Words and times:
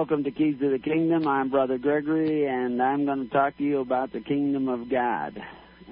Welcome 0.00 0.24
to 0.24 0.30
Keys 0.30 0.58
to 0.60 0.70
the 0.70 0.78
Kingdom. 0.78 1.28
I'm 1.28 1.50
Brother 1.50 1.76
Gregory, 1.76 2.46
and 2.46 2.82
I'm 2.82 3.04
going 3.04 3.28
to 3.28 3.30
talk 3.30 3.58
to 3.58 3.62
you 3.62 3.80
about 3.80 4.12
the 4.12 4.20
kingdom 4.20 4.66
of 4.66 4.88
God. 4.88 5.38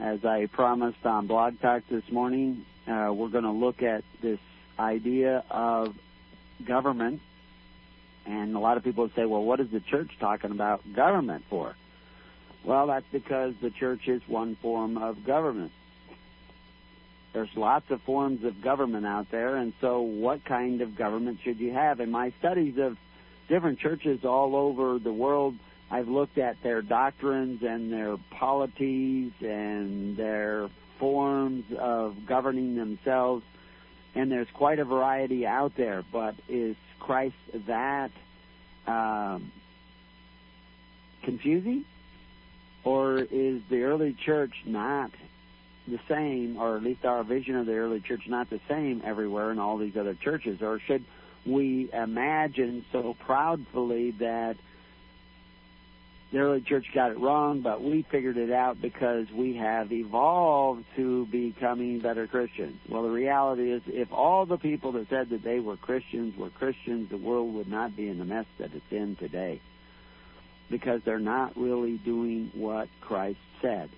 As 0.01 0.25
I 0.25 0.47
promised 0.47 1.05
on 1.05 1.27
Blog 1.27 1.61
Talk 1.61 1.83
this 1.91 2.11
morning, 2.11 2.65
uh, 2.87 3.12
we're 3.12 3.29
going 3.29 3.45
to 3.45 3.51
look 3.51 3.83
at 3.83 4.05
this 4.23 4.39
idea 4.79 5.45
of 5.51 5.95
government. 6.65 7.21
And 8.25 8.57
a 8.57 8.59
lot 8.59 8.79
of 8.79 8.83
people 8.83 9.11
say, 9.15 9.27
well, 9.27 9.43
what 9.45 9.61
is 9.61 9.69
the 9.71 9.81
church 9.81 10.11
talking 10.19 10.53
about 10.53 10.91
government 10.95 11.45
for? 11.51 11.77
Well, 12.64 12.86
that's 12.86 13.06
because 13.12 13.56
the 13.61 13.70
church 13.70 14.09
is 14.09 14.23
one 14.27 14.56
form 14.56 14.97
of 14.97 15.23
government. 15.27 15.73
There's 17.34 17.55
lots 17.55 17.91
of 17.91 18.01
forms 18.05 18.42
of 18.42 18.62
government 18.62 19.05
out 19.05 19.31
there, 19.31 19.56
and 19.56 19.75
so 19.83 20.01
what 20.01 20.47
kind 20.47 20.81
of 20.81 20.97
government 20.97 21.41
should 21.45 21.61
you 21.61 21.75
have? 21.75 22.01
In 22.01 22.11
my 22.11 22.33
studies 22.39 22.79
of 22.79 22.97
different 23.49 23.79
churches 23.79 24.25
all 24.25 24.55
over 24.55 24.99
the 24.99 25.13
world, 25.13 25.55
I've 25.91 26.09
looked 26.09 26.39
at 26.39 26.63
their 26.63 26.83
doctrines 26.83 27.63
and 27.63 27.93
their 27.93 28.17
polities 28.31 29.33
and 29.41 30.17
their 30.17 30.69
forms 30.99 31.65
of 31.79 32.27
governing 32.27 32.77
themselves, 32.77 33.45
and 34.15 34.31
there's 34.31 34.49
quite 34.53 34.79
a 34.79 34.85
variety 34.85 35.47
out 35.47 35.73
there. 35.77 36.05
But 36.13 36.35
is 36.49 36.77
Christ 37.01 37.37
that 37.67 38.11
um, 38.87 39.51
confusing? 41.23 41.85
Or 42.85 43.19
is 43.19 43.61
the 43.69 43.83
early 43.83 44.15
church 44.15 44.55
not 44.65 45.11
the 45.87 45.99
same, 46.09 46.59
or 46.59 46.77
at 46.77 46.83
least 46.83 47.05
our 47.05 47.23
vision 47.25 47.57
of 47.57 47.67
the 47.67 47.75
early 47.75 48.01
church 48.01 48.23
not 48.29 48.51
the 48.51 48.61
same 48.69 49.03
everywhere 49.05 49.51
in 49.51 49.59
all 49.59 49.79
these 49.79 49.97
other 49.97 50.15
churches? 50.15 50.63
Or 50.63 50.81
should 50.81 51.05
we 51.49 51.91
imagine 51.93 52.85
so 52.93 53.15
proudly 53.15 54.13
that 54.13 54.57
the 56.31 56.39
early 56.39 56.61
church 56.61 56.87
got 56.95 57.11
it 57.11 57.19
wrong, 57.19 57.63
but 57.63 57.83
we 57.83 58.03
figured 58.03 58.37
it 58.37 58.53
out 58.53 58.81
because 58.83 59.31
we 59.31 59.57
have 59.57 59.91
evolved 59.91 60.85
to 60.97 61.25
becoming 61.27 62.01
better 62.01 62.27
Christians. 62.27 62.79
Well, 62.87 63.03
the 63.03 63.11
reality 63.11 63.71
is, 63.73 63.83
if 63.87 64.13
all 64.13 64.45
the 64.45 64.59
people 64.59 64.93
that 64.93 65.09
said 65.09 65.31
that 65.31 65.43
they 65.43 65.59
were 65.59 65.77
Christians 65.77 66.37
were 66.37 66.51
Christians, 66.51 67.09
the 67.09 67.17
world 67.17 67.55
would 67.55 67.69
not 67.69 67.97
be 67.97 68.09
in 68.09 68.19
the 68.19 68.27
mess 68.27 68.45
that 68.59 68.75
it's 68.75 68.93
in 68.93 69.17
today. 69.17 69.61
Because 70.71 71.01
they're 71.03 71.19
not 71.19 71.57
really 71.57 71.97
doing 71.97 72.51
what 72.55 72.89
Christ 73.01 73.39
said. 73.63 73.89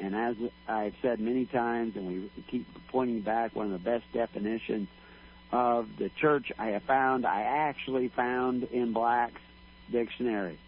And 0.00 0.14
as 0.14 0.36
I've 0.68 0.94
said 1.02 1.18
many 1.18 1.44
times, 1.44 1.96
and 1.96 2.06
we 2.06 2.30
keep 2.46 2.66
pointing 2.86 3.20
back, 3.20 3.56
one 3.56 3.66
of 3.66 3.72
the 3.72 3.90
best 3.90 4.04
definitions 4.12 4.86
of 5.52 5.88
the 5.98 6.10
church 6.20 6.52
I 6.58 6.68
have 6.68 6.82
found, 6.84 7.26
I 7.26 7.42
actually 7.42 8.08
found 8.08 8.64
in 8.64 8.92
Black's 8.92 9.40
dictionary. 9.90 10.58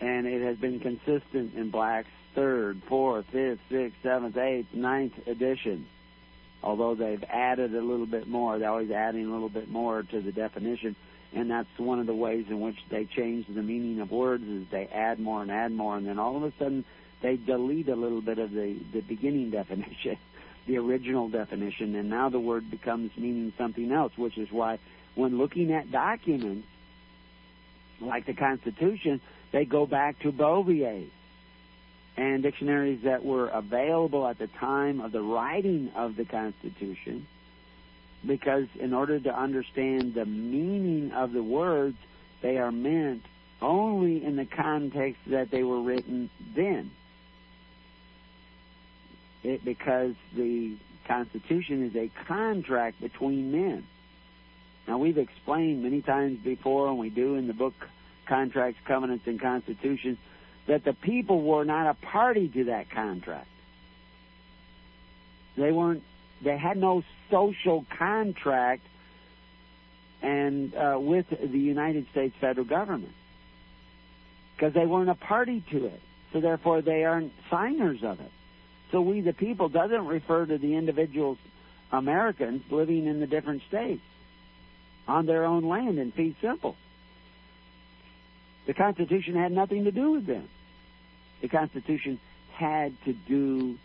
And 0.00 0.26
it 0.26 0.42
has 0.42 0.56
been 0.58 0.80
consistent 0.80 1.54
in 1.54 1.70
Black's 1.70 2.08
third, 2.34 2.82
fourth, 2.88 3.26
fifth, 3.32 3.60
sixth, 3.70 3.96
seventh, 4.02 4.36
eighth, 4.36 4.72
ninth 4.74 5.14
edition. 5.26 5.86
Although 6.62 6.94
they've 6.94 7.24
added 7.24 7.74
a 7.74 7.80
little 7.80 8.06
bit 8.06 8.26
more, 8.28 8.58
they're 8.58 8.70
always 8.70 8.90
adding 8.90 9.26
a 9.26 9.30
little 9.30 9.48
bit 9.48 9.68
more 9.68 10.02
to 10.02 10.20
the 10.20 10.32
definition, 10.32 10.96
and 11.34 11.50
that's 11.50 11.68
one 11.78 12.00
of 12.00 12.06
the 12.06 12.14
ways 12.14 12.46
in 12.48 12.60
which 12.60 12.78
they 12.88 13.04
change 13.04 13.46
the 13.46 13.62
meaning 13.62 14.00
of 14.00 14.10
words 14.10 14.44
is 14.44 14.66
they 14.70 14.86
add 14.86 15.18
more 15.18 15.42
and 15.42 15.50
add 15.50 15.72
more, 15.72 15.96
and 15.96 16.06
then 16.06 16.18
all 16.18 16.36
of 16.36 16.42
a 16.42 16.52
sudden 16.58 16.84
they 17.22 17.36
delete 17.36 17.88
a 17.88 17.96
little 17.96 18.20
bit 18.20 18.38
of 18.38 18.50
the 18.52 18.76
the 18.92 19.00
beginning 19.00 19.50
definition, 19.60 20.18
the 20.66 20.78
original 20.78 21.28
definition, 21.28 21.94
and 21.94 22.10
now 22.10 22.28
the 22.28 22.40
word 22.40 22.70
becomes 22.70 23.10
meaning 23.16 23.52
something 23.56 23.92
else, 23.92 24.12
which 24.16 24.36
is 24.36 24.50
why 24.50 24.78
when 25.14 25.38
looking 25.38 25.72
at 25.72 25.90
documents 25.90 26.66
like 28.00 28.26
the 28.26 28.34
Constitution, 28.34 29.20
they 29.52 29.64
go 29.64 29.86
back 29.86 30.18
to 30.20 30.32
Bouvier 30.32 31.04
and 32.16 32.42
dictionaries 32.42 33.00
that 33.04 33.24
were 33.24 33.48
available 33.48 34.26
at 34.26 34.38
the 34.38 34.46
time 34.46 35.00
of 35.00 35.12
the 35.12 35.22
writing 35.22 35.90
of 35.94 36.16
the 36.16 36.24
Constitution, 36.24 37.26
because 38.26 38.66
in 38.78 38.92
order 38.92 39.20
to 39.20 39.34
understand 39.34 40.14
the 40.14 40.26
meaning 40.26 41.12
of 41.12 41.32
the 41.32 41.42
words, 41.42 41.96
they 42.42 42.58
are 42.58 42.72
meant 42.72 43.22
only 43.62 44.24
in 44.24 44.36
the 44.36 44.44
context 44.44 45.20
that 45.28 45.50
they 45.50 45.62
were 45.62 45.80
written 45.80 46.28
then. 46.54 46.90
It, 49.46 49.64
because 49.64 50.14
the 50.34 50.76
Constitution 51.06 51.84
is 51.86 51.94
a 51.94 52.10
contract 52.26 53.00
between 53.00 53.52
men. 53.52 53.86
Now, 54.88 54.98
we've 54.98 55.18
explained 55.18 55.84
many 55.84 56.02
times 56.02 56.40
before, 56.42 56.88
and 56.88 56.98
we 56.98 57.10
do 57.10 57.36
in 57.36 57.46
the 57.46 57.54
book 57.54 57.74
contracts, 58.26 58.80
covenants, 58.84 59.24
and 59.28 59.40
constitutions, 59.40 60.18
that 60.66 60.84
the 60.84 60.94
people 60.94 61.42
were 61.42 61.64
not 61.64 61.88
a 61.88 61.94
party 61.94 62.48
to 62.48 62.64
that 62.64 62.90
contract. 62.90 63.46
They 65.56 65.70
weren't. 65.70 66.02
They 66.42 66.58
had 66.58 66.76
no 66.76 67.04
social 67.30 67.86
contract 67.96 68.82
and 70.22 70.74
uh, 70.74 70.98
with 71.00 71.26
the 71.30 71.58
United 71.58 72.08
States 72.10 72.34
federal 72.40 72.66
government 72.66 73.14
because 74.56 74.74
they 74.74 74.86
weren't 74.86 75.08
a 75.08 75.14
party 75.14 75.62
to 75.70 75.86
it. 75.86 76.00
So 76.32 76.40
therefore, 76.40 76.82
they 76.82 77.04
aren't 77.04 77.32
signers 77.48 78.02
of 78.02 78.18
it. 78.18 78.32
So 78.92 79.00
we, 79.00 79.20
the 79.20 79.32
people, 79.32 79.68
doesn't 79.68 80.06
refer 80.06 80.46
to 80.46 80.58
the 80.58 80.76
individuals, 80.76 81.38
Americans 81.92 82.62
living 82.70 83.06
in 83.06 83.20
the 83.20 83.26
different 83.26 83.62
states 83.68 84.02
on 85.08 85.26
their 85.26 85.44
own 85.44 85.64
land 85.64 85.98
in 85.98 86.12
fee 86.12 86.36
simple. 86.40 86.76
The 88.66 88.74
Constitution 88.74 89.34
had 89.36 89.52
nothing 89.52 89.84
to 89.84 89.92
do 89.92 90.12
with 90.12 90.26
them. 90.26 90.48
The 91.40 91.48
Constitution 91.48 92.18
had 92.52 92.96
to 93.04 93.12
do 93.12 93.76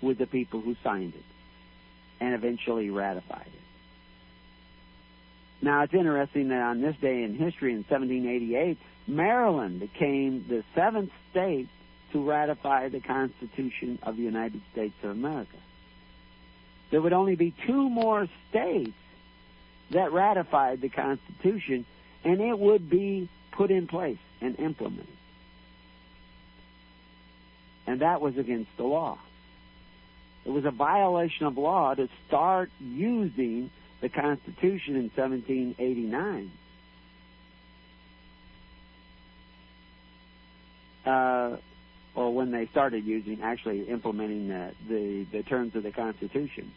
with 0.00 0.18
the 0.18 0.26
people 0.26 0.60
who 0.60 0.76
signed 0.82 1.14
it 1.14 1.24
and 2.20 2.34
eventually 2.34 2.90
ratified 2.90 3.46
it. 3.46 3.62
Now, 5.64 5.82
it's 5.82 5.94
interesting 5.94 6.48
that 6.48 6.60
on 6.60 6.80
this 6.80 6.96
day 7.00 7.22
in 7.22 7.36
history, 7.36 7.72
in 7.72 7.84
1788, 7.88 8.78
Maryland 9.06 9.80
became 9.80 10.44
the 10.48 10.64
seventh 10.74 11.10
state 11.30 11.68
to 12.12 12.22
ratify 12.22 12.88
the 12.88 13.00
Constitution 13.00 13.98
of 14.02 14.16
the 14.16 14.22
United 14.22 14.60
States 14.72 14.94
of 15.02 15.10
America. 15.10 15.56
There 16.90 17.00
would 17.00 17.12
only 17.12 17.36
be 17.36 17.54
two 17.66 17.88
more 17.88 18.28
states 18.50 18.92
that 19.90 20.12
ratified 20.12 20.80
the 20.80 20.88
Constitution 20.88 21.86
and 22.24 22.40
it 22.40 22.58
would 22.58 22.88
be 22.88 23.28
put 23.52 23.70
in 23.70 23.86
place 23.86 24.18
and 24.40 24.58
implemented. 24.58 25.06
And 27.86 28.00
that 28.00 28.20
was 28.20 28.36
against 28.36 28.70
the 28.76 28.84
law. 28.84 29.18
It 30.44 30.50
was 30.50 30.64
a 30.64 30.70
violation 30.70 31.46
of 31.46 31.56
law 31.56 31.94
to 31.94 32.08
start 32.28 32.70
using 32.80 33.70
the 34.00 34.08
Constitution 34.08 34.96
in 34.96 35.10
1789. 35.14 36.50
Uh, 41.04 41.56
or 42.14 42.34
when 42.34 42.50
they 42.50 42.66
started 42.66 43.04
using, 43.04 43.40
actually 43.42 43.88
implementing 43.88 44.48
the, 44.48 44.72
the, 44.88 45.26
the 45.32 45.42
terms 45.42 45.74
of 45.74 45.82
the 45.82 45.90
Constitution. 45.90 46.72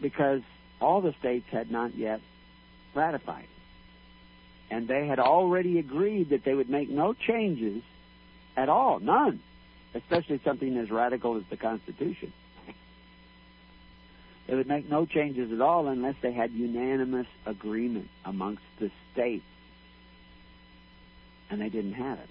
Because 0.00 0.42
all 0.80 1.00
the 1.00 1.14
states 1.20 1.46
had 1.50 1.70
not 1.70 1.94
yet 1.94 2.20
ratified. 2.94 3.46
And 4.70 4.88
they 4.88 5.06
had 5.06 5.18
already 5.18 5.78
agreed 5.78 6.30
that 6.30 6.44
they 6.44 6.54
would 6.54 6.70
make 6.70 6.88
no 6.88 7.12
changes 7.12 7.82
at 8.56 8.68
all, 8.68 8.98
none, 8.98 9.40
especially 9.94 10.40
something 10.44 10.76
as 10.76 10.90
radical 10.90 11.36
as 11.36 11.42
the 11.50 11.56
Constitution. 11.56 12.32
They 14.46 14.56
would 14.56 14.66
make 14.66 14.88
no 14.90 15.06
changes 15.06 15.52
at 15.52 15.60
all 15.60 15.86
unless 15.86 16.16
they 16.22 16.32
had 16.32 16.50
unanimous 16.50 17.28
agreement 17.46 18.08
amongst 18.24 18.64
the 18.80 18.90
states. 19.12 19.44
And 21.48 21.60
they 21.60 21.68
didn't 21.68 21.92
have 21.92 22.18
it. 22.18 22.28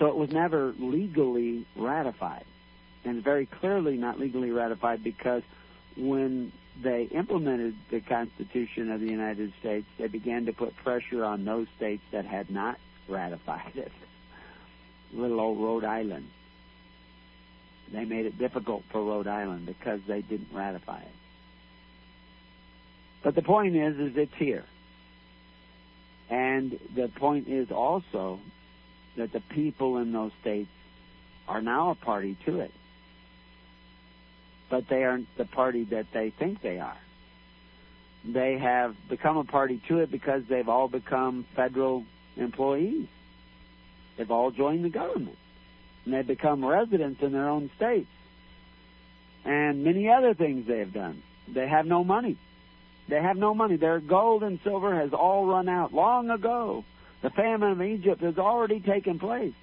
So 0.00 0.06
it 0.06 0.16
was 0.16 0.30
never 0.30 0.74
legally 0.78 1.66
ratified. 1.76 2.44
And 3.04 3.22
very 3.22 3.44
clearly 3.46 3.98
not 3.98 4.18
legally 4.18 4.50
ratified 4.50 5.04
because 5.04 5.42
when 5.96 6.52
they 6.82 7.02
implemented 7.04 7.76
the 7.90 8.00
Constitution 8.00 8.90
of 8.90 9.00
the 9.00 9.08
United 9.08 9.52
States, 9.60 9.86
they 9.98 10.08
began 10.08 10.46
to 10.46 10.54
put 10.54 10.74
pressure 10.76 11.22
on 11.22 11.44
those 11.44 11.66
states 11.76 12.02
that 12.12 12.24
had 12.24 12.50
not 12.50 12.78
ratified 13.08 13.76
it. 13.76 13.92
Little 15.12 15.38
old 15.38 15.60
Rhode 15.60 15.84
Island. 15.84 16.30
They 17.92 18.06
made 18.06 18.24
it 18.24 18.38
difficult 18.38 18.84
for 18.90 19.02
Rhode 19.02 19.26
Island 19.26 19.66
because 19.66 20.00
they 20.06 20.22
didn't 20.22 20.48
ratify 20.52 21.00
it. 21.00 21.14
But 23.22 23.34
the 23.34 23.42
point 23.42 23.76
is, 23.76 23.98
is 23.98 24.16
it's 24.16 24.34
here. 24.36 24.64
And 26.30 26.78
the 26.94 27.08
point 27.08 27.48
is 27.48 27.70
also 27.70 28.38
that 29.16 29.32
the 29.32 29.40
people 29.40 29.98
in 29.98 30.12
those 30.12 30.32
states 30.40 30.70
are 31.48 31.60
now 31.60 31.90
a 31.90 31.94
party 31.94 32.36
to 32.44 32.60
it 32.60 32.72
but 34.70 34.88
they 34.88 35.02
aren't 35.02 35.26
the 35.36 35.44
party 35.44 35.84
that 35.84 36.06
they 36.14 36.30
think 36.30 36.62
they 36.62 36.78
are. 36.78 36.96
they 38.24 38.58
have 38.58 38.94
become 39.08 39.36
a 39.36 39.44
party 39.44 39.80
to 39.88 39.98
it 39.98 40.10
because 40.10 40.42
they've 40.48 40.68
all 40.68 40.88
become 40.88 41.44
federal 41.56 42.04
employees. 42.36 43.08
They've 44.16 44.30
all 44.30 44.50
joined 44.50 44.84
the 44.84 44.90
government. 44.90 45.38
And 46.04 46.14
they've 46.14 46.26
become 46.26 46.64
residents 46.64 47.22
in 47.22 47.32
their 47.32 47.48
own 47.48 47.70
states. 47.76 48.10
And 49.44 49.84
many 49.84 50.10
other 50.10 50.34
things 50.34 50.66
they 50.66 50.80
have 50.80 50.92
done. 50.92 51.22
They 51.48 51.66
have 51.66 51.86
no 51.86 52.04
money. 52.04 52.36
They 53.08 53.20
have 53.20 53.38
no 53.38 53.54
money. 53.54 53.76
Their 53.76 53.98
gold 53.98 54.42
and 54.42 54.60
silver 54.62 54.94
has 54.94 55.12
all 55.12 55.46
run 55.46 55.68
out 55.68 55.94
long 55.94 56.30
ago. 56.30 56.84
The 57.22 57.30
famine 57.30 57.72
of 57.72 57.82
Egypt 57.82 58.22
has 58.22 58.38
already 58.38 58.80
taken 58.80 59.18
place. 59.18 59.54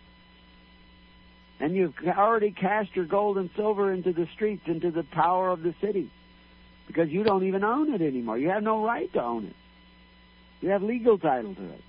And 1.59 1.75
you've 1.75 1.95
already 2.05 2.51
cast 2.51 2.95
your 2.95 3.05
gold 3.05 3.37
and 3.37 3.49
silver 3.55 3.91
into 3.91 4.13
the 4.13 4.27
streets, 4.35 4.63
into 4.67 4.91
the 4.91 5.03
power 5.03 5.49
of 5.49 5.63
the 5.63 5.73
city. 5.81 6.11
Because 6.85 7.09
you 7.09 7.23
don't 7.23 7.43
even 7.45 7.63
own 7.63 7.93
it 7.93 8.01
anymore. 8.01 8.37
You 8.37 8.49
have 8.49 8.63
no 8.63 8.85
right 8.85 9.11
to 9.13 9.23
own 9.23 9.45
it. 9.45 9.55
You 10.61 10.69
have 10.69 10.83
legal 10.83 11.17
title 11.17 11.55
to 11.55 11.63
it. 11.63 11.81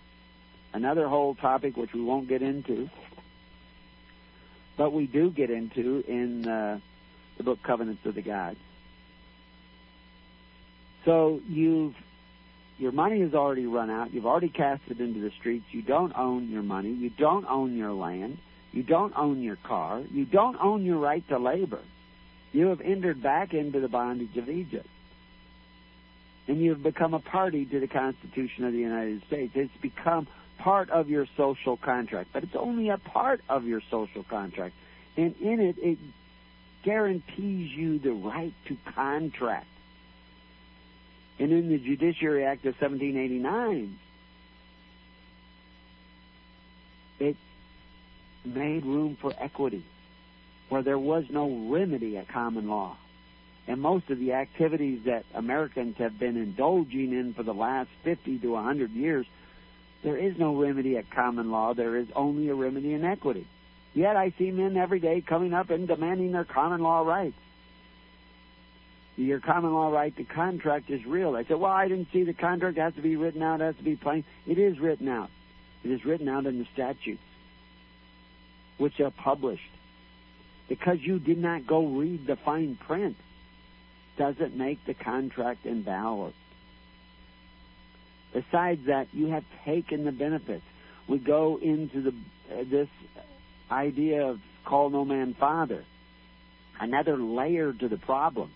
Another 0.72 1.08
whole 1.08 1.34
topic 1.34 1.76
which 1.76 1.92
we 1.92 2.02
won't 2.02 2.28
get 2.28 2.42
into, 2.42 2.90
but 4.76 4.92
we 4.92 5.06
do 5.06 5.30
get 5.30 5.50
into 5.50 6.04
in 6.06 6.46
uh, 6.46 6.78
the 7.38 7.42
book 7.42 7.62
Covenants 7.62 8.04
of 8.04 8.14
the 8.14 8.22
Gods. 8.22 8.58
So 11.06 11.40
you've 11.48 11.94
your 12.78 12.92
money 12.92 13.20
has 13.20 13.34
already 13.34 13.66
run 13.66 13.90
out. 13.90 14.14
You've 14.14 14.26
already 14.26 14.48
cast 14.48 14.82
it 14.88 15.00
into 15.00 15.20
the 15.20 15.32
streets. 15.32 15.66
You 15.72 15.82
don't 15.82 16.16
own 16.16 16.48
your 16.48 16.62
money. 16.62 16.92
You 16.92 17.10
don't 17.10 17.44
own 17.46 17.76
your 17.76 17.92
land. 17.92 18.38
You 18.72 18.82
don't 18.84 19.12
own 19.16 19.42
your 19.42 19.56
car. 19.56 20.00
You 20.10 20.24
don't 20.24 20.56
own 20.60 20.84
your 20.84 20.98
right 20.98 21.26
to 21.28 21.38
labor. 21.38 21.80
You 22.52 22.68
have 22.68 22.80
entered 22.80 23.22
back 23.22 23.52
into 23.52 23.80
the 23.80 23.88
bondage 23.88 24.36
of 24.36 24.48
Egypt. 24.48 24.86
And 26.46 26.60
you 26.60 26.70
have 26.70 26.82
become 26.82 27.14
a 27.14 27.18
party 27.18 27.66
to 27.66 27.80
the 27.80 27.88
Constitution 27.88 28.64
of 28.64 28.72
the 28.72 28.78
United 28.78 29.22
States. 29.26 29.52
It's 29.54 29.76
become 29.82 30.28
part 30.58 30.88
of 30.90 31.08
your 31.08 31.26
social 31.36 31.76
contract. 31.76 32.30
But 32.32 32.44
it's 32.44 32.56
only 32.56 32.90
a 32.90 32.98
part 32.98 33.42
of 33.48 33.64
your 33.64 33.82
social 33.90 34.22
contract. 34.22 34.74
And 35.16 35.34
in 35.40 35.60
it, 35.60 35.76
it 35.78 35.98
guarantees 36.84 37.72
you 37.72 37.98
the 37.98 38.12
right 38.12 38.54
to 38.66 38.76
contract. 38.94 39.66
And 41.38 41.52
in 41.52 41.68
the 41.68 41.78
Judiciary 41.78 42.44
Act 42.44 42.64
of 42.66 42.74
1789, 42.80 43.98
it 47.20 47.36
made 48.44 48.84
room 48.84 49.16
for 49.20 49.32
equity 49.38 49.84
where 50.68 50.82
there 50.82 50.98
was 50.98 51.24
no 51.30 51.68
remedy 51.70 52.16
at 52.16 52.28
common 52.28 52.68
law. 52.68 52.96
And 53.66 53.80
most 53.80 54.10
of 54.10 54.18
the 54.18 54.32
activities 54.32 55.02
that 55.04 55.24
Americans 55.34 55.96
have 55.98 56.18
been 56.18 56.36
indulging 56.36 57.12
in 57.12 57.34
for 57.34 57.42
the 57.42 57.54
last 57.54 57.90
50 58.02 58.38
to 58.38 58.48
100 58.52 58.90
years, 58.92 59.26
there 60.02 60.16
is 60.16 60.38
no 60.38 60.56
remedy 60.56 60.96
at 60.96 61.10
common 61.10 61.50
law. 61.50 61.74
There 61.74 61.96
is 61.96 62.08
only 62.14 62.48
a 62.48 62.54
remedy 62.54 62.92
in 62.94 63.04
equity. 63.04 63.46
Yet 63.94 64.16
I 64.16 64.32
see 64.38 64.50
men 64.50 64.76
every 64.76 65.00
day 65.00 65.20
coming 65.20 65.52
up 65.52 65.70
and 65.70 65.88
demanding 65.88 66.32
their 66.32 66.44
common 66.44 66.80
law 66.80 67.00
rights 67.00 67.36
your 69.18 69.40
common 69.40 69.72
law 69.72 69.88
right 69.88 70.16
to 70.16 70.24
contract 70.24 70.90
is 70.90 71.04
real. 71.04 71.34
I 71.34 71.44
said, 71.44 71.58
well, 71.58 71.72
I 71.72 71.88
didn't 71.88 72.08
see 72.12 72.22
the 72.22 72.32
contract. 72.32 72.78
It 72.78 72.80
has 72.80 72.94
to 72.94 73.02
be 73.02 73.16
written 73.16 73.42
out. 73.42 73.60
It 73.60 73.64
has 73.64 73.76
to 73.76 73.82
be 73.82 73.96
plain. 73.96 74.24
It 74.46 74.58
is 74.58 74.78
written 74.78 75.08
out. 75.08 75.30
It 75.84 75.90
is 75.90 76.04
written 76.04 76.28
out 76.28 76.46
in 76.46 76.58
the 76.58 76.66
statutes, 76.72 77.22
which 78.78 79.00
are 79.00 79.10
published. 79.10 79.70
Because 80.68 80.98
you 81.00 81.18
did 81.18 81.38
not 81.38 81.66
go 81.66 81.84
read 81.84 82.26
the 82.26 82.36
fine 82.36 82.76
print 82.76 83.16
doesn't 84.16 84.56
make 84.56 84.84
the 84.86 84.94
contract 84.94 85.66
invalid. 85.66 86.34
Besides 88.32 88.86
that, 88.86 89.08
you 89.12 89.28
have 89.28 89.44
taken 89.64 90.04
the 90.04 90.12
benefits. 90.12 90.64
We 91.08 91.18
go 91.18 91.58
into 91.60 92.02
the 92.02 92.14
uh, 92.52 92.64
this 92.70 92.88
idea 93.70 94.26
of 94.26 94.40
call 94.64 94.90
no 94.90 95.04
man 95.04 95.34
father, 95.34 95.84
another 96.78 97.16
layer 97.16 97.72
to 97.72 97.88
the 97.88 97.96
problem 97.96 98.50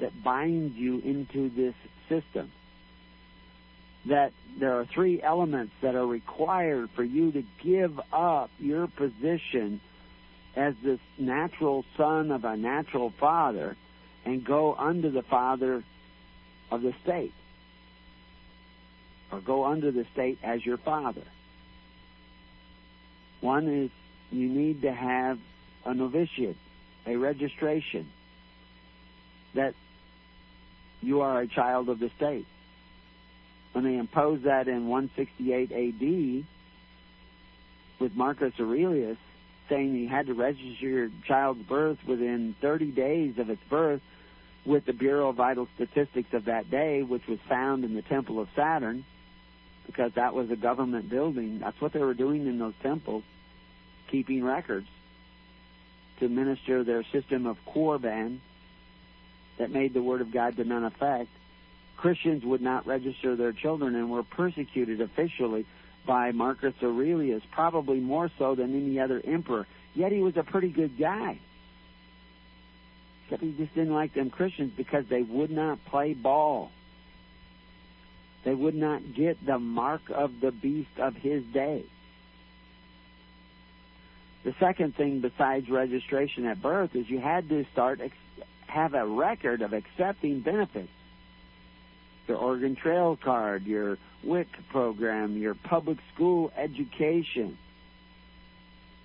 that 0.00 0.22
binds 0.22 0.76
you 0.76 0.98
into 1.00 1.48
this 1.50 1.74
system. 2.08 2.50
That 4.06 4.32
there 4.58 4.78
are 4.78 4.84
three 4.84 5.20
elements 5.22 5.72
that 5.82 5.94
are 5.94 6.06
required 6.06 6.90
for 6.94 7.02
you 7.02 7.32
to 7.32 7.42
give 7.62 7.98
up 8.12 8.50
your 8.58 8.86
position 8.86 9.80
as 10.54 10.74
this 10.82 11.00
natural 11.18 11.84
son 11.96 12.30
of 12.30 12.44
a 12.44 12.56
natural 12.56 13.12
father 13.18 13.76
and 14.24 14.44
go 14.44 14.74
under 14.74 15.10
the 15.10 15.22
father 15.22 15.82
of 16.70 16.82
the 16.82 16.94
state. 17.02 17.32
Or 19.32 19.40
go 19.40 19.64
under 19.64 19.90
the 19.90 20.06
state 20.12 20.38
as 20.42 20.64
your 20.64 20.78
father. 20.78 21.24
One 23.40 23.68
is 23.68 23.90
you 24.30 24.48
need 24.48 24.82
to 24.82 24.92
have 24.92 25.38
a 25.84 25.94
novitiate, 25.94 26.56
a 27.06 27.16
registration 27.16 28.08
that 29.54 29.74
you 31.02 31.20
are 31.20 31.40
a 31.40 31.46
child 31.46 31.88
of 31.88 31.98
the 31.98 32.10
state. 32.16 32.46
When 33.72 33.84
they 33.84 33.96
imposed 33.96 34.44
that 34.44 34.68
in 34.68 34.88
168 34.88 35.72
AD 35.72 36.44
with 37.98 38.14
Marcus 38.14 38.54
Aurelius, 38.58 39.18
saying 39.68 39.94
you 39.94 40.08
had 40.08 40.26
to 40.26 40.34
register 40.34 40.86
your 40.86 41.10
child's 41.26 41.62
birth 41.62 41.98
within 42.06 42.54
30 42.60 42.86
days 42.92 43.38
of 43.38 43.50
its 43.50 43.62
birth 43.68 44.00
with 44.64 44.84
the 44.84 44.92
Bureau 44.92 45.28
of 45.28 45.36
Vital 45.36 45.68
Statistics 45.74 46.32
of 46.32 46.46
that 46.46 46.70
day, 46.70 47.02
which 47.02 47.26
was 47.26 47.38
found 47.48 47.84
in 47.84 47.94
the 47.94 48.02
Temple 48.02 48.40
of 48.40 48.48
Saturn, 48.56 49.04
because 49.86 50.12
that 50.14 50.34
was 50.34 50.50
a 50.50 50.56
government 50.56 51.08
building. 51.08 51.60
That's 51.60 51.80
what 51.80 51.92
they 51.92 52.00
were 52.00 52.14
doing 52.14 52.46
in 52.46 52.58
those 52.58 52.74
temples, 52.82 53.22
keeping 54.08 54.42
records 54.42 54.88
to 56.18 56.24
administer 56.24 56.82
their 56.82 57.04
system 57.04 57.46
of 57.46 57.64
Corban, 57.64 58.40
that 59.58 59.70
made 59.70 59.94
the 59.94 60.02
Word 60.02 60.20
of 60.20 60.30
God 60.32 60.56
to 60.56 60.64
none 60.64 60.84
effect, 60.84 61.30
Christians 61.96 62.44
would 62.44 62.60
not 62.60 62.86
register 62.86 63.36
their 63.36 63.52
children 63.52 63.94
and 63.94 64.10
were 64.10 64.22
persecuted 64.22 65.00
officially 65.00 65.66
by 66.06 66.30
Marcus 66.32 66.74
Aurelius, 66.82 67.42
probably 67.50 68.00
more 68.00 68.30
so 68.38 68.54
than 68.54 68.74
any 68.74 69.00
other 69.00 69.20
emperor. 69.24 69.66
Yet 69.94 70.12
he 70.12 70.20
was 70.20 70.36
a 70.36 70.42
pretty 70.42 70.68
good 70.68 70.98
guy. 70.98 71.38
Except 73.24 73.42
he 73.42 73.52
just 73.52 73.74
didn't 73.74 73.94
like 73.94 74.14
them 74.14 74.30
Christians 74.30 74.72
because 74.76 75.06
they 75.06 75.22
would 75.22 75.50
not 75.50 75.84
play 75.86 76.12
ball. 76.12 76.70
They 78.44 78.54
would 78.54 78.76
not 78.76 79.14
get 79.14 79.44
the 79.44 79.58
mark 79.58 80.02
of 80.10 80.40
the 80.40 80.52
beast 80.52 80.98
of 80.98 81.16
his 81.16 81.42
day. 81.46 81.84
The 84.44 84.54
second 84.60 84.94
thing 84.94 85.18
besides 85.18 85.68
registration 85.68 86.46
at 86.46 86.62
birth 86.62 86.94
is 86.94 87.10
you 87.10 87.18
had 87.18 87.48
to 87.48 87.66
start 87.72 88.00
have 88.66 88.94
a 88.94 89.06
record 89.06 89.62
of 89.62 89.72
accepting 89.72 90.40
benefits. 90.40 90.90
Your 92.28 92.38
Oregon 92.38 92.74
Trail 92.74 93.16
card, 93.16 93.64
your 93.64 93.98
WIC 94.24 94.48
program, 94.70 95.36
your 95.36 95.54
public 95.54 95.98
school 96.12 96.52
education. 96.56 97.56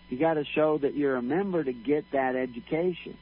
You 0.10 0.18
got 0.18 0.34
to 0.34 0.44
show 0.44 0.78
that 0.80 0.96
you're 0.96 1.16
a 1.16 1.22
member 1.22 1.64
to 1.64 1.72
get 1.72 2.12
that 2.12 2.36
education. 2.36 3.18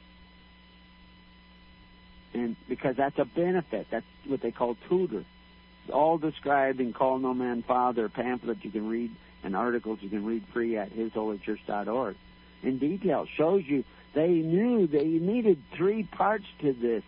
And 2.32 2.56
because 2.68 2.96
that's 2.96 3.18
a 3.18 3.24
benefit, 3.24 3.88
that's 3.90 4.06
what 4.26 4.40
they 4.40 4.50
call 4.50 4.76
tutor. 4.88 5.24
It's 5.84 5.92
all 5.92 6.18
described 6.18 6.80
in 6.80 6.92
Call 6.92 7.18
No 7.18 7.34
Man 7.34 7.62
Father 7.62 8.08
pamphlet 8.08 8.64
you 8.64 8.70
can 8.70 8.88
read 8.88 9.10
and 9.42 9.56
articles 9.56 9.98
you 10.02 10.08
can 10.08 10.24
read 10.24 10.44
free 10.52 10.76
at 10.76 10.90
hisholychurch.org. 10.94 12.16
In 12.62 12.78
detail, 12.78 13.26
shows 13.36 13.64
you 13.66 13.84
they 14.14 14.28
knew 14.28 14.86
they 14.86 15.04
needed 15.04 15.62
three 15.76 16.02
parts 16.02 16.46
to 16.60 16.72
this 16.72 17.04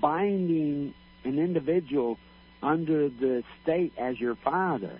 binding 0.00 0.94
an 1.24 1.38
individual 1.38 2.18
under 2.62 3.08
the 3.08 3.44
state 3.62 3.92
as 3.98 4.18
your 4.18 4.34
father. 4.34 4.98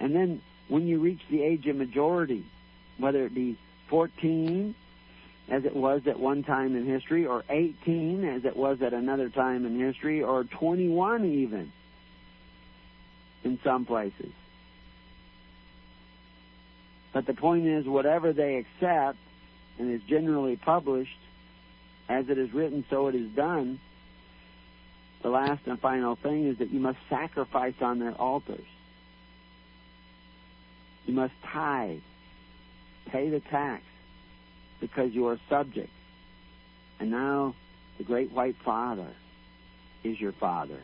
And 0.00 0.14
then 0.14 0.40
when 0.68 0.86
you 0.86 1.00
reach 1.00 1.20
the 1.30 1.42
age 1.42 1.66
of 1.66 1.76
majority, 1.76 2.44
whether 2.98 3.24
it 3.24 3.34
be 3.34 3.58
14, 3.88 4.74
as 5.48 5.64
it 5.64 5.74
was 5.74 6.02
at 6.06 6.20
one 6.20 6.44
time 6.44 6.76
in 6.76 6.86
history, 6.86 7.26
or 7.26 7.42
18, 7.48 8.24
as 8.24 8.44
it 8.44 8.56
was 8.56 8.82
at 8.82 8.92
another 8.92 9.28
time 9.30 9.64
in 9.64 9.78
history, 9.80 10.22
or 10.22 10.44
21 10.44 11.24
even, 11.24 11.72
in 13.44 13.58
some 13.64 13.86
places. 13.86 14.32
But 17.12 17.26
the 17.26 17.34
point 17.34 17.66
is, 17.66 17.86
whatever 17.86 18.32
they 18.32 18.56
accept 18.56 19.18
and 19.78 19.92
is 19.92 20.02
generally 20.08 20.56
published, 20.56 21.18
as 22.08 22.28
it 22.28 22.38
is 22.38 22.52
written, 22.52 22.84
so 22.90 23.08
it 23.08 23.14
is 23.14 23.30
done. 23.30 23.80
The 25.22 25.28
last 25.28 25.66
and 25.66 25.80
final 25.80 26.16
thing 26.16 26.46
is 26.48 26.58
that 26.58 26.70
you 26.70 26.80
must 26.80 26.98
sacrifice 27.08 27.74
on 27.80 27.98
their 27.98 28.12
altars. 28.12 28.66
You 31.06 31.14
must 31.14 31.34
tithe, 31.44 32.00
pay 33.06 33.30
the 33.30 33.40
tax, 33.40 33.82
because 34.80 35.12
you 35.12 35.26
are 35.28 35.38
subject. 35.48 35.90
And 37.00 37.10
now 37.10 37.54
the 37.96 38.04
great 38.04 38.30
white 38.30 38.56
father 38.64 39.08
is 40.04 40.20
your 40.20 40.32
father, 40.32 40.80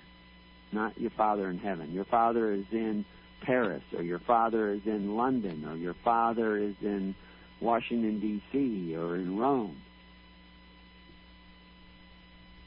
not 0.73 0.99
your 1.01 1.11
father 1.11 1.49
in 1.49 1.59
heaven. 1.59 1.93
Your 1.93 2.05
father 2.05 2.53
is 2.53 2.65
in 2.73 3.05
Paris, 3.43 3.83
or 3.97 4.03
your 4.03 4.19
father 4.19 4.71
is 4.71 4.87
in 4.87 5.17
London, 5.17 5.67
or 5.69 5.77
your 5.77 5.95
father 5.95 6.57
is 6.57 6.75
in 6.83 7.15
Washington, 7.61 8.21
D.C., 8.21 8.97
or 8.97 9.17
in 9.17 9.39
Rome. 9.39 9.77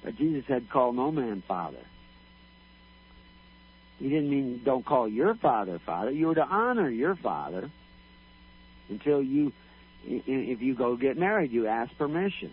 But 0.03 0.15
Jesus 0.15 0.45
said, 0.47 0.69
Call 0.69 0.93
no 0.93 1.11
man 1.11 1.43
father. 1.47 1.83
He 3.99 4.09
didn't 4.09 4.29
mean 4.29 4.61
don't 4.63 4.85
call 4.85 5.07
your 5.07 5.35
father 5.35 5.79
father. 5.79 6.11
You 6.11 6.27
were 6.27 6.35
to 6.35 6.45
honor 6.45 6.89
your 6.89 7.15
father 7.15 7.69
until 8.89 9.21
you, 9.21 9.51
if 10.05 10.61
you 10.61 10.75
go 10.75 10.95
get 10.95 11.17
married, 11.17 11.51
you 11.51 11.67
ask 11.67 11.95
permission. 11.97 12.51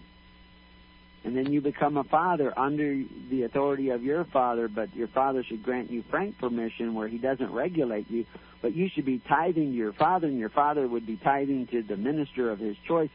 And 1.25 1.35
then 1.35 1.51
you 1.53 1.63
become 1.63 1.97
a 1.97 2.05
father 2.05 2.53
under 2.57 3.03
the 3.31 3.45
authority 3.45 3.89
of 3.89 4.05
your 4.05 4.25
father, 4.25 4.69
but 4.69 4.95
your 4.95 5.09
father 5.09 5.43
should 5.43 5.63
grant 5.63 5.91
you 5.91 6.05
frank 6.11 6.39
permission 6.39 6.95
where 6.95 7.09
he 7.09 7.17
doesn't 7.17 7.51
regulate 7.51 8.11
you. 8.11 8.27
But 8.61 8.75
you 8.75 8.91
should 8.91 9.07
be 9.07 9.21
tithing 9.27 9.71
to 9.71 9.77
your 9.77 9.95
father, 9.95 10.27
and 10.27 10.39
your 10.39 10.51
father 10.51 10.87
would 10.87 11.07
be 11.07 11.17
tithing 11.17 11.69
to 11.69 11.83
the 11.83 11.97
minister 11.97 12.51
of 12.51 12.59
his 12.59 12.77
choice 12.87 13.11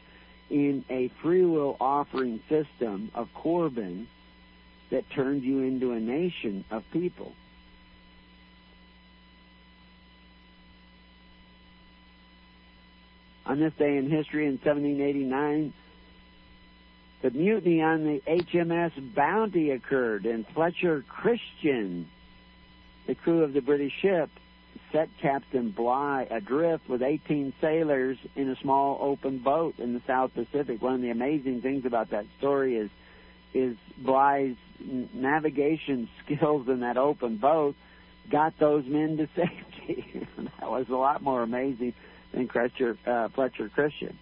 in 0.50 0.84
a 0.90 1.08
free 1.22 1.44
will 1.44 1.76
offering 1.80 2.40
system 2.48 3.12
of 3.14 3.28
Corban 3.32 4.08
that 4.90 5.08
turns 5.10 5.44
you 5.44 5.62
into 5.62 5.92
a 5.92 6.00
nation 6.00 6.64
of 6.70 6.82
people. 6.92 7.32
On 13.46 13.58
this 13.58 13.72
day 13.78 13.96
in 13.96 14.10
history 14.10 14.46
in 14.46 14.52
1789, 14.52 15.72
the 17.22 17.30
mutiny 17.30 17.82
on 17.82 18.04
the 18.04 18.22
HMS 18.26 19.14
Bounty 19.14 19.70
occurred, 19.70 20.24
and 20.26 20.46
Fletcher 20.48 21.04
Christian, 21.08 22.08
the 23.06 23.14
crew 23.14 23.42
of 23.42 23.52
the 23.52 23.60
British 23.60 23.92
ship, 24.00 24.30
set 24.92 25.08
Captain 25.20 25.70
Bligh 25.70 26.26
adrift 26.30 26.88
with 26.88 27.02
18 27.02 27.52
sailors 27.60 28.18
in 28.34 28.48
a 28.50 28.56
small 28.56 28.98
open 29.00 29.38
boat 29.38 29.78
in 29.78 29.94
the 29.94 30.02
South 30.06 30.34
Pacific. 30.34 30.82
One 30.82 30.94
of 30.94 31.00
the 31.00 31.10
amazing 31.10 31.62
things 31.62 31.84
about 31.84 32.10
that 32.10 32.26
story 32.38 32.76
is 32.76 32.90
is 33.52 33.76
Bligh's 33.98 34.56
navigation 35.12 36.08
skills 36.24 36.68
in 36.68 36.80
that 36.80 36.96
open 36.96 37.36
boat 37.36 37.74
got 38.30 38.56
those 38.58 38.84
men 38.86 39.16
to 39.16 39.28
safety. 39.36 40.26
that 40.60 40.70
was 40.70 40.88
a 40.88 40.94
lot 40.94 41.22
more 41.22 41.42
amazing 41.42 41.94
than 42.32 42.48
Fletcher, 42.48 42.96
uh, 43.06 43.28
Fletcher 43.28 43.68
Christian. 43.68 44.18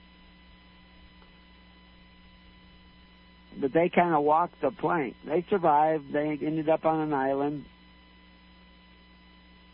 But 3.60 3.72
they 3.72 3.88
kind 3.88 4.14
of 4.14 4.22
walked 4.22 4.60
the 4.60 4.70
plank. 4.70 5.16
They 5.26 5.44
survived. 5.50 6.12
They 6.12 6.38
ended 6.40 6.68
up 6.68 6.84
on 6.84 7.00
an 7.00 7.12
island 7.12 7.64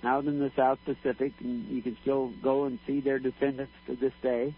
out 0.03 0.25
in 0.26 0.38
the 0.38 0.53
South 0.57 0.79
Pacific, 0.85 1.33
and 1.41 1.69
you 1.69 1.83
can 1.83 1.97
still 2.03 2.33
go 2.43 2.64
and 2.64 2.79
see 2.87 3.00
their 3.00 3.19
descendants 3.19 3.73
to 3.87 3.97
this 3.97 4.12
day. 4.23 4.55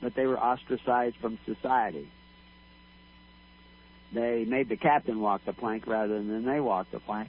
But 0.00 0.14
they 0.14 0.26
were 0.26 0.38
ostracized 0.38 1.16
from 1.20 1.38
society. 1.44 2.08
They 4.12 4.44
made 4.44 4.68
the 4.68 4.76
captain 4.76 5.20
walk 5.20 5.42
the 5.44 5.52
plank 5.52 5.86
rather 5.86 6.14
than 6.14 6.44
they 6.44 6.60
walk 6.60 6.90
the 6.90 7.00
plank. 7.00 7.28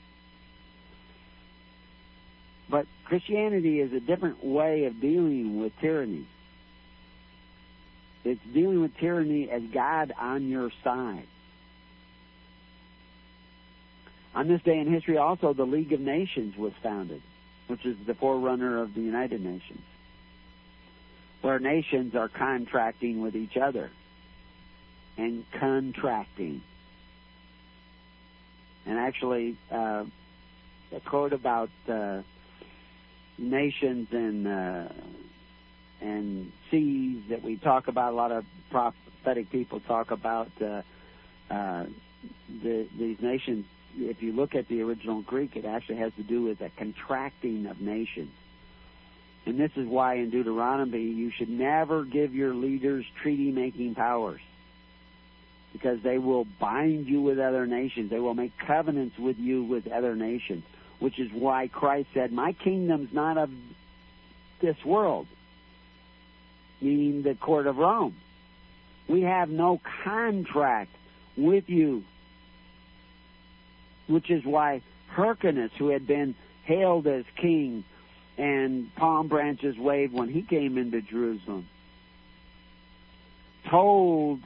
But 2.70 2.88
Christianity 3.05 3.81
is 3.81 3.91
a 3.93 4.00
different 4.00 4.43
way 4.43 4.86
of 4.86 5.00
dealing 5.01 5.60
with 5.60 5.74
tyranny. 5.81 6.25
It's 8.23 8.41
dealing 8.53 8.81
with 8.81 8.95
tyranny 8.97 9.49
as 9.49 9.63
God 9.73 10.13
on 10.17 10.47
your 10.47 10.71
side. 10.83 11.27
On 14.33 14.47
this 14.47 14.61
day 14.61 14.79
in 14.79 14.87
history, 14.87 15.17
also, 15.17 15.53
the 15.53 15.65
League 15.65 15.91
of 15.91 15.99
Nations 15.99 16.55
was 16.55 16.71
founded, 16.81 17.21
which 17.67 17.85
is 17.85 17.97
the 18.05 18.13
forerunner 18.13 18.81
of 18.81 18.93
the 18.93 19.01
United 19.01 19.43
Nations, 19.43 19.81
where 21.41 21.59
nations 21.59 22.15
are 22.15 22.29
contracting 22.29 23.21
with 23.21 23.35
each 23.35 23.57
other 23.57 23.89
and 25.17 25.43
contracting. 25.51 26.61
And 28.85 28.97
actually, 28.97 29.57
uh, 29.69 30.05
a 30.93 30.99
quote 31.01 31.33
about 31.33 31.69
uh, 31.89 32.21
nations 33.37 34.07
and 34.11 34.47
uh, 34.47 34.87
and 36.01 36.51
seas 36.70 37.24
that 37.29 37.43
we 37.43 37.58
talk 37.58 37.88
about. 37.88 38.13
A 38.13 38.15
lot 38.15 38.31
of 38.31 38.46
prophetic 38.70 39.50
people 39.50 39.79
talk 39.79 40.12
about 40.12 40.50
uh, 40.62 40.81
uh, 41.50 41.86
the, 42.63 42.88
these 42.98 43.22
nations. 43.22 43.65
If 43.98 44.24
you 44.24 44.34
look 44.34 44.55
at 44.55 44.67
the 44.67 44.81
original 44.81 45.22
Greek, 45.22 45.55
it 45.55 45.65
actually 45.65 45.98
has 45.98 46.13
to 46.15 46.24
do 46.24 46.43
with 46.43 46.62
a 46.62 46.70
contracting 46.77 47.67
of 47.67 47.79
nations. 47.81 48.31
And 49.46 49.60
this 49.60 49.72
is 49.75 49.88
why 49.88 50.15
in 50.15 50.29
Deuteronomy 50.29 51.03
you 51.03 51.31
should 51.31 51.50
never 51.50 52.03
give 52.03 52.34
your 52.34 52.53
leaders 52.53 53.05
treaty 53.22 53.51
making 53.51 53.96
powers. 53.96 54.41
Because 55.74 56.01
they 56.01 56.17
will 56.17 56.46
bind 56.46 57.08
you 57.08 57.22
with 57.22 57.39
other 57.39 57.65
nations. 57.65 58.10
They 58.10 58.20
will 58.20 58.34
make 58.34 58.58
covenants 58.58 59.17
with 59.17 59.39
you 59.39 59.63
with 59.63 59.88
other 59.88 60.15
nations. 60.15 60.63
Which 61.00 61.17
is 61.17 61.31
why 61.31 61.70
Christ 61.70 62.10
said, 62.13 62.31
My 62.31 62.53
kingdom's 62.53 63.13
not 63.13 63.38
of 63.38 63.50
this 64.60 64.75
world 64.86 65.27
meaning 66.81 67.21
the 67.23 67.35
court 67.35 67.67
of 67.67 67.77
Rome. 67.77 68.15
We 69.07 69.21
have 69.21 69.50
no 69.50 69.79
contract 70.03 70.95
with 71.38 71.69
you. 71.69 72.03
Which 74.07 74.29
is 74.29 74.43
why 74.43 74.81
Hyrcanus, 75.09 75.71
who 75.77 75.89
had 75.89 76.07
been 76.07 76.35
hailed 76.63 77.07
as 77.07 77.25
king 77.35 77.83
and 78.38 78.93
palm 78.95 79.27
branches 79.27 79.77
waved 79.77 80.13
when 80.13 80.29
he 80.29 80.41
came 80.41 80.77
into 80.77 81.01
Jerusalem, 81.01 81.67
told 83.69 84.39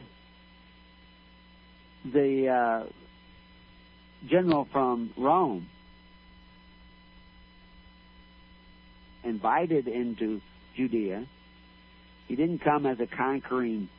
the 2.04 2.50
uh, 2.50 2.84
general 4.28 4.68
from 4.72 5.12
Rome, 5.18 5.68
invited 9.24 9.88
into 9.88 10.42
Judea, 10.76 11.26
he 12.28 12.36
didn't 12.36 12.60
come 12.60 12.86
as 12.86 13.00
a 13.00 13.08
conquering 13.08 13.90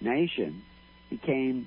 nation. 0.00 0.62
He 1.10 1.16
came 1.16 1.66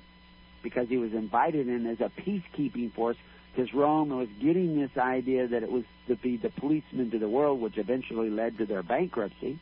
because 0.62 0.88
he 0.88 0.96
was 0.96 1.12
invited 1.12 1.68
in 1.68 1.86
as 1.86 2.00
a 2.00 2.10
peacekeeping 2.20 2.92
force 2.92 3.16
because 3.54 3.74
Rome 3.74 4.10
was 4.10 4.28
getting 4.40 4.80
this 4.80 4.96
idea 4.96 5.46
that 5.48 5.62
it 5.62 5.70
was 5.70 5.84
to 6.08 6.16
be 6.16 6.36
the 6.36 6.48
policeman 6.48 7.10
to 7.10 7.18
the 7.18 7.28
world, 7.28 7.60
which 7.60 7.76
eventually 7.76 8.30
led 8.30 8.58
to 8.58 8.66
their 8.66 8.82
bankruptcy. 8.82 9.58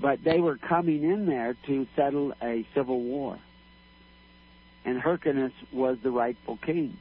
But 0.00 0.24
they 0.24 0.40
were 0.40 0.56
coming 0.56 1.04
in 1.04 1.26
there 1.26 1.54
to 1.66 1.86
settle 1.94 2.32
a 2.42 2.66
civil 2.74 3.00
war. 3.00 3.38
And 4.84 5.00
Hyrcanus 5.00 5.52
was 5.70 5.98
the 6.02 6.10
rightful 6.10 6.56
king. 6.56 6.96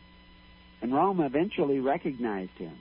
And 0.82 0.94
Rome 0.94 1.22
eventually 1.22 1.80
recognized 1.80 2.58
him, 2.58 2.76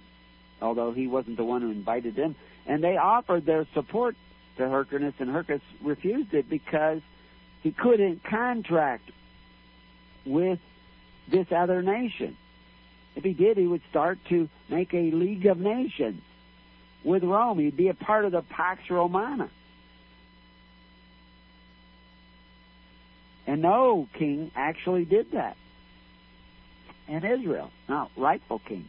although 0.61 0.93
he 0.93 1.07
wasn't 1.07 1.37
the 1.37 1.45
one 1.45 1.63
who 1.63 1.71
invited 1.71 2.17
them 2.17 2.35
and 2.71 2.85
they 2.85 2.97
offered 2.97 3.45
their 3.45 3.67
support 3.75 4.15
to 4.57 4.69
Hyrcanus, 4.69 5.15
and 5.19 5.29
Hyrcanus 5.29 5.61
refused 5.83 6.33
it 6.35 6.49
because 6.49 7.01
he 7.63 7.73
couldn't 7.73 8.23
contract 8.23 9.11
with 10.25 10.61
this 11.29 11.49
other 11.51 11.83
nation. 11.83 12.37
If 13.17 13.25
he 13.25 13.33
did, 13.33 13.57
he 13.57 13.67
would 13.67 13.83
start 13.91 14.21
to 14.29 14.49
make 14.69 14.95
a 14.95 15.11
League 15.11 15.47
of 15.47 15.59
Nations 15.59 16.23
with 17.03 17.25
Rome. 17.25 17.59
He'd 17.59 17.77
be 17.77 17.89
a 17.89 17.95
part 17.95 18.25
of 18.25 18.31
the 18.31 18.43
Pax 18.43 18.89
Romana. 18.89 19.51
And 23.49 23.63
no 23.63 24.07
king 24.15 24.53
actually 24.55 25.05
did 25.07 25.33
that 25.33 25.57
in 27.09 27.25
Israel. 27.25 27.73
No, 27.89 28.11
rightful 28.17 28.61
king. 28.61 28.89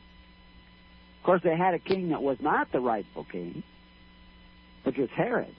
Of 1.19 1.25
course, 1.25 1.41
they 1.41 1.55
had 1.57 1.73
a 1.73 1.79
king 1.79 2.09
that 2.09 2.21
was 2.21 2.39
not 2.39 2.71
the 2.71 2.79
rightful 2.79 3.23
king, 3.23 3.63
which 4.83 4.97
was 4.97 5.09
Herod, 5.09 5.53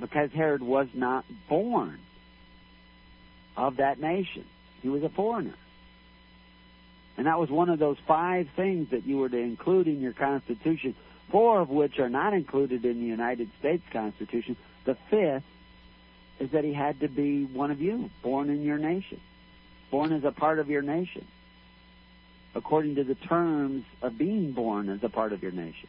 because 0.00 0.30
Herod 0.32 0.62
was 0.62 0.88
not 0.94 1.24
born 1.48 1.98
of 3.56 3.76
that 3.76 4.00
nation. 4.00 4.44
He 4.82 4.88
was 4.88 5.02
a 5.02 5.08
foreigner. 5.08 5.54
And 7.16 7.26
that 7.26 7.38
was 7.38 7.48
one 7.48 7.68
of 7.68 7.78
those 7.78 7.96
five 8.06 8.48
things 8.56 8.90
that 8.90 9.06
you 9.06 9.18
were 9.18 9.28
to 9.28 9.38
include 9.38 9.86
in 9.86 10.00
your 10.00 10.12
Constitution, 10.12 10.96
four 11.30 11.60
of 11.60 11.68
which 11.68 11.98
are 11.98 12.08
not 12.08 12.34
included 12.34 12.84
in 12.84 13.00
the 13.00 13.06
United 13.06 13.50
States 13.60 13.84
Constitution. 13.92 14.56
The 14.84 14.96
fifth 15.10 15.44
is 16.40 16.50
that 16.50 16.64
he 16.64 16.72
had 16.72 17.00
to 17.00 17.08
be 17.08 17.44
one 17.44 17.70
of 17.70 17.80
you, 17.80 18.10
born 18.22 18.50
in 18.50 18.62
your 18.62 18.78
nation, 18.78 19.20
born 19.90 20.12
as 20.12 20.24
a 20.24 20.32
part 20.32 20.58
of 20.58 20.68
your 20.68 20.82
nation 20.82 21.24
according 22.54 22.94
to 22.96 23.04
the 23.04 23.14
terms 23.14 23.84
of 24.02 24.16
being 24.16 24.52
born 24.52 24.88
as 24.88 25.02
a 25.02 25.08
part 25.08 25.32
of 25.32 25.42
your 25.42 25.52
nation. 25.52 25.88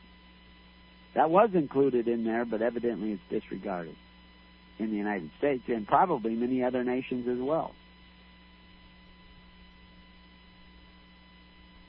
That 1.15 1.29
was 1.29 1.49
included 1.53 2.07
in 2.07 2.25
there, 2.25 2.45
but 2.45 2.61
evidently 2.61 3.13
it's 3.13 3.21
disregarded 3.29 3.95
in 4.77 4.91
the 4.91 4.97
United 4.97 5.31
States 5.37 5.63
and 5.67 5.87
probably 5.87 6.35
many 6.35 6.61
other 6.61 6.83
nations 6.83 7.27
as 7.27 7.39
well. 7.39 7.73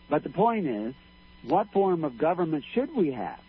But 0.09 0.23
the 0.23 0.31
point 0.31 0.69
is, 0.69 0.95
what 1.43 1.73
form 1.73 2.05
of 2.05 2.17
government 2.17 2.65
should 2.73 2.95
we 2.95 3.13
have? 3.13 3.41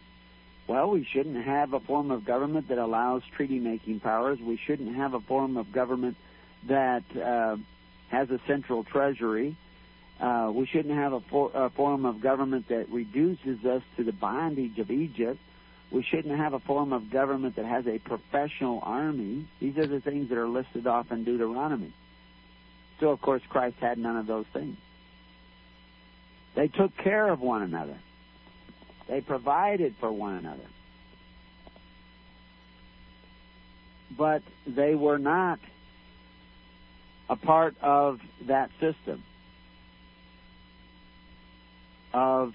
Well, 0.67 0.89
we 0.89 1.05
shouldn't 1.05 1.45
have 1.45 1.73
a 1.73 1.79
form 1.79 2.09
of 2.09 2.25
government 2.25 2.69
that 2.69 2.79
allows 2.79 3.21
treaty 3.35 3.59
making 3.59 3.99
powers. 3.99 4.39
We 4.39 4.57
shouldn't 4.57 4.95
have 4.95 5.13
a 5.13 5.19
form 5.19 5.55
of 5.57 5.71
government 5.71 6.17
that 6.67 7.03
uh, 7.15 7.57
has 8.09 8.31
a 8.31 8.39
central 8.47 8.83
treasury. 8.83 9.55
Uh, 10.19 10.51
we 10.53 10.65
shouldn't 10.65 10.95
have 10.95 11.13
a, 11.13 11.19
for, 11.21 11.51
a, 11.53 11.69
form 11.69 12.05
of 12.05 12.19
government 12.19 12.67
that 12.69 12.89
reduces 12.89 13.63
us 13.63 13.83
to 13.95 14.03
the 14.03 14.11
bondage 14.11 14.79
of 14.79 14.89
Egypt 14.89 15.39
we 15.91 16.03
shouldn't 16.03 16.37
have 16.37 16.53
a 16.53 16.59
form 16.59 16.91
of 16.91 17.09
government 17.09 17.55
that 17.55 17.65
has 17.65 17.87
a 17.87 17.97
professional 17.99 18.79
army. 18.83 19.47
These 19.59 19.77
are 19.77 19.87
the 19.87 20.01
things 20.01 20.29
that 20.29 20.37
are 20.37 20.47
listed 20.47 20.85
off 20.85 21.11
in 21.11 21.23
Deuteronomy. 21.23 21.93
So, 22.99 23.09
of 23.09 23.21
course, 23.21 23.41
Christ 23.47 23.77
had 23.79 23.97
none 23.97 24.17
of 24.17 24.27
those 24.27 24.45
things. 24.51 24.77
They 26.55 26.67
took 26.67 26.95
care 26.97 27.29
of 27.29 27.39
one 27.39 27.61
another. 27.61 27.97
They 29.07 29.21
provided 29.21 29.95
for 29.99 30.11
one 30.11 30.35
another. 30.35 30.65
But 34.17 34.41
they 34.65 34.95
were 34.95 35.19
not 35.19 35.59
a 37.29 37.35
part 37.35 37.75
of 37.81 38.19
that 38.47 38.71
system 38.79 39.23
of 42.13 42.53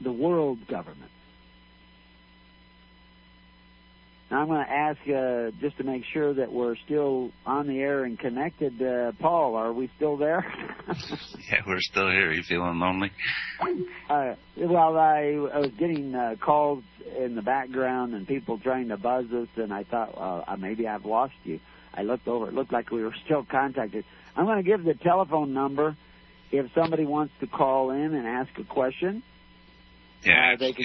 the 0.00 0.12
world 0.12 0.66
government. 0.68 1.10
Now 4.30 4.42
I'm 4.42 4.48
going 4.48 4.64
to 4.64 4.70
ask 4.70 5.00
uh, 5.08 5.50
just 5.60 5.78
to 5.78 5.84
make 5.84 6.04
sure 6.12 6.34
that 6.34 6.52
we're 6.52 6.76
still 6.76 7.30
on 7.46 7.66
the 7.66 7.78
air 7.78 8.04
and 8.04 8.18
connected. 8.18 8.80
Uh, 8.82 9.12
Paul, 9.18 9.54
are 9.54 9.72
we 9.72 9.90
still 9.96 10.18
there? 10.18 10.44
yeah, 11.50 11.62
we're 11.66 11.80
still 11.80 12.10
here. 12.10 12.28
Are 12.28 12.32
you 12.32 12.42
feeling 12.42 12.78
lonely? 12.78 13.10
Uh, 14.10 14.34
well, 14.58 14.98
I, 14.98 15.48
I 15.52 15.58
was 15.58 15.70
getting 15.78 16.14
uh, 16.14 16.36
calls 16.40 16.84
in 17.16 17.36
the 17.36 17.42
background 17.42 18.14
and 18.14 18.28
people 18.28 18.58
trying 18.58 18.88
to 18.88 18.98
buzz 18.98 19.26
us, 19.32 19.48
and 19.56 19.72
I 19.72 19.84
thought, 19.84 20.44
uh, 20.46 20.56
maybe 20.56 20.86
I've 20.86 21.06
lost 21.06 21.34
you. 21.44 21.58
I 21.94 22.02
looked 22.02 22.28
over. 22.28 22.48
It 22.48 22.54
looked 22.54 22.72
like 22.72 22.90
we 22.90 23.02
were 23.02 23.14
still 23.24 23.46
contacted. 23.50 24.04
I'm 24.36 24.44
going 24.44 24.58
to 24.58 24.62
give 24.62 24.84
the 24.84 24.94
telephone 24.94 25.54
number 25.54 25.96
if 26.52 26.70
somebody 26.74 27.06
wants 27.06 27.32
to 27.40 27.46
call 27.46 27.90
in 27.90 28.14
and 28.14 28.26
ask 28.26 28.50
a 28.58 28.64
question. 28.64 29.22
Yeah, 30.22 30.52
uh, 30.52 30.56
they 30.58 30.72
can 30.72 30.84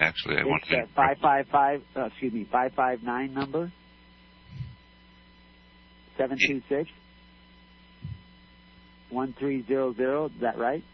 Actually, 0.00 0.36
I 0.38 0.44
want 0.44 0.62
to. 0.64 0.86
Five 0.94 1.18
five 1.20 1.46
five. 1.50 1.82
Uh, 1.96 2.04
excuse 2.06 2.32
me, 2.32 2.46
five 2.50 2.72
five 2.74 3.02
nine 3.02 3.34
number. 3.34 3.72
Seven 6.16 6.38
two 6.46 6.62
six. 6.68 6.90
One 9.10 9.34
three 9.38 9.64
zero 9.66 9.94
zero. 9.94 10.26
Is 10.26 10.40
that 10.40 10.58
right? 10.58 10.84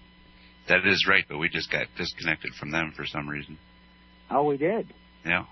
That 0.69 0.87
is 0.87 1.05
right, 1.09 1.25
but 1.29 1.39
we 1.39 1.49
just 1.49 1.71
got 1.71 1.87
disconnected 1.99 2.53
from 2.59 2.71
them 2.71 2.93
for 2.97 3.05
some 3.05 3.29
reason. 3.29 3.59
Oh, 4.31 4.45
we 4.45 4.57
did. 4.57 4.93
Yeah. 5.27 5.45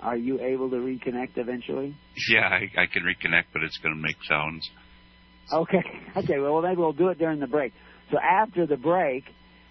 Are 0.00 0.16
you 0.16 0.40
able 0.40 0.70
to 0.70 0.76
reconnect 0.76 1.36
eventually? 1.36 1.94
Yeah, 2.30 2.48
I, 2.48 2.82
I 2.82 2.86
can 2.86 3.02
reconnect, 3.04 3.44
but 3.52 3.62
it's 3.62 3.78
going 3.78 3.94
to 3.94 4.00
make 4.00 4.16
sounds. 4.28 4.68
Okay. 5.52 5.82
Okay. 6.16 6.38
Well, 6.38 6.62
maybe 6.62 6.76
we'll 6.76 6.92
do 6.92 7.08
it 7.08 7.18
during 7.18 7.38
the 7.40 7.46
break. 7.46 7.72
So 8.10 8.18
after 8.18 8.66
the 8.66 8.76
break, 8.76 9.24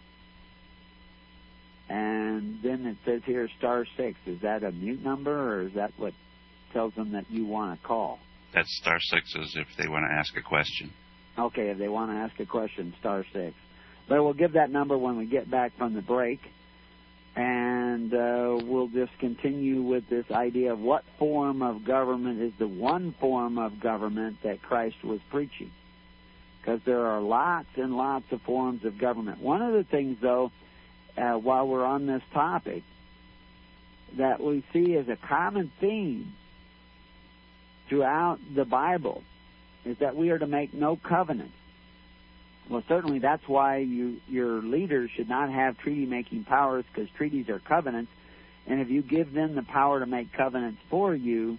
and 1.88 2.62
then 2.62 2.86
it 2.86 2.96
says 3.04 3.22
here 3.26 3.48
star 3.58 3.84
6 3.96 4.18
is 4.26 4.40
that 4.40 4.62
a 4.64 4.72
mute 4.72 5.04
number 5.04 5.54
or 5.54 5.60
is 5.66 5.74
that 5.74 5.92
what 5.98 6.14
tells 6.72 6.94
them 6.94 7.12
that 7.12 7.30
you 7.30 7.44
want 7.44 7.78
to 7.80 7.86
call? 7.86 8.18
That's 8.54 8.74
star 8.78 8.98
6 8.98 9.34
is 9.36 9.54
if 9.56 9.68
they 9.76 9.88
want 9.88 10.06
to 10.10 10.14
ask 10.14 10.34
a 10.36 10.42
question. 10.42 10.90
Okay 11.38 11.68
if 11.68 11.78
they 11.78 11.88
want 11.88 12.10
to 12.10 12.16
ask 12.16 12.40
a 12.40 12.46
question 12.46 12.94
star 12.98 13.24
6 13.32 13.54
but 14.08 14.22
we'll 14.22 14.32
give 14.32 14.52
that 14.52 14.70
number 14.70 14.96
when 14.96 15.16
we 15.16 15.26
get 15.26 15.50
back 15.50 15.76
from 15.76 15.94
the 15.94 16.02
break. 16.02 16.40
And 17.34 18.12
uh, 18.12 18.58
we'll 18.62 18.88
just 18.88 19.16
continue 19.18 19.80
with 19.80 20.06
this 20.08 20.30
idea 20.30 20.72
of 20.72 20.80
what 20.80 21.04
form 21.18 21.62
of 21.62 21.84
government 21.84 22.42
is 22.42 22.52
the 22.58 22.68
one 22.68 23.14
form 23.20 23.56
of 23.56 23.80
government 23.80 24.42
that 24.42 24.60
Christ 24.60 25.02
was 25.02 25.20
preaching. 25.30 25.70
Because 26.60 26.80
there 26.84 27.06
are 27.06 27.20
lots 27.20 27.68
and 27.76 27.96
lots 27.96 28.30
of 28.32 28.42
forms 28.42 28.84
of 28.84 28.98
government. 28.98 29.40
One 29.40 29.62
of 29.62 29.72
the 29.72 29.84
things, 29.84 30.18
though, 30.20 30.52
uh, 31.16 31.32
while 31.32 31.66
we're 31.66 31.84
on 31.84 32.06
this 32.06 32.22
topic, 32.32 32.82
that 34.18 34.40
we 34.42 34.62
see 34.72 34.94
as 34.96 35.08
a 35.08 35.16
common 35.16 35.72
theme 35.80 36.34
throughout 37.88 38.38
the 38.54 38.64
Bible 38.64 39.22
is 39.84 39.96
that 39.98 40.16
we 40.16 40.30
are 40.30 40.38
to 40.38 40.46
make 40.46 40.72
no 40.74 40.96
covenants 40.96 41.54
well, 42.72 42.82
certainly 42.88 43.18
that's 43.18 43.46
why 43.46 43.78
you, 43.78 44.18
your 44.26 44.62
leaders 44.62 45.10
should 45.14 45.28
not 45.28 45.50
have 45.50 45.76
treaty 45.76 46.06
making 46.06 46.44
powers 46.44 46.86
because 46.90 47.10
treaties 47.10 47.50
are 47.50 47.58
covenants. 47.58 48.10
And 48.66 48.80
if 48.80 48.88
you 48.88 49.02
give 49.02 49.34
them 49.34 49.54
the 49.54 49.62
power 49.62 50.00
to 50.00 50.06
make 50.06 50.32
covenants 50.32 50.80
for 50.88 51.14
you, 51.14 51.58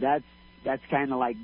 that's 0.00 0.24
that's 0.64 0.82
kind 0.90 1.12
of 1.12 1.18
like 1.18 1.36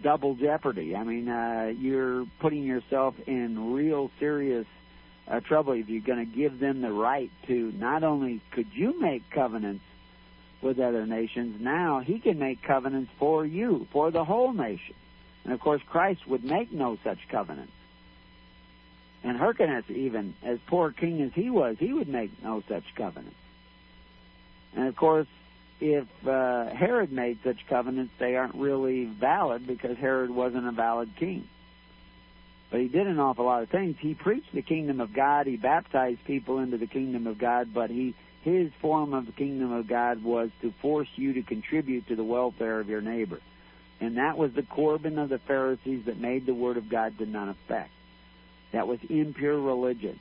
double 0.00 0.34
jeopardy. 0.34 0.96
I 0.96 1.04
mean, 1.04 1.28
uh, 1.28 1.74
you're 1.78 2.24
putting 2.40 2.62
yourself 2.62 3.14
in 3.26 3.74
real 3.74 4.10
serious 4.18 4.66
uh, 5.28 5.40
trouble 5.40 5.74
if 5.74 5.90
you're 5.90 6.00
going 6.00 6.24
to 6.26 6.36
give 6.36 6.58
them 6.58 6.80
the 6.80 6.92
right 6.92 7.30
to 7.48 7.72
not 7.72 8.02
only 8.02 8.40
could 8.52 8.68
you 8.72 8.98
make 8.98 9.28
covenants 9.30 9.84
with 10.62 10.78
other 10.78 11.04
nations, 11.04 11.60
now 11.60 12.00
he 12.00 12.18
can 12.18 12.38
make 12.38 12.62
covenants 12.62 13.10
for 13.18 13.44
you, 13.44 13.86
for 13.92 14.10
the 14.10 14.24
whole 14.24 14.54
nation. 14.54 14.94
And 15.44 15.52
of 15.52 15.60
course, 15.60 15.82
Christ 15.86 16.26
would 16.26 16.44
make 16.44 16.72
no 16.72 16.96
such 17.04 17.18
covenants. 17.28 17.72
And 19.24 19.36
Hyrcanus, 19.36 19.88
even 19.88 20.34
as 20.42 20.58
poor 20.66 20.90
king 20.90 21.22
as 21.22 21.32
he 21.32 21.48
was, 21.48 21.76
he 21.78 21.92
would 21.92 22.08
make 22.08 22.42
no 22.42 22.62
such 22.68 22.84
covenants. 22.96 23.36
And 24.74 24.88
of 24.88 24.96
course, 24.96 25.28
if 25.80 26.06
uh, 26.26 26.66
Herod 26.66 27.12
made 27.12 27.38
such 27.44 27.66
covenants, 27.68 28.12
they 28.18 28.36
aren't 28.36 28.54
really 28.54 29.04
valid 29.04 29.66
because 29.66 29.96
Herod 29.96 30.30
wasn't 30.30 30.66
a 30.66 30.72
valid 30.72 31.14
king. 31.16 31.48
But 32.70 32.80
he 32.80 32.88
did 32.88 33.06
an 33.06 33.20
awful 33.20 33.44
lot 33.44 33.62
of 33.62 33.68
things. 33.68 33.96
He 34.00 34.14
preached 34.14 34.52
the 34.52 34.62
kingdom 34.62 35.00
of 35.00 35.12
God. 35.12 35.46
He 35.46 35.56
baptized 35.56 36.24
people 36.24 36.58
into 36.58 36.78
the 36.78 36.86
kingdom 36.86 37.26
of 37.26 37.38
God. 37.38 37.74
But 37.74 37.90
he, 37.90 38.14
his 38.42 38.72
form 38.80 39.12
of 39.12 39.26
the 39.26 39.32
kingdom 39.32 39.72
of 39.72 39.86
God 39.86 40.24
was 40.24 40.50
to 40.62 40.72
force 40.80 41.08
you 41.16 41.34
to 41.34 41.42
contribute 41.42 42.08
to 42.08 42.16
the 42.16 42.24
welfare 42.24 42.80
of 42.80 42.88
your 42.88 43.02
neighbor. 43.02 43.40
And 44.00 44.16
that 44.16 44.38
was 44.38 44.52
the 44.52 44.62
Corban 44.62 45.18
of 45.18 45.28
the 45.28 45.38
Pharisees 45.38 46.06
that 46.06 46.18
made 46.18 46.46
the 46.46 46.54
word 46.54 46.76
of 46.76 46.88
God 46.88 47.18
to 47.18 47.26
none 47.26 47.50
effect 47.50 47.90
that 48.72 48.88
was 48.88 48.98
impure 49.08 49.58
religion. 49.58 50.18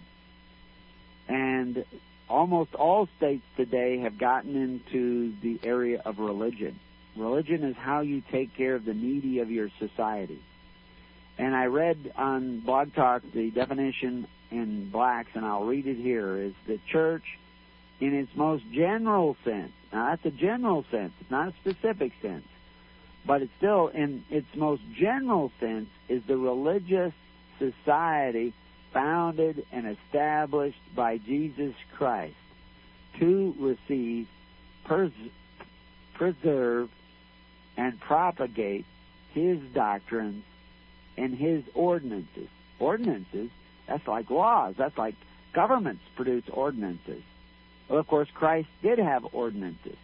And 1.28 1.86
almost 2.30 2.76
all 2.76 3.08
states 3.18 3.44
today 3.58 4.00
have 4.00 4.18
gotten 4.18 4.56
into 4.56 5.34
the 5.42 5.60
area 5.64 6.02
of 6.04 6.20
religion. 6.20 6.80
Religion 7.16 7.64
is 7.64 7.76
how 7.76 8.02
you 8.02 8.22
take 8.32 8.56
care 8.56 8.76
of 8.76 8.86
the 8.86 8.94
needy 8.94 9.40
of 9.40 9.52
your 9.52 9.70
society. 9.80 10.40
And 11.38 11.56
I 11.56 11.66
read 11.66 12.14
on 12.16 12.60
Blog 12.60 12.94
Talk 12.94 13.24
the 13.34 13.52
definition 13.52 14.28
in 14.50 14.90
blacks, 14.90 15.32
and 15.34 15.46
I'll 15.46 15.64
read 15.64 15.88
it 15.88 15.98
here, 15.98 16.38
is 16.38 16.54
the 16.68 16.80
church 16.92 17.24
in 18.00 18.14
its 18.14 18.32
most 18.36 18.64
general 18.72 19.38
sense. 19.44 19.72
Now 19.92 20.10
that's 20.10 20.26
a 20.26 20.32
general 20.32 20.86
sense, 20.92 21.14
it's 21.20 21.32
not 21.32 21.50
a 21.50 21.54
specific 21.62 22.14
sense. 22.22 22.46
But 23.26 23.42
it's 23.44 23.52
still 23.58 23.88
in 23.88 24.24
its 24.30 24.48
most 24.56 24.82
general 24.98 25.52
sense 25.60 25.88
is 26.10 26.24
the 26.28 26.38
religious 26.38 27.14
society 27.62 28.54
founded 28.94 29.66
and 29.72 29.88
established 29.88 30.82
by 30.96 31.18
Jesus 31.18 31.74
Christ 31.96 32.36
to 33.20 33.56
receive, 33.60 34.28
pers- 34.86 35.12
preserve, 36.16 36.90
and 37.78 38.00
propagate 38.00 38.86
his 39.34 39.60
doctrines 39.74 40.44
and 41.18 41.36
his 41.36 41.64
ordinances. 41.74 42.48
Ordinances, 42.80 43.50
that's 43.88 44.08
like 44.08 44.30
laws. 44.30 44.76
That's 44.78 44.98
like 44.98 45.16
governments 45.54 46.04
produce 46.16 46.44
ordinances. 46.52 47.24
Well, 47.88 48.00
of 48.00 48.08
course, 48.08 48.30
Christ 48.34 48.70
did 48.82 49.00
have 49.00 49.34
ordinances. 49.34 49.98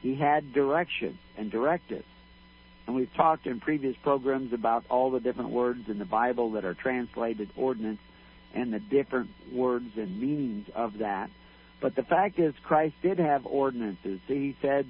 He 0.00 0.14
had 0.14 0.52
directions 0.52 1.18
and 1.36 1.50
directives. 1.50 2.04
And 2.86 2.96
we've 2.96 3.12
talked 3.14 3.46
in 3.46 3.60
previous 3.60 3.96
programs 4.02 4.52
about 4.52 4.84
all 4.88 5.10
the 5.10 5.20
different 5.20 5.50
words 5.50 5.88
in 5.88 5.98
the 5.98 6.04
Bible 6.04 6.52
that 6.52 6.64
are 6.64 6.74
translated 6.74 7.48
ordinance 7.56 8.00
and 8.54 8.72
the 8.72 8.80
different 8.80 9.30
words 9.52 9.96
and 9.96 10.20
meanings 10.20 10.68
of 10.74 10.98
that. 10.98 11.30
But 11.80 11.94
the 11.96 12.02
fact 12.02 12.38
is, 12.38 12.54
Christ 12.62 12.94
did 13.02 13.18
have 13.18 13.46
ordinances. 13.46 14.20
He 14.26 14.56
said, 14.60 14.86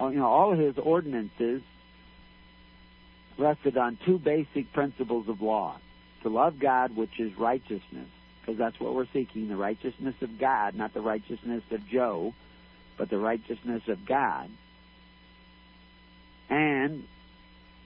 uh, 0.00 0.08
you 0.08 0.18
know, 0.18 0.26
all 0.26 0.52
of 0.52 0.58
his 0.58 0.78
ordinances 0.78 1.62
rested 3.38 3.76
on 3.76 3.98
two 4.04 4.18
basic 4.18 4.72
principles 4.72 5.28
of 5.28 5.42
law. 5.42 5.78
to 6.22 6.28
love 6.28 6.58
God, 6.58 6.96
which 6.96 7.20
is 7.20 7.36
righteousness, 7.38 8.08
because 8.40 8.58
that's 8.58 8.80
what 8.80 8.94
we're 8.94 9.06
seeking 9.12 9.48
the 9.48 9.56
righteousness 9.56 10.14
of 10.22 10.38
God, 10.38 10.74
not 10.74 10.92
the 10.92 11.00
righteousness 11.00 11.62
of 11.70 11.86
Joe, 11.86 12.34
but 12.96 13.10
the 13.10 13.18
righteousness 13.18 13.82
of 13.88 14.04
God. 14.06 14.48
And 16.48 17.04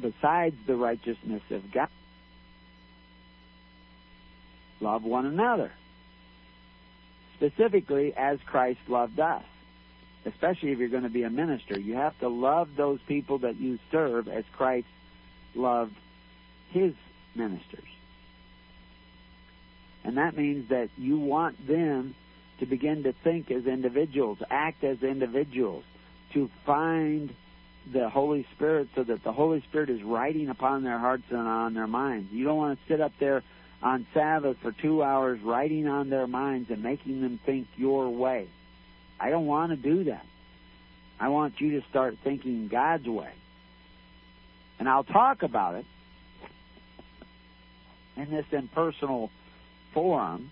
besides 0.00 0.56
the 0.66 0.76
righteousness 0.76 1.42
of 1.50 1.70
God, 1.72 1.88
love 4.80 5.02
one 5.04 5.26
another. 5.26 5.72
Specifically, 7.36 8.12
as 8.14 8.38
Christ 8.46 8.80
loved 8.88 9.18
us. 9.18 9.44
Especially 10.26 10.72
if 10.72 10.78
you're 10.78 10.88
going 10.88 11.04
to 11.04 11.08
be 11.08 11.22
a 11.22 11.30
minister. 11.30 11.80
You 11.80 11.94
have 11.94 12.18
to 12.20 12.28
love 12.28 12.68
those 12.76 13.00
people 13.08 13.38
that 13.38 13.56
you 13.56 13.78
serve 13.90 14.28
as 14.28 14.44
Christ 14.54 14.86
loved 15.54 15.94
his 16.70 16.92
ministers. 17.34 17.88
And 20.04 20.18
that 20.18 20.36
means 20.36 20.68
that 20.68 20.90
you 20.98 21.18
want 21.18 21.66
them 21.66 22.14
to 22.58 22.66
begin 22.66 23.04
to 23.04 23.14
think 23.24 23.50
as 23.50 23.66
individuals, 23.66 24.38
act 24.50 24.84
as 24.84 25.02
individuals, 25.02 25.84
to 26.34 26.50
find 26.66 27.34
the 27.92 28.08
Holy 28.08 28.46
Spirit 28.54 28.88
so 28.94 29.02
that 29.04 29.24
the 29.24 29.32
Holy 29.32 29.62
Spirit 29.62 29.90
is 29.90 30.02
writing 30.02 30.48
upon 30.48 30.84
their 30.84 30.98
hearts 30.98 31.24
and 31.30 31.38
on 31.38 31.74
their 31.74 31.86
minds. 31.86 32.32
You 32.32 32.44
don't 32.44 32.56
want 32.56 32.78
to 32.78 32.92
sit 32.92 33.00
up 33.00 33.12
there 33.18 33.42
on 33.82 34.06
Sabbath 34.12 34.58
for 34.60 34.72
two 34.72 35.02
hours 35.02 35.40
writing 35.40 35.88
on 35.88 36.10
their 36.10 36.26
minds 36.26 36.70
and 36.70 36.82
making 36.82 37.22
them 37.22 37.40
think 37.44 37.66
your 37.76 38.10
way. 38.10 38.48
I 39.18 39.30
don't 39.30 39.46
want 39.46 39.70
to 39.70 39.76
do 39.76 40.04
that. 40.04 40.24
I 41.18 41.28
want 41.28 41.60
you 41.60 41.80
to 41.80 41.88
start 41.88 42.16
thinking 42.22 42.68
God's 42.68 43.06
way. 43.06 43.32
And 44.78 44.88
I'll 44.88 45.04
talk 45.04 45.42
about 45.42 45.74
it 45.74 45.84
in 48.16 48.30
this 48.30 48.46
impersonal 48.52 49.30
forum, 49.92 50.50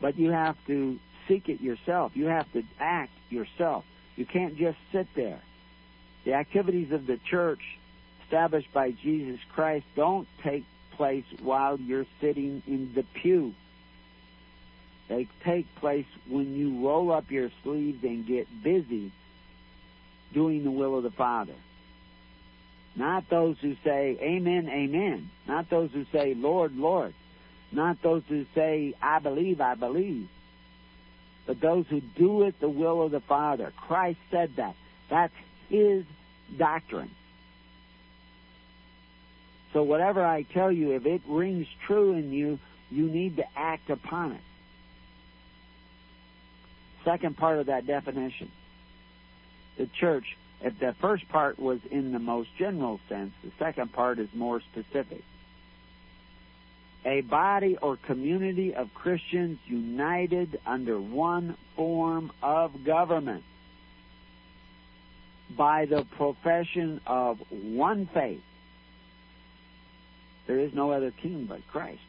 but 0.00 0.18
you 0.18 0.30
have 0.30 0.56
to 0.66 0.98
seek 1.28 1.48
it 1.48 1.60
yourself. 1.60 2.12
You 2.14 2.26
have 2.26 2.50
to 2.52 2.64
act 2.80 3.12
yourself. 3.30 3.84
You 4.16 4.26
can't 4.26 4.56
just 4.56 4.78
sit 4.90 5.08
there. 5.14 5.40
The 6.24 6.34
activities 6.34 6.92
of 6.92 7.06
the 7.06 7.18
church 7.18 7.60
established 8.24 8.72
by 8.72 8.92
Jesus 8.92 9.40
Christ 9.54 9.84
don't 9.96 10.28
take 10.42 10.64
place 10.92 11.24
while 11.40 11.78
you're 11.78 12.06
sitting 12.20 12.62
in 12.66 12.92
the 12.94 13.02
pew. 13.02 13.54
They 15.08 15.26
take 15.44 15.66
place 15.76 16.06
when 16.28 16.56
you 16.56 16.86
roll 16.86 17.10
up 17.12 17.30
your 17.30 17.50
sleeves 17.62 18.02
and 18.04 18.26
get 18.26 18.46
busy 18.62 19.12
doing 20.32 20.64
the 20.64 20.70
will 20.70 20.96
of 20.96 21.02
the 21.02 21.10
Father. 21.10 21.54
Not 22.94 23.28
those 23.28 23.56
who 23.60 23.76
say, 23.84 24.18
Amen, 24.20 24.68
Amen. 24.68 25.30
Not 25.46 25.68
those 25.70 25.90
who 25.92 26.06
say, 26.12 26.34
Lord, 26.34 26.76
Lord. 26.76 27.14
Not 27.70 28.02
those 28.02 28.22
who 28.28 28.44
say, 28.54 28.94
I 29.00 29.18
believe, 29.18 29.60
I 29.60 29.74
believe. 29.74 30.28
But 31.46 31.60
those 31.60 31.86
who 31.88 32.00
do 32.00 32.42
it 32.42 32.60
the 32.60 32.68
will 32.68 33.02
of 33.02 33.10
the 33.10 33.20
Father. 33.20 33.72
Christ 33.76 34.18
said 34.30 34.56
that. 34.56 34.74
That's 35.08 35.34
His 35.68 36.04
doctrine. 36.56 37.10
So 39.72 39.82
whatever 39.82 40.24
I 40.24 40.42
tell 40.42 40.70
you, 40.70 40.92
if 40.92 41.06
it 41.06 41.22
rings 41.26 41.66
true 41.86 42.12
in 42.12 42.32
you, 42.32 42.58
you 42.90 43.06
need 43.06 43.36
to 43.36 43.44
act 43.56 43.90
upon 43.90 44.32
it. 44.32 44.40
Second 47.04 47.36
part 47.36 47.58
of 47.58 47.66
that 47.66 47.86
definition. 47.86 48.50
The 49.78 49.86
church, 49.86 50.36
if 50.60 50.78
the 50.78 50.94
first 51.00 51.28
part 51.28 51.58
was 51.58 51.80
in 51.90 52.12
the 52.12 52.18
most 52.18 52.50
general 52.56 53.00
sense, 53.08 53.32
the 53.42 53.50
second 53.58 53.92
part 53.92 54.18
is 54.18 54.28
more 54.34 54.60
specific. 54.60 55.24
A 57.04 57.20
body 57.22 57.76
or 57.76 57.96
community 57.96 58.74
of 58.74 58.94
Christians 58.94 59.58
united 59.66 60.60
under 60.64 61.00
one 61.00 61.56
form 61.74 62.30
of 62.42 62.84
government 62.84 63.42
by 65.56 65.86
the 65.86 66.04
profession 66.16 67.00
of 67.06 67.40
one 67.50 68.06
faith. 68.06 68.42
There 70.46 70.58
is 70.58 70.72
no 70.72 70.92
other 70.92 71.10
king 71.10 71.46
but 71.46 71.66
Christ. 71.68 72.00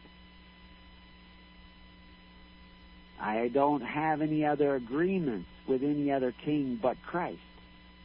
I 3.19 3.47
don't 3.47 3.81
have 3.81 4.21
any 4.21 4.45
other 4.45 4.75
agreements 4.75 5.47
with 5.65 5.81
any 5.83 6.11
other 6.11 6.31
king 6.31 6.77
but 6.81 6.97
Christ. 7.05 7.39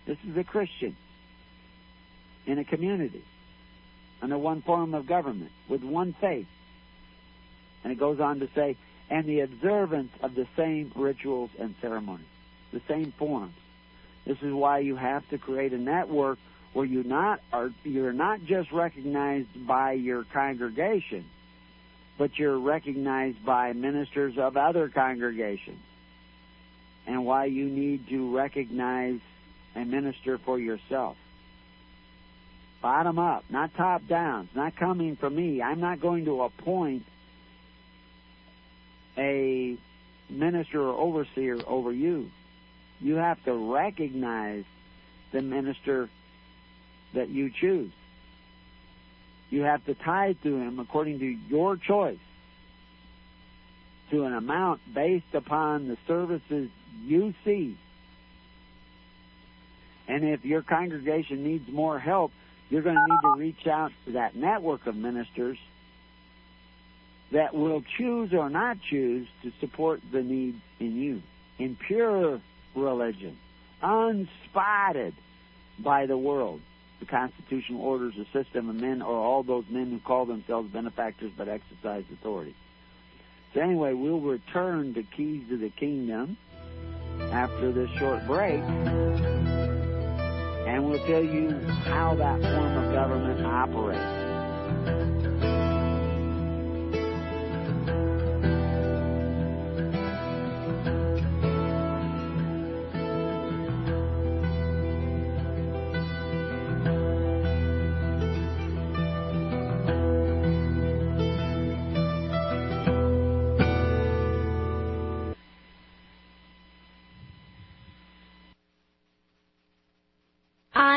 This 0.06 0.18
is 0.28 0.36
a 0.36 0.44
Christian 0.44 0.96
in 2.46 2.58
a 2.58 2.64
community 2.64 3.24
under 4.22 4.38
one 4.38 4.62
form 4.62 4.94
of 4.94 5.06
government 5.06 5.50
with 5.68 5.82
one 5.82 6.14
faith. 6.20 6.46
And 7.84 7.92
it 7.92 7.98
goes 7.98 8.20
on 8.20 8.40
to 8.40 8.48
say, 8.54 8.76
and 9.10 9.26
the 9.26 9.40
observance 9.40 10.12
of 10.22 10.34
the 10.34 10.46
same 10.56 10.92
rituals 10.94 11.50
and 11.58 11.74
ceremonies, 11.80 12.26
the 12.72 12.82
same 12.88 13.12
forms. 13.12 13.54
This 14.26 14.38
is 14.42 14.52
why 14.52 14.80
you 14.80 14.96
have 14.96 15.28
to 15.30 15.38
create 15.38 15.72
a 15.72 15.78
network 15.78 16.38
where 16.74 16.84
you 16.84 17.02
not 17.02 17.40
are 17.52 17.72
you're 17.82 18.12
not 18.12 18.44
just 18.44 18.70
recognized 18.70 19.66
by 19.66 19.92
your 19.92 20.24
congregation, 20.24 21.24
but 22.18 22.38
you're 22.38 22.58
recognized 22.58 23.42
by 23.44 23.72
ministers 23.72 24.36
of 24.36 24.56
other 24.56 24.88
congregations. 24.88 25.80
And 27.06 27.24
why 27.24 27.46
you 27.46 27.64
need 27.64 28.08
to 28.08 28.36
recognize 28.36 29.20
a 29.74 29.84
minister 29.84 30.36
for 30.36 30.58
yourself. 30.58 31.16
Bottom 32.82 33.18
up, 33.18 33.44
not 33.48 33.74
top 33.74 34.06
down. 34.06 34.44
It's 34.44 34.54
not 34.54 34.76
coming 34.76 35.16
from 35.16 35.34
me. 35.34 35.62
I'm 35.62 35.80
not 35.80 36.00
going 36.00 36.26
to 36.26 36.42
appoint 36.42 37.04
a 39.18 39.76
minister 40.30 40.80
or 40.80 40.98
overseer 40.98 41.58
over 41.66 41.92
you. 41.92 42.30
You 43.00 43.16
have 43.16 43.42
to 43.44 43.52
recognize 43.52 44.64
the 45.32 45.42
minister 45.42 46.08
that 47.14 47.28
you 47.28 47.50
choose. 47.50 47.92
You 49.50 49.62
have 49.62 49.84
to 49.86 49.94
tithe 49.94 50.36
to 50.42 50.56
him 50.56 50.78
according 50.78 51.20
to 51.20 51.26
your 51.26 51.76
choice 51.76 52.18
to 54.10 54.24
an 54.24 54.34
amount 54.34 54.80
based 54.94 55.34
upon 55.34 55.88
the 55.88 55.96
services 56.06 56.70
you 57.04 57.34
see. 57.44 57.76
And 60.06 60.24
if 60.24 60.44
your 60.44 60.62
congregation 60.62 61.44
needs 61.44 61.68
more 61.70 61.98
help, 61.98 62.32
you're 62.70 62.82
going 62.82 62.96
to 62.96 63.06
need 63.06 63.20
to 63.22 63.38
reach 63.38 63.66
out 63.66 63.92
to 64.06 64.12
that 64.12 64.34
network 64.34 64.86
of 64.86 64.96
ministers 64.96 65.58
that 67.32 67.54
will 67.54 67.82
choose 67.96 68.32
or 68.32 68.48
not 68.48 68.78
choose 68.80 69.28
to 69.42 69.52
support 69.60 70.00
the 70.10 70.22
needs 70.22 70.60
in 70.80 70.96
you 70.96 71.22
in 71.58 71.76
pure 71.76 72.40
religion, 72.74 73.36
unspotted 73.82 75.14
by 75.78 76.06
the 76.06 76.16
world 76.16 76.60
the 77.00 77.06
constitutional 77.06 77.80
orders, 77.82 78.14
the 78.16 78.26
system 78.32 78.68
of 78.68 78.74
men, 78.76 79.02
or 79.02 79.16
all 79.16 79.42
those 79.42 79.64
men 79.70 79.90
who 79.90 79.98
call 80.00 80.26
themselves 80.26 80.68
benefactors 80.72 81.30
but 81.36 81.48
exercise 81.48 82.04
authority. 82.12 82.54
So 83.54 83.60
anyway, 83.60 83.92
we'll 83.94 84.20
return 84.20 84.94
to 84.94 85.02
Keys 85.02 85.48
to 85.48 85.56
the 85.56 85.70
Kingdom 85.70 86.36
after 87.30 87.72
this 87.72 87.90
short 87.98 88.26
break, 88.26 88.60
and 90.66 90.84
we'll 90.88 91.06
tell 91.06 91.22
you 91.22 91.50
how 91.84 92.14
that 92.16 92.40
form 92.42 92.76
of 92.84 92.92
government 92.92 93.46
operates. 93.46 95.17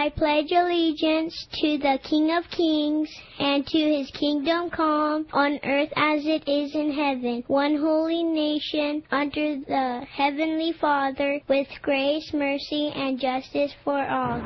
I 0.01 0.09
pledge 0.09 0.51
allegiance 0.51 1.45
to 1.61 1.77
the 1.77 1.99
King 2.01 2.35
of 2.35 2.43
Kings 2.49 3.07
and 3.37 3.63
to 3.67 3.77
his 3.77 4.09
kingdom 4.09 4.71
come 4.71 5.27
on 5.31 5.59
earth 5.63 5.93
as 5.95 6.25
it 6.25 6.49
is 6.49 6.73
in 6.73 6.91
heaven, 6.91 7.43
one 7.45 7.77
holy 7.77 8.23
nation 8.23 9.03
under 9.11 9.57
the 9.57 10.01
heavenly 10.11 10.73
Father 10.81 11.39
with 11.47 11.67
grace, 11.83 12.33
mercy, 12.33 12.91
and 12.95 13.19
justice 13.19 13.75
for 13.83 14.03
all. 14.03 14.39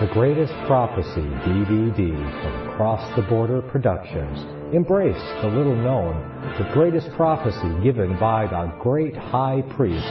The 0.00 0.10
Greatest 0.12 0.52
Prophecy 0.66 1.22
DVD 1.46 2.10
from 2.42 2.68
Across 2.70 3.14
the 3.14 3.22
Border 3.22 3.62
Productions. 3.62 4.40
Embrace 4.74 5.22
the 5.40 5.54
little 5.54 5.76
known, 5.76 6.18
the 6.58 6.68
greatest 6.74 7.10
prophecy 7.10 7.70
given 7.84 8.18
by 8.18 8.48
the 8.48 8.74
great 8.82 9.14
high 9.14 9.62
priest, 9.76 10.04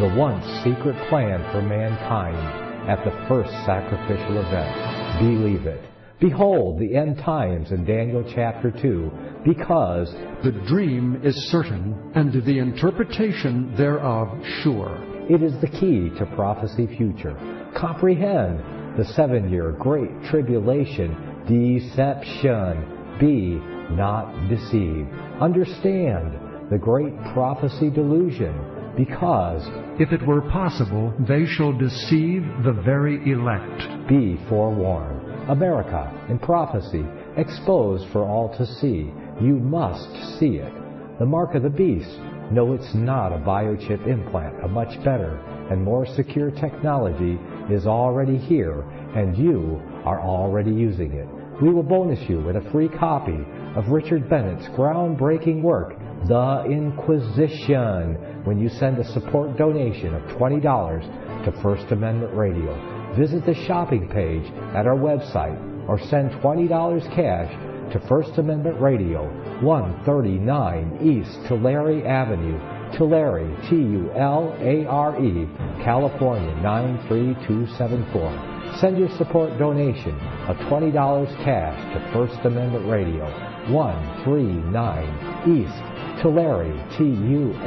the 0.00 0.12
once 0.18 0.44
secret 0.64 0.96
plan 1.08 1.40
for 1.52 1.62
mankind 1.62 2.67
at 2.88 3.04
the 3.04 3.26
first 3.28 3.50
sacrificial 3.66 4.38
event. 4.38 5.20
Believe 5.20 5.66
it. 5.66 5.84
Behold 6.20 6.80
the 6.80 6.96
end 6.96 7.18
times 7.18 7.70
in 7.70 7.84
Daniel 7.84 8.24
chapter 8.34 8.72
2, 8.72 9.10
because 9.44 10.10
the 10.42 10.50
dream 10.66 11.20
is 11.22 11.36
certain, 11.50 12.12
and 12.16 12.32
the 12.32 12.58
interpretation 12.58 13.72
thereof 13.76 14.28
sure. 14.62 14.98
It 15.30 15.42
is 15.42 15.52
the 15.60 15.68
key 15.68 16.10
to 16.18 16.26
prophecy 16.34 16.88
future. 16.96 17.36
Comprehend 17.76 18.98
the 18.98 19.04
seven 19.14 19.50
year 19.50 19.72
great 19.72 20.10
tribulation, 20.24 21.14
deception. 21.46 22.96
Be 23.20 23.60
not 23.94 24.48
deceived. 24.48 25.10
Understand 25.40 26.70
the 26.70 26.78
great 26.78 27.14
prophecy 27.32 27.90
delusion, 27.90 28.54
because 28.98 29.62
if 30.00 30.12
it 30.12 30.26
were 30.26 30.42
possible, 30.50 31.14
they 31.20 31.46
shall 31.46 31.72
deceive 31.72 32.42
the 32.64 32.72
very 32.84 33.30
elect. 33.30 34.08
Be 34.08 34.36
forewarned. 34.48 35.48
America 35.48 36.12
in 36.28 36.38
prophecy, 36.40 37.04
exposed 37.36 38.10
for 38.10 38.24
all 38.24 38.54
to 38.58 38.66
see. 38.66 39.10
You 39.40 39.54
must 39.54 40.38
see 40.40 40.56
it. 40.56 40.72
The 41.20 41.26
mark 41.26 41.54
of 41.54 41.62
the 41.62 41.70
beast. 41.70 42.10
No, 42.50 42.72
it's 42.72 42.92
not 42.94 43.32
a 43.32 43.38
biochip 43.38 44.04
implant. 44.08 44.64
A 44.64 44.68
much 44.68 44.98
better 45.04 45.36
and 45.70 45.82
more 45.82 46.04
secure 46.04 46.50
technology 46.50 47.38
is 47.72 47.86
already 47.86 48.36
here, 48.36 48.80
and 49.14 49.36
you 49.38 49.80
are 50.04 50.20
already 50.20 50.72
using 50.72 51.12
it. 51.12 51.28
We 51.62 51.70
will 51.70 51.82
bonus 51.82 52.28
you 52.28 52.40
with 52.40 52.56
a 52.56 52.70
free 52.72 52.88
copy 52.88 53.38
of 53.76 53.88
Richard 53.88 54.28
Bennett's 54.28 54.66
groundbreaking 54.68 55.62
work, 55.62 55.97
The 56.26 56.64
Inquisition, 56.64 58.44
when 58.44 58.58
you 58.58 58.68
send 58.68 58.98
a 58.98 59.04
support 59.12 59.56
donation 59.56 60.14
of 60.14 60.22
$20 60.36 61.44
to 61.44 61.62
First 61.62 61.92
Amendment 61.92 62.34
Radio 62.34 62.98
visit 63.18 63.44
the 63.44 63.54
shopping 63.66 64.08
page 64.08 64.46
at 64.76 64.86
our 64.86 64.96
website 64.96 65.58
or 65.88 65.98
send 65.98 66.30
$20 66.42 67.14
cash 67.14 67.52
to 67.92 68.00
First 68.06 68.38
Amendment 68.38 68.80
Radio, 68.80 69.28
139 69.62 70.98
East 71.02 71.36
Tulare 71.48 72.06
Avenue, 72.06 72.60
Tulare, 72.96 73.44
T-U-L-A-R-E, 73.68 75.48
California 75.82 76.54
93274. 76.62 78.78
Send 78.78 78.96
your 78.98 79.08
support 79.16 79.58
donation 79.58 80.16
of 80.46 80.56
$20 80.68 81.44
cash 81.44 81.94
to 81.94 82.00
First 82.12 82.38
Amendment 82.44 82.86
Radio, 82.88 83.24
139 83.72 85.56
East 85.56 85.82
Tulare, 86.22 86.72
T-U-L-A-R-E, 86.98 87.64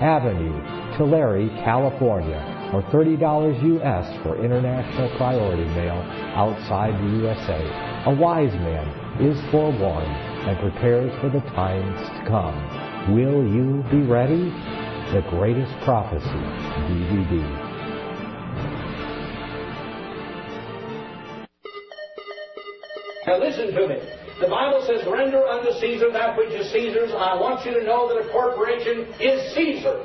Avenue, 0.00 0.96
Tulare, 0.96 1.48
California 1.64 2.60
or 2.72 2.82
$30 2.84 3.18
US 3.82 4.22
for 4.22 4.42
international 4.42 5.10
priority 5.16 5.64
mail 5.74 6.00
outside 6.36 6.94
the 6.94 7.18
USA. 7.18 7.60
A 8.06 8.14
wise 8.14 8.52
man 8.52 8.86
is 9.20 9.38
forewarned 9.50 10.30
and 10.46 10.58
prepares 10.60 11.12
for 11.20 11.28
the 11.28 11.40
times 11.50 11.98
to 11.98 12.24
come. 12.28 13.14
Will 13.14 13.44
you 13.44 13.82
be 13.90 14.06
ready? 14.06 14.50
The 15.12 15.22
Greatest 15.30 15.72
Prophecy 15.84 16.24
DVD. 16.86 17.42
Now 23.26 23.38
listen 23.38 23.74
to 23.74 23.88
me. 23.88 24.19
The 24.40 24.48
Bible 24.48 24.82
says, 24.86 25.06
render 25.06 25.46
unto 25.46 25.70
Caesar 25.80 26.10
that 26.12 26.36
which 26.36 26.48
is 26.48 26.72
Caesar's. 26.72 27.10
I 27.12 27.38
want 27.38 27.66
you 27.66 27.74
to 27.74 27.84
know 27.84 28.08
that 28.08 28.26
a 28.26 28.32
corporation 28.32 29.12
is 29.20 29.54
Caesar 29.54 30.00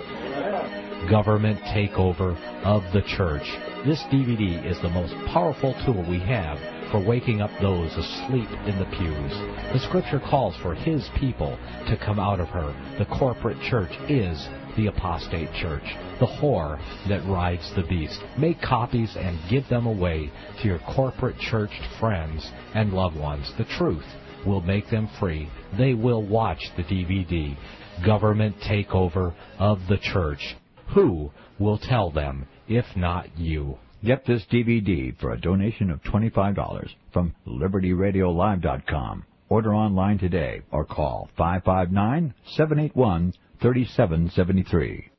government 1.10 1.60
takeover 1.62 2.36
of 2.64 2.82
the 2.92 3.02
church. 3.02 3.46
This 3.86 4.02
DVD 4.12 4.66
is 4.66 4.82
the 4.82 4.90
most 4.90 5.14
powerful 5.28 5.76
tool 5.86 6.04
we 6.10 6.20
have 6.20 6.58
for 6.92 7.00
waking 7.00 7.42
up 7.42 7.52
those 7.62 7.92
asleep 7.96 8.50
in 8.66 8.78
the 8.80 8.90
pews. 8.98 9.32
The 9.74 9.80
scripture 9.88 10.20
calls 10.20 10.56
for 10.58 10.74
his 10.74 11.08
people 11.20 11.58
to 11.88 11.98
come 11.98 12.20
out 12.20 12.40
of 12.40 12.48
her. 12.50 12.74
The 12.98 13.06
corporate 13.06 13.60
church 13.62 13.92
is 14.10 14.48
the 14.76 14.88
apostate 14.88 15.54
church, 15.54 15.84
the 16.20 16.26
whore 16.26 16.80
that 17.08 17.26
rides 17.26 17.72
the 17.76 17.84
beast. 17.84 18.20
Make 18.38 18.62
copies 18.62 19.16
and 19.16 19.40
give 19.50 19.68
them 19.70 19.86
away 19.86 20.32
to 20.62 20.68
your 20.68 20.80
corporate 20.80 21.38
church 21.38 21.72
friends 22.00 22.52
and 22.74 22.94
loved 22.94 23.18
ones. 23.18 23.52
The 23.58 23.66
truth 23.66 24.06
will 24.46 24.62
make 24.62 24.90
them 24.90 25.10
free. 25.20 25.50
They 25.78 25.94
will 25.94 26.24
watch 26.24 26.62
the 26.78 26.84
DVD. 26.84 27.58
Government 28.06 28.56
takeover 28.60 29.34
of 29.58 29.80
the 29.88 29.98
church. 29.98 30.56
Who 30.94 31.32
will 31.60 31.78
tell 31.78 32.12
them 32.12 32.48
if 32.68 32.86
not 32.96 33.38
you? 33.38 33.78
Get 34.04 34.26
this 34.26 34.44
DVD 34.52 35.18
for 35.20 35.32
a 35.32 35.40
donation 35.40 35.90
of 35.90 36.02
$25 36.04 36.90
from 37.12 37.34
LibertyRadiolive.com. 37.48 39.26
Order 39.50 39.74
online 39.74 40.18
today 40.18 40.62
or 40.72 40.86
call 40.86 41.30
559 41.38 42.34
781 42.56 43.34
3773. 43.62 45.12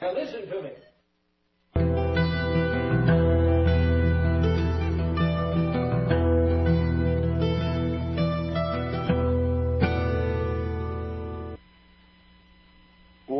Now 0.00 0.14
listen 0.14 0.48
to 0.48 0.62
me. 0.62 2.01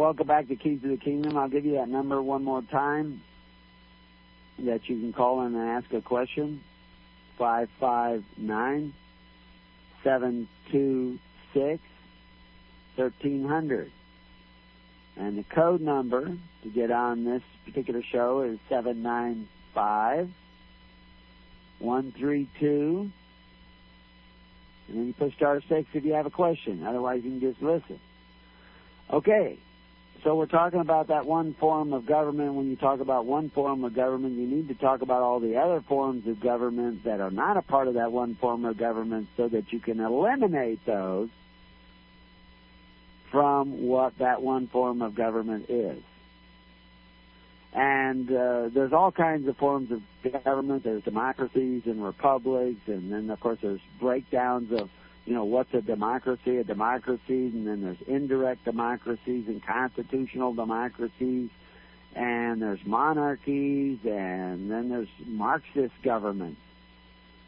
Welcome 0.03 0.27
back 0.27 0.49
to 0.49 0.57
Keys 0.57 0.83
to 0.83 0.89
the 0.89 0.97
Kingdom. 0.97 1.39
I'll 1.39 1.49
give 1.49 1.65
you 1.65 1.75
that 1.75 1.89
number 1.89 2.21
one 2.21 2.43
more 2.43 2.61
time 2.61 3.23
that 4.59 4.89
you 4.89 4.99
can 4.99 5.13
call 5.13 5.47
in 5.47 5.55
and 5.55 5.69
ask 5.69 5.93
a 5.93 6.01
question. 6.01 6.61
Five 7.39 7.69
five 7.79 8.25
nine 8.37 8.95
seven 10.03 10.49
two 10.73 11.21
six 11.55 11.81
thirteen 12.97 13.47
hundred. 13.47 13.93
And 15.17 15.39
the 15.39 15.45
code 15.45 15.81
number 15.81 16.37
to 16.65 16.69
get 16.69 16.91
on 16.91 17.25
this 17.25 17.43
particular 17.65 18.03
show 18.03 18.41
is 18.41 18.59
seven 18.69 19.03
nine 19.03 19.47
five 19.73 20.29
one 21.79 22.11
three 22.11 22.49
two. 22.59 23.09
And 24.89 24.99
then 24.99 25.07
you 25.07 25.13
push 25.13 25.33
star 25.35 25.61
six 25.69 25.89
if 25.95 26.05
you 26.05 26.15
have 26.15 26.27
a 26.27 26.31
question. 26.31 26.85
Otherwise, 26.85 27.23
you 27.23 27.31
can 27.31 27.41
just 27.41 27.63
listen. 27.63 28.01
Okay, 29.09 29.61
so 30.25 30.37
we're 30.37 30.47
talking 30.47 30.81
about 30.81 31.09
that 31.09 31.27
one 31.27 31.55
form 31.55 31.93
of 31.93 32.07
government. 32.07 32.55
When 32.55 32.71
you 32.71 32.77
talk 32.77 33.01
about 33.01 33.27
one 33.27 33.51
form 33.51 33.83
of 33.83 33.95
government, 33.95 34.35
you 34.37 34.47
need 34.47 34.69
to 34.69 34.75
talk 34.75 35.03
about 35.03 35.23
all 35.23 35.41
the 35.41 35.57
other 35.57 35.81
forms 35.81 36.27
of 36.29 36.41
government 36.41 37.05
that 37.05 37.21
are 37.21 37.31
not 37.31 37.57
a 37.57 37.63
part 37.63 37.89
of 37.89 37.95
that 37.95 38.13
one 38.13 38.37
form 38.37 38.65
of 38.65 38.77
government 38.77 39.29
so 39.37 39.49
that 39.49 39.73
you 39.73 39.81
can 39.81 39.99
eliminate 39.99 40.85
those 40.87 41.29
from 43.33 43.87
what 43.87 44.17
that 44.19 44.43
one 44.43 44.69
form 44.69 45.03
of 45.03 45.17
government 45.17 45.67
is. 45.69 46.01
And 47.73 48.31
uh, 48.31 48.69
there's 48.73 48.93
all 48.93 49.11
kinds 49.11 49.49
of 49.49 49.57
forms 49.57 49.91
of 49.91 50.03
government. 50.45 50.85
There's 50.85 51.03
democracies 51.03 51.83
and 51.87 52.05
republics, 52.05 52.83
and 52.87 53.11
then 53.11 53.31
of 53.31 53.41
course 53.41 53.59
there's 53.61 53.81
breakdowns 53.99 54.71
of 54.79 54.91
you 55.25 55.35
know, 55.35 55.45
what's 55.45 55.73
a 55.73 55.81
democracy? 55.81 56.59
A 56.59 56.65
democracy, 56.65 57.47
and 57.47 57.67
then 57.67 57.83
there's 57.83 58.01
indirect 58.07 58.65
democracies 58.65 59.47
and 59.47 59.65
constitutional 59.65 60.53
democracies, 60.53 61.51
and 62.15 62.61
there's 62.61 62.85
monarchies, 62.85 63.99
and 64.05 64.71
then 64.71 64.89
there's 64.89 65.09
Marxist 65.25 65.95
governments, 66.03 66.61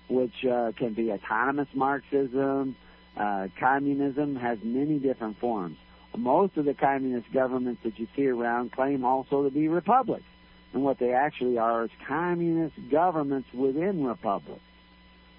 which 0.08 0.44
uh, 0.44 0.72
can 0.76 0.94
be 0.94 1.10
autonomous 1.10 1.68
Marxism. 1.74 2.76
Uh, 3.16 3.48
communism 3.58 4.36
has 4.36 4.58
many 4.62 4.98
different 4.98 5.38
forms. 5.38 5.76
Most 6.16 6.56
of 6.56 6.64
the 6.64 6.74
communist 6.74 7.32
governments 7.32 7.82
that 7.82 7.98
you 7.98 8.06
see 8.14 8.28
around 8.28 8.70
claim 8.70 9.04
also 9.04 9.42
to 9.42 9.50
be 9.50 9.66
republics. 9.66 10.24
And 10.72 10.84
what 10.84 10.98
they 10.98 11.12
actually 11.12 11.58
are 11.58 11.84
is 11.84 11.90
communist 12.06 12.74
governments 12.90 13.48
within 13.52 14.04
republics. 14.04 14.60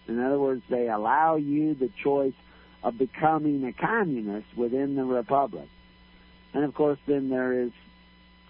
In 0.08 0.20
other 0.20 0.40
words, 0.40 0.64
they 0.70 0.88
allow 0.88 1.36
you 1.36 1.74
the 1.74 1.90
choice 2.04 2.34
of 2.84 2.98
becoming 2.98 3.66
a 3.66 3.74
communist 3.74 4.48
within 4.56 4.96
the 4.96 5.04
republic. 5.04 5.68
And 6.54 6.64
of 6.64 6.74
course, 6.74 7.00
then 7.08 7.30
there 7.30 7.54
is 7.54 7.72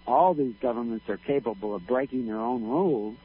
all 0.06 0.34
these 0.34 0.54
governments 0.60 1.08
are 1.08 1.16
capable 1.16 1.74
of 1.74 1.86
breaking 1.86 2.26
their 2.26 2.38
own 2.38 2.62
rules 2.62 3.16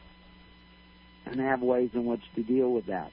and 1.26 1.40
have 1.40 1.62
ways 1.62 1.92
in 1.94 2.06
which 2.06 2.24
to 2.36 2.44
deal 2.44 2.72
with 2.72 2.88
that. 2.88 3.12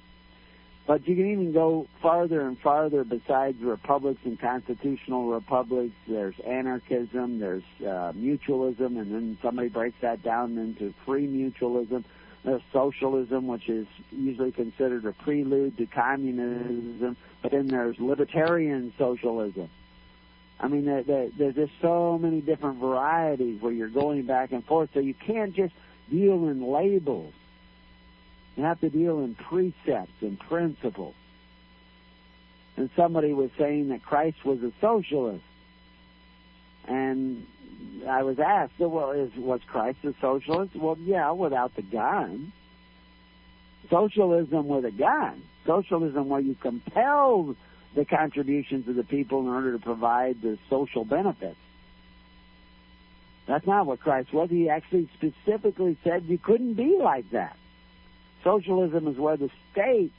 But 0.86 1.06
you 1.06 1.16
can 1.16 1.30
even 1.30 1.52
go 1.52 1.86
farther 2.00 2.40
and 2.40 2.58
farther 2.58 3.04
besides 3.04 3.60
republics 3.60 4.22
and 4.24 4.40
constitutional 4.40 5.28
republics. 5.28 5.94
There's 6.08 6.38
anarchism, 6.40 7.40
there's 7.40 7.62
uh, 7.80 8.12
mutualism, 8.16 8.98
and 8.98 9.12
then 9.14 9.38
somebody 9.42 9.68
breaks 9.68 9.98
that 10.00 10.22
down 10.22 10.56
into 10.56 10.94
free 11.04 11.26
mutualism. 11.26 12.04
There's 12.44 12.62
socialism, 12.72 13.46
which 13.46 13.68
is 13.68 13.86
usually 14.10 14.52
considered 14.52 15.04
a 15.04 15.12
prelude 15.12 15.76
to 15.78 15.86
communism, 15.86 17.16
but 17.42 17.52
then 17.52 17.66
there's 17.66 17.98
libertarian 17.98 18.92
socialism. 18.96 19.68
I 20.60 20.68
mean, 20.68 20.86
there, 20.86 21.02
there, 21.02 21.28
there's 21.36 21.54
just 21.54 21.72
so 21.80 22.18
many 22.18 22.40
different 22.40 22.78
varieties 22.78 23.60
where 23.60 23.72
you're 23.72 23.88
going 23.88 24.22
back 24.22 24.52
and 24.52 24.64
forth, 24.64 24.90
so 24.92 25.00
you 25.00 25.14
can't 25.14 25.54
just 25.54 25.74
deal 26.10 26.48
in 26.48 26.62
labels. 26.62 27.34
You 28.56 28.64
have 28.64 28.80
to 28.80 28.90
deal 28.90 29.20
in 29.20 29.34
precepts 29.34 30.20
and 30.20 30.38
principles. 30.38 31.14
And 32.76 32.90
somebody 32.96 33.32
was 33.32 33.50
saying 33.58 33.88
that 33.90 34.02
Christ 34.02 34.44
was 34.44 34.62
a 34.62 34.72
socialist. 34.80 35.44
And 36.86 37.46
I 38.08 38.22
was 38.22 38.38
asked, 38.38 38.78
well, 38.78 39.12
is, 39.12 39.30
was 39.36 39.60
Christ 39.66 39.98
a 40.04 40.14
socialist? 40.20 40.74
Well, 40.74 40.96
yeah, 40.98 41.30
without 41.32 41.74
the 41.76 41.82
gun. 41.82 42.52
Socialism 43.90 44.66
with 44.66 44.84
a 44.84 44.90
gun. 44.90 45.42
Socialism 45.66 46.28
where 46.28 46.40
you 46.40 46.54
compel 46.54 47.54
the 47.94 48.04
contributions 48.04 48.88
of 48.88 48.96
the 48.96 49.04
people 49.04 49.40
in 49.40 49.48
order 49.48 49.72
to 49.72 49.78
provide 49.78 50.40
the 50.42 50.58
social 50.68 51.04
benefits. 51.04 51.56
That's 53.46 53.66
not 53.66 53.86
what 53.86 54.00
Christ 54.00 54.32
was. 54.32 54.50
He 54.50 54.68
actually 54.68 55.08
specifically 55.14 55.96
said 56.04 56.24
you 56.26 56.38
couldn't 56.38 56.74
be 56.74 56.98
like 57.00 57.30
that. 57.30 57.56
Socialism 58.44 59.08
is 59.08 59.16
where 59.16 59.36
the 59.36 59.50
state 59.72 60.12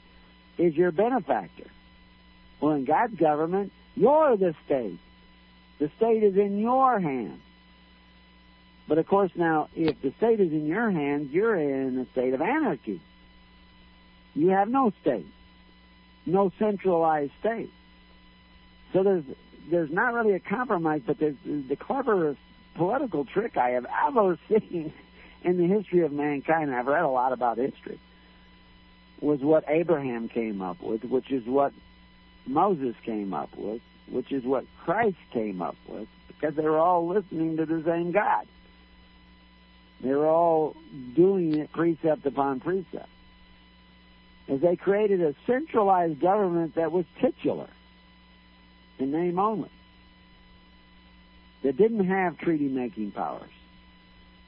is 0.58 0.74
your 0.74 0.90
benefactor. 0.90 1.70
Well, 2.60 2.72
in 2.72 2.84
God's 2.84 3.14
government, 3.14 3.72
you're 3.94 4.36
the 4.36 4.54
state. 4.66 4.98
The 5.78 5.90
state 5.96 6.22
is 6.22 6.36
in 6.36 6.58
your 6.58 6.98
hands. 7.00 7.40
But 8.90 8.98
of 8.98 9.06
course, 9.06 9.30
now, 9.36 9.68
if 9.76 10.02
the 10.02 10.12
state 10.16 10.40
is 10.40 10.50
in 10.50 10.66
your 10.66 10.90
hands, 10.90 11.30
you're 11.30 11.54
in 11.54 11.96
a 11.96 12.10
state 12.10 12.34
of 12.34 12.42
anarchy. 12.42 13.00
You 14.34 14.48
have 14.48 14.68
no 14.68 14.92
state, 15.00 15.28
no 16.26 16.50
centralized 16.58 17.30
state. 17.38 17.70
So 18.92 19.04
there's 19.04 19.22
there's 19.70 19.92
not 19.92 20.12
really 20.12 20.34
a 20.34 20.40
compromise, 20.40 21.02
but 21.06 21.20
there's 21.20 21.36
the 21.44 21.76
cleverest 21.76 22.40
political 22.74 23.24
trick 23.24 23.56
I 23.56 23.70
have 23.70 23.86
ever 24.08 24.36
seen 24.48 24.92
in 25.44 25.56
the 25.56 25.68
history 25.68 26.00
of 26.00 26.10
mankind. 26.10 26.74
I've 26.74 26.88
read 26.88 27.04
a 27.04 27.08
lot 27.08 27.32
about 27.32 27.58
history. 27.58 28.00
Was 29.20 29.38
what 29.38 29.66
Abraham 29.68 30.28
came 30.28 30.60
up 30.60 30.82
with, 30.82 31.04
which 31.04 31.30
is 31.30 31.46
what 31.46 31.72
Moses 32.44 32.96
came 33.04 33.34
up 33.34 33.56
with, 33.56 33.82
which 34.08 34.32
is 34.32 34.42
what 34.42 34.64
Christ 34.82 35.18
came 35.32 35.62
up 35.62 35.76
with, 35.86 36.08
because 36.26 36.56
they 36.56 36.64
were 36.64 36.80
all 36.80 37.06
listening 37.06 37.56
to 37.58 37.66
the 37.66 37.84
same 37.84 38.10
God. 38.10 38.48
They 40.02 40.14
were 40.14 40.26
all 40.26 40.76
doing 41.14 41.58
it 41.58 41.72
precept 41.72 42.24
upon 42.24 42.60
precept. 42.60 43.08
As 44.48 44.60
they 44.60 44.76
created 44.76 45.20
a 45.20 45.34
centralized 45.46 46.20
government 46.20 46.74
that 46.74 46.90
was 46.90 47.04
titular, 47.20 47.68
in 48.98 49.12
name 49.12 49.38
only, 49.38 49.70
that 51.62 51.76
didn't 51.76 52.06
have 52.06 52.38
treaty 52.38 52.68
making 52.68 53.12
powers, 53.12 53.50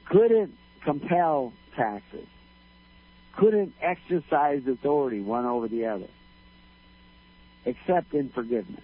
couldn't 0.09 0.55
compel 0.83 1.53
taxes, 1.75 2.27
couldn't 3.37 3.73
exercise 3.79 4.67
authority 4.67 5.21
one 5.21 5.45
over 5.45 5.67
the 5.67 5.85
other, 5.85 6.09
except 7.65 8.13
in 8.13 8.29
forgiveness. 8.29 8.83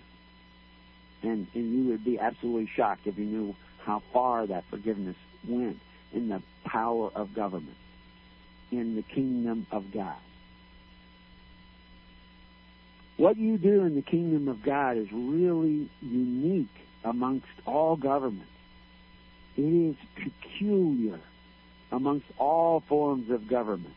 And, 1.22 1.48
and 1.54 1.74
you 1.74 1.92
would 1.92 2.06
be 2.06 2.18
absolutely 2.18 2.70
shocked 2.76 3.06
if 3.06 3.18
you 3.18 3.26
knew 3.26 3.56
how 3.84 4.02
far 4.14 4.48
that 4.48 4.64
forgiveness 4.70 5.18
went 5.46 5.80
in 6.14 6.30
the 6.30 6.42
power 6.66 7.12
of 7.16 7.34
government, 7.34 7.78
in 8.72 8.96
the 8.96 9.02
kingdom 9.02 9.68
of 9.72 9.92
God. 9.92 10.16
What 13.18 13.38
you 13.38 13.58
do 13.58 13.84
in 13.84 13.96
the 13.96 14.02
kingdom 14.02 14.48
of 14.48 14.64
God 14.64 14.98
is 14.98 15.12
really 15.12 15.90
unique 16.02 16.68
amongst 17.04 17.48
all 17.66 17.98
governments. 17.98 18.46
It 19.58 19.62
is 19.62 19.96
peculiar 20.16 21.20
amongst 21.92 22.28
all 22.38 22.82
forms 22.88 23.30
of 23.30 23.48
government. 23.48 23.94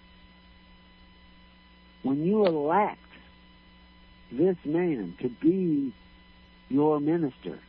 When 2.03 2.25
you 2.27 2.47
elect 2.47 2.99
this 4.33 4.57
man 4.65 5.15
to 5.21 5.29
be 5.29 5.93
your 6.69 6.99
minister, 6.99 7.61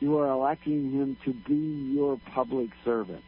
you 0.00 0.18
are 0.18 0.28
electing 0.28 0.92
him 0.92 1.16
to 1.24 1.32
be 1.32 1.94
your 1.94 2.18
public 2.34 2.70
servant, 2.84 3.22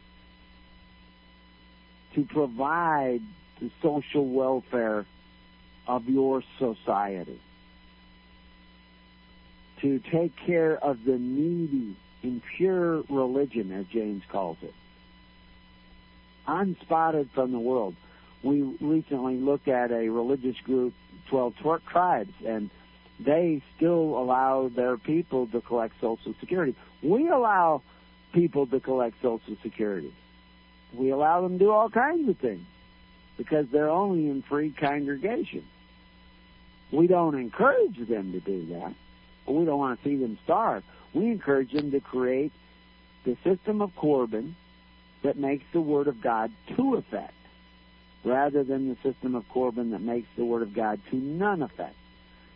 to 2.15 2.23
provide 2.23 3.21
the 3.59 3.71
social 3.81 4.25
welfare 4.27 5.05
of 5.87 6.07
your 6.07 6.43
society, 6.57 7.39
to 9.81 9.99
take 10.11 10.35
care 10.45 10.77
of 10.77 11.03
the 11.05 11.17
needy 11.17 11.95
in 12.21 12.41
pure 12.57 13.03
religion, 13.09 13.71
as 13.71 13.85
James 13.87 14.23
calls 14.29 14.57
it, 14.61 14.73
unspotted 16.47 17.29
from 17.31 17.51
the 17.51 17.59
world. 17.59 17.95
We 18.43 18.61
recently 18.61 19.37
looked 19.37 19.67
at 19.67 19.91
a 19.91 20.09
religious 20.09 20.57
group, 20.63 20.93
12 21.29 21.55
tribes, 21.87 22.33
and 22.45 22.69
they 23.19 23.61
still 23.75 24.17
allow 24.17 24.69
their 24.73 24.97
people 24.97 25.47
to 25.47 25.61
collect 25.61 25.95
Social 25.99 26.33
Security. 26.39 26.75
We 27.03 27.29
allow 27.29 27.81
people 28.33 28.65
to 28.67 28.79
collect 28.79 29.21
Social 29.21 29.57
Security. 29.61 30.13
We 30.93 31.11
allow 31.11 31.41
them 31.41 31.59
to 31.59 31.65
do 31.65 31.71
all 31.71 31.89
kinds 31.89 32.29
of 32.29 32.37
things 32.37 32.65
because 33.37 33.67
they're 33.71 33.89
only 33.89 34.29
in 34.29 34.41
free 34.41 34.71
congregation. 34.71 35.65
We 36.91 37.07
don't 37.07 37.35
encourage 37.35 37.97
them 38.07 38.31
to 38.31 38.39
do 38.39 38.67
that, 38.73 38.93
we 39.47 39.65
don't 39.65 39.79
want 39.79 40.01
to 40.01 40.09
see 40.09 40.15
them 40.15 40.37
starve. 40.43 40.83
We 41.13 41.25
encourage 41.31 41.71
them 41.71 41.91
to 41.91 41.99
create 41.99 42.51
the 43.25 43.35
system 43.43 43.81
of 43.81 43.95
Corban 43.95 44.55
that 45.23 45.37
makes 45.37 45.65
the 45.73 45.81
Word 45.81 46.07
of 46.07 46.21
God 46.21 46.51
to 46.75 46.95
effect, 46.95 47.33
rather 48.23 48.63
than 48.63 48.89
the 48.89 48.97
system 49.01 49.35
of 49.35 49.47
Corban 49.49 49.91
that 49.91 50.01
makes 50.01 50.27
the 50.37 50.45
Word 50.45 50.61
of 50.61 50.73
God 50.73 50.99
to 51.09 51.15
none 51.15 51.63
effect. 51.63 51.95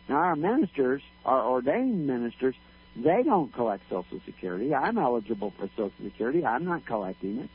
Now, 0.08 0.16
our 0.16 0.36
ministers, 0.36 1.02
our 1.24 1.42
ordained 1.48 2.06
ministers, 2.06 2.54
they 2.96 3.22
don't 3.22 3.52
collect 3.52 3.88
Social 3.88 4.20
Security. 4.24 4.74
I'm 4.74 4.98
eligible 4.98 5.52
for 5.58 5.68
Social 5.76 5.92
Security. 6.02 6.44
I'm 6.44 6.64
not 6.64 6.84
collecting 6.84 7.38
it. 7.38 7.50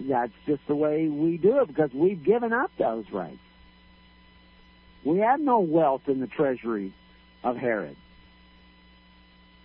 That's 0.00 0.32
just 0.46 0.66
the 0.66 0.74
way 0.74 1.08
we 1.08 1.36
do 1.36 1.60
it 1.60 1.68
because 1.68 1.92
we've 1.92 2.22
given 2.22 2.52
up 2.52 2.70
those 2.78 3.04
rights. 3.10 3.38
We 5.04 5.18
have 5.18 5.40
no 5.40 5.60
wealth 5.60 6.08
in 6.08 6.20
the 6.20 6.26
treasury 6.26 6.92
of 7.42 7.56
Herod. 7.56 7.96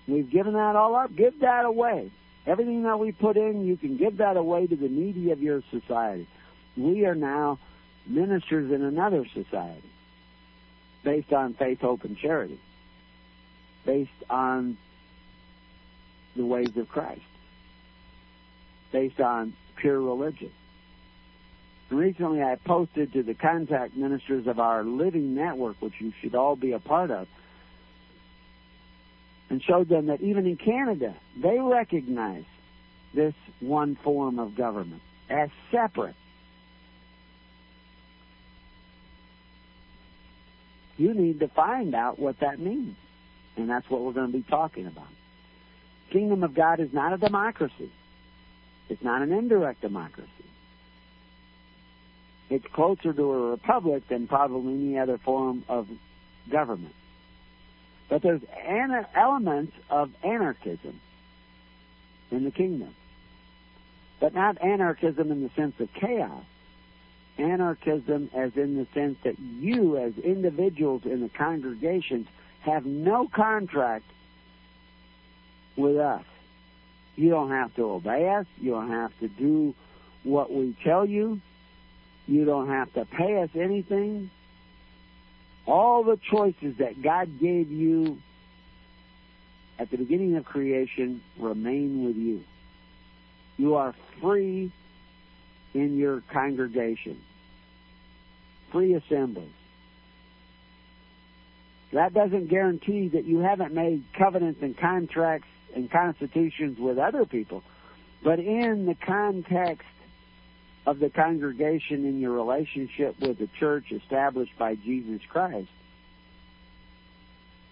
We've 0.07 0.29
given 0.29 0.53
that 0.53 0.75
all 0.75 0.95
up. 0.95 1.15
Give 1.15 1.39
that 1.39 1.65
away. 1.65 2.11
Everything 2.45 2.83
that 2.83 2.99
we 2.99 3.11
put 3.11 3.37
in, 3.37 3.65
you 3.65 3.77
can 3.77 3.95
give 3.95 4.17
that 4.17 4.35
away 4.37 4.67
to 4.67 4.75
the 4.75 4.89
needy 4.89 5.31
of 5.31 5.41
your 5.41 5.63
society. 5.71 6.27
We 6.75 7.05
are 7.05 7.15
now 7.15 7.59
ministers 8.05 8.71
in 8.71 8.83
another 8.83 9.25
society 9.33 9.89
based 11.03 11.33
on 11.33 11.53
faith, 11.53 11.81
hope, 11.81 12.03
and 12.03 12.17
charity, 12.17 12.59
based 13.85 14.09
on 14.29 14.77
the 16.35 16.45
ways 16.45 16.75
of 16.77 16.87
Christ, 16.89 17.21
based 18.91 19.19
on 19.19 19.53
pure 19.75 19.99
religion. 19.99 20.51
Recently, 21.89 22.41
I 22.41 22.55
posted 22.55 23.13
to 23.13 23.23
the 23.23 23.33
contact 23.33 23.95
ministers 23.95 24.47
of 24.47 24.59
our 24.59 24.83
living 24.83 25.35
network, 25.35 25.81
which 25.81 25.93
you 25.99 26.13
should 26.21 26.33
all 26.33 26.55
be 26.55 26.71
a 26.71 26.79
part 26.79 27.11
of, 27.11 27.27
and 29.49 29.61
showed 29.61 29.89
them 29.89 30.07
that 30.07 30.21
even 30.21 30.47
in 30.47 30.57
Canada, 30.57 31.13
they 31.37 31.59
recognize 31.59 32.45
this 33.13 33.35
one 33.59 33.95
form 33.95 34.39
of 34.39 34.55
government 34.55 35.01
as 35.29 35.49
separate 35.71 36.15
You 40.97 41.13
need 41.13 41.39
to 41.39 41.47
find 41.47 41.95
out 41.95 42.19
what 42.19 42.39
that 42.39 42.59
means. 42.59 42.95
And 43.55 43.69
that's 43.69 43.89
what 43.89 44.01
we're 44.01 44.13
going 44.13 44.31
to 44.31 44.37
be 44.37 44.43
talking 44.43 44.87
about. 44.87 45.07
Kingdom 46.11 46.43
of 46.43 46.53
God 46.53 46.79
is 46.79 46.93
not 46.93 47.13
a 47.13 47.17
democracy. 47.17 47.91
It's 48.89 49.03
not 49.03 49.21
an 49.21 49.31
indirect 49.31 49.81
democracy. 49.81 50.29
It's 52.49 52.65
closer 52.73 53.13
to 53.13 53.31
a 53.31 53.51
republic 53.51 54.07
than 54.09 54.27
probably 54.27 54.73
any 54.73 54.99
other 54.99 55.17
form 55.17 55.63
of 55.67 55.87
government. 56.51 56.93
But 58.09 58.21
there's 58.21 58.41
elements 59.15 59.73
of 59.89 60.11
anarchism 60.23 60.99
in 62.29 62.43
the 62.43 62.51
kingdom. 62.51 62.93
But 64.19 64.33
not 64.33 64.61
anarchism 64.61 65.31
in 65.31 65.41
the 65.41 65.49
sense 65.55 65.79
of 65.79 65.91
chaos, 65.93 66.43
anarchism 67.37 68.29
as 68.33 68.55
in 68.55 68.77
the 68.77 68.87
sense 68.93 69.17
that 69.23 69.39
you 69.39 69.97
as 69.97 70.17
individuals 70.17 71.03
in 71.05 71.21
the 71.21 71.29
congregations 71.29 72.27
have 72.61 72.85
no 72.85 73.27
contract 73.27 74.05
with 75.75 75.97
us. 75.97 76.23
You 77.15 77.29
don't 77.29 77.49
have 77.49 77.75
to 77.75 77.91
obey 77.91 78.29
us. 78.29 78.45
You 78.59 78.71
don't 78.71 78.91
have 78.91 79.17
to 79.19 79.27
do 79.27 79.75
what 80.23 80.51
we 80.51 80.75
tell 80.83 81.05
you. 81.05 81.41
You 82.27 82.45
don't 82.45 82.69
have 82.69 82.93
to 82.93 83.05
pay 83.05 83.41
us 83.41 83.49
anything. 83.55 84.29
All 85.65 86.03
the 86.03 86.17
choices 86.17 86.77
that 86.77 87.01
God 87.01 87.39
gave 87.39 87.71
you 87.71 88.19
at 89.79 89.89
the 89.89 89.97
beginning 89.97 90.35
of 90.35 90.45
creation 90.45 91.21
remain 91.37 92.05
with 92.05 92.15
you. 92.15 92.43
You 93.57 93.75
are 93.75 93.93
free 94.21 94.71
in 95.73 95.97
your 95.97 96.21
congregation. 96.31 97.19
Free 98.71 98.93
assemblies. 98.93 99.49
That 101.91 102.13
doesn't 102.13 102.47
guarantee 102.47 103.09
that 103.09 103.25
you 103.25 103.39
haven't 103.39 103.73
made 103.73 104.03
covenants 104.13 104.61
and 104.63 104.75
contracts 104.75 105.47
and 105.75 105.89
constitutions 105.91 106.79
with 106.79 106.97
other 106.97 107.25
people. 107.25 107.63
But 108.23 108.39
in 108.39 108.85
the 108.85 108.95
context 108.95 109.87
of 110.85 110.99
the 110.99 111.09
congregation 111.09 112.05
in 112.05 112.19
your 112.19 112.31
relationship 112.31 113.19
with 113.19 113.37
the 113.37 113.47
church 113.59 113.91
established 113.91 114.57
by 114.57 114.75
Jesus 114.75 115.21
Christ, 115.29 115.69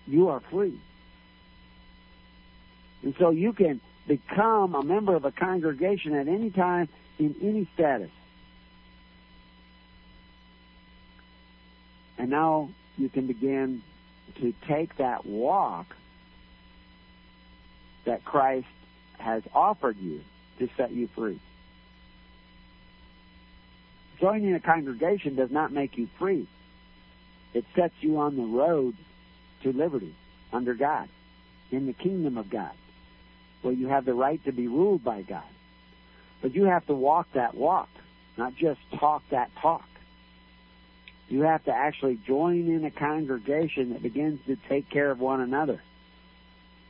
you 0.08 0.30
are 0.30 0.42
free. 0.52 0.80
And 3.04 3.16
so 3.18 3.32
you 3.32 3.54
can 3.54 3.82
become 4.08 4.76
a 4.76 4.84
member 4.84 5.16
of 5.16 5.26
a 5.26 5.32
congregation 5.32 6.14
at 6.14 6.28
any 6.28 6.52
time 6.52 6.90
in 7.22 7.36
any 7.44 7.70
status. 7.76 8.10
And 12.18 12.32
now 12.32 12.70
you 12.98 13.10
can 13.10 13.28
begin 13.28 13.84
to 14.40 14.54
take 14.68 14.98
that 14.98 15.24
walk 15.24 15.86
that 18.06 18.26
Christ 18.26 18.68
has 19.20 19.44
offered 19.54 19.98
you 20.00 20.22
to 20.58 20.68
set 20.76 20.92
you 20.92 21.08
free. 21.16 21.40
Joining 24.20 24.56
a 24.56 24.60
congregation 24.60 25.36
does 25.36 25.52
not 25.52 25.72
make 25.72 26.00
you 26.00 26.08
free. 26.18 26.48
It 27.54 27.66
sets 27.76 27.94
you 28.02 28.18
on 28.18 28.36
the 28.36 28.44
road 28.44 28.96
to 29.62 29.72
liberty 29.72 30.16
under 30.52 30.74
God, 30.74 31.08
in 31.70 31.86
the 31.86 31.94
kingdom 31.94 32.38
of 32.38 32.50
God, 32.50 32.72
where 33.62 33.74
you 33.74 33.90
have 33.90 34.06
the 34.06 34.14
right 34.16 34.44
to 34.46 34.52
be 34.52 34.68
ruled 34.68 35.04
by 35.04 35.22
God. 35.22 35.44
But 36.42 36.56
you 36.56 36.66
have 36.66 36.86
to 36.88 36.94
walk 36.94 37.28
that 37.34 37.56
walk, 37.56 37.90
not 38.38 38.56
just 38.56 38.80
talk 39.00 39.24
that 39.30 39.52
talk. 39.62 39.86
You 41.30 41.42
have 41.44 41.64
to 41.66 41.72
actually 41.72 42.20
join 42.28 42.68
in 42.68 42.84
a 42.84 42.92
congregation 42.92 43.94
that 43.94 44.02
begins 44.02 44.40
to 44.48 44.58
take 44.68 44.90
care 44.90 45.12
of 45.12 45.20
one 45.20 45.40
another. 45.40 45.82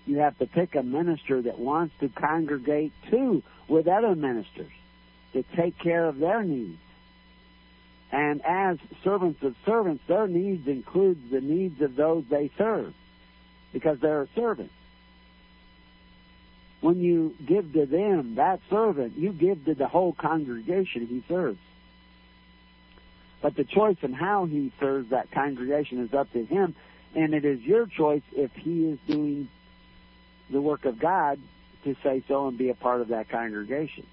You 0.07 0.17
have 0.19 0.37
to 0.39 0.47
pick 0.47 0.73
a 0.75 0.81
minister 0.81 1.41
that 1.43 1.59
wants 1.59 1.93
to 1.99 2.09
congregate 2.09 2.91
too 3.09 3.43
with 3.67 3.87
other 3.87 4.15
ministers 4.15 4.71
to 5.33 5.43
take 5.55 5.77
care 5.77 6.07
of 6.07 6.17
their 6.17 6.43
needs. 6.43 6.79
And 8.11 8.41
as 8.43 8.77
servants 9.03 9.41
of 9.43 9.55
servants, 9.65 10.03
their 10.07 10.27
needs 10.27 10.67
includes 10.67 11.31
the 11.31 11.39
needs 11.39 11.81
of 11.81 11.95
those 11.95 12.25
they 12.29 12.49
serve 12.57 12.93
because 13.71 13.99
they're 13.99 14.23
a 14.23 14.27
servant. 14.35 14.71
When 16.81 16.99
you 16.99 17.35
give 17.45 17.73
to 17.73 17.85
them, 17.85 18.35
that 18.35 18.59
servant, 18.69 19.15
you 19.15 19.31
give 19.31 19.65
to 19.65 19.75
the 19.75 19.87
whole 19.87 20.13
congregation 20.13 21.07
he 21.07 21.23
serves. 21.27 21.59
But 23.41 23.55
the 23.55 23.63
choice 23.63 23.97
in 24.01 24.13
how 24.13 24.45
he 24.45 24.71
serves 24.79 25.11
that 25.11 25.31
congregation 25.31 25.99
is 25.99 26.13
up 26.13 26.31
to 26.33 26.43
him, 26.43 26.75
and 27.15 27.33
it 27.33 27.45
is 27.45 27.61
your 27.61 27.85
choice 27.85 28.23
if 28.33 28.51
he 28.53 28.87
is 28.87 28.99
doing 29.07 29.47
the 30.49 30.61
work 30.61 30.85
of 30.85 30.99
God 30.99 31.39
to 31.83 31.95
say 32.03 32.23
so 32.27 32.47
and 32.47 32.57
be 32.57 32.69
a 32.69 32.75
part 32.75 33.01
of 33.01 33.09
that 33.09 33.29
congregation. 33.29 34.05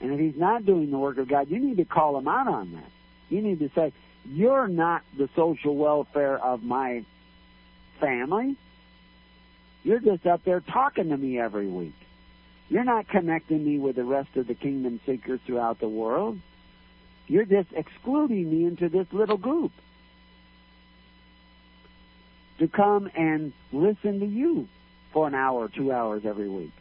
And 0.00 0.12
if 0.12 0.18
he's 0.18 0.36
not 0.36 0.66
doing 0.66 0.90
the 0.90 0.98
work 0.98 1.18
of 1.18 1.28
God, 1.28 1.48
you 1.48 1.58
need 1.58 1.76
to 1.76 1.84
call 1.84 2.18
him 2.18 2.26
out 2.26 2.48
on 2.48 2.72
that. 2.72 2.90
You 3.30 3.40
need 3.40 3.60
to 3.60 3.70
say, 3.74 3.92
You're 4.26 4.68
not 4.68 5.02
the 5.16 5.28
social 5.36 5.76
welfare 5.76 6.36
of 6.36 6.62
my 6.62 7.04
family. 8.00 8.56
You're 9.84 10.00
just 10.00 10.26
up 10.26 10.44
there 10.44 10.60
talking 10.60 11.08
to 11.10 11.16
me 11.16 11.38
every 11.38 11.66
week. 11.66 11.94
You're 12.68 12.84
not 12.84 13.08
connecting 13.08 13.64
me 13.64 13.78
with 13.78 13.96
the 13.96 14.04
rest 14.04 14.36
of 14.36 14.46
the 14.46 14.54
kingdom 14.54 15.00
seekers 15.04 15.40
throughout 15.44 15.80
the 15.80 15.88
world. 15.88 16.38
You're 17.26 17.44
just 17.44 17.68
excluding 17.72 18.50
me 18.50 18.64
into 18.64 18.88
this 18.88 19.06
little 19.12 19.36
group 19.36 19.72
to 22.58 22.68
come 22.68 23.10
and 23.16 23.52
listen 23.72 24.20
to 24.20 24.26
you 24.26 24.68
for 25.12 25.26
an 25.26 25.34
hour 25.34 25.68
two 25.68 25.92
hours 25.92 26.22
every 26.24 26.48
week. 26.48 26.72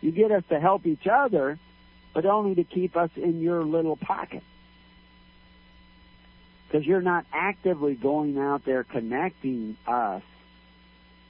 You 0.00 0.10
get 0.10 0.30
us 0.30 0.42
to 0.50 0.60
help 0.60 0.86
each 0.86 1.06
other, 1.06 1.58
but 2.12 2.26
only 2.26 2.56
to 2.56 2.64
keep 2.64 2.96
us 2.96 3.10
in 3.16 3.40
your 3.40 3.64
little 3.64 3.96
pocket. 3.96 4.42
Because 6.66 6.86
you're 6.86 7.00
not 7.00 7.24
actively 7.32 7.94
going 7.94 8.36
out 8.36 8.64
there 8.64 8.84
connecting 8.84 9.76
us 9.86 10.22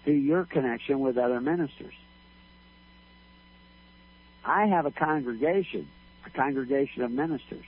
to 0.04 0.12
your 0.12 0.44
connection 0.44 1.00
with 1.00 1.18
other 1.18 1.40
ministers. 1.40 1.94
I 4.44 4.66
have 4.66 4.86
a 4.86 4.90
congregation 4.90 5.88
a 6.26 6.30
congregation 6.30 7.02
of 7.02 7.10
ministers. 7.10 7.64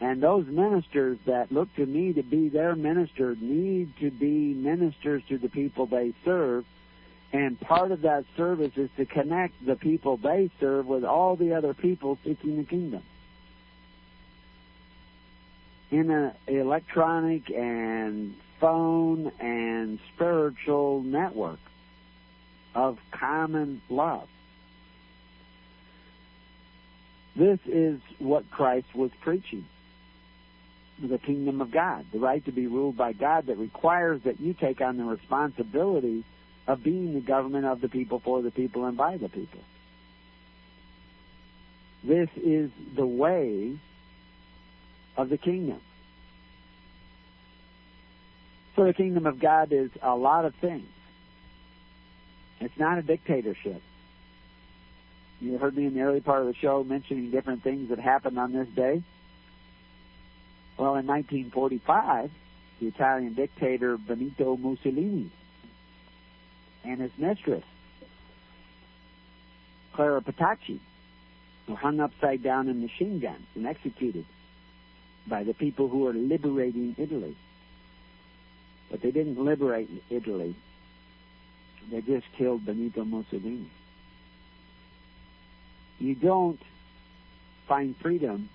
And 0.00 0.22
those 0.22 0.46
ministers 0.46 1.18
that 1.26 1.52
look 1.52 1.74
to 1.76 1.86
me 1.86 2.12
to 2.14 2.22
be 2.22 2.48
their 2.48 2.74
minister 2.74 3.36
need 3.40 3.96
to 4.00 4.10
be 4.10 4.52
ministers 4.52 5.22
to 5.28 5.38
the 5.38 5.48
people 5.48 5.86
they 5.86 6.12
serve. 6.24 6.64
And 7.32 7.58
part 7.60 7.92
of 7.92 8.02
that 8.02 8.24
service 8.36 8.72
is 8.76 8.90
to 8.96 9.06
connect 9.06 9.64
the 9.64 9.76
people 9.76 10.16
they 10.16 10.50
serve 10.58 10.86
with 10.86 11.04
all 11.04 11.36
the 11.36 11.54
other 11.54 11.72
people 11.72 12.18
seeking 12.24 12.56
the 12.56 12.64
kingdom. 12.64 13.02
In 15.90 16.10
an 16.10 16.32
electronic 16.48 17.50
and 17.50 18.34
phone 18.62 19.32
and 19.40 19.98
spiritual 20.14 21.02
network 21.02 21.58
of 22.76 22.96
common 23.10 23.82
love. 23.90 24.28
This 27.34 27.58
is 27.66 28.00
what 28.18 28.50
Christ 28.50 28.86
was 28.94 29.10
preaching 29.20 29.66
the 31.02 31.18
kingdom 31.18 31.60
of 31.60 31.72
God, 31.72 32.06
the 32.12 32.20
right 32.20 32.44
to 32.44 32.52
be 32.52 32.68
ruled 32.68 32.96
by 32.96 33.12
God 33.12 33.46
that 33.46 33.58
requires 33.58 34.22
that 34.22 34.38
you 34.38 34.54
take 34.54 34.80
on 34.80 34.96
the 34.96 35.04
responsibility 35.04 36.24
of 36.68 36.84
being 36.84 37.14
the 37.14 37.20
government 37.20 37.66
of 37.66 37.80
the 37.80 37.88
people, 37.88 38.20
for 38.20 38.40
the 38.40 38.52
people, 38.52 38.84
and 38.84 38.96
by 38.96 39.16
the 39.16 39.28
people. 39.28 39.58
This 42.04 42.28
is 42.36 42.70
the 42.94 43.06
way 43.06 43.76
of 45.16 45.28
the 45.28 45.38
kingdom. 45.38 45.80
So 48.74 48.84
the 48.84 48.94
kingdom 48.94 49.26
of 49.26 49.38
God 49.38 49.72
is 49.72 49.90
a 50.00 50.14
lot 50.16 50.44
of 50.44 50.54
things. 50.56 50.88
It's 52.60 52.78
not 52.78 52.98
a 52.98 53.02
dictatorship. 53.02 53.82
You 55.40 55.58
heard 55.58 55.76
me 55.76 55.86
in 55.86 55.94
the 55.94 56.02
early 56.02 56.20
part 56.20 56.42
of 56.42 56.46
the 56.46 56.54
show 56.54 56.84
mentioning 56.84 57.30
different 57.30 57.64
things 57.64 57.88
that 57.90 57.98
happened 57.98 58.38
on 58.38 58.52
this 58.52 58.68
day. 58.68 59.02
Well, 60.78 60.94
in 60.94 61.06
1945, 61.06 62.30
the 62.80 62.86
Italian 62.86 63.34
dictator 63.34 63.98
Benito 63.98 64.56
Mussolini 64.56 65.30
and 66.84 67.00
his 67.00 67.10
mistress, 67.18 67.64
Clara 69.92 70.20
Petacci, 70.20 70.80
were 71.68 71.76
hung 71.76 72.00
upside 72.00 72.42
down 72.42 72.68
in 72.68 72.80
machine 72.80 73.20
guns 73.20 73.46
and 73.54 73.66
executed 73.66 74.24
by 75.26 75.44
the 75.44 75.54
people 75.54 75.88
who 75.88 76.00
were 76.00 76.12
liberating 76.12 76.94
Italy. 76.98 77.36
But 78.92 79.00
they 79.00 79.10
didn't 79.10 79.42
liberate 79.42 79.88
Italy. 80.10 80.54
They 81.90 82.02
just 82.02 82.26
killed 82.36 82.64
Benito 82.66 83.04
Mussolini. 83.04 83.70
You 85.98 86.14
don't 86.14 86.60
find 87.66 87.96
freedom 87.96 88.50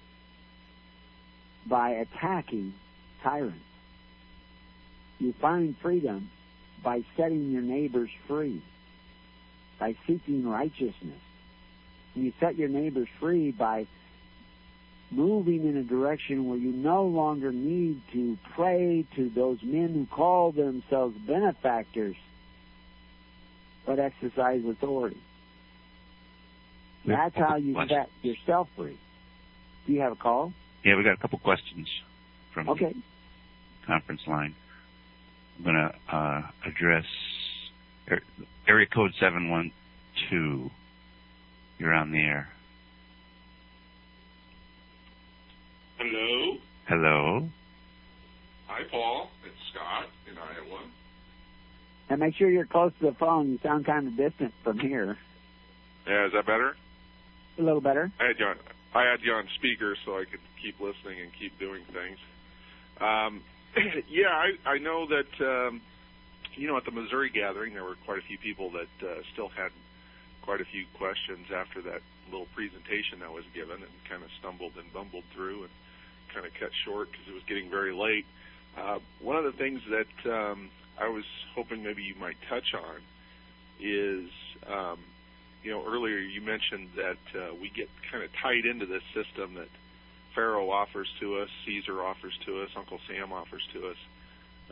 by 1.65 1.89
attacking 1.89 2.75
tyrants. 3.23 3.57
You 5.19 5.33
find 5.33 5.75
freedom 5.81 6.29
by 6.83 7.03
setting 7.17 7.51
your 7.51 7.63
neighbors 7.63 8.11
free, 8.27 8.61
by 9.79 9.95
seeking 10.05 10.47
righteousness. 10.47 11.19
You 12.13 12.31
set 12.39 12.57
your 12.57 12.69
neighbors 12.69 13.07
free 13.19 13.51
by 13.51 13.87
moving 15.11 15.67
in 15.67 15.77
a 15.77 15.83
direction 15.83 16.47
where 16.47 16.57
you 16.57 16.71
no 16.71 17.03
longer 17.05 17.51
need 17.51 18.01
to 18.13 18.37
pray 18.55 19.05
to 19.15 19.29
those 19.29 19.59
men 19.63 19.93
who 19.93 20.05
call 20.15 20.51
themselves 20.51 21.15
benefactors, 21.25 22.15
but 23.85 23.99
exercise 23.99 24.61
authority. 24.65 25.21
That's 27.05 27.35
how 27.35 27.55
you 27.55 27.75
set 27.87 28.09
yourself 28.21 28.67
free. 28.75 28.99
Do 29.85 29.93
you 29.93 30.01
have 30.01 30.11
a 30.11 30.17
call? 30.17 30.51
Yeah, 30.83 30.97
we 30.97 31.03
got 31.03 31.13
a 31.13 31.17
couple 31.17 31.39
questions 31.39 31.87
from 32.53 32.67
okay. 32.69 32.93
the 32.93 33.87
conference 33.87 34.21
line. 34.27 34.53
I'm 35.57 35.63
going 35.63 35.75
to 35.75 36.15
uh, 36.15 36.41
address 36.65 37.05
area 38.67 38.87
code 38.93 39.13
712. 39.19 40.71
You're 41.79 41.93
on 41.93 42.11
the 42.11 42.19
air. 42.19 42.49
Hello. 45.97 46.57
Hello. 46.87 47.49
Hi, 48.67 48.81
Paul. 48.91 49.29
It's 49.45 49.55
Scott 49.73 50.05
in 50.29 50.37
Iowa. 50.37 50.81
And 52.09 52.19
make 52.19 52.35
sure 52.35 52.49
you're 52.49 52.65
close 52.65 52.91
to 52.99 53.07
the 53.07 53.15
phone. 53.15 53.51
You 53.51 53.59
sound 53.63 53.85
kind 53.85 54.07
of 54.07 54.15
distant 54.15 54.53
from 54.63 54.79
here. 54.79 55.17
Yeah, 56.07 56.27
is 56.27 56.33
that 56.33 56.45
better? 56.45 56.75
A 57.57 57.61
little 57.61 57.81
better. 57.81 58.11
I 58.19 58.27
had 58.27 58.39
you 58.39 58.45
on, 58.45 58.57
I 58.93 59.09
had 59.09 59.19
you 59.23 59.33
on 59.33 59.47
speaker 59.55 59.97
so 60.05 60.13
I 60.13 60.25
could 60.29 60.39
keep 60.61 60.79
listening 60.79 61.19
and 61.21 61.31
keep 61.33 61.57
doing 61.59 61.83
things. 61.91 62.17
Um, 63.01 63.41
yeah, 64.09 64.29
I, 64.29 64.69
I 64.69 64.77
know 64.77 65.07
that 65.07 65.31
um, 65.43 65.81
you 66.55 66.67
know 66.67 66.77
at 66.77 66.85
the 66.85 66.91
Missouri 66.91 67.29
gathering 67.33 67.73
there 67.73 67.83
were 67.83 67.97
quite 68.05 68.19
a 68.19 68.27
few 68.27 68.37
people 68.37 68.71
that 68.71 68.93
uh, 69.05 69.21
still 69.33 69.49
had 69.49 69.71
quite 70.43 70.61
a 70.61 70.65
few 70.65 70.85
questions 70.97 71.47
after 71.53 71.81
that 71.81 72.01
little 72.31 72.47
presentation 72.55 73.19
that 73.19 73.33
was 73.33 73.43
given, 73.53 73.81
and 73.83 73.91
kind 74.07 74.23
of 74.23 74.29
stumbled 74.39 74.73
and 74.77 74.91
bumbled 74.93 75.25
through 75.33 75.63
and 75.63 75.71
kind 76.33 76.45
of 76.45 76.53
cut 76.53 76.71
short 76.85 77.11
because 77.11 77.27
it 77.27 77.33
was 77.33 77.43
getting 77.43 77.69
very 77.69 77.93
late. 77.93 78.25
Uh, 78.77 78.99
one 79.21 79.35
of 79.35 79.43
the 79.43 79.51
things 79.51 79.81
that 79.89 80.31
um, 80.31 80.69
I 80.99 81.09
was 81.09 81.25
hoping 81.55 81.83
maybe 81.83 82.03
you 82.03 82.15
might 82.15 82.37
touch 82.47 82.73
on 82.73 83.01
is, 83.79 84.29
um, 84.67 84.99
you 85.63 85.71
know, 85.71 85.83
earlier 85.85 86.17
you 86.17 86.41
mentioned 86.41 86.89
that 86.95 87.39
uh, 87.39 87.53
we 87.59 87.69
get 87.69 87.89
kind 88.11 88.23
of 88.23 88.31
tied 88.33 88.65
into 88.65 88.85
this 88.85 89.03
system 89.13 89.55
that 89.55 89.69
Pharaoh 90.35 90.69
offers 90.69 91.11
to 91.19 91.39
us, 91.39 91.49
Caesar 91.65 92.03
offers 92.03 92.37
to 92.45 92.61
us, 92.61 92.69
Uncle 92.75 92.99
Sam 93.07 93.33
offers 93.33 93.67
to 93.73 93.87
us 93.87 93.97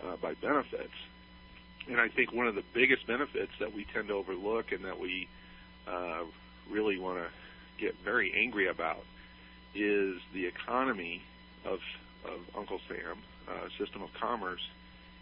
uh, 0.04 0.16
by 0.18 0.34
benefits. 0.36 0.94
And 1.88 2.00
I 2.00 2.08
think 2.08 2.32
one 2.32 2.48
of 2.48 2.56
the 2.56 2.64
biggest 2.74 3.06
benefits 3.08 3.52
that 3.60 3.74
we 3.74 3.86
tend 3.86 4.08
to 4.10 4.14
overlook 4.14 4.72
and 4.72 4.86
that 4.86 5.00
we 5.00 5.28
uh, 5.88 6.24
really 6.70 6.98
want 6.98 7.18
to 7.18 7.28
get 7.78 7.96
very 8.04 8.34
angry 8.34 8.68
about 8.68 9.04
is 9.74 10.16
the 10.34 10.46
economy 10.46 11.22
of, 11.66 11.80
of 12.26 12.40
Uncle 12.58 12.80
Sam, 12.88 13.18
uh, 13.48 13.68
system 13.78 14.02
of 14.02 14.10
commerce, 14.14 14.62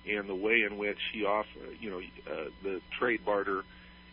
and 0.10 0.28
the 0.28 0.36
way 0.36 0.64
in 0.64 0.78
which 0.78 1.00
he 1.14 1.26
offer, 1.26 1.48
you 1.80 1.89
know, 1.89 2.02
uh, 2.32 2.50
the 2.62 2.82
trade 2.98 3.26
barter 3.26 3.64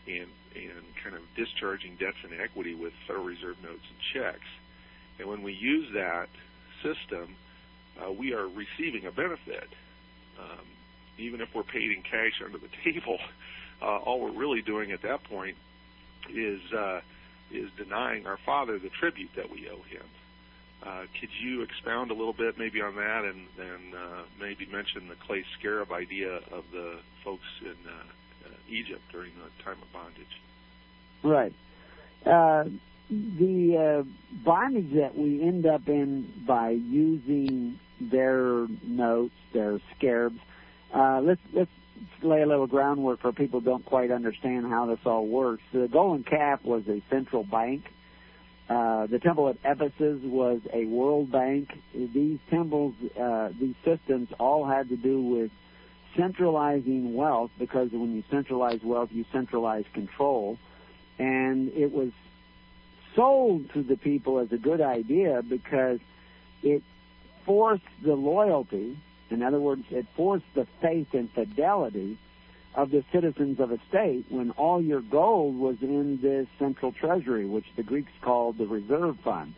and 0.06 0.26
and 0.54 0.82
kind 1.02 1.14
of 1.14 1.22
discharging 1.36 1.96
debts 1.96 2.16
and 2.24 2.40
equity 2.40 2.74
with 2.74 2.92
Federal 3.06 3.24
Reserve 3.24 3.56
notes 3.62 3.84
and 3.88 3.98
checks. 4.12 4.48
And 5.18 5.28
when 5.28 5.42
we 5.42 5.52
use 5.52 5.92
that 5.94 6.28
system, 6.82 7.36
uh, 8.00 8.10
we 8.10 8.32
are 8.32 8.48
receiving 8.48 9.06
a 9.06 9.12
benefit. 9.12 9.68
Um, 10.38 10.66
even 11.18 11.40
if 11.40 11.54
we're 11.54 11.62
paid 11.62 11.90
in 11.90 12.02
cash 12.02 12.42
under 12.44 12.58
the 12.58 12.70
table, 12.82 13.18
uh, 13.82 13.98
all 13.98 14.20
we're 14.20 14.32
really 14.32 14.62
doing 14.62 14.92
at 14.92 15.02
that 15.02 15.22
point 15.24 15.56
is 16.28 16.60
uh, 16.72 17.00
is 17.52 17.70
denying 17.76 18.26
our 18.26 18.38
Father 18.44 18.78
the 18.78 18.90
tribute 18.90 19.30
that 19.36 19.50
we 19.50 19.68
owe 19.68 19.82
Him. 19.82 20.04
Uh, 20.82 21.02
could 21.20 21.28
you 21.42 21.62
expound 21.62 22.10
a 22.10 22.14
little 22.14 22.32
bit 22.32 22.56
maybe 22.58 22.80
on 22.80 22.96
that 22.96 23.24
and, 23.24 23.46
and 23.58 23.94
uh, 23.94 24.22
maybe 24.40 24.66
mention 24.66 25.08
the 25.08 25.14
clay 25.14 25.44
scarab 25.58 25.92
idea 25.92 26.36
of 26.50 26.64
the 26.72 26.98
folks 27.22 27.44
in 27.60 27.76
uh, 27.86 28.48
Egypt 28.68 29.02
during 29.12 29.32
the 29.34 29.62
time 29.62 29.76
of 29.82 29.92
bondage? 29.92 30.40
Right. 31.22 31.52
The 33.10 34.06
bondage 34.44 34.92
that 34.94 35.18
we 35.18 35.42
end 35.42 35.66
up 35.66 35.88
in 35.88 36.32
by 36.46 36.70
using 36.70 37.78
their 38.00 38.66
notes, 38.82 39.34
their 39.52 39.80
scarabs. 39.96 40.38
Let's 40.94 41.40
let's 41.52 41.70
lay 42.22 42.40
a 42.40 42.46
little 42.46 42.66
groundwork 42.66 43.20
for 43.20 43.32
people 43.32 43.60
who 43.60 43.66
don't 43.66 43.84
quite 43.84 44.10
understand 44.10 44.66
how 44.66 44.86
this 44.86 45.00
all 45.04 45.26
works. 45.26 45.62
The 45.72 45.88
golden 45.88 46.24
calf 46.24 46.64
was 46.64 46.84
a 46.88 47.02
central 47.10 47.44
bank. 47.44 47.84
Uh, 48.70 49.06
the 49.06 49.18
temple 49.18 49.48
at 49.48 49.56
Ephesus 49.64 50.22
was 50.22 50.60
a 50.72 50.84
world 50.84 51.32
bank. 51.32 51.76
These 51.92 52.38
temples, 52.50 52.94
uh, 53.20 53.48
these 53.58 53.74
systems, 53.84 54.28
all 54.38 54.64
had 54.64 54.90
to 54.90 54.96
do 54.96 55.20
with 55.20 55.50
centralizing 56.16 57.14
wealth 57.14 57.50
because 57.58 57.90
when 57.90 58.14
you 58.14 58.22
centralize 58.30 58.80
wealth, 58.84 59.10
you 59.12 59.24
centralize 59.32 59.84
control. 59.92 60.56
And 61.18 61.72
it 61.72 61.90
was 61.90 62.12
sold 63.16 63.72
to 63.72 63.82
the 63.82 63.96
people 63.96 64.38
as 64.38 64.52
a 64.52 64.56
good 64.56 64.80
idea 64.80 65.42
because 65.42 65.98
it 66.62 66.84
forced 67.44 67.82
the 68.02 68.14
loyalty, 68.14 68.96
in 69.30 69.42
other 69.42 69.58
words, 69.58 69.84
it 69.90 70.06
forced 70.14 70.46
the 70.54 70.66
faith 70.80 71.12
and 71.12 71.28
fidelity 71.32 72.18
of 72.74 72.90
the 72.90 73.04
citizens 73.12 73.58
of 73.58 73.72
a 73.72 73.78
state 73.88 74.26
when 74.28 74.52
all 74.52 74.80
your 74.80 75.00
gold 75.00 75.56
was 75.56 75.76
in 75.82 76.20
this 76.20 76.46
central 76.58 76.92
treasury, 76.92 77.44
which 77.44 77.66
the 77.76 77.82
Greeks 77.82 78.12
called 78.20 78.58
the 78.58 78.66
reserve 78.66 79.18
fund. 79.20 79.54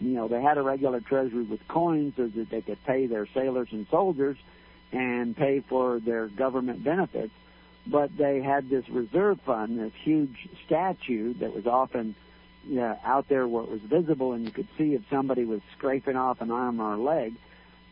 You 0.00 0.10
know, 0.10 0.28
they 0.28 0.42
had 0.42 0.58
a 0.58 0.62
regular 0.62 1.00
treasury 1.00 1.44
with 1.44 1.66
coins 1.68 2.14
so 2.16 2.26
that 2.26 2.50
they 2.50 2.60
could 2.60 2.82
pay 2.84 3.06
their 3.06 3.26
sailors 3.32 3.68
and 3.70 3.86
soldiers 3.90 4.36
and 4.92 5.36
pay 5.36 5.60
for 5.60 6.00
their 6.00 6.26
government 6.26 6.84
benefits. 6.84 7.32
But 7.86 8.16
they 8.16 8.42
had 8.42 8.68
this 8.68 8.88
reserve 8.88 9.40
fund, 9.42 9.78
this 9.78 9.92
huge 10.02 10.48
statue 10.66 11.34
that 11.34 11.54
was 11.54 11.66
often 11.66 12.16
yeah, 12.68 12.96
out 13.04 13.28
there 13.28 13.46
where 13.46 13.62
it 13.62 13.70
was 13.70 13.80
visible 13.80 14.32
and 14.32 14.44
you 14.44 14.50
could 14.50 14.66
see 14.76 14.94
if 14.94 15.02
somebody 15.08 15.44
was 15.44 15.60
scraping 15.76 16.16
off 16.16 16.40
an 16.40 16.50
arm 16.50 16.80
or 16.80 16.94
a 16.94 16.98
leg 16.98 17.34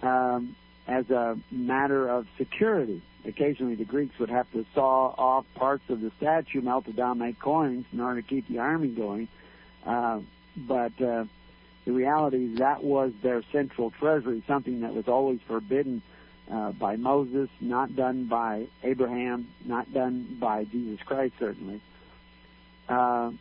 um, 0.03 0.57
as 0.89 1.09
a 1.11 1.39
matter 1.51 2.09
of 2.09 2.27
security. 2.37 3.01
Occasionally, 3.27 3.75
the 3.75 3.85
Greeks 3.85 4.19
would 4.19 4.29
have 4.29 4.51
to 4.53 4.67
saw 4.75 5.15
off 5.17 5.47
parts 5.55 5.85
of 5.89 6.01
the 6.01 6.11
statue, 6.19 6.61
melt 6.61 6.87
it 6.89 6.97
down, 6.97 7.19
make 7.19 7.39
coins 7.39 7.87
in 7.93 8.01
order 8.01 8.21
to 8.21 8.27
keep 8.27 8.47
the 8.49 8.59
army 8.59 8.89
going. 8.89 9.29
Uh, 9.87 10.21
but 10.57 10.93
uh, 11.01 11.25
the 11.85 11.93
reality 11.93 12.53
is 12.53 12.59
that 12.59 12.85
was 12.85 13.13
their 13.23 13.43
central 13.51 13.91
treasury, 13.91 14.43
something 14.47 14.83
that 14.83 14.95
was 14.95 15.09
always 15.09 15.41
forbidden 15.47 16.03
uh, 16.51 16.73
by 16.73 16.97
Moses, 16.97 17.49
not 17.61 17.97
done 17.97 18.27
by 18.27 18.67
Abraham, 18.83 19.49
not 19.65 19.93
done 19.93 20.37
by 20.39 20.65
Jesus 20.65 21.01
Christ, 21.05 21.35
certainly. 21.39 21.81
Uh, 22.89 23.33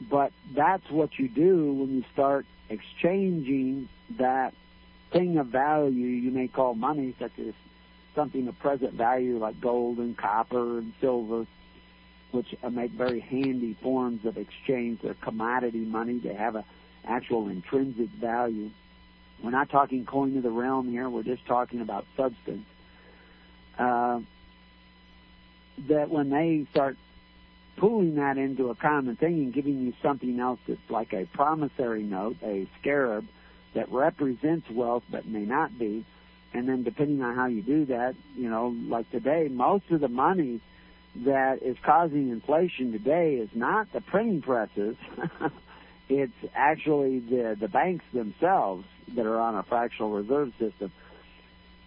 but 0.00 0.32
that's 0.54 0.88
what 0.90 1.18
you 1.18 1.28
do 1.28 1.72
when 1.72 1.90
you 1.90 2.04
start 2.12 2.46
exchanging 2.68 3.88
that 4.18 4.54
thing 5.10 5.38
of 5.38 5.48
value 5.48 6.06
you 6.06 6.30
may 6.30 6.48
call 6.48 6.74
money, 6.74 7.14
such 7.18 7.32
as 7.38 7.54
something 8.14 8.46
of 8.48 8.58
present 8.58 8.94
value 8.94 9.38
like 9.38 9.60
gold 9.60 9.98
and 9.98 10.16
copper 10.16 10.78
and 10.78 10.92
silver, 11.00 11.46
which 12.30 12.54
make 12.70 12.92
very 12.92 13.20
handy 13.20 13.76
forms 13.82 14.24
of 14.24 14.36
exchange. 14.36 15.00
They're 15.02 15.14
commodity 15.14 15.78
money. 15.78 16.18
They 16.18 16.34
have 16.34 16.56
a 16.56 16.64
actual 17.06 17.48
intrinsic 17.48 18.08
value. 18.10 18.70
We're 19.42 19.50
not 19.50 19.68
talking 19.70 20.06
coin 20.06 20.36
of 20.36 20.42
the 20.42 20.50
realm 20.50 20.88
here. 20.88 21.08
We're 21.08 21.22
just 21.22 21.46
talking 21.46 21.80
about 21.80 22.06
substance. 22.16 22.66
Uh, 23.78 24.20
that 25.88 26.08
when 26.08 26.30
they 26.30 26.66
start 26.70 26.96
pulling 27.76 28.14
that 28.14 28.38
into 28.38 28.70
a 28.70 28.74
common 28.74 29.16
thing 29.16 29.34
and 29.34 29.52
giving 29.52 29.80
you 29.80 29.92
something 30.02 30.38
else 30.38 30.60
that's 30.66 30.78
like 30.88 31.12
a 31.12 31.26
promissory 31.26 32.02
note, 32.04 32.36
a 32.42 32.68
scarab 32.80 33.26
that 33.74 33.90
represents 33.90 34.70
wealth 34.70 35.02
but 35.10 35.26
may 35.26 35.44
not 35.44 35.76
be, 35.78 36.04
and 36.54 36.68
then 36.68 36.84
depending 36.84 37.20
on 37.20 37.34
how 37.34 37.46
you 37.46 37.62
do 37.62 37.84
that, 37.86 38.14
you 38.36 38.48
know, 38.48 38.74
like 38.88 39.10
today, 39.10 39.48
most 39.50 39.90
of 39.90 40.00
the 40.00 40.08
money 40.08 40.60
that 41.16 41.62
is 41.62 41.76
causing 41.84 42.30
inflation 42.30 42.92
today 42.92 43.34
is 43.34 43.50
not 43.54 43.92
the 43.92 44.00
printing 44.00 44.40
presses. 44.40 44.96
it's 46.08 46.32
actually 46.54 47.18
the 47.18 47.56
the 47.60 47.68
banks 47.68 48.04
themselves 48.12 48.86
that 49.14 49.26
are 49.26 49.40
on 49.40 49.56
a 49.56 49.64
fractional 49.64 50.12
reserve 50.12 50.52
system. 50.58 50.92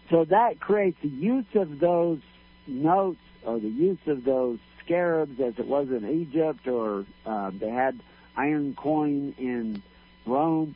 So 0.10 0.26
that 0.26 0.60
creates 0.60 0.98
the 1.02 1.10
use 1.10 1.46
of 1.56 1.80
those 1.80 2.20
notes 2.68 3.20
or 3.44 3.60
the 3.60 3.70
use 3.70 4.00
of 4.08 4.24
those 4.26 4.60
scarabs 4.84 5.40
as 5.40 5.54
it 5.58 5.68
was 5.68 5.90
in 5.90 6.10
Egypt, 6.10 6.68
or 6.68 7.06
uh, 7.26 7.52
they 7.54 7.70
had 7.70 8.00
iron 8.36 8.76
coin 8.76 9.34
in 9.38 9.82
Rome 10.26 10.76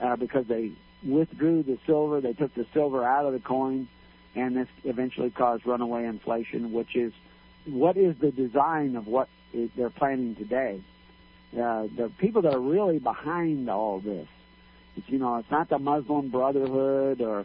uh, 0.00 0.16
because 0.16 0.46
they 0.46 0.72
withdrew 1.02 1.62
the 1.62 1.78
silver. 1.86 2.20
They 2.20 2.32
took 2.32 2.54
the 2.54 2.66
silver 2.72 3.04
out 3.04 3.26
of 3.26 3.32
the 3.32 3.40
coin, 3.40 3.88
and 4.34 4.56
this 4.56 4.68
eventually 4.84 5.30
caused 5.30 5.66
runaway 5.66 6.04
inflation, 6.04 6.72
which 6.72 6.96
is 6.96 7.12
what 7.66 7.96
is 7.96 8.16
the 8.18 8.30
design 8.30 8.96
of 8.96 9.06
what 9.06 9.28
is, 9.52 9.70
they're 9.76 9.90
planning 9.90 10.34
today. 10.34 10.80
Uh, 11.52 11.88
the 11.96 12.10
people 12.18 12.42
that 12.42 12.54
are 12.54 12.60
really 12.60 12.98
behind 12.98 13.68
all 13.68 13.98
this, 13.98 14.28
it's, 14.96 15.08
you 15.08 15.18
know, 15.18 15.36
it's 15.36 15.50
not 15.50 15.68
the 15.68 15.78
Muslim 15.78 16.28
Brotherhood 16.28 17.20
or 17.20 17.44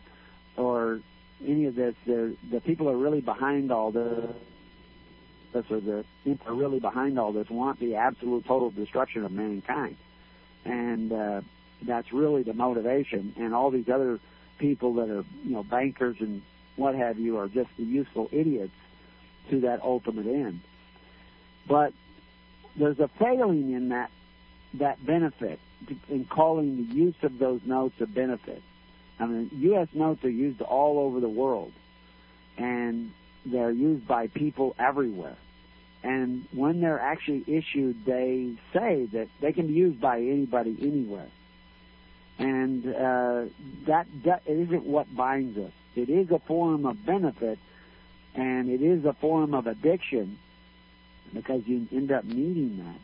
or 0.57 0.99
any 1.45 1.65
of 1.65 1.75
this. 1.75 1.95
They're, 2.05 2.31
the 2.49 2.61
people 2.61 2.89
are 2.89 2.95
really 2.95 3.21
behind 3.21 3.71
all 3.71 3.91
this 3.91 4.29
or 5.69 5.79
the 5.79 6.03
people 6.23 6.51
are 6.51 6.53
really 6.53 6.79
behind 6.79 7.17
all 7.17 7.31
this 7.31 7.49
want 7.49 7.79
the 7.79 7.95
absolute 7.95 8.45
total 8.45 8.71
destruction 8.71 9.23
of 9.23 9.31
mankind, 9.31 9.95
and 10.65 11.13
uh, 11.13 11.41
that's 11.81 12.11
really 12.13 12.43
the 12.43 12.53
motivation. 12.53 13.33
And 13.37 13.53
all 13.53 13.71
these 13.71 13.89
other 13.89 14.19
people 14.57 14.95
that 14.95 15.09
are 15.09 15.25
you 15.43 15.51
know 15.51 15.63
bankers 15.63 16.17
and 16.19 16.41
what 16.75 16.95
have 16.95 17.19
you 17.19 17.37
are 17.37 17.47
just 17.47 17.69
the 17.77 17.83
useful 17.83 18.29
idiots 18.31 18.73
to 19.49 19.61
that 19.61 19.81
ultimate 19.81 20.27
end. 20.27 20.61
But 21.67 21.93
there's 22.75 22.99
a 22.99 23.09
failing 23.19 23.71
in 23.71 23.89
that 23.89 24.11
that 24.75 25.05
benefit 25.05 25.59
in 26.09 26.25
calling 26.25 26.77
the 26.77 26.93
use 26.95 27.15
of 27.23 27.37
those 27.37 27.61
notes 27.65 27.95
a 28.01 28.05
benefit. 28.05 28.61
I 29.19 29.25
mean, 29.25 29.49
U.S. 29.53 29.87
notes 29.93 30.23
are 30.25 30.29
used 30.29 30.61
all 30.61 30.99
over 30.99 31.19
the 31.19 31.29
world, 31.29 31.71
and 32.57 33.11
they're 33.45 33.71
used 33.71 34.07
by 34.07 34.27
people 34.27 34.75
everywhere. 34.77 35.37
And 36.03 36.45
when 36.53 36.81
they're 36.81 36.99
actually 36.99 37.43
issued, 37.47 38.05
they 38.05 38.55
say 38.73 39.07
that 39.13 39.27
they 39.41 39.53
can 39.53 39.67
be 39.67 39.73
used 39.73 39.99
by 39.99 40.17
anybody 40.19 40.77
anywhere. 40.81 41.27
And 42.37 42.85
uh, 42.85 43.45
that, 43.87 44.07
that 44.25 44.43
isn't 44.45 44.85
what 44.85 45.13
binds 45.15 45.57
us. 45.57 45.71
It 45.95 46.09
is 46.09 46.29
a 46.31 46.39
form 46.39 46.85
of 46.85 47.05
benefit, 47.05 47.57
and 48.35 48.69
it 48.69 48.81
is 48.81 49.05
a 49.05 49.13
form 49.13 49.53
of 49.53 49.67
addiction 49.67 50.37
because 51.33 51.65
you 51.65 51.87
end 51.91 52.11
up 52.11 52.25
needing 52.25 52.77
that. 52.77 52.99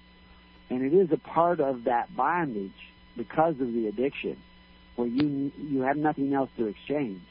And 0.73 0.83
it 0.83 0.93
is 0.93 1.11
a 1.11 1.17
part 1.17 1.59
of 1.59 1.85
that 1.85 2.15
bondage 2.15 2.71
because 3.15 3.59
of 3.59 3.73
the 3.73 3.87
addiction, 3.87 4.37
where 4.95 5.07
you 5.07 5.51
you 5.57 5.81
have 5.81 5.97
nothing 5.97 6.33
else 6.33 6.49
to 6.57 6.67
exchange 6.67 7.21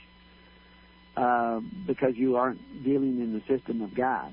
uh, 1.16 1.60
because 1.86 2.16
you 2.16 2.36
aren't 2.36 2.84
dealing 2.84 3.20
in 3.20 3.32
the 3.32 3.42
system 3.46 3.82
of 3.82 3.94
God. 3.94 4.32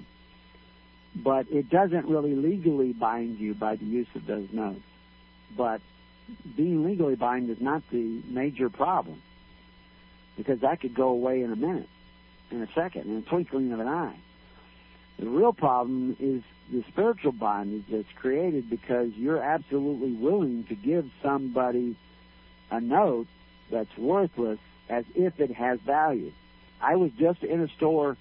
But 1.16 1.48
it 1.50 1.70
doesn't 1.70 2.06
really 2.06 2.36
legally 2.36 2.94
bind 2.94 3.40
you 3.40 3.54
by 3.54 3.76
the 3.76 3.86
use 3.86 4.08
of 4.16 4.26
those 4.26 4.50
notes. 4.52 4.82
But 5.56 5.82
being 6.56 6.86
legally 6.86 7.16
bind 7.16 7.50
is 7.50 7.62
not 7.62 7.84
the 7.92 8.22
major 8.28 8.70
problem 8.70 9.22
because 10.36 10.60
that 10.62 10.82
could 10.82 10.94
go 10.94 11.10
away 11.10 11.42
in 11.42 11.52
a 11.52 11.56
minute, 11.56 11.90
in 12.52 12.62
a 12.62 12.68
second, 12.74 13.10
in 13.10 13.18
a 13.18 13.22
twinkling 13.22 13.72
of 13.72 13.80
an 13.80 13.88
eye. 13.88 14.18
The 15.20 15.28
real 15.28 15.54
problem 15.54 16.16
is 16.20 16.44
the 16.72 16.84
spiritual 16.90 17.32
bondage 17.32 17.86
that's 17.90 18.12
created 18.16 18.70
because 18.70 19.12
you're 19.16 19.42
absolutely 19.42 20.14
willing 20.14 20.66
to 20.66 20.76
give 20.76 21.10
somebody 21.24 21.96
a 22.70 22.80
note 22.80 23.28
that's 23.72 23.98
worthless 23.98 24.60
as 24.90 25.06
if 25.16 25.40
it 25.40 25.52
has 25.52 25.80
value. 25.80 26.32
I 26.80 26.96
was 26.96 27.12
just 27.18 27.44
in 27.44 27.62
a 27.62 27.68
store 27.70 28.18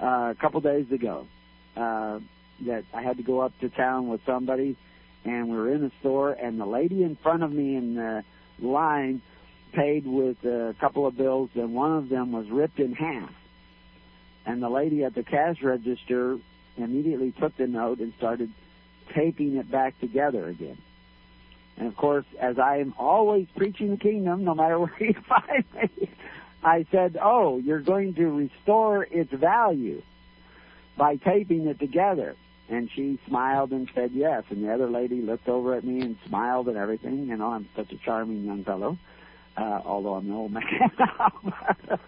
uh, 0.00 0.32
a 0.32 0.36
couple 0.40 0.60
days 0.60 0.90
ago 0.90 1.26
uh, 1.76 2.18
that 2.62 2.84
I 2.92 3.02
had 3.02 3.18
to 3.18 3.22
go 3.22 3.40
up 3.40 3.52
to 3.60 3.68
town 3.68 4.08
with 4.08 4.20
somebody, 4.26 4.76
and 5.26 5.48
we 5.48 5.56
were 5.56 5.72
in 5.72 5.82
the 5.82 5.90
store, 6.00 6.32
and 6.32 6.58
the 6.60 6.66
lady 6.66 7.02
in 7.02 7.16
front 7.16 7.42
of 7.42 7.52
me 7.52 7.74
in 7.74 7.96
the 7.96 8.24
line 8.60 9.20
paid 9.72 10.06
with 10.06 10.42
a 10.44 10.74
couple 10.80 11.06
of 11.06 11.16
bills, 11.16 11.50
and 11.54 11.74
one 11.74 11.92
of 11.96 12.08
them 12.08 12.30
was 12.30 12.48
ripped 12.48 12.78
in 12.78 12.92
half. 12.92 13.30
And 14.46 14.62
the 14.62 14.68
lady 14.68 15.02
at 15.02 15.14
the 15.14 15.24
cash 15.24 15.60
register 15.62 16.38
immediately 16.76 17.32
took 17.32 17.56
the 17.56 17.66
note 17.66 17.98
and 17.98 18.14
started 18.16 18.52
taping 19.12 19.56
it 19.56 19.68
back 19.68 19.98
together 19.98 20.46
again. 20.46 20.78
And 21.76 21.88
of 21.88 21.96
course, 21.96 22.24
as 22.40 22.58
I 22.60 22.78
am 22.78 22.94
always 22.96 23.48
preaching 23.56 23.90
the 23.90 23.96
kingdom, 23.96 24.44
no 24.44 24.54
matter 24.54 24.78
where 24.78 24.94
you 25.00 25.14
find 25.28 25.64
me, 25.74 26.08
I 26.62 26.86
said, 26.92 27.18
Oh, 27.20 27.58
you're 27.58 27.80
going 27.80 28.14
to 28.14 28.26
restore 28.28 29.02
its 29.02 29.32
value 29.32 30.02
by 30.96 31.16
taping 31.16 31.66
it 31.66 31.80
together. 31.80 32.36
And 32.68 32.90
she 32.94 33.18
smiled 33.26 33.70
and 33.70 33.88
said 33.94 34.10
yes. 34.12 34.44
And 34.50 34.64
the 34.64 34.72
other 34.72 34.88
lady 34.88 35.20
looked 35.22 35.48
over 35.48 35.74
at 35.74 35.84
me 35.84 36.00
and 36.00 36.16
smiled 36.26 36.68
and 36.68 36.76
everything. 36.76 37.28
You 37.28 37.36
know, 37.36 37.52
I'm 37.52 37.68
such 37.76 37.92
a 37.92 37.96
charming 37.98 38.44
young 38.44 38.64
fellow, 38.64 38.98
uh, 39.56 39.80
although 39.84 40.14
I'm 40.14 40.26
an 40.26 40.32
old 40.32 40.52
man 40.52 40.62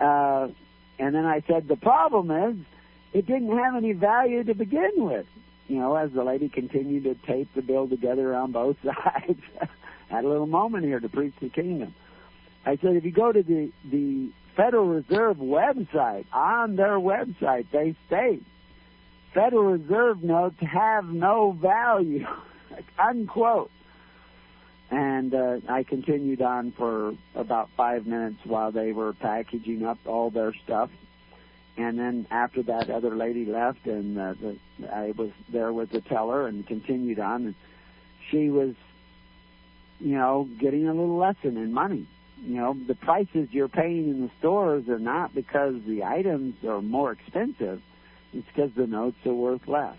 uh, 0.00 0.48
and 0.98 1.14
then 1.14 1.26
I 1.26 1.42
said, 1.46 1.68
the 1.68 1.76
problem 1.76 2.30
is, 2.30 2.56
it 3.12 3.26
didn't 3.26 3.56
have 3.56 3.76
any 3.76 3.92
value 3.92 4.44
to 4.44 4.54
begin 4.54 4.92
with. 4.96 5.26
You 5.68 5.78
know, 5.78 5.94
as 5.94 6.12
the 6.12 6.24
lady 6.24 6.48
continued 6.48 7.04
to 7.04 7.14
tape 7.14 7.48
the 7.54 7.62
bill 7.62 7.88
together 7.88 8.34
on 8.34 8.52
both 8.52 8.76
sides, 8.84 9.40
had 10.08 10.24
a 10.24 10.28
little 10.28 10.46
moment 10.46 10.84
here 10.84 11.00
to 11.00 11.08
preach 11.08 11.34
the 11.40 11.48
kingdom. 11.48 11.94
I 12.66 12.76
said, 12.76 12.96
if 12.96 13.04
you 13.04 13.12
go 13.12 13.32
to 13.32 13.42
the 13.42 13.70
the 13.90 14.30
Federal 14.56 14.86
Reserve 14.86 15.38
website, 15.38 16.26
on 16.32 16.76
their 16.76 16.98
website, 16.98 17.66
they 17.72 17.94
state 18.06 18.44
Federal 19.34 19.64
Reserve 19.64 20.22
notes 20.22 20.56
have 20.60 21.06
no 21.06 21.52
value, 21.52 22.24
unquote. 22.98 23.70
And 24.90 25.34
uh, 25.34 25.56
I 25.68 25.82
continued 25.82 26.40
on 26.40 26.70
for 26.72 27.14
about 27.34 27.68
five 27.76 28.06
minutes 28.06 28.38
while 28.44 28.70
they 28.70 28.92
were 28.92 29.12
packaging 29.12 29.84
up 29.84 29.98
all 30.06 30.30
their 30.30 30.54
stuff. 30.64 30.90
And 31.76 31.98
then 31.98 32.28
after 32.30 32.62
that, 32.62 32.88
other 32.88 33.16
lady 33.16 33.44
left, 33.44 33.84
and 33.86 34.16
uh, 34.16 34.34
the, 34.40 34.56
I 34.92 35.10
was 35.16 35.30
there 35.48 35.72
with 35.72 35.90
the 35.90 36.00
teller 36.00 36.46
and 36.46 36.64
continued 36.64 37.18
on. 37.18 37.46
And 37.46 37.54
she 38.30 38.50
was, 38.50 38.76
you 39.98 40.16
know, 40.16 40.48
getting 40.60 40.86
a 40.86 40.92
little 40.92 41.16
lesson 41.16 41.56
in 41.56 41.72
money. 41.72 42.06
You 42.44 42.56
know, 42.56 42.76
the 42.86 42.94
prices 42.94 43.48
you're 43.50 43.68
paying 43.68 44.08
in 44.08 44.20
the 44.20 44.30
stores 44.38 44.88
are 44.88 45.00
not 45.00 45.34
because 45.34 45.74
the 45.84 46.04
items 46.04 46.62
are 46.64 46.80
more 46.80 47.10
expensive. 47.10 47.82
It's 48.34 48.46
because 48.46 48.72
the 48.76 48.86
notes 48.86 49.16
are 49.24 49.32
worth 49.32 49.66
less 49.66 49.96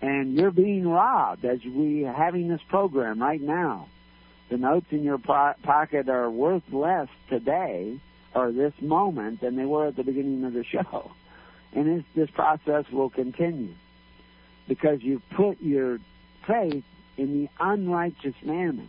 and 0.00 0.34
you're 0.34 0.50
being 0.50 0.86
robbed 0.86 1.44
as 1.44 1.64
we 1.64 2.02
having 2.02 2.48
this 2.48 2.60
program 2.68 3.20
right 3.20 3.40
now. 3.40 3.88
The 4.50 4.56
notes 4.56 4.86
in 4.90 5.02
your 5.02 5.18
po- 5.18 5.54
pocket 5.62 6.08
are 6.08 6.30
worth 6.30 6.62
less 6.70 7.08
today 7.28 7.98
or 8.34 8.52
this 8.52 8.74
moment 8.80 9.40
than 9.40 9.56
they 9.56 9.64
were 9.64 9.88
at 9.88 9.96
the 9.96 10.04
beginning 10.04 10.44
of 10.44 10.52
the 10.52 10.64
show. 10.64 11.10
And 11.72 11.98
this, 11.98 12.04
this 12.14 12.30
process 12.30 12.86
will 12.90 13.10
continue 13.10 13.74
because 14.66 15.02
you 15.02 15.20
put 15.34 15.60
your 15.60 15.98
faith 16.46 16.84
in 17.18 17.42
the 17.42 17.50
unrighteous 17.60 18.34
mammon. 18.42 18.88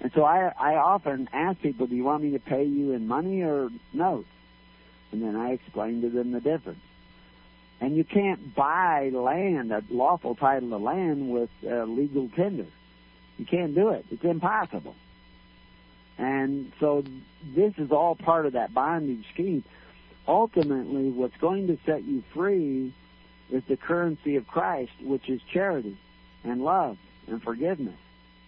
And 0.00 0.12
so 0.14 0.22
I, 0.22 0.52
I 0.56 0.76
often 0.76 1.28
ask 1.32 1.60
people, 1.60 1.88
do 1.88 1.96
you 1.96 2.04
want 2.04 2.22
me 2.22 2.32
to 2.32 2.38
pay 2.38 2.62
you 2.62 2.92
in 2.92 3.08
money 3.08 3.42
or 3.42 3.70
notes? 3.92 4.28
And 5.10 5.20
then 5.20 5.34
I 5.34 5.54
explain 5.54 6.02
to 6.02 6.10
them 6.10 6.30
the 6.30 6.40
difference. 6.40 6.85
And 7.80 7.96
you 7.96 8.04
can't 8.04 8.54
buy 8.54 9.10
land, 9.12 9.70
a 9.70 9.82
lawful 9.90 10.34
title 10.34 10.72
of 10.74 10.80
land, 10.80 11.30
with 11.30 11.50
uh, 11.64 11.84
legal 11.84 12.28
tender. 12.34 12.66
You 13.38 13.44
can't 13.44 13.74
do 13.74 13.90
it. 13.90 14.06
It's 14.10 14.24
impossible. 14.24 14.94
And 16.18 16.72
so 16.80 17.04
this 17.54 17.74
is 17.76 17.92
all 17.92 18.14
part 18.14 18.46
of 18.46 18.54
that 18.54 18.72
bondage 18.72 19.24
scheme. 19.32 19.62
Ultimately, 20.26 21.10
what's 21.10 21.36
going 21.36 21.66
to 21.66 21.78
set 21.84 22.02
you 22.04 22.24
free 22.32 22.94
is 23.50 23.62
the 23.68 23.76
currency 23.76 24.36
of 24.36 24.46
Christ, 24.46 24.92
which 25.02 25.28
is 25.28 25.40
charity 25.52 25.98
and 26.44 26.64
love 26.64 26.96
and 27.28 27.42
forgiveness. 27.42 27.98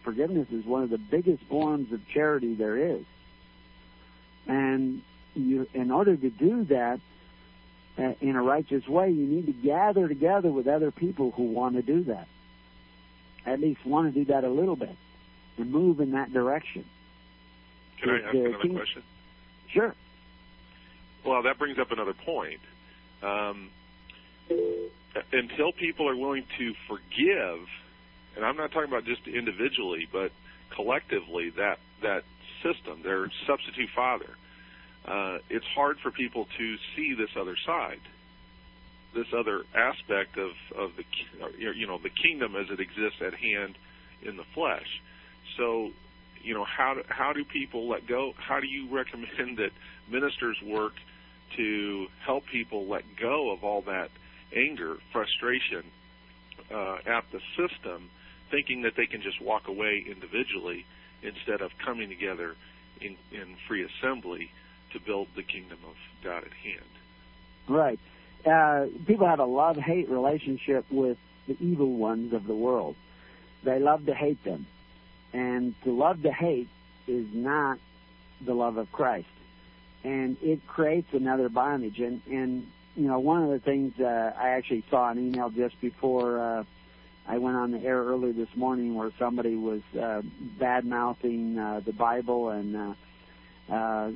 Forgiveness 0.03 0.49
is 0.51 0.65
one 0.65 0.83
of 0.83 0.91
the 0.91 0.99
biggest 0.99 1.43
forms 1.45 1.93
of 1.93 2.01
charity 2.09 2.55
there 2.55 2.77
is. 2.77 3.05
And 4.47 5.03
you, 5.35 5.69
in 5.75 5.91
order 5.91 6.17
to 6.17 6.31
do 6.31 6.65
that, 6.65 7.01
in 7.99 8.37
a 8.37 8.43
righteous 8.43 8.87
way, 8.87 9.11
you 9.11 9.27
need 9.27 9.47
to 9.47 9.53
gather 9.53 10.07
together 10.09 10.51
with 10.51 10.69
other 10.69 10.91
people 10.91 11.33
who 11.33 11.45
want 11.45 11.75
to 11.77 11.83
do 11.83 12.05
that. 12.05 12.29
At 13.45 13.61
least 13.61 13.85
want 13.85 14.13
to 14.13 14.25
do 14.25 14.33
that 14.33 14.45
a 14.45 14.49
little 14.49 14.77
bit 14.77 14.95
and 15.57 15.71
move 15.71 16.01
in 16.01 16.13
that 16.13 16.33
direction. 16.33 16.85
Can 18.01 18.11
I 18.11 18.19
ask 18.19 18.35
uh, 18.35 18.39
another 18.39 18.59
King- 18.63 18.75
question? 18.75 19.03
Sure. 19.73 19.95
Well, 21.27 21.43
that 21.43 21.59
brings 21.59 21.79
up 21.79 21.91
another 21.91 22.15
point. 22.15 22.61
Um, 23.23 23.71
until 25.33 25.73
people 25.73 26.09
are 26.09 26.17
willing 26.17 26.45
to 26.59 26.75
forgive, 26.87 27.67
and 28.37 28.45
I'm 28.45 28.57
not 28.57 28.71
talking 28.71 28.89
about 28.89 29.05
just 29.05 29.27
individually, 29.27 30.09
but 30.11 30.31
collectively, 30.75 31.51
that 31.57 31.81
that 32.03 32.23
system, 32.63 33.03
their 33.03 33.31
substitute 33.47 33.91
father, 33.95 34.31
uh, 35.09 35.39
it's 35.49 35.67
hard 35.67 35.99
for 36.01 36.11
people 36.11 36.47
to 36.59 36.77
see 36.95 37.15
this 37.15 37.31
other 37.35 37.57
side, 37.65 38.01
this 39.15 39.27
other 39.35 39.63
aspect 39.75 40.37
of 40.37 40.51
of 40.77 40.93
the 40.97 41.05
you 41.59 41.87
know 41.87 41.99
the 41.99 42.11
kingdom 42.11 42.55
as 42.55 42.67
it 42.71 42.79
exists 42.79 43.23
at 43.25 43.33
hand 43.35 43.77
in 44.23 44.37
the 44.37 44.45
flesh. 44.55 45.01
So, 45.57 45.91
you 46.43 46.53
know 46.53 46.65
how 46.65 46.95
do, 46.95 47.03
how 47.09 47.33
do 47.33 47.43
people 47.45 47.89
let 47.89 48.07
go? 48.07 48.35
How 48.37 48.61
do 48.61 48.67
you 48.67 48.95
recommend 48.95 49.57
that 49.59 49.71
ministers 50.11 50.61
work 50.63 50.93
to 51.57 52.09
help 52.23 52.45
people 52.47 52.87
let 52.87 53.05
go 53.19 53.51
of 53.51 53.65
all 53.65 53.81
that 53.83 54.11
anger, 54.55 54.99
frustration 55.11 55.85
uh, 56.71 56.99
at 57.07 57.25
the 57.33 57.41
system, 57.57 58.11
thinking 58.51 58.83
that 58.83 58.93
they 58.95 59.07
can 59.07 59.23
just 59.23 59.41
walk 59.41 59.69
away 59.69 60.05
individually 60.07 60.85
instead 61.23 61.63
of 61.63 61.71
coming 61.79 62.11
together 62.11 62.55
in, 63.01 63.17
in 63.33 63.57
free 63.67 63.85
assembly 63.85 64.51
to 64.93 65.01
build 65.01 65.29
the 65.37 65.43
kingdom 65.43 65.79
of 65.89 65.97
God 66.23 66.45
at 66.45 66.53
hand. 66.53 66.85
Right. 67.69 67.99
Uh, 68.47 68.87
people 69.07 69.27
have 69.27 69.41
a 69.41 69.45
love 69.45 69.77
hate 69.77 70.09
relationship 70.09 70.87
with 70.91 71.19
the 71.47 71.57
evil 71.61 71.93
ones 71.93 72.33
of 72.33 72.47
the 72.47 72.55
world. 72.55 72.97
They 73.65 73.79
love 73.79 74.07
to 74.07 74.15
hate 74.15 74.43
them. 74.45 74.67
And 75.33 75.75
to 75.85 75.93
love 75.93 76.23
to 76.23 76.33
hate 76.33 76.69
is 77.07 77.27
not 77.33 77.79
the 78.41 78.55
love 78.55 78.77
of 78.77 78.91
Christ. 78.93 79.29
And 80.05 80.37
it 80.43 80.67
creates 80.67 81.13
another 81.13 81.49
bondage. 81.49 81.99
And, 81.99 82.23
and 82.31 82.67
you 82.97 83.09
know, 83.09 83.19
one 83.19 83.43
of 83.43 83.51
the 83.51 83.59
things 83.59 83.99
uh, 84.01 84.33
I 84.39 84.51
actually 84.51 84.85
saw 84.91 85.11
an 85.11 85.19
email 85.19 85.51
just 85.51 85.81
before 85.81 86.41
uh, 86.41 86.65
I 87.27 87.39
went 87.39 87.57
on 87.57 87.73
the 87.73 87.81
air 87.85 88.03
earlier 88.03 88.33
this 88.33 88.55
morning 88.57 88.95
where 88.95 89.11
somebody 89.19 89.55
was 89.55 89.83
uh, 90.01 90.23
bad 90.59 90.87
mouthing 90.87 91.59
uh, 91.59 91.81
the 91.85 91.93
Bible 91.93 92.49
and 92.49 92.77
uh, 92.77 92.95
uh, 93.73 94.11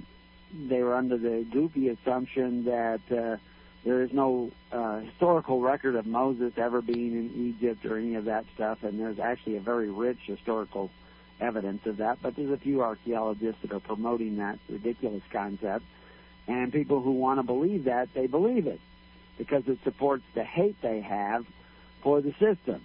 they 0.53 0.83
were 0.83 0.95
under 0.95 1.17
the 1.17 1.47
goofy 1.51 1.89
assumption 1.89 2.65
that 2.65 3.01
uh, 3.11 3.37
There 3.85 4.03
is 4.03 4.13
no 4.13 4.53
uh, 4.71 5.01
historical 5.01 5.61
record 5.61 5.97
of 5.97 6.07
Moses 6.07 6.53
ever 6.57 6.81
being 6.81 7.13
in 7.13 7.55
Egypt 7.59 7.85
or 7.85 7.99
any 7.99 8.15
of 8.15 8.27
that 8.27 8.45
stuff, 8.55 8.85
and 8.85 8.99
there's 8.99 9.19
actually 9.19 9.57
a 9.57 9.61
very 9.61 9.91
rich 9.91 10.19
historical 10.25 10.91
evidence 11.41 11.85
of 11.87 11.97
that. 11.97 12.19
But 12.23 12.37
there's 12.37 12.53
a 12.53 12.57
few 12.57 12.83
archaeologists 12.83 13.61
that 13.63 13.73
are 13.73 13.81
promoting 13.81 14.37
that 14.37 14.61
ridiculous 14.69 15.23
concept, 15.33 15.85
and 16.47 16.73
people 16.73 17.01
who 17.01 17.13
want 17.13 17.41
to 17.41 17.43
believe 17.43 17.85
that 17.85 18.15
they 18.15 18.29
believe 18.29 18.69
it 18.69 18.81
because 19.37 19.67
it 19.67 19.79
supports 19.83 20.23
the 20.35 20.45
hate 20.45 20.81
they 20.81 21.01
have 21.01 21.45
for 22.03 22.21
the 22.21 22.33
system 22.39 22.83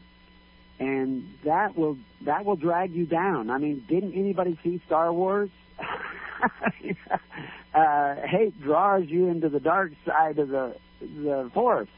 and 0.80 1.28
that 1.43 1.76
will 1.76 1.97
that 2.22 2.45
will 2.45 2.55
drag 2.55 2.93
you 2.93 3.05
down. 3.05 3.49
I 3.49 3.57
mean, 3.57 3.84
didn't 3.88 4.13
anybody 4.13 4.57
see 4.63 4.80
Star 4.86 5.11
Wars? 5.11 5.49
uh, 7.73 8.15
hate 8.15 8.59
draws 8.61 9.05
you 9.05 9.27
into 9.27 9.49
the 9.49 9.59
dark 9.59 9.91
side 10.05 10.39
of 10.39 10.49
the 10.49 10.75
the 10.99 11.51
force. 11.53 11.89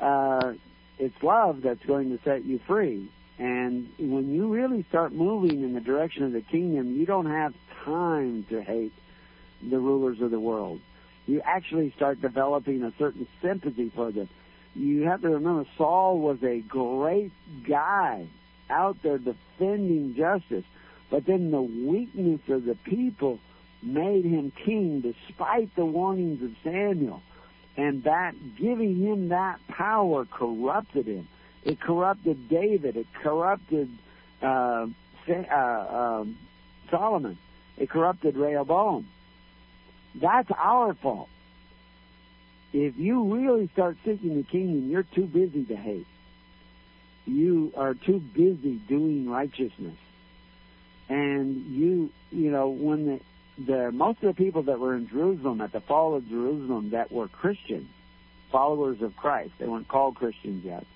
Uh, 0.00 0.54
it's 0.98 1.20
love 1.22 1.62
that's 1.62 1.84
going 1.84 2.16
to 2.16 2.22
set 2.22 2.44
you 2.44 2.60
free. 2.66 3.10
And 3.38 3.88
when 3.98 4.32
you 4.32 4.52
really 4.52 4.84
start 4.88 5.12
moving 5.12 5.62
in 5.62 5.74
the 5.74 5.80
direction 5.80 6.24
of 6.24 6.32
the 6.32 6.42
kingdom, 6.42 6.96
you 6.96 7.06
don't 7.06 7.26
have 7.26 7.54
time 7.84 8.44
to 8.50 8.62
hate 8.62 8.92
the 9.68 9.78
rulers 9.78 10.20
of 10.20 10.30
the 10.30 10.38
world. 10.38 10.80
You 11.26 11.40
actually 11.44 11.92
start 11.96 12.20
developing 12.20 12.82
a 12.84 12.92
certain 12.98 13.26
sympathy 13.40 13.90
for 13.94 14.12
them 14.12 14.28
you 14.74 15.02
have 15.02 15.22
to 15.22 15.28
remember 15.28 15.66
Saul 15.76 16.18
was 16.18 16.42
a 16.42 16.60
great 16.60 17.32
guy 17.66 18.26
out 18.70 18.96
there 19.02 19.18
defending 19.18 20.14
justice, 20.14 20.64
but 21.10 21.26
then 21.26 21.50
the 21.50 21.62
weakness 21.62 22.40
of 22.48 22.64
the 22.64 22.74
people 22.74 23.38
made 23.82 24.24
him 24.24 24.52
king 24.64 25.00
despite 25.00 25.74
the 25.76 25.84
warnings 25.84 26.42
of 26.42 26.50
Samuel. 26.62 27.22
And 27.76 28.04
that 28.04 28.34
giving 28.56 28.96
him 28.96 29.30
that 29.30 29.58
power 29.68 30.26
corrupted 30.26 31.06
him. 31.06 31.28
It 31.64 31.80
corrupted 31.80 32.48
David. 32.48 32.96
It 32.96 33.06
corrupted 33.22 33.90
uh, 34.42 34.86
uh, 35.28 35.56
um, 35.56 36.38
Solomon. 36.90 37.38
It 37.78 37.88
corrupted 37.88 38.36
Rehoboam. 38.36 39.08
That's 40.14 40.50
our 40.50 40.94
fault 40.94 41.28
if 42.72 42.96
you 42.96 43.34
really 43.34 43.68
start 43.72 43.96
seeking 44.04 44.36
the 44.36 44.42
kingdom, 44.44 44.90
you're 44.90 45.02
too 45.02 45.26
busy 45.26 45.64
to 45.64 45.76
hate. 45.76 46.06
You 47.26 47.72
are 47.76 47.94
too 47.94 48.18
busy 48.18 48.80
doing 48.88 49.28
righteousness. 49.28 49.96
And 51.08 51.66
you, 51.66 52.10
you 52.30 52.50
know, 52.50 52.68
when 52.70 53.06
the, 53.06 53.20
the 53.58 53.90
most 53.92 54.22
of 54.22 54.34
the 54.34 54.44
people 54.44 54.62
that 54.64 54.78
were 54.78 54.94
in 54.94 55.08
Jerusalem 55.08 55.60
at 55.60 55.72
the 55.72 55.80
fall 55.80 56.14
of 56.14 56.28
Jerusalem 56.28 56.90
that 56.90 57.12
were 57.12 57.28
Christians, 57.28 57.88
followers 58.50 59.02
of 59.02 59.16
Christ, 59.16 59.52
they 59.58 59.66
weren't 59.66 59.88
called 59.88 60.16
Christians 60.16 60.64
yet, 60.64 60.86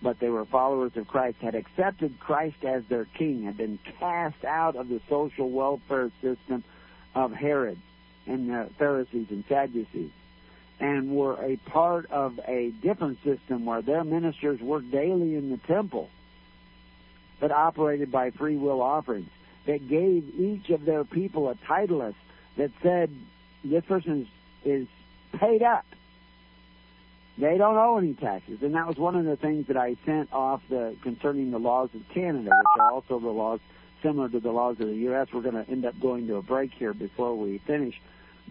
but 0.00 0.20
they 0.20 0.28
were 0.28 0.44
followers 0.44 0.92
of 0.96 1.08
Christ, 1.08 1.38
had 1.40 1.54
accepted 1.54 2.18
Christ 2.20 2.64
as 2.64 2.84
their 2.88 3.04
king, 3.04 3.44
had 3.44 3.56
been 3.56 3.78
cast 3.98 4.44
out 4.44 4.76
of 4.76 4.88
the 4.88 5.00
social 5.08 5.50
welfare 5.50 6.10
system 6.22 6.62
of 7.14 7.32
Herod 7.32 7.78
and 8.26 8.48
the 8.48 8.70
Pharisees 8.78 9.26
and 9.30 9.44
Sadducees 9.48 10.10
and 10.80 11.10
were 11.10 11.42
a 11.42 11.56
part 11.56 12.10
of 12.10 12.38
a 12.46 12.70
different 12.82 13.18
system 13.24 13.64
where 13.64 13.82
their 13.82 14.04
ministers 14.04 14.60
worked 14.60 14.90
daily 14.90 15.34
in 15.34 15.50
the 15.50 15.56
temple, 15.56 16.08
but 17.40 17.50
operated 17.50 18.12
by 18.12 18.30
free 18.30 18.56
will 18.56 18.80
offerings 18.80 19.30
that 19.68 19.88
gave 19.88 20.34
each 20.38 20.70
of 20.70 20.84
their 20.84 21.04
people 21.04 21.48
a 21.48 21.54
titleist 21.54 22.14
that 22.56 22.70
said 22.82 23.10
this 23.62 23.84
person 23.84 24.26
is, 24.64 24.82
is 24.82 24.88
paid 25.38 25.62
up. 25.62 25.86
They 27.38 27.56
don't 27.56 27.76
owe 27.76 27.98
any 27.98 28.14
taxes, 28.14 28.58
and 28.62 28.74
that 28.74 28.88
was 28.88 28.96
one 28.96 29.14
of 29.14 29.24
the 29.24 29.36
things 29.36 29.68
that 29.68 29.76
I 29.76 29.96
sent 30.04 30.32
off 30.32 30.60
the 30.68 30.96
concerning 31.02 31.52
the 31.52 31.58
laws 31.58 31.90
of 31.94 32.02
Canada, 32.08 32.50
which 32.50 32.80
are 32.80 32.90
also 32.90 33.20
the 33.20 33.28
laws 33.28 33.60
similar 34.02 34.28
to 34.28 34.40
the 34.40 34.50
laws 34.50 34.80
of 34.80 34.88
the 34.88 34.96
U.S. 34.96 35.28
We're 35.32 35.42
going 35.42 35.62
to 35.62 35.70
end 35.70 35.84
up 35.84 36.00
going 36.00 36.26
to 36.26 36.36
a 36.36 36.42
break 36.42 36.72
here 36.72 36.92
before 36.92 37.36
we 37.36 37.58
finish 37.58 38.00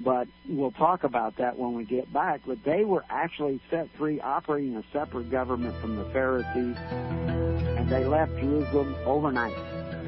but 0.03 0.28
we'll 0.47 0.72
talk 0.72 1.03
about 1.03 1.38
that 1.38 1.57
when 1.57 1.74
we 1.74 1.84
get 1.84 2.11
back. 2.11 2.41
But 2.45 2.63
they 2.63 2.84
were 2.84 3.03
actually 3.09 3.59
set 3.70 3.89
free, 3.97 4.20
operating 4.20 4.76
a 4.76 4.84
separate 4.93 5.30
government 5.30 5.76
from 5.82 5.95
the 5.95 6.05
Pharisees, 6.05 6.78
and 6.78 7.89
they 7.89 8.05
left 8.05 8.32
Jerusalem 8.38 8.95
overnight, 9.05 9.55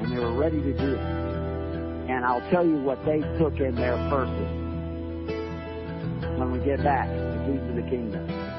and 0.00 0.12
they 0.12 0.18
were 0.18 0.32
ready 0.32 0.60
to 0.62 0.72
do 0.72 0.94
it. 0.94 1.00
And 2.10 2.24
I'll 2.24 2.48
tell 2.50 2.66
you 2.66 2.76
what 2.82 3.04
they 3.04 3.20
took 3.38 3.60
in 3.60 3.74
their 3.74 3.96
purses 4.08 4.60
when 6.38 6.52
we 6.52 6.58
get 6.64 6.82
back. 6.82 7.08
The 7.08 7.44
keys 7.46 7.68
of 7.68 7.76
the 7.76 7.90
kingdom. 7.90 8.50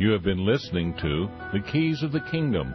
You 0.00 0.12
have 0.12 0.22
been 0.22 0.46
listening 0.46 0.94
to 1.02 1.28
The 1.52 1.60
Keys 1.72 2.02
of 2.04 2.12
the 2.12 2.20
Kingdom 2.30 2.74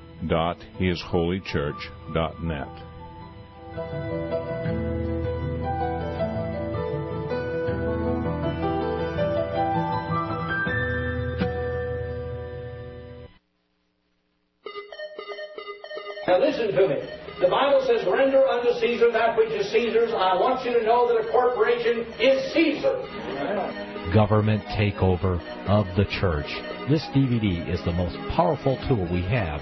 www.hisholychurch.net. 0.25 2.67
Now 16.27 16.39
listen 16.39 16.71
to 16.73 16.87
me. 16.87 16.95
The 17.41 17.47
Bible 17.47 17.83
says, 17.87 18.05
render 18.07 18.47
unto 18.47 18.71
Caesar 18.79 19.11
that 19.11 19.35
which 19.35 19.49
is 19.49 19.71
Caesar's. 19.71 20.13
I 20.13 20.35
want 20.35 20.63
you 20.63 20.79
to 20.79 20.85
know 20.85 21.07
that 21.07 21.27
a 21.27 21.31
corporation 21.31 22.05
is 22.19 22.53
Caesar 22.53 23.01
government 24.13 24.61
takeover 24.77 25.39
of 25.67 25.85
the 25.95 26.05
church. 26.19 26.45
This 26.89 27.03
DVD 27.15 27.67
is 27.71 27.83
the 27.85 27.93
most 27.93 28.17
powerful 28.35 28.77
tool 28.87 29.07
we 29.11 29.21
have 29.23 29.61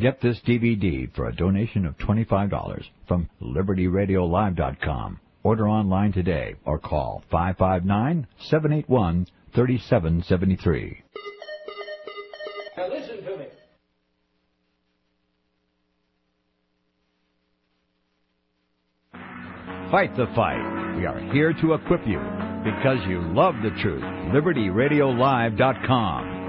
Get 0.00 0.20
this 0.22 0.38
DVD 0.46 1.14
for 1.14 1.28
a 1.28 1.36
donation 1.36 1.84
of 1.84 1.98
$25 1.98 2.84
from 3.06 3.28
LibertyRadioLive.com. 3.42 5.20
Order 5.42 5.68
online 5.68 6.12
today 6.12 6.54
or 6.64 6.78
call 6.78 7.22
559 7.30 8.26
781 8.48 9.26
3773. 9.54 11.02
Now 12.78 12.88
listen 12.88 13.22
to 13.24 13.36
me. 13.36 13.44
Fight 19.90 20.16
the 20.16 20.28
fight. 20.34 20.96
We 20.96 21.04
are 21.04 21.20
here 21.32 21.52
to 21.52 21.74
equip 21.74 22.06
you 22.06 22.20
because 22.64 23.04
you 23.06 23.20
love 23.34 23.56
the 23.62 23.70
truth. 23.82 24.02
LibertyRadioLive.com. 24.02 26.39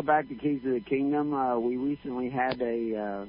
welcome 0.00 0.06
back 0.06 0.28
to 0.28 0.34
Keys 0.34 0.64
of 0.64 0.72
the 0.72 0.80
Kingdom. 0.80 1.34
Uh, 1.34 1.58
we 1.58 1.76
recently 1.76 2.30
had 2.30 2.58
a 2.62 2.96
uh, 2.96 3.26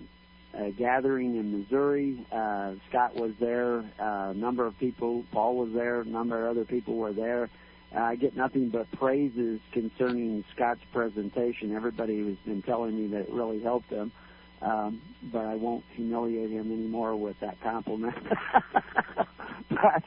a 0.57 0.71
gathering 0.71 1.35
in 1.35 1.59
Missouri. 1.59 2.25
Uh, 2.31 2.75
Scott 2.87 3.13
was 3.13 3.33
there. 3.41 3.79
Uh, 3.99 4.29
a 4.29 4.33
number 4.33 4.65
of 4.65 4.79
people. 4.79 5.25
Paul 5.33 5.57
was 5.57 5.73
there. 5.73 5.99
A 5.99 6.05
number 6.05 6.47
of 6.47 6.51
other 6.51 6.63
people 6.63 6.95
were 6.95 7.11
there. 7.11 7.49
Uh, 7.93 7.99
I 7.99 8.15
get 8.15 8.37
nothing 8.37 8.69
but 8.69 8.89
praises 8.91 9.59
concerning 9.73 10.45
Scott's 10.55 10.79
presentation. 10.93 11.75
Everybody 11.75 12.25
has 12.25 12.37
been 12.45 12.61
telling 12.61 12.97
me 12.97 13.07
that 13.07 13.23
it 13.23 13.31
really 13.31 13.61
helped 13.61 13.89
him, 13.89 14.13
um, 14.61 15.01
but 15.23 15.43
I 15.43 15.55
won't 15.55 15.83
humiliate 15.95 16.51
him 16.51 16.71
anymore 16.71 17.17
with 17.17 17.37
that 17.41 17.59
compliment. 17.59 18.15
but 19.69 20.03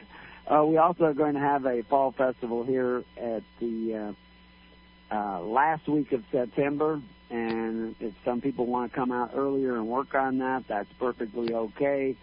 uh, 0.51 0.65
we 0.65 0.79
also 0.79 1.05
are 1.05 1.15
going 1.15 1.35
to 1.35 1.41
have 1.41 1.67
a 1.67 1.83
fall 1.83 2.13
festival 2.13 2.65
here 2.65 3.05
at 3.19 3.43
the 3.61 4.15
uh, 5.11 5.15
uh, 5.15 5.41
last 5.41 5.89
week 5.89 6.13
of 6.13 6.25
September, 6.31 7.01
and 7.31 7.95
if 8.01 8.15
some 8.25 8.41
people 8.41 8.67
want 8.67 8.91
to 8.91 8.97
come 8.97 9.13
out 9.13 9.31
earlier 9.35 9.77
and 9.77 9.87
work 9.87 10.15
on 10.15 10.39
that, 10.39 10.65
that's 10.69 10.93
perfectly 10.99 11.55
okay. 11.55 12.17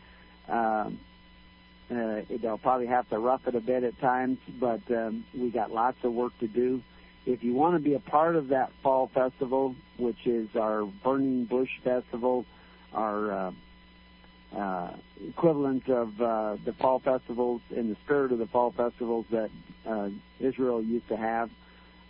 Um, 0.47 0.99
uh, 1.89 2.21
they'll 2.41 2.57
probably 2.57 2.87
have 2.87 3.07
to 3.09 3.19
rough 3.19 3.47
it 3.47 3.55
a 3.55 3.59
bit 3.59 3.83
at 3.83 3.99
times, 3.99 4.39
but 4.59 4.79
um, 4.91 5.25
we 5.37 5.49
got 5.49 5.71
lots 5.71 5.97
of 6.03 6.13
work 6.13 6.37
to 6.39 6.47
do. 6.47 6.81
If 7.25 7.43
you 7.43 7.53
want 7.53 7.75
to 7.75 7.81
be 7.81 7.93
a 7.93 7.99
part 7.99 8.35
of 8.35 8.49
that 8.49 8.71
fall 8.81 9.07
festival, 9.13 9.75
which 9.97 10.25
is 10.25 10.55
our 10.55 10.85
Burning 10.85 11.45
Bush 11.45 11.69
Festival, 11.83 12.45
our 12.93 13.31
uh, 13.31 13.51
uh, 14.55 14.93
equivalent 15.27 15.87
of 15.89 16.19
uh, 16.21 16.57
the 16.65 16.73
fall 16.73 16.99
festivals 16.99 17.61
in 17.69 17.89
the 17.89 17.95
spirit 18.03 18.31
of 18.31 18.39
the 18.39 18.47
fall 18.47 18.71
festivals 18.71 19.25
that 19.31 19.49
uh, 19.85 20.09
Israel 20.39 20.81
used 20.81 21.07
to 21.09 21.17
have, 21.17 21.49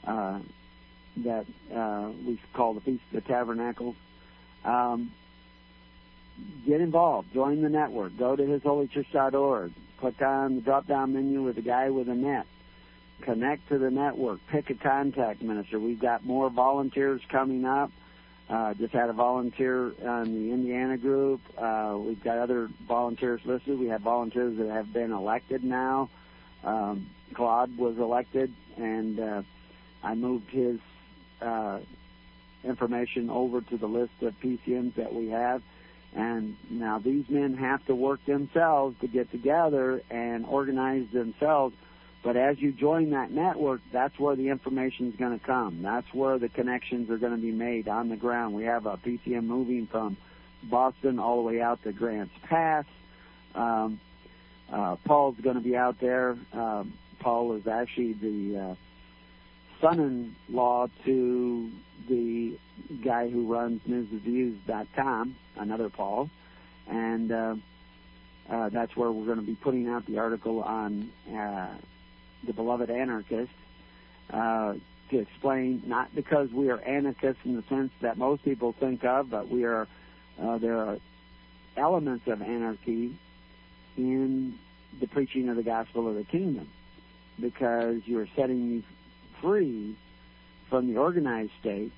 uh, 0.05 0.39
that 1.17 1.45
uh, 1.73 2.11
we 2.25 2.39
call 2.53 2.73
the 2.73 2.81
Feast 2.81 3.03
of 3.13 3.23
the 3.23 3.27
Tabernacles. 3.27 3.95
Um, 4.63 5.11
get 6.65 6.81
involved. 6.81 7.33
Join 7.33 7.61
the 7.61 7.69
network. 7.69 8.17
Go 8.17 8.35
to 8.35 8.43
hisholychurch.org. 8.43 9.73
Click 9.99 10.21
on 10.21 10.55
the 10.55 10.61
drop-down 10.61 11.13
menu 11.13 11.43
with 11.43 11.55
the 11.55 11.61
guy 11.61 11.89
with 11.89 12.09
a 12.09 12.15
net. 12.15 12.45
Connect 13.21 13.67
to 13.69 13.77
the 13.77 13.91
network. 13.91 14.39
Pick 14.47 14.69
a 14.69 14.73
contact 14.73 15.41
minister. 15.41 15.79
We've 15.79 15.99
got 15.99 16.25
more 16.25 16.49
volunteers 16.49 17.21
coming 17.29 17.65
up. 17.65 17.91
Uh, 18.49 18.73
just 18.73 18.93
had 18.93 19.09
a 19.09 19.13
volunteer 19.13 19.93
on 20.05 20.25
the 20.25 20.51
Indiana 20.51 20.97
group. 20.97 21.39
Uh, 21.57 21.97
we've 21.99 22.21
got 22.21 22.37
other 22.37 22.69
volunteers 22.87 23.39
listed. 23.45 23.79
We 23.79 23.87
have 23.87 24.01
volunteers 24.01 24.57
that 24.57 24.69
have 24.69 24.91
been 24.91 25.11
elected 25.11 25.63
now. 25.63 26.09
Um, 26.63 27.09
Claude 27.33 27.77
was 27.77 27.97
elected, 27.97 28.53
and 28.75 29.19
uh, 29.19 29.41
I 30.03 30.15
moved 30.15 30.49
his 30.49 30.79
uh, 31.41 31.79
information 32.63 33.29
over 33.29 33.61
to 33.61 33.77
the 33.77 33.87
list 33.87 34.13
of 34.21 34.39
PCMs 34.39 34.95
that 34.95 35.13
we 35.13 35.29
have. 35.29 35.61
And 36.13 36.57
now 36.69 36.99
these 36.99 37.29
men 37.29 37.55
have 37.55 37.85
to 37.85 37.95
work 37.95 38.23
themselves 38.25 38.99
to 39.01 39.07
get 39.07 39.31
together 39.31 40.01
and 40.09 40.45
organize 40.45 41.07
themselves. 41.11 41.75
But 42.23 42.35
as 42.35 42.59
you 42.59 42.71
join 42.71 43.11
that 43.11 43.31
network, 43.31 43.81
that's 43.91 44.19
where 44.19 44.35
the 44.35 44.49
information 44.49 45.09
is 45.09 45.15
going 45.15 45.39
to 45.39 45.43
come. 45.43 45.81
That's 45.81 46.13
where 46.13 46.37
the 46.37 46.49
connections 46.49 47.09
are 47.09 47.17
going 47.17 47.35
to 47.35 47.41
be 47.41 47.51
made 47.51 47.87
on 47.87 48.09
the 48.09 48.17
ground. 48.17 48.53
We 48.53 48.65
have 48.65 48.85
a 48.85 48.97
PCM 48.97 49.45
moving 49.45 49.87
from 49.87 50.17
Boston 50.63 51.17
all 51.17 51.37
the 51.37 51.43
way 51.43 51.61
out 51.61 51.81
to 51.83 51.91
Grants 51.91 52.33
Pass. 52.43 52.85
Um, 53.55 53.99
uh, 54.71 54.97
Paul's 55.05 55.37
going 55.41 55.55
to 55.55 55.61
be 55.61 55.75
out 55.75 55.99
there. 55.99 56.37
Um, 56.53 56.93
Paul 57.19 57.53
is 57.53 57.67
actually 57.67 58.13
the 58.13 58.57
uh, 58.57 58.75
son-in-law 59.81 60.87
to 61.05 61.71
the 62.07 62.57
guy 63.03 63.29
who 63.29 63.51
runs 63.51 63.81
newsreviews.com, 63.87 65.35
another 65.57 65.89
Paul, 65.89 66.29
and 66.87 67.31
uh, 67.31 67.55
uh, 68.49 68.69
that's 68.69 68.95
where 68.95 69.11
we're 69.11 69.25
going 69.25 69.39
to 69.39 69.45
be 69.45 69.55
putting 69.55 69.87
out 69.87 70.05
the 70.05 70.19
article 70.19 70.61
on 70.61 71.11
uh, 71.33 71.69
the 72.45 72.53
beloved 72.53 72.89
anarchist 72.89 73.51
uh, 74.31 74.73
to 75.09 75.19
explain, 75.19 75.83
not 75.85 76.13
because 76.15 76.51
we 76.51 76.69
are 76.69 76.79
anarchists 76.79 77.41
in 77.45 77.55
the 77.55 77.63
sense 77.63 77.91
that 78.01 78.17
most 78.17 78.43
people 78.43 78.73
think 78.79 79.03
of, 79.03 79.29
but 79.29 79.49
we 79.49 79.65
are 79.65 79.87
uh, 80.41 80.57
there 80.57 80.77
are 80.77 80.97
elements 81.77 82.27
of 82.27 82.41
anarchy 82.41 83.15
in 83.97 84.57
the 84.99 85.07
preaching 85.07 85.49
of 85.49 85.55
the 85.55 85.63
gospel 85.63 86.07
of 86.07 86.15
the 86.15 86.23
kingdom. 86.23 86.69
Because 87.39 88.01
you 88.05 88.19
are 88.19 88.27
setting 88.35 88.83
free 89.41 89.95
from 90.69 90.91
the 90.91 90.99
organized 90.99 91.51
state, 91.59 91.91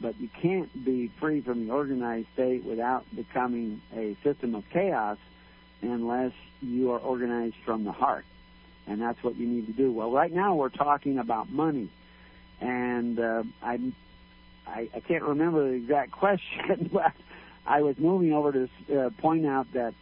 but 0.00 0.18
you 0.20 0.28
can't 0.40 0.84
be 0.84 1.10
free 1.20 1.40
from 1.40 1.66
the 1.66 1.72
organized 1.72 2.28
state 2.34 2.64
without 2.64 3.04
becoming 3.14 3.80
a 3.94 4.16
system 4.24 4.54
of 4.54 4.64
chaos 4.70 5.18
unless 5.82 6.32
you 6.60 6.90
are 6.92 6.98
organized 6.98 7.56
from 7.64 7.84
the 7.84 7.92
heart. 7.92 8.24
And 8.86 9.00
that's 9.00 9.22
what 9.22 9.36
you 9.36 9.46
need 9.46 9.66
to 9.66 9.72
do. 9.72 9.92
Well, 9.92 10.10
right 10.10 10.32
now 10.32 10.54
we're 10.54 10.68
talking 10.68 11.18
about 11.18 11.50
money. 11.50 11.88
And 12.60 13.18
uh, 13.18 13.44
I, 13.62 13.78
I, 14.66 14.88
I 14.94 15.00
can't 15.00 15.22
remember 15.22 15.68
the 15.68 15.74
exact 15.74 16.10
question, 16.12 16.90
but 16.92 17.12
I 17.66 17.82
was 17.82 17.98
moving 17.98 18.32
over 18.32 18.52
to 18.52 18.68
uh, 18.98 19.10
point 19.10 19.46
out 19.46 19.72
that 19.74 19.94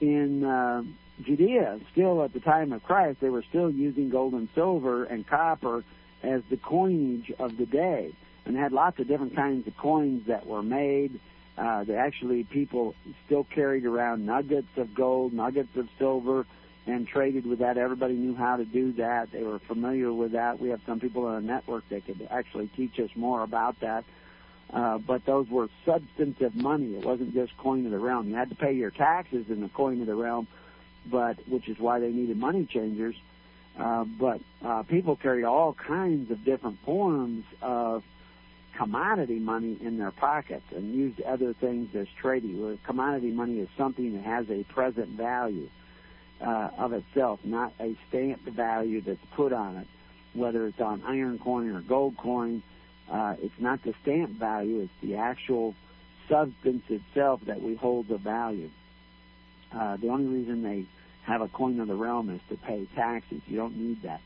in 0.00 0.44
uh, 0.44 0.82
Judea, 1.22 1.80
still 1.92 2.22
at 2.22 2.32
the 2.32 2.40
time 2.40 2.72
of 2.72 2.82
Christ, 2.82 3.20
they 3.20 3.30
were 3.30 3.44
still 3.48 3.70
using 3.70 4.10
gold 4.10 4.34
and 4.34 4.48
silver 4.54 5.04
and 5.04 5.26
copper 5.26 5.84
as 6.26 6.42
the 6.50 6.56
coinage 6.56 7.32
of 7.38 7.56
the 7.56 7.66
day, 7.66 8.12
and 8.44 8.56
had 8.56 8.72
lots 8.72 8.98
of 8.98 9.08
different 9.08 9.34
kinds 9.34 9.66
of 9.66 9.76
coins 9.76 10.26
that 10.26 10.46
were 10.46 10.62
made. 10.62 11.18
Uh, 11.56 11.84
they 11.84 11.96
actually 11.96 12.44
people 12.44 12.94
still 13.24 13.44
carried 13.44 13.86
around 13.86 14.26
nuggets 14.26 14.68
of 14.76 14.94
gold, 14.94 15.32
nuggets 15.32 15.74
of 15.76 15.88
silver, 15.98 16.46
and 16.86 17.08
traded 17.08 17.46
with 17.46 17.60
that. 17.60 17.78
Everybody 17.78 18.14
knew 18.14 18.34
how 18.34 18.56
to 18.56 18.64
do 18.64 18.92
that. 18.92 19.32
They 19.32 19.42
were 19.42 19.58
familiar 19.58 20.12
with 20.12 20.32
that. 20.32 20.60
We 20.60 20.68
have 20.68 20.80
some 20.86 21.00
people 21.00 21.26
on 21.26 21.34
the 21.34 21.52
network 21.52 21.88
that 21.88 22.06
could 22.06 22.28
actually 22.30 22.68
teach 22.68 23.00
us 23.00 23.10
more 23.14 23.42
about 23.42 23.80
that. 23.80 24.04
Uh, 24.72 24.98
but 24.98 25.24
those 25.24 25.48
were 25.48 25.68
substantive 25.84 26.54
money. 26.54 26.96
It 26.96 27.04
wasn't 27.04 27.34
just 27.34 27.56
coin 27.56 27.86
of 27.86 27.92
the 27.92 27.98
realm. 27.98 28.28
You 28.28 28.34
had 28.34 28.50
to 28.50 28.56
pay 28.56 28.72
your 28.72 28.90
taxes 28.90 29.46
in 29.48 29.60
the 29.60 29.68
coin 29.68 30.00
of 30.00 30.06
the 30.06 30.14
realm, 30.14 30.48
but 31.08 31.36
which 31.48 31.68
is 31.68 31.78
why 31.78 32.00
they 32.00 32.10
needed 32.10 32.36
money 32.36 32.66
changers. 32.66 33.14
Uh, 33.16 33.20
but 33.76 34.40
uh, 34.64 34.82
people 34.84 35.16
carry 35.16 35.44
all 35.44 35.72
kinds 35.72 36.30
of 36.30 36.44
different 36.44 36.78
forms 36.84 37.44
of 37.60 38.02
commodity 38.76 39.38
money 39.38 39.76
in 39.80 39.98
their 39.98 40.10
pockets 40.10 40.64
and 40.74 40.94
use 40.94 41.14
other 41.26 41.52
things 41.54 41.94
as 41.94 42.06
trading. 42.20 42.62
Where 42.62 42.76
commodity 42.84 43.30
money 43.30 43.58
is 43.58 43.68
something 43.76 44.14
that 44.14 44.24
has 44.24 44.50
a 44.50 44.64
present 44.64 45.08
value 45.08 45.68
uh, 46.40 46.70
of 46.78 46.92
itself, 46.92 47.40
not 47.44 47.72
a 47.80 47.96
stamped 48.08 48.48
value 48.48 49.00
that's 49.00 49.24
put 49.34 49.52
on 49.52 49.76
it, 49.78 49.86
whether 50.34 50.66
it's 50.66 50.80
on 50.80 51.02
iron 51.06 51.38
coin 51.38 51.70
or 51.70 51.80
gold 51.80 52.16
coin. 52.16 52.62
Uh, 53.10 53.36
it's 53.40 53.58
not 53.58 53.82
the 53.82 53.94
stamp 54.02 54.30
value; 54.30 54.80
it's 54.80 54.92
the 55.00 55.16
actual 55.16 55.74
substance 56.28 56.82
itself 56.88 57.40
that 57.46 57.62
we 57.62 57.74
hold 57.76 58.08
the 58.08 58.18
value. 58.18 58.70
Uh, 59.72 59.96
the 59.96 60.08
only 60.08 60.26
reason 60.26 60.62
they 60.62 60.84
have 61.26 61.40
a 61.40 61.48
coin 61.48 61.80
of 61.80 61.88
the 61.88 61.94
realm 61.94 62.30
is 62.30 62.40
to 62.48 62.56
pay 62.56 62.86
taxes. 62.94 63.40
You 63.46 63.56
don't 63.56 63.76
need 63.76 64.02
that. 64.02 64.20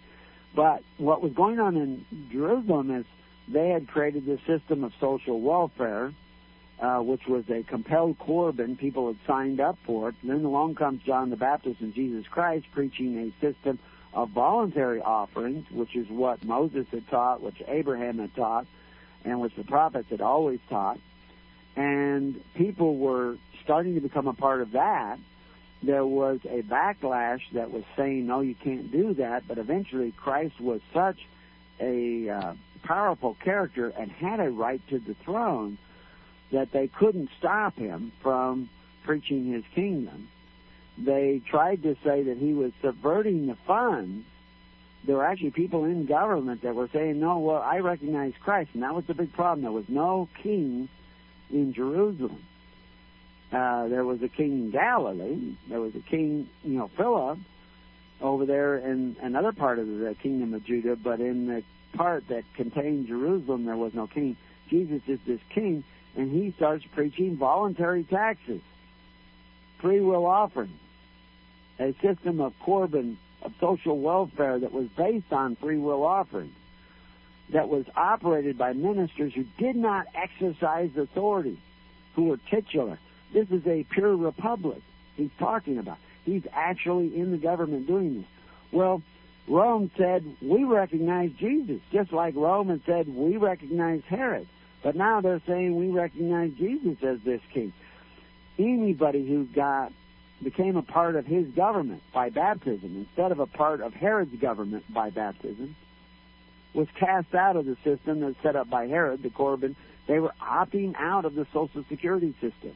But 0.54 0.82
what 0.98 1.22
was 1.22 1.32
going 1.32 1.58
on 1.58 1.76
in 1.76 2.04
Jerusalem 2.30 2.90
is 2.90 3.06
they 3.48 3.70
had 3.70 3.88
created 3.88 4.26
this 4.26 4.40
system 4.46 4.84
of 4.84 4.92
social 5.00 5.40
welfare, 5.40 6.12
uh, 6.80 6.98
which 6.98 7.22
was 7.26 7.44
a 7.48 7.62
compelled 7.62 8.18
Corban. 8.18 8.76
People 8.76 9.06
had 9.08 9.16
signed 9.26 9.60
up 9.60 9.78
for 9.84 10.10
it. 10.10 10.14
And 10.22 10.30
then 10.30 10.44
along 10.44 10.74
comes 10.74 11.02
John 11.02 11.30
the 11.30 11.36
Baptist 11.36 11.80
and 11.80 11.94
Jesus 11.94 12.26
Christ 12.28 12.66
preaching 12.72 13.16
a 13.18 13.40
system 13.40 13.78
of 14.12 14.30
voluntary 14.30 15.00
offerings, 15.00 15.70
which 15.70 15.94
is 15.96 16.08
what 16.08 16.44
Moses 16.44 16.86
had 16.90 17.08
taught, 17.08 17.40
which 17.40 17.62
Abraham 17.66 18.18
had 18.18 18.34
taught, 18.34 18.66
and 19.24 19.40
which 19.40 19.54
the 19.56 19.64
prophets 19.64 20.08
had 20.10 20.20
always 20.20 20.58
taught. 20.68 20.98
And 21.76 22.42
people 22.54 22.96
were 22.98 23.36
starting 23.62 23.94
to 23.94 24.00
become 24.00 24.26
a 24.26 24.34
part 24.34 24.60
of 24.60 24.72
that 24.72 25.18
there 25.82 26.04
was 26.04 26.40
a 26.44 26.62
backlash 26.62 27.40
that 27.52 27.70
was 27.70 27.84
saying, 27.96 28.26
no, 28.26 28.40
you 28.40 28.54
can't 28.54 28.90
do 28.90 29.14
that. 29.14 29.48
But 29.48 29.58
eventually, 29.58 30.12
Christ 30.12 30.60
was 30.60 30.80
such 30.92 31.18
a 31.80 32.28
uh, 32.28 32.54
powerful 32.82 33.36
character 33.42 33.88
and 33.88 34.10
had 34.10 34.40
a 34.40 34.50
right 34.50 34.80
to 34.88 34.98
the 34.98 35.14
throne 35.14 35.78
that 36.52 36.72
they 36.72 36.88
couldn't 36.88 37.30
stop 37.38 37.76
him 37.76 38.12
from 38.22 38.68
preaching 39.04 39.52
his 39.52 39.64
kingdom. 39.74 40.28
They 40.98 41.40
tried 41.48 41.82
to 41.84 41.96
say 42.04 42.24
that 42.24 42.36
he 42.36 42.52
was 42.52 42.72
subverting 42.82 43.46
the 43.46 43.54
funds. 43.66 44.26
There 45.04 45.16
were 45.16 45.24
actually 45.24 45.52
people 45.52 45.84
in 45.84 46.04
government 46.04 46.62
that 46.62 46.74
were 46.74 46.88
saying, 46.92 47.20
no, 47.20 47.38
well, 47.38 47.62
I 47.62 47.78
recognize 47.78 48.34
Christ. 48.38 48.70
And 48.74 48.82
that 48.82 48.94
was 48.94 49.06
the 49.06 49.14
big 49.14 49.32
problem. 49.32 49.62
There 49.62 49.72
was 49.72 49.88
no 49.88 50.28
king 50.42 50.90
in 51.50 51.72
Jerusalem. 51.72 52.44
Uh, 53.52 53.88
there 53.88 54.04
was 54.04 54.22
a 54.22 54.28
king 54.28 54.52
in 54.52 54.70
Galilee. 54.70 55.56
There 55.68 55.80
was 55.80 55.94
a 55.94 56.00
king, 56.00 56.48
you 56.62 56.78
know, 56.78 56.90
Philip 56.96 57.38
over 58.20 58.46
there 58.46 58.76
in 58.76 59.16
another 59.22 59.52
part 59.52 59.78
of 59.78 59.86
the 59.86 60.14
kingdom 60.22 60.54
of 60.54 60.64
Judah, 60.64 60.96
but 60.96 61.20
in 61.20 61.46
the 61.46 61.62
part 61.96 62.28
that 62.28 62.44
contained 62.54 63.08
Jerusalem, 63.08 63.64
there 63.64 63.76
was 63.76 63.94
no 63.94 64.06
king. 64.06 64.36
Jesus 64.68 65.02
is 65.06 65.18
this 65.26 65.40
king, 65.50 65.82
and 66.16 66.30
he 66.30 66.52
starts 66.56 66.84
preaching 66.92 67.36
voluntary 67.36 68.04
taxes, 68.04 68.60
free 69.80 70.00
will 70.00 70.26
offerings, 70.26 70.78
a 71.78 71.94
system 72.02 72.40
of 72.40 72.52
Corban 72.60 73.18
of 73.42 73.52
social 73.58 73.98
welfare 73.98 74.58
that 74.58 74.72
was 74.72 74.86
based 74.96 75.32
on 75.32 75.56
free 75.56 75.78
will 75.78 76.04
offerings, 76.04 76.54
that 77.52 77.68
was 77.68 77.86
operated 77.96 78.58
by 78.58 78.74
ministers 78.74 79.32
who 79.34 79.44
did 79.58 79.76
not 79.76 80.06
exercise 80.14 80.90
authority, 80.96 81.58
who 82.14 82.24
were 82.24 82.38
titular. 82.50 82.98
This 83.32 83.50
is 83.50 83.66
a 83.66 83.84
pure 83.84 84.16
republic 84.16 84.82
he's 85.16 85.30
talking 85.38 85.78
about. 85.78 85.98
He's 86.24 86.42
actually 86.52 87.16
in 87.16 87.30
the 87.30 87.38
government 87.38 87.86
doing 87.86 88.18
this. 88.18 88.26
Well, 88.72 89.02
Rome 89.48 89.90
said, 89.96 90.24
we 90.40 90.64
recognize 90.64 91.32
Jesus, 91.32 91.80
just 91.92 92.12
like 92.12 92.34
Rome 92.36 92.68
had 92.68 92.82
said, 92.86 93.08
we 93.08 93.36
recognize 93.36 94.02
Herod. 94.06 94.46
But 94.82 94.96
now 94.96 95.20
they're 95.20 95.42
saying 95.46 95.76
we 95.76 95.88
recognize 95.88 96.52
Jesus 96.52 97.02
as 97.02 97.20
this 97.20 97.40
king. 97.52 97.72
Anybody 98.58 99.26
who 99.26 99.44
got 99.44 99.92
became 100.42 100.76
a 100.76 100.82
part 100.82 101.16
of 101.16 101.26
his 101.26 101.46
government 101.48 102.02
by 102.12 102.30
baptism 102.30 102.96
instead 102.96 103.32
of 103.32 103.40
a 103.40 103.46
part 103.46 103.80
of 103.80 103.92
Herod's 103.92 104.34
government 104.36 104.84
by 104.92 105.10
baptism 105.10 105.76
was 106.72 106.88
cast 106.94 107.34
out 107.34 107.56
of 107.56 107.66
the 107.66 107.76
system 107.84 108.20
that's 108.20 108.40
set 108.42 108.56
up 108.56 108.70
by 108.70 108.86
Herod, 108.86 109.22
the 109.22 109.30
Corban. 109.30 109.76
They 110.06 110.18
were 110.18 110.34
opting 110.40 110.94
out 110.96 111.24
of 111.24 111.34
the 111.34 111.46
Social 111.52 111.84
Security 111.88 112.34
system. 112.40 112.72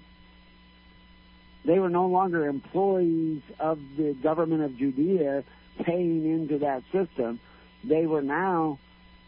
They 1.65 1.79
were 1.79 1.89
no 1.89 2.07
longer 2.07 2.47
employees 2.47 3.43
of 3.59 3.79
the 3.97 4.15
government 4.23 4.63
of 4.63 4.77
Judea 4.77 5.45
paying 5.83 6.31
into 6.31 6.59
that 6.59 6.83
system. 6.93 7.41
They 7.83 8.07
were 8.07 8.23
now 8.23 8.79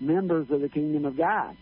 members 0.01 0.51
of 0.51 0.61
the 0.61 0.68
kingdom 0.68 1.05
of 1.07 1.16
God. 1.16 1.57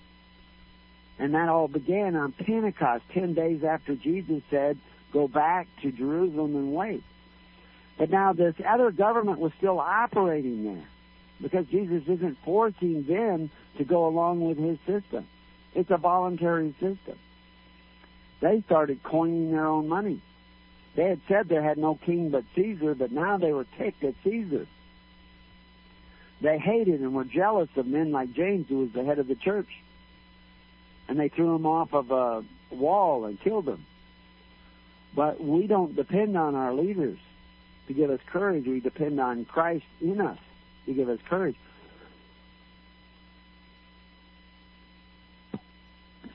And 1.18 1.34
that 1.34 1.48
all 1.48 1.68
began 1.68 2.16
on 2.16 2.32
Pentecost, 2.32 3.04
10 3.12 3.34
days 3.34 3.62
after 3.62 3.94
Jesus 3.94 4.42
said, 4.50 4.78
Go 5.12 5.28
back 5.28 5.68
to 5.82 5.92
Jerusalem 5.92 6.56
and 6.56 6.74
wait. 6.74 7.04
But 7.96 8.10
now 8.10 8.32
this 8.32 8.56
other 8.66 8.90
government 8.90 9.38
was 9.38 9.52
still 9.58 9.78
operating 9.78 10.64
there 10.64 10.88
because 11.40 11.66
Jesus 11.66 12.02
isn't 12.08 12.38
forcing 12.44 13.04
them 13.04 13.50
to 13.78 13.84
go 13.84 14.06
along 14.08 14.40
with 14.40 14.58
his 14.58 14.78
system. 14.86 15.26
It's 15.72 15.90
a 15.90 15.96
voluntary 15.96 16.72
system. 16.80 17.18
They 18.40 18.62
started 18.66 19.04
coining 19.04 19.52
their 19.52 19.66
own 19.66 19.88
money. 19.88 20.20
They 20.94 21.08
had 21.08 21.20
said 21.28 21.48
there 21.48 21.62
had 21.62 21.78
no 21.78 21.96
king 21.96 22.30
but 22.30 22.44
Caesar, 22.54 22.94
but 22.94 23.10
now 23.10 23.36
they 23.36 23.52
were 23.52 23.66
ticked 23.78 24.04
at 24.04 24.14
Caesar. 24.22 24.66
They 26.40 26.58
hated 26.58 27.00
and 27.00 27.14
were 27.14 27.24
jealous 27.24 27.68
of 27.76 27.86
men 27.86 28.12
like 28.12 28.32
James, 28.32 28.68
who 28.68 28.80
was 28.80 28.92
the 28.92 29.04
head 29.04 29.18
of 29.18 29.26
the 29.26 29.34
church. 29.34 29.68
And 31.08 31.18
they 31.18 31.28
threw 31.28 31.54
him 31.54 31.66
off 31.66 31.92
of 31.92 32.10
a 32.10 32.44
wall 32.70 33.24
and 33.24 33.40
killed 33.40 33.68
him. 33.68 33.84
But 35.14 35.42
we 35.42 35.66
don't 35.66 35.94
depend 35.94 36.36
on 36.36 36.54
our 36.54 36.74
leaders 36.74 37.18
to 37.86 37.94
give 37.94 38.10
us 38.10 38.20
courage. 38.26 38.66
We 38.66 38.80
depend 38.80 39.20
on 39.20 39.44
Christ 39.44 39.84
in 40.00 40.20
us 40.20 40.38
to 40.86 40.92
give 40.92 41.08
us 41.08 41.18
courage. 41.28 41.56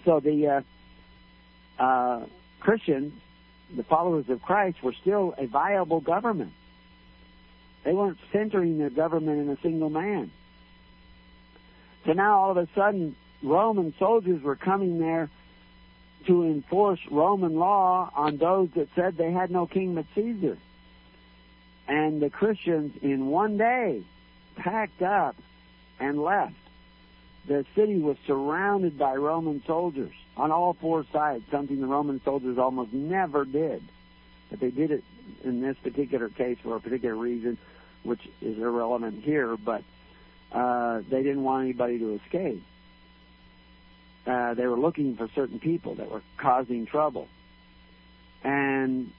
So 0.05 0.19
the 0.19 0.63
uh, 1.79 1.83
uh, 1.83 2.25
Christians, 2.59 3.13
the 3.75 3.83
followers 3.83 4.29
of 4.29 4.41
Christ, 4.41 4.81
were 4.83 4.93
still 4.93 5.33
a 5.37 5.45
viable 5.45 5.99
government. 5.99 6.53
They 7.83 7.93
weren't 7.93 8.17
centering 8.31 8.77
their 8.77 8.89
government 8.89 9.39
in 9.39 9.49
a 9.49 9.61
single 9.61 9.89
man. 9.89 10.31
So 12.05 12.13
now 12.13 12.39
all 12.39 12.51
of 12.51 12.57
a 12.57 12.67
sudden, 12.75 13.15
Roman 13.41 13.93
soldiers 13.99 14.41
were 14.41 14.55
coming 14.55 14.99
there 14.99 15.29
to 16.27 16.43
enforce 16.43 16.99
Roman 17.09 17.55
law 17.55 18.11
on 18.15 18.37
those 18.37 18.69
that 18.75 18.89
said 18.95 19.17
they 19.17 19.31
had 19.31 19.51
no 19.51 19.65
king 19.65 19.95
but 19.95 20.05
Caesar. 20.15 20.57
And 21.87 22.21
the 22.21 22.29
Christians, 22.29 22.93
in 23.01 23.27
one 23.27 23.57
day, 23.57 24.03
packed 24.55 25.01
up 25.01 25.35
and 25.99 26.21
left. 26.21 26.53
The 27.47 27.65
city 27.75 27.97
was 27.99 28.17
surrounded 28.27 28.97
by 28.97 29.15
Roman 29.15 29.63
soldiers 29.65 30.13
on 30.39 30.51
all 30.51 30.73
four 30.73 31.05
sides, 31.11 31.43
something 31.51 31.79
the 31.79 31.87
Roman 31.87 32.21
soldiers 32.23 32.57
almost 32.57 32.93
never 32.93 33.45
did. 33.45 33.83
But 34.49 34.59
they 34.59 34.71
did 34.71 34.91
it 34.91 35.03
in 35.43 35.61
this 35.61 35.77
particular 35.83 36.29
case 36.29 36.57
for 36.63 36.75
a 36.75 36.79
particular 36.79 37.15
reason, 37.15 37.57
which 38.03 38.21
is 38.41 38.57
irrelevant 38.57 39.23
here, 39.23 39.55
but 39.57 39.83
uh, 40.51 41.01
they 41.09 41.21
didn't 41.21 41.43
want 41.43 41.65
anybody 41.65 41.99
to 41.99 42.19
escape 42.23 42.63
uh, 44.29 44.53
they 44.53 44.67
were 44.67 44.77
looking 44.77 45.15
for 45.15 45.27
certain 45.33 45.59
people 45.59 45.95
that 45.95 46.11
were 46.11 46.21
causing 46.37 46.85
trouble. 46.85 47.27
And 48.43 49.11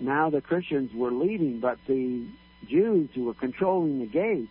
now 0.00 0.30
the 0.30 0.40
Christians 0.40 0.94
were 0.94 1.10
leaving, 1.10 1.60
but 1.60 1.78
the 1.86 2.26
Jews 2.66 3.10
who 3.14 3.24
were 3.24 3.34
controlling 3.34 4.00
the 4.00 4.06
gate, 4.06 4.48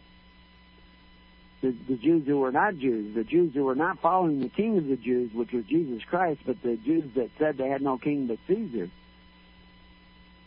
the, 1.64 1.74
the 1.88 1.95
Jews 1.95 2.28
who 2.28 2.39
were 2.39 2.51
not 2.51 2.78
Jews, 2.78 3.16
the 3.16 3.24
Jews 3.24 3.53
who 3.53 3.64
were 3.64 3.74
not 3.74 3.99
following 4.01 4.41
the 4.41 4.49
king 4.49 4.78
of 4.78 4.88
the 4.88 4.97
Jews, 4.97 5.34
which 5.34 5.53
was 5.53 5.64
Jesus 5.64 6.03
Christ, 6.03 6.41
but 6.45 6.61
the 6.61 6.76
Jews 6.76 7.05
that 7.16 7.30
said 7.39 7.57
they 7.57 7.70
had 7.70 7.82
no 7.82 7.97
king 7.97 8.28
but 8.28 8.38
Caesar, 8.47 8.89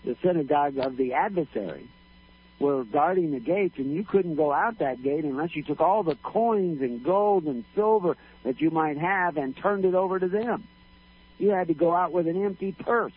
the 0.05 0.15
synagogue 0.23 0.77
of 0.77 0.99
the 0.99 1.15
adversary, 1.15 1.89
were 2.59 2.85
guarding 2.85 3.33
the 3.33 3.41
gates, 3.41 3.79
and 3.79 3.95
you 3.95 4.05
couldn't 4.05 4.37
go 4.37 4.53
out 4.53 4.79
that 4.79 5.03
gate 5.03 5.25
unless 5.25 5.57
you 5.57 5.63
took 5.63 5.81
all 5.81 6.03
the 6.03 6.17
coins 6.17 6.83
and 6.83 7.03
gold 7.03 7.45
and 7.45 7.65
silver 7.75 8.17
that 8.45 8.61
you 8.61 8.71
might 8.71 8.99
have 8.99 9.39
and 9.39 9.57
turned 9.57 9.87
it 9.87 9.95
over 9.95 10.19
to 10.19 10.29
them. 10.29 10.69
You 11.39 11.51
had 11.51 11.69
to 11.69 11.75
go 11.75 11.95
out 11.95 12.13
with 12.13 12.29
an 12.29 12.45
empty 12.45 12.73
purse 12.73 13.13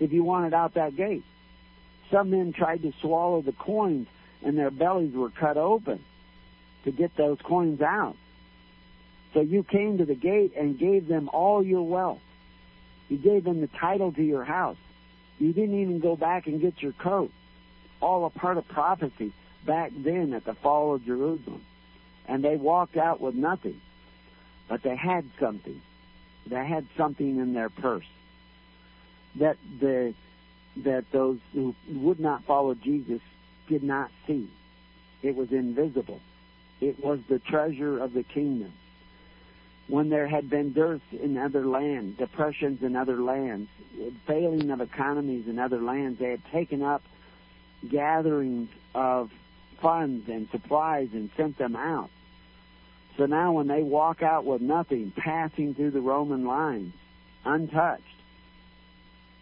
if 0.00 0.12
you 0.12 0.24
wanted 0.24 0.52
out 0.52 0.74
that 0.74 0.96
gate. 0.96 1.24
Some 2.10 2.30
men 2.30 2.52
tried 2.52 2.82
to 2.82 2.92
swallow 3.00 3.40
the 3.40 3.52
coins, 3.52 4.08
and 4.42 4.58
their 4.58 4.70
bellies 4.72 5.14
were 5.14 5.30
cut 5.30 5.56
open 5.56 6.00
to 6.84 6.90
get 6.90 7.16
those 7.16 7.38
coins 7.42 7.80
out. 7.80 8.16
So 9.34 9.40
you 9.40 9.62
came 9.62 9.98
to 9.98 10.04
the 10.04 10.14
gate 10.14 10.54
and 10.56 10.78
gave 10.78 11.06
them 11.06 11.28
all 11.32 11.62
your 11.62 11.82
wealth. 11.82 12.20
You 13.08 13.18
gave 13.18 13.44
them 13.44 13.60
the 13.60 13.68
title 13.68 14.12
to 14.12 14.22
your 14.22 14.44
house. 14.44 14.76
You 15.38 15.52
didn't 15.52 15.80
even 15.80 16.00
go 16.00 16.16
back 16.16 16.46
and 16.46 16.60
get 16.60 16.82
your 16.82 16.92
coat 16.92 17.30
all 18.00 18.24
a 18.24 18.30
part 18.30 18.58
of 18.58 18.66
prophecy 18.68 19.32
back 19.66 19.92
then 19.96 20.32
at 20.32 20.44
the 20.44 20.54
fall 20.54 20.94
of 20.94 21.04
Jerusalem. 21.04 21.64
And 22.26 22.44
they 22.44 22.56
walked 22.56 22.96
out 22.96 23.20
with 23.20 23.34
nothing. 23.34 23.80
But 24.68 24.82
they 24.82 24.96
had 24.96 25.24
something. 25.40 25.80
They 26.46 26.64
had 26.66 26.86
something 26.96 27.38
in 27.38 27.54
their 27.54 27.70
purse. 27.70 28.06
That 29.36 29.56
the 29.80 30.14
that 30.84 31.10
those 31.10 31.38
who 31.52 31.74
would 31.88 32.20
not 32.20 32.44
follow 32.44 32.74
Jesus 32.74 33.20
did 33.68 33.82
not 33.82 34.10
see. 34.26 34.48
It 35.22 35.34
was 35.34 35.50
invisible. 35.50 36.20
It 36.80 37.02
was 37.04 37.20
the 37.28 37.38
treasure 37.38 37.98
of 37.98 38.12
the 38.12 38.22
kingdom. 38.22 38.72
When 39.88 40.10
there 40.10 40.26
had 40.26 40.50
been 40.50 40.72
dearths 40.72 41.12
in 41.12 41.38
other 41.38 41.66
lands, 41.66 42.18
depressions 42.18 42.82
in 42.82 42.94
other 42.94 43.16
lands, 43.16 43.70
failing 44.26 44.70
of 44.70 44.80
economies 44.80 45.48
in 45.48 45.58
other 45.58 45.80
lands, 45.80 46.18
they 46.18 46.30
had 46.30 46.44
taken 46.52 46.82
up 46.82 47.02
gatherings 47.88 48.68
of 48.94 49.30
funds 49.80 50.28
and 50.28 50.48
supplies 50.50 51.08
and 51.12 51.30
sent 51.36 51.56
them 51.56 51.74
out. 51.74 52.10
So 53.16 53.26
now 53.26 53.52
when 53.52 53.66
they 53.66 53.82
walk 53.82 54.22
out 54.22 54.44
with 54.44 54.60
nothing, 54.60 55.12
passing 55.16 55.74
through 55.74 55.90
the 55.92 56.00
Roman 56.00 56.44
lines, 56.44 56.92
untouched, 57.44 58.02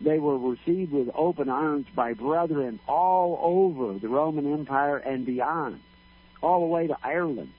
they 0.00 0.18
were 0.18 0.38
received 0.38 0.92
with 0.92 1.10
open 1.14 1.48
arms 1.48 1.86
by 1.94 2.12
brethren 2.12 2.78
all 2.86 3.38
over 3.42 3.98
the 3.98 4.08
Roman 4.08 4.52
Empire 4.52 4.98
and 4.98 5.24
beyond, 5.26 5.80
all 6.46 6.60
the 6.60 6.66
way 6.66 6.86
to 6.86 6.96
Ireland. 7.02 7.52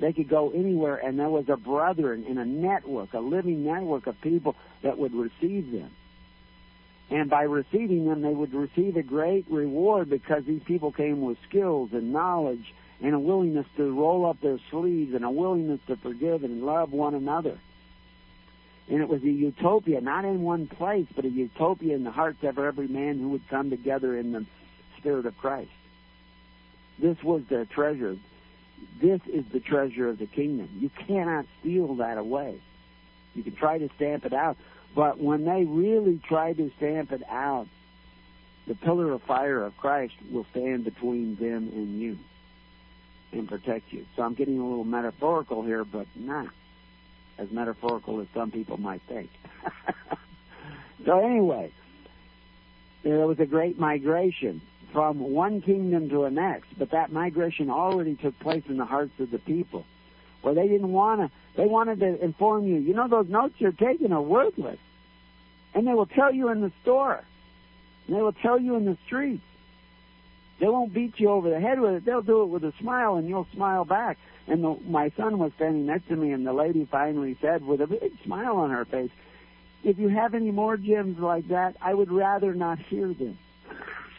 They 0.00 0.14
could 0.14 0.28
go 0.28 0.50
anywhere, 0.50 0.96
and 0.96 1.18
there 1.18 1.28
was 1.28 1.48
a 1.48 1.56
brethren 1.56 2.24
in 2.24 2.38
a 2.38 2.44
network, 2.44 3.12
a 3.12 3.20
living 3.20 3.64
network 3.64 4.06
of 4.06 4.20
people 4.22 4.56
that 4.82 4.98
would 4.98 5.14
receive 5.14 5.70
them. 5.70 5.90
And 7.10 7.28
by 7.28 7.42
receiving 7.42 8.06
them, 8.06 8.22
they 8.22 8.32
would 8.32 8.54
receive 8.54 8.96
a 8.96 9.02
great 9.02 9.44
reward 9.50 10.08
because 10.08 10.44
these 10.44 10.62
people 10.64 10.90
came 10.90 11.20
with 11.20 11.36
skills 11.48 11.90
and 11.92 12.12
knowledge 12.12 12.74
and 13.02 13.14
a 13.14 13.18
willingness 13.18 13.66
to 13.76 13.92
roll 13.92 14.24
up 14.24 14.40
their 14.40 14.58
sleeves 14.70 15.14
and 15.14 15.24
a 15.24 15.30
willingness 15.30 15.80
to 15.88 15.96
forgive 15.96 16.44
and 16.44 16.64
love 16.64 16.92
one 16.92 17.14
another. 17.14 17.58
And 18.88 19.00
it 19.00 19.08
was 19.08 19.22
a 19.22 19.30
utopia, 19.30 20.00
not 20.00 20.24
in 20.24 20.42
one 20.42 20.66
place, 20.66 21.06
but 21.14 21.26
a 21.26 21.30
utopia 21.30 21.94
in 21.94 22.04
the 22.04 22.10
hearts 22.10 22.42
of 22.42 22.58
every 22.58 22.88
man 22.88 23.18
who 23.18 23.28
would 23.30 23.46
come 23.48 23.68
together 23.68 24.16
in 24.16 24.32
the 24.32 24.46
Spirit 24.98 25.26
of 25.26 25.36
Christ. 25.36 25.70
This 26.98 27.22
was 27.22 27.42
the 27.48 27.66
treasure. 27.66 28.16
This 29.00 29.20
is 29.26 29.44
the 29.52 29.60
treasure 29.60 30.08
of 30.08 30.18
the 30.18 30.26
kingdom. 30.26 30.68
You 30.78 30.90
cannot 31.06 31.46
steal 31.60 31.96
that 31.96 32.18
away. 32.18 32.60
You 33.34 33.42
can 33.42 33.56
try 33.56 33.78
to 33.78 33.88
stamp 33.96 34.24
it 34.24 34.32
out, 34.32 34.56
but 34.94 35.18
when 35.18 35.44
they 35.44 35.64
really 35.64 36.20
try 36.26 36.52
to 36.52 36.70
stamp 36.76 37.12
it 37.12 37.22
out, 37.28 37.66
the 38.66 38.74
pillar 38.74 39.12
of 39.12 39.22
fire 39.22 39.62
of 39.62 39.76
Christ 39.76 40.14
will 40.30 40.46
stand 40.52 40.84
between 40.84 41.36
them 41.36 41.70
and 41.72 42.00
you 42.00 42.18
and 43.32 43.48
protect 43.48 43.92
you. 43.92 44.06
So 44.16 44.22
I'm 44.22 44.34
getting 44.34 44.58
a 44.58 44.66
little 44.66 44.84
metaphorical 44.84 45.62
here, 45.62 45.84
but 45.84 46.06
not 46.14 46.48
as 47.36 47.50
metaphorical 47.50 48.20
as 48.20 48.28
some 48.32 48.50
people 48.50 48.76
might 48.76 49.02
think. 49.08 49.30
so 51.04 51.26
anyway, 51.26 51.72
there 53.02 53.26
was 53.26 53.40
a 53.40 53.46
great 53.46 53.78
migration 53.78 54.62
from 54.94 55.18
one 55.18 55.60
kingdom 55.60 56.08
to 56.08 56.22
the 56.22 56.30
next, 56.30 56.68
but 56.78 56.92
that 56.92 57.12
migration 57.12 57.68
already 57.68 58.14
took 58.14 58.38
place 58.38 58.62
in 58.68 58.76
the 58.76 58.84
hearts 58.84 59.10
of 59.18 59.28
the 59.32 59.40
people, 59.40 59.84
where 60.40 60.54
they 60.54 60.68
didn't 60.68 60.92
want 60.92 61.20
to. 61.20 61.30
They 61.56 61.66
wanted 61.66 61.98
to 62.00 62.24
inform 62.24 62.66
you. 62.66 62.76
You 62.76 62.94
know, 62.94 63.08
those 63.08 63.28
notes 63.28 63.54
you're 63.58 63.72
taking 63.72 64.12
are 64.12 64.22
worthless, 64.22 64.78
and 65.74 65.84
they 65.84 65.92
will 65.92 66.06
tell 66.06 66.32
you 66.32 66.48
in 66.48 66.60
the 66.60 66.70
store, 66.82 67.24
and 68.06 68.16
they 68.16 68.22
will 68.22 68.32
tell 68.32 68.58
you 68.58 68.76
in 68.76 68.84
the 68.84 68.96
streets. 69.04 69.42
They 70.60 70.68
won't 70.68 70.94
beat 70.94 71.18
you 71.18 71.30
over 71.30 71.50
the 71.50 71.58
head 71.58 71.80
with 71.80 71.94
it. 71.94 72.04
They'll 72.04 72.22
do 72.22 72.42
it 72.42 72.46
with 72.46 72.62
a 72.62 72.72
smile, 72.80 73.16
and 73.16 73.28
you'll 73.28 73.48
smile 73.52 73.84
back. 73.84 74.16
And 74.46 74.62
the, 74.62 74.78
my 74.86 75.10
son 75.16 75.40
was 75.40 75.50
standing 75.56 75.86
next 75.86 76.06
to 76.06 76.14
me, 76.14 76.30
and 76.30 76.46
the 76.46 76.52
lady 76.52 76.86
finally 76.88 77.36
said, 77.42 77.66
with 77.66 77.80
a 77.80 77.88
big 77.88 78.12
smile 78.22 78.58
on 78.58 78.70
her 78.70 78.84
face, 78.84 79.10
"If 79.82 79.98
you 79.98 80.08
have 80.08 80.34
any 80.34 80.52
more 80.52 80.76
gems 80.76 81.18
like 81.18 81.48
that, 81.48 81.74
I 81.80 81.92
would 81.92 82.12
rather 82.12 82.54
not 82.54 82.78
hear 82.78 83.12
them." 83.12 83.38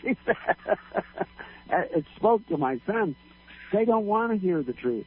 it 1.70 2.06
spoke 2.16 2.48
to 2.48 2.58
my 2.58 2.80
son. 2.86 3.16
They 3.72 3.86
don't 3.86 4.06
want 4.06 4.32
to 4.32 4.38
hear 4.38 4.62
the 4.62 4.74
truth. 4.74 5.06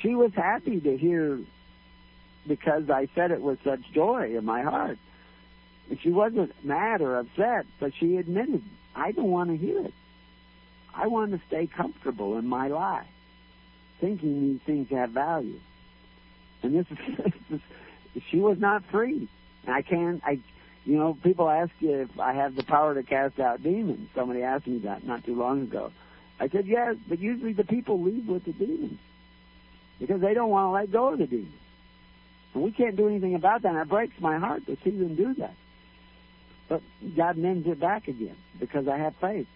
She 0.00 0.14
was 0.14 0.32
happy 0.34 0.80
to 0.80 0.96
hear 0.96 1.40
because 2.46 2.90
I 2.90 3.08
said 3.14 3.30
it 3.30 3.40
with 3.40 3.62
such 3.64 3.80
joy 3.92 4.36
in 4.36 4.44
my 4.44 4.62
heart. 4.62 4.98
And 5.90 6.00
she 6.00 6.10
wasn't 6.10 6.52
mad 6.64 7.00
or 7.00 7.18
upset, 7.18 7.66
but 7.78 7.92
she 7.94 8.16
admitted, 8.16 8.62
I 8.94 9.12
don't 9.12 9.30
want 9.30 9.50
to 9.50 9.56
hear 9.56 9.80
it. 9.80 9.94
I 10.94 11.06
want 11.06 11.32
to 11.32 11.40
stay 11.46 11.66
comfortable 11.66 12.38
in 12.38 12.46
my 12.46 12.68
lie, 12.68 13.06
thinking 14.00 14.40
these 14.40 14.60
things 14.66 14.88
have 14.90 15.10
value. 15.10 15.60
And 16.62 16.74
this 16.86 16.86
is, 17.50 17.60
she 18.30 18.38
was 18.38 18.58
not 18.58 18.84
free. 18.86 19.28
I 19.66 19.82
can't, 19.82 20.22
I, 20.24 20.40
you 20.84 20.98
know, 20.98 21.16
people 21.22 21.48
ask 21.48 21.70
you 21.80 22.02
if 22.02 22.18
I 22.18 22.32
have 22.34 22.56
the 22.56 22.64
power 22.64 22.94
to 22.94 23.02
cast 23.02 23.38
out 23.38 23.62
demons. 23.62 24.08
Somebody 24.14 24.42
asked 24.42 24.66
me 24.66 24.78
that 24.80 25.04
not 25.04 25.24
too 25.24 25.36
long 25.36 25.62
ago. 25.62 25.92
I 26.40 26.48
said, 26.48 26.66
yes, 26.66 26.96
but 27.08 27.20
usually 27.20 27.52
the 27.52 27.64
people 27.64 28.02
leave 28.02 28.26
with 28.26 28.44
the 28.44 28.52
demons 28.52 28.98
because 30.00 30.20
they 30.20 30.34
don't 30.34 30.50
want 30.50 30.66
to 30.66 30.70
let 30.70 30.90
go 30.90 31.12
of 31.12 31.18
the 31.18 31.26
demons. 31.26 31.54
And 32.54 32.62
we 32.64 32.72
can't 32.72 32.96
do 32.96 33.08
anything 33.08 33.34
about 33.34 33.62
that. 33.62 33.68
And 33.68 33.78
it 33.78 33.88
breaks 33.88 34.20
my 34.20 34.38
heart 34.38 34.66
to 34.66 34.76
see 34.82 34.90
them 34.90 35.14
do 35.14 35.34
that. 35.34 35.54
But 36.68 36.82
God 37.16 37.36
mends 37.36 37.66
it 37.68 37.78
back 37.78 38.08
again 38.08 38.36
because 38.58 38.88
I 38.88 38.98
have 38.98 39.14
faith 39.20 39.46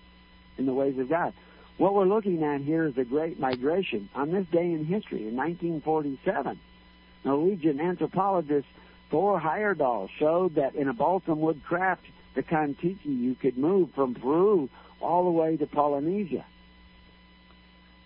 in 0.59 0.67
the 0.67 0.75
ways 0.75 0.99
of 0.99 1.09
God. 1.09 1.35
What 1.77 1.95
we're 1.95 2.07
looking 2.07 2.43
at 2.43 2.61
here 2.61 2.85
is 2.85 2.97
a 2.97 3.05
great 3.05 3.39
migration. 3.39 4.09
On 4.15 4.31
this 4.31 4.47
day 4.47 4.73
in 4.73 4.85
history, 4.85 5.29
in 5.29 5.37
1947, 5.37 6.59
Norwegian 7.25 7.81
anthropologist 7.81 8.69
Thor 9.11 9.41
Heyerdahl 9.41 10.09
showed 10.19 10.57
that 10.57 10.75
in 10.75 10.89
a 10.89 10.93
balsam 10.93 11.41
wood 11.41 11.63
craft, 11.65 12.05
the 12.35 12.43
Kon-Tiki, 12.43 13.09
you 13.09 13.35
could 13.35 13.57
move 13.57 13.91
from 13.95 14.15
Peru 14.15 14.69
all 15.01 15.25
the 15.25 15.31
way 15.31 15.57
to 15.57 15.67
Polynesia. 15.67 16.45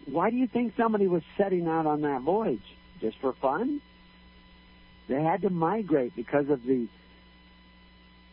Why 0.07 0.31
do 0.31 0.37
you 0.37 0.47
think 0.47 0.75
somebody 0.77 1.07
was 1.07 1.23
setting 1.37 1.67
out 1.67 1.87
on 1.87 2.03
that 2.03 2.23
voyage? 2.23 2.63
Just 3.01 3.19
for 3.19 3.33
fun? 3.33 3.81
They 5.09 5.23
had 5.23 5.43
to 5.43 5.51
migrate 5.51 6.15
because 6.15 6.49
of 6.51 6.65
the 6.65 6.87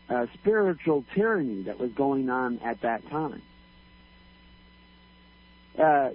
uh, 0.08 0.26
spiritual 0.34 1.04
tyranny 1.14 1.62
that 1.62 1.78
was 1.78 1.90
going 1.92 2.30
on 2.30 2.58
at 2.58 2.80
that 2.82 3.08
time. 3.10 3.42
Uh, 5.78 6.10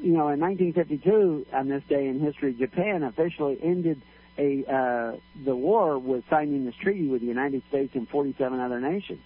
you 0.00 0.12
know, 0.12 0.28
in 0.28 0.40
1952, 0.40 1.46
on 1.52 1.68
this 1.68 1.82
day 1.88 2.06
in 2.06 2.20
history, 2.20 2.52
Japan 2.52 3.02
officially 3.02 3.58
ended 3.62 4.00
a 4.38 4.64
uh, 4.64 5.16
the 5.44 5.56
war 5.56 5.98
was 5.98 6.22
signing 6.28 6.64
this 6.64 6.74
treaty 6.74 7.06
with 7.08 7.20
the 7.20 7.26
United 7.26 7.62
States 7.68 7.94
and 7.94 8.08
47 8.08 8.60
other 8.60 8.80
nations. 8.80 9.20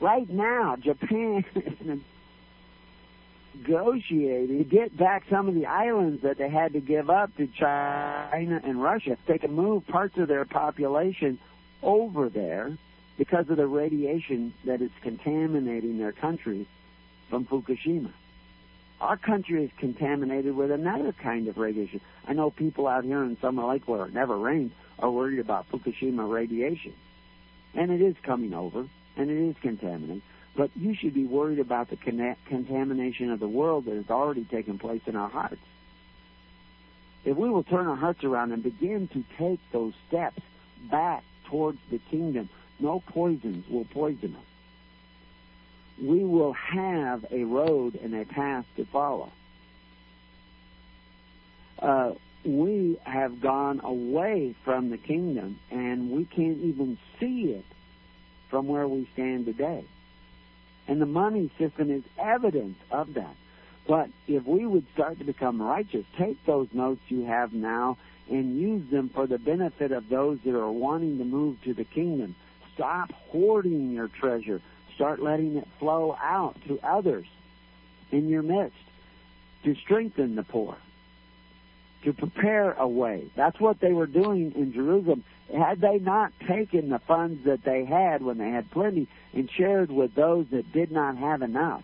Right 0.00 0.28
now, 0.28 0.76
Japan 0.76 1.44
is 1.54 2.00
negotiating 3.54 4.58
to 4.58 4.64
get 4.64 4.96
back 4.96 5.24
some 5.30 5.48
of 5.48 5.54
the 5.54 5.66
islands 5.66 6.22
that 6.22 6.38
they 6.38 6.48
had 6.48 6.72
to 6.72 6.80
give 6.80 7.10
up 7.10 7.36
to 7.36 7.46
China 7.46 8.60
and 8.64 8.82
Russia. 8.82 9.16
They 9.26 9.38
can 9.38 9.52
move 9.52 9.86
parts 9.86 10.16
of 10.16 10.28
their 10.28 10.44
population 10.44 11.38
over 11.82 12.28
there 12.28 12.76
because 13.18 13.50
of 13.50 13.56
the 13.56 13.66
radiation 13.66 14.54
that 14.64 14.80
is 14.80 14.90
contaminating 15.02 15.98
their 15.98 16.12
country 16.12 16.66
from 17.28 17.44
Fukushima. 17.44 18.12
Our 19.00 19.16
country 19.16 19.64
is 19.64 19.70
contaminated 19.78 20.54
with 20.54 20.70
another 20.70 21.12
kind 21.12 21.48
of 21.48 21.56
radiation. 21.56 22.02
I 22.26 22.34
know 22.34 22.50
people 22.50 22.86
out 22.86 23.04
here 23.04 23.24
in 23.24 23.38
Summer 23.40 23.64
Lake 23.64 23.88
where 23.88 24.04
it 24.04 24.12
never 24.12 24.36
rains 24.36 24.72
are 24.98 25.10
worried 25.10 25.38
about 25.38 25.70
Fukushima 25.70 26.30
radiation. 26.30 26.92
And 27.74 27.90
it 27.90 28.02
is 28.02 28.14
coming 28.22 28.52
over, 28.52 28.86
and 29.16 29.30
it 29.30 29.48
is 29.48 29.56
contaminating. 29.62 30.22
But 30.54 30.70
you 30.76 30.94
should 30.94 31.14
be 31.14 31.24
worried 31.24 31.60
about 31.60 31.88
the 31.88 31.96
con- 31.96 32.36
contamination 32.46 33.30
of 33.30 33.40
the 33.40 33.48
world 33.48 33.86
that 33.86 33.94
has 33.94 34.10
already 34.10 34.44
taken 34.44 34.78
place 34.78 35.02
in 35.06 35.16
our 35.16 35.30
hearts. 35.30 35.62
If 37.24 37.36
we 37.36 37.48
will 37.48 37.62
turn 37.62 37.86
our 37.86 37.96
hearts 37.96 38.24
around 38.24 38.52
and 38.52 38.62
begin 38.62 39.08
to 39.08 39.24
take 39.38 39.60
those 39.72 39.94
steps 40.08 40.42
back 40.90 41.22
towards 41.46 41.78
the 41.90 41.98
kingdom, 42.10 42.50
no 42.78 43.00
poisons 43.00 43.66
will 43.68 43.84
poison 43.84 44.36
us 44.36 44.49
we 46.00 46.24
will 46.24 46.52
have 46.52 47.24
a 47.30 47.44
road 47.44 47.98
and 48.02 48.14
a 48.14 48.24
path 48.24 48.64
to 48.76 48.84
follow. 48.86 49.30
Uh, 51.78 52.12
we 52.44 52.98
have 53.04 53.40
gone 53.40 53.80
away 53.82 54.54
from 54.64 54.90
the 54.90 54.98
kingdom 54.98 55.58
and 55.70 56.10
we 56.10 56.24
can't 56.24 56.58
even 56.58 56.98
see 57.18 57.52
it 57.52 57.64
from 58.48 58.66
where 58.66 58.88
we 58.88 59.08
stand 59.12 59.46
today. 59.46 59.84
And 60.88 61.00
the 61.00 61.06
money 61.06 61.50
system 61.58 61.90
is 61.90 62.02
evidence 62.18 62.78
of 62.90 63.14
that. 63.14 63.34
But 63.86 64.10
if 64.26 64.44
we 64.44 64.66
would 64.66 64.86
start 64.94 65.18
to 65.18 65.24
become 65.24 65.60
righteous, 65.60 66.04
take 66.16 66.44
those 66.46 66.68
notes 66.72 67.00
you 67.08 67.24
have 67.24 67.52
now 67.52 67.98
and 68.30 68.58
use 68.58 68.90
them 68.90 69.08
for 69.08 69.26
the 69.26 69.38
benefit 69.38 69.92
of 69.92 70.08
those 70.08 70.38
that 70.44 70.54
are 70.54 70.70
wanting 70.70 71.18
to 71.18 71.24
move 71.24 71.62
to 71.62 71.74
the 71.74 71.84
kingdom. 71.84 72.34
Stop 72.74 73.12
hoarding 73.30 73.92
your 73.92 74.08
treasure. 74.08 74.60
Start 75.00 75.22
letting 75.22 75.56
it 75.56 75.66
flow 75.78 76.14
out 76.22 76.56
to 76.68 76.78
others 76.82 77.24
in 78.12 78.28
your 78.28 78.42
midst 78.42 78.76
to 79.64 79.74
strengthen 79.76 80.34
the 80.34 80.42
poor, 80.42 80.76
to 82.04 82.12
prepare 82.12 82.72
a 82.72 82.86
way. 82.86 83.30
That's 83.34 83.58
what 83.58 83.80
they 83.80 83.94
were 83.94 84.06
doing 84.06 84.52
in 84.54 84.74
Jerusalem. 84.74 85.24
Had 85.56 85.80
they 85.80 85.96
not 85.96 86.34
taken 86.46 86.90
the 86.90 86.98
funds 86.98 87.46
that 87.46 87.64
they 87.64 87.86
had 87.86 88.22
when 88.22 88.36
they 88.36 88.50
had 88.50 88.70
plenty 88.70 89.08
and 89.32 89.50
shared 89.50 89.90
with 89.90 90.14
those 90.14 90.48
that 90.50 90.70
did 90.70 90.92
not 90.92 91.16
have 91.16 91.40
enough, 91.40 91.82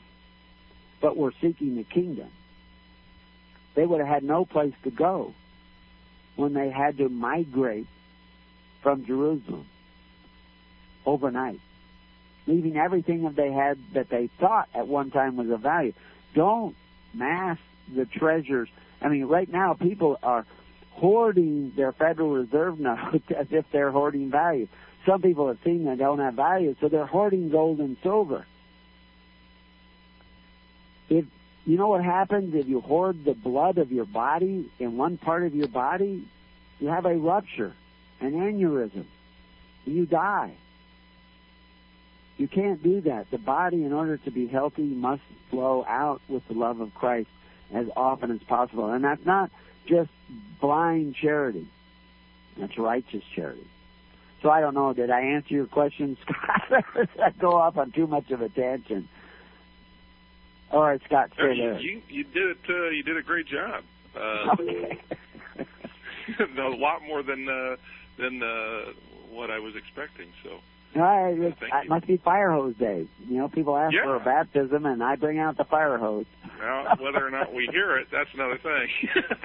but 1.00 1.16
were 1.16 1.32
seeking 1.40 1.76
the 1.76 1.84
kingdom, 1.84 2.28
they 3.74 3.86
would 3.86 4.00
have 4.00 4.08
had 4.10 4.24
no 4.24 4.44
place 4.44 4.74
to 4.82 4.90
go 4.90 5.32
when 6.34 6.52
they 6.52 6.68
had 6.68 6.98
to 6.98 7.08
migrate 7.08 7.86
from 8.82 9.06
Jerusalem 9.06 9.64
overnight 11.06 11.60
leaving 12.46 12.76
everything 12.76 13.24
that 13.24 13.36
they 13.36 13.52
had 13.52 13.78
that 13.94 14.08
they 14.08 14.28
thought 14.38 14.68
at 14.74 14.86
one 14.86 15.10
time 15.10 15.36
was 15.36 15.50
of 15.50 15.60
value. 15.60 15.92
Don't 16.34 16.76
mass 17.12 17.58
the 17.94 18.04
treasures. 18.04 18.68
I 19.00 19.08
mean, 19.08 19.24
right 19.24 19.50
now 19.50 19.74
people 19.74 20.18
are 20.22 20.46
hoarding 20.92 21.72
their 21.76 21.92
Federal 21.92 22.30
Reserve 22.30 22.78
notes 22.80 23.24
as 23.36 23.48
if 23.50 23.64
they're 23.72 23.90
hoarding 23.90 24.30
value. 24.30 24.68
Some 25.04 25.22
people 25.22 25.48
have 25.48 25.58
seen 25.64 25.84
they 25.84 25.96
don't 25.96 26.18
have 26.18 26.34
value, 26.34 26.74
so 26.80 26.88
they're 26.88 27.06
hoarding 27.06 27.50
gold 27.50 27.78
and 27.78 27.96
silver. 28.02 28.44
If 31.08 31.26
you 31.64 31.76
know 31.76 31.88
what 31.88 32.02
happens 32.02 32.54
if 32.54 32.66
you 32.66 32.80
hoard 32.80 33.24
the 33.24 33.34
blood 33.34 33.78
of 33.78 33.92
your 33.92 34.04
body 34.04 34.70
in 34.78 34.96
one 34.96 35.16
part 35.18 35.44
of 35.44 35.54
your 35.54 35.68
body, 35.68 36.26
you 36.80 36.88
have 36.88 37.06
a 37.06 37.16
rupture, 37.16 37.74
an 38.20 38.32
aneurysm. 38.32 39.04
and 39.84 39.94
You 39.94 40.06
die. 40.06 40.54
You 42.36 42.48
can't 42.48 42.82
do 42.82 43.00
that. 43.02 43.30
The 43.30 43.38
body, 43.38 43.84
in 43.84 43.92
order 43.92 44.18
to 44.18 44.30
be 44.30 44.46
healthy, 44.46 44.82
must 44.82 45.22
flow 45.50 45.84
out 45.88 46.20
with 46.28 46.46
the 46.48 46.54
love 46.54 46.80
of 46.80 46.94
Christ 46.94 47.28
as 47.72 47.86
often 47.96 48.30
as 48.30 48.42
possible. 48.46 48.92
And 48.92 49.04
that's 49.04 49.24
not 49.24 49.50
just 49.86 50.10
blind 50.60 51.14
charity. 51.16 51.66
That's 52.58 52.76
righteous 52.78 53.22
charity. 53.34 53.66
So 54.42 54.50
I 54.50 54.60
don't 54.60 54.74
know. 54.74 54.92
Did 54.92 55.10
I 55.10 55.20
answer 55.22 55.54
your 55.54 55.66
question, 55.66 56.16
Scott? 56.22 56.84
or 56.94 57.06
did 57.06 57.20
I 57.20 57.30
go 57.30 57.54
off 57.56 57.76
on 57.78 57.92
too 57.92 58.06
much 58.06 58.30
of 58.30 58.42
a 58.42 58.48
tangent? 58.48 59.08
All 60.70 60.82
right, 60.82 61.00
Scott, 61.06 61.30
stay 61.34 61.54
you, 61.54 61.62
there. 61.62 61.78
You, 61.80 62.02
you 62.08 62.24
did 62.24 62.50
it. 62.50 62.58
Uh, 62.68 62.88
you 62.90 63.02
did 63.02 63.16
a 63.16 63.22
great 63.22 63.46
job. 63.46 63.84
Uh, 64.14 64.54
Okay. 64.58 64.98
a 66.58 66.62
lot 66.62 67.02
more 67.06 67.22
than 67.22 67.48
uh, 67.48 67.76
than 68.18 68.42
uh, 68.42 68.92
what 69.30 69.50
I 69.50 69.58
was 69.60 69.76
expecting. 69.76 70.28
So 70.42 70.58
Right, 70.96 71.38
it, 71.38 71.54
must 71.88 72.06
be 72.06 72.16
fire 72.16 72.50
hose 72.52 72.74
day. 72.76 73.06
You 73.28 73.38
know, 73.38 73.48
people 73.48 73.76
ask 73.76 73.92
Yeah. 73.92 74.04
for 74.04 74.16
a 74.16 74.20
baptism, 74.20 74.86
and 74.86 75.02
I 75.02 75.16
bring 75.16 75.38
out 75.38 75.58
the 75.58 75.64
fire 75.64 75.98
hose. 75.98 76.24
Well, 76.58 76.96
whether 76.98 77.26
or 77.26 77.30
not 77.30 77.52
we 77.52 77.68
hear 77.70 77.98
it, 77.98 78.08
that's 78.10 78.32
another 78.32 78.56
thing. 78.56 78.88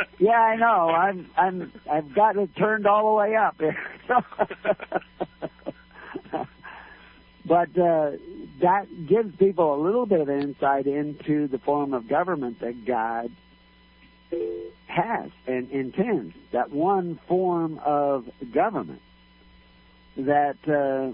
yeah, 0.20 0.40
I 0.40 0.56
know. 0.56 0.90
I'm 0.90 1.30
I'm 1.36 1.74
I've 1.92 2.14
got 2.14 2.38
it 2.38 2.56
turned 2.56 2.88
all 2.88 3.10
the 3.10 3.16
way 3.18 3.36
up 3.36 3.58
here. 3.60 3.78
but 7.46 7.78
uh, 7.78 8.12
that 8.62 8.86
gives 9.08 9.36
people 9.36 9.76
a 9.76 9.80
little 9.82 10.06
bit 10.06 10.22
of 10.22 10.30
insight 10.30 10.88
into 10.88 11.48
the 11.50 11.58
form 11.60 11.94
of 11.94 12.08
government 12.08 12.62
that 12.62 12.86
God 12.86 13.30
has 14.88 15.32
and 15.48 15.70
intends. 15.70 16.34
That 16.54 16.72
one 16.72 17.20
form 17.28 17.78
of 17.84 18.30
government 18.54 19.02
that 20.18 20.58
uh, 20.68 21.12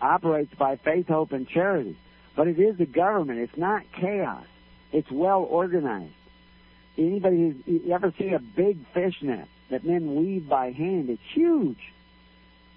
operates 0.00 0.54
by 0.54 0.76
faith, 0.76 1.08
hope, 1.08 1.32
and 1.32 1.48
charity. 1.48 1.96
But 2.36 2.48
it 2.48 2.58
is 2.58 2.78
a 2.80 2.86
government. 2.86 3.40
It's 3.40 3.56
not 3.56 3.82
chaos. 3.92 4.44
It's 4.92 5.10
well 5.10 5.42
organized. 5.42 6.12
Anybody 6.96 7.54
who's 7.66 7.90
ever 7.90 8.12
see 8.18 8.30
a 8.30 8.38
big 8.38 8.78
fish 8.92 9.16
net 9.22 9.48
that 9.70 9.84
men 9.84 10.16
weave 10.16 10.48
by 10.48 10.72
hand? 10.72 11.10
It's 11.10 11.22
huge. 11.32 11.92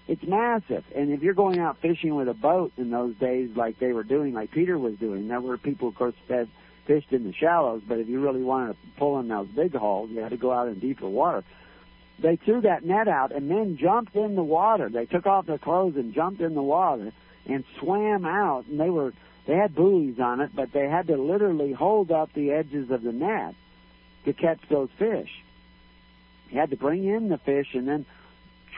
It's 0.06 0.22
massive. 0.22 0.84
And 0.94 1.10
if 1.10 1.22
you're 1.22 1.34
going 1.34 1.58
out 1.58 1.80
fishing 1.80 2.14
with 2.14 2.28
a 2.28 2.34
boat 2.34 2.72
in 2.76 2.90
those 2.90 3.14
days, 3.16 3.50
like 3.56 3.78
they 3.78 3.92
were 3.92 4.02
doing, 4.02 4.34
like 4.34 4.50
Peter 4.50 4.78
was 4.78 4.96
doing, 4.96 5.28
there 5.28 5.40
were 5.40 5.56
people, 5.56 5.88
of 5.88 5.94
course, 5.94 6.14
that 6.28 6.48
fished 6.86 7.12
in 7.12 7.24
the 7.24 7.32
shallows. 7.32 7.82
But 7.86 7.98
if 7.98 8.08
you 8.08 8.20
really 8.20 8.42
wanted 8.42 8.72
to 8.72 8.78
pull 8.98 9.18
in 9.18 9.28
those 9.28 9.48
big 9.48 9.74
hauls, 9.74 10.10
you 10.10 10.20
had 10.20 10.30
to 10.30 10.36
go 10.36 10.52
out 10.52 10.68
in 10.68 10.78
deeper 10.78 11.08
water. 11.08 11.42
They 12.18 12.36
threw 12.36 12.60
that 12.62 12.84
net 12.84 13.08
out 13.08 13.32
and 13.32 13.50
then 13.50 13.76
jumped 13.76 14.14
in 14.14 14.36
the 14.36 14.42
water. 14.42 14.88
They 14.88 15.06
took 15.06 15.26
off 15.26 15.46
their 15.46 15.58
clothes 15.58 15.96
and 15.96 16.14
jumped 16.14 16.40
in 16.40 16.54
the 16.54 16.62
water 16.62 17.12
and 17.46 17.64
swam 17.78 18.24
out. 18.24 18.66
And 18.66 18.78
they 18.78 18.90
were 18.90 19.12
they 19.46 19.56
had 19.56 19.74
buoys 19.74 20.18
on 20.18 20.40
it, 20.40 20.50
but 20.54 20.72
they 20.72 20.88
had 20.88 21.08
to 21.08 21.16
literally 21.16 21.72
hold 21.72 22.10
up 22.10 22.32
the 22.32 22.52
edges 22.52 22.90
of 22.90 23.02
the 23.02 23.12
net 23.12 23.54
to 24.24 24.32
catch 24.32 24.60
those 24.70 24.88
fish. 24.98 25.30
You 26.50 26.60
had 26.60 26.70
to 26.70 26.76
bring 26.76 27.04
in 27.04 27.28
the 27.28 27.38
fish 27.38 27.74
and 27.74 27.86
then 27.86 28.06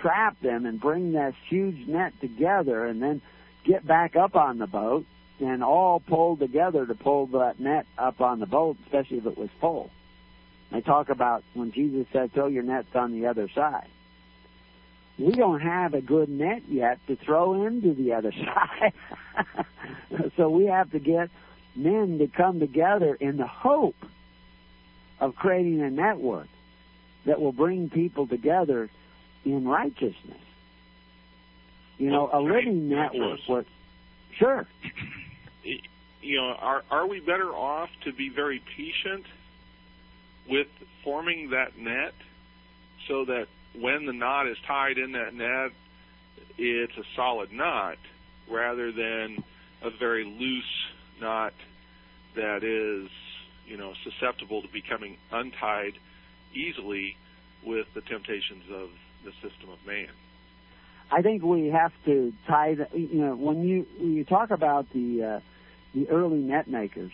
trap 0.01 0.41
them 0.41 0.67
and 0.67 0.81
bring 0.81 1.13
this 1.13 1.35
huge 1.49 1.87
net 1.87 2.13
together 2.21 2.85
and 2.85 3.01
then 3.01 3.23
get 3.65 3.87
back 3.87 4.17
up 4.17 4.35
on 4.35 4.59
the 4.59 4.67
boat 4.67 5.07
and 5.41 5.63
all 5.63 6.01
pull 6.01 6.37
together 6.37 6.87
to 6.87 6.95
pull 6.95 7.27
that 7.27 7.61
net 7.61 7.87
up 7.99 8.21
on 8.21 8.41
the 8.41 8.47
boat, 8.47 8.77
especially 8.85 9.19
if 9.19 9.27
it 9.27 9.39
was 9.39 9.51
full. 9.61 9.91
They 10.73 10.81
talk 10.81 11.09
about 11.09 11.45
when 11.55 11.73
Jesus 11.73 12.07
said, 12.13 12.33
throw 12.33 12.49
your 12.49 12.63
nets 12.63 12.89
on 12.95 13.13
the 13.13 13.27
other 13.27 13.49
side. 13.55 13.89
We 15.19 15.33
don't 15.33 15.61
have 15.61 15.95
a 15.95 16.01
good 16.01 16.29
net 16.29 16.63
yet 16.69 16.99
to 17.07 17.17
throw 17.17 17.67
into 17.67 17.95
the 17.95 18.13
other 18.13 18.33
side. 18.33 18.93
so 20.37 20.51
we 20.51 20.67
have 20.67 20.91
to 20.91 20.99
get 20.99 21.31
men 21.75 22.19
to 22.19 22.27
come 22.27 22.61
together 22.61 23.15
in 23.15 23.37
the 23.37 23.47
hope 23.47 23.97
of 25.21 25.35
creating 25.37 25.81
a 25.81 25.91
network 25.91 26.49
that 27.25 27.41
will 27.41 27.53
bring 27.53 27.89
people 27.89 28.27
together 28.27 28.91
in 29.45 29.67
righteousness. 29.67 30.41
You 31.99 32.11
know, 32.11 32.29
a 32.33 32.41
living 32.41 32.89
network. 32.89 33.41
What? 33.47 33.67
Sure. 34.39 34.67
You 36.21 36.37
know, 36.37 36.55
are 36.59 36.83
are 36.91 37.07
we 37.07 37.21
better 37.21 37.55
off 37.55 37.89
to 38.05 38.13
be 38.13 38.29
very 38.29 38.63
patient 38.77 39.25
with 40.49 40.69
forming 41.05 41.51
that 41.51 41.79
net 41.79 42.15
so 43.09 43.25
that 43.25 43.47
when 43.79 44.07
the 44.07 44.13
knot 44.13 44.49
is 44.49 44.57
tied 44.67 44.99
in 44.99 45.13
that 45.13 45.35
net, 45.35 45.73
it's 46.59 46.97
a 46.97 47.05
solid 47.15 47.53
knot 47.53 47.99
rather 48.51 48.93
than 48.93 49.43
a 49.83 49.91
very 49.91 50.25
loose 50.25 50.65
knot 51.21 51.53
that 52.35 52.63
is, 52.63 53.11
you 53.67 53.77
know, 53.77 53.93
susceptible 54.05 54.63
to 54.63 54.69
becoming 54.69 55.17
untied 55.31 55.95
easily 56.55 57.17
with 57.65 57.87
the 57.95 58.01
temptations 58.01 58.65
of 58.73 58.91
the 59.25 59.33
system 59.33 59.71
of 59.71 59.85
man. 59.87 60.09
I 61.11 61.23
think 61.23 61.43
we 61.43 61.69
have 61.69 61.93
to 62.05 62.33
tie 62.47 62.75
the, 62.75 62.89
you 62.99 63.21
know, 63.21 63.35
when 63.37 63.63
you 63.67 63.87
when 63.99 64.15
you 64.15 64.25
talk 64.25 64.51
about 64.51 64.93
the 64.93 65.23
uh, 65.23 65.41
the 65.95 66.09
early 66.09 66.39
net 66.39 66.69
makers, 66.69 67.13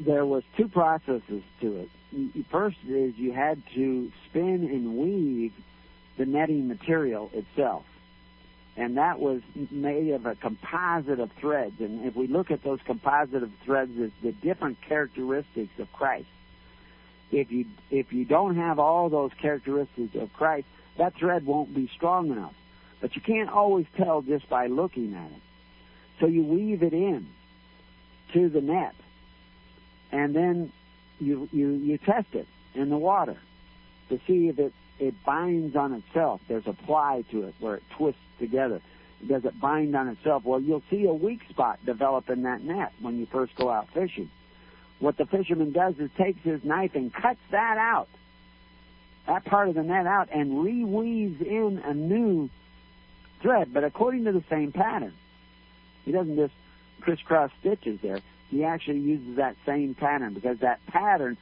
there 0.00 0.24
was 0.24 0.42
two 0.56 0.68
processes 0.68 1.42
to 1.60 1.76
it. 2.12 2.46
First 2.50 2.78
is 2.88 3.16
you 3.16 3.32
had 3.32 3.62
to 3.74 4.10
spin 4.28 4.64
and 4.64 4.96
weave 4.96 5.52
the 6.16 6.26
netting 6.26 6.68
material 6.68 7.30
itself. 7.32 7.84
And 8.76 8.96
that 8.96 9.20
was 9.20 9.42
made 9.70 10.10
of 10.12 10.26
a 10.26 10.34
composite 10.34 11.20
of 11.20 11.30
threads. 11.32 11.80
And 11.80 12.06
if 12.06 12.16
we 12.16 12.26
look 12.26 12.50
at 12.50 12.62
those 12.62 12.80
composite 12.84 13.42
of 13.42 13.50
threads 13.64 13.92
as 14.00 14.10
the 14.22 14.32
different 14.32 14.80
characteristics 14.80 15.78
of 15.78 15.92
Christ, 15.92 16.28
if 17.30 17.52
you 17.52 17.66
if 17.90 18.12
you 18.12 18.24
don't 18.24 18.56
have 18.56 18.78
all 18.78 19.08
those 19.08 19.32
characteristics 19.40 20.14
of 20.14 20.32
Christ, 20.32 20.66
that 20.98 21.14
thread 21.14 21.46
won't 21.46 21.74
be 21.74 21.88
strong 21.94 22.30
enough. 22.30 22.54
But 23.00 23.14
you 23.14 23.22
can't 23.22 23.50
always 23.50 23.86
tell 23.96 24.22
just 24.22 24.48
by 24.48 24.66
looking 24.66 25.14
at 25.14 25.30
it. 25.30 25.42
So 26.18 26.26
you 26.26 26.42
weave 26.42 26.82
it 26.82 26.92
in 26.92 27.28
to 28.32 28.48
the 28.48 28.60
net, 28.60 28.94
and 30.12 30.34
then 30.34 30.72
you 31.18 31.48
you 31.52 31.70
you 31.70 31.98
test 31.98 32.28
it 32.32 32.46
in 32.74 32.90
the 32.90 32.98
water 32.98 33.36
to 34.08 34.20
see 34.26 34.48
if 34.48 34.58
it 34.58 34.72
it 34.98 35.14
binds 35.24 35.76
on 35.76 35.92
itself. 35.94 36.40
There's 36.48 36.66
a 36.66 36.72
ply 36.72 37.24
to 37.30 37.44
it 37.44 37.54
where 37.58 37.76
it 37.76 37.82
twists 37.96 38.20
together. 38.38 38.80
Does 39.26 39.44
it 39.44 39.58
bind 39.60 39.94
on 39.96 40.08
itself? 40.08 40.44
Well, 40.44 40.60
you'll 40.60 40.82
see 40.90 41.04
a 41.04 41.12
weak 41.12 41.40
spot 41.48 41.78
develop 41.84 42.30
in 42.30 42.42
that 42.42 42.62
net 42.62 42.92
when 43.00 43.18
you 43.18 43.26
first 43.26 43.54
go 43.54 43.70
out 43.70 43.88
fishing. 43.92 44.30
What 44.98 45.16
the 45.16 45.26
fisherman 45.26 45.72
does 45.72 45.94
is 45.98 46.10
takes 46.16 46.42
his 46.42 46.62
knife 46.64 46.94
and 46.94 47.12
cuts 47.12 47.40
that 47.50 47.78
out, 47.78 48.08
that 49.26 49.44
part 49.44 49.68
of 49.68 49.74
the 49.74 49.82
net 49.82 50.06
out, 50.06 50.28
and 50.32 50.52
reweaves 50.52 51.40
in 51.40 51.82
a 51.84 51.94
new 51.94 52.50
thread, 53.40 53.72
but 53.72 53.84
according 53.84 54.24
to 54.24 54.32
the 54.32 54.44
same 54.50 54.72
pattern. 54.72 55.14
He 56.04 56.12
doesn't 56.12 56.36
just 56.36 56.52
crisscross 57.00 57.50
stitches 57.60 58.00
there. 58.02 58.20
He 58.50 58.64
actually 58.64 58.98
uses 58.98 59.36
that 59.36 59.56
same 59.64 59.94
pattern 59.94 60.34
because 60.34 60.58
that 60.58 60.84
pattern 60.86 61.36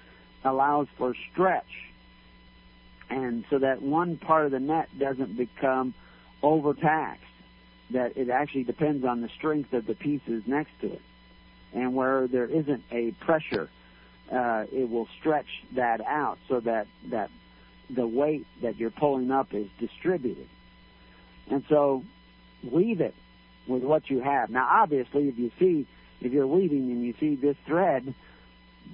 allows 0.45 0.87
for 0.97 1.15
stretch 1.33 1.89
and 3.11 3.45
so 3.51 3.59
that 3.59 3.83
one 3.83 4.17
part 4.17 4.47
of 4.47 4.53
the 4.53 4.61
net 4.61 4.89
doesn't 4.99 5.37
become 5.37 5.95
overtaxed. 6.43 7.25
That 7.91 8.17
it 8.17 8.29
actually 8.29 8.65
depends 8.65 9.05
on 9.05 9.23
the 9.23 9.31
strength 9.31 9.73
of 9.73 9.87
the 9.87 9.95
pieces 9.95 10.43
next 10.47 10.79
to 10.83 10.93
it, 10.93 11.03
and 11.73 11.95
where 11.95 12.27
there 12.27 12.45
isn't 12.45 12.85
a 12.91 13.13
pressure, 13.13 13.71
uh, 14.31 14.67
it 14.71 14.91
will 14.91 15.09
stretch 15.19 15.65
that 15.75 16.03
out 16.03 16.39
so 16.49 16.61
that 16.61 16.87
that 17.07 17.31
the 17.89 18.07
weight 18.07 18.47
that 18.61 18.77
you're 18.77 18.91
pulling 18.91 19.31
up 19.31 19.55
is 19.55 19.69
distributed. 19.79 20.49
And 21.51 21.65
so, 21.71 22.05
weave 22.63 23.01
it 23.01 23.15
with 23.67 23.83
what 23.83 24.11
you 24.11 24.21
have. 24.21 24.51
Now, 24.51 24.69
obviously, 24.83 25.29
if 25.29 25.39
you 25.39 25.51
see 25.59 25.87
if 26.21 26.33
you're 26.33 26.47
weaving 26.47 26.91
and 26.91 27.05
you 27.05 27.15
see 27.21 27.37
this 27.37 27.57
thread 27.67 28.15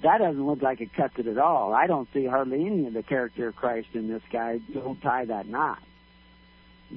that 0.01 0.19
doesn't 0.19 0.45
look 0.45 0.61
like 0.61 0.81
it 0.81 0.93
cuts 0.93 1.17
it 1.17 1.27
at 1.27 1.37
all. 1.37 1.73
I 1.73 1.87
don't 1.87 2.07
see 2.13 2.25
hardly 2.25 2.65
any 2.65 2.85
of 2.87 2.93
the 2.93 3.03
character 3.03 3.47
of 3.47 3.55
Christ 3.55 3.89
in 3.93 4.07
this 4.07 4.21
guy. 4.31 4.59
Don't 4.73 5.01
tie 5.01 5.25
that 5.25 5.47
knot. 5.47 5.79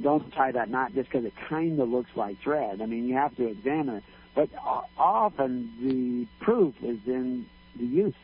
Don't 0.00 0.32
tie 0.32 0.52
that 0.52 0.68
knot 0.68 0.94
just 0.94 1.10
because 1.10 1.24
it 1.24 1.34
kind 1.48 1.80
of 1.80 1.88
looks 1.88 2.10
like 2.14 2.40
thread. 2.40 2.82
I 2.82 2.86
mean, 2.86 3.06
you 3.06 3.14
have 3.14 3.34
to 3.36 3.46
examine 3.46 3.96
it. 3.96 4.04
But 4.34 4.50
often 4.96 5.72
the 5.80 6.44
proof 6.44 6.74
is 6.82 6.98
in 7.06 7.46
the 7.76 7.84
use. 7.84 8.14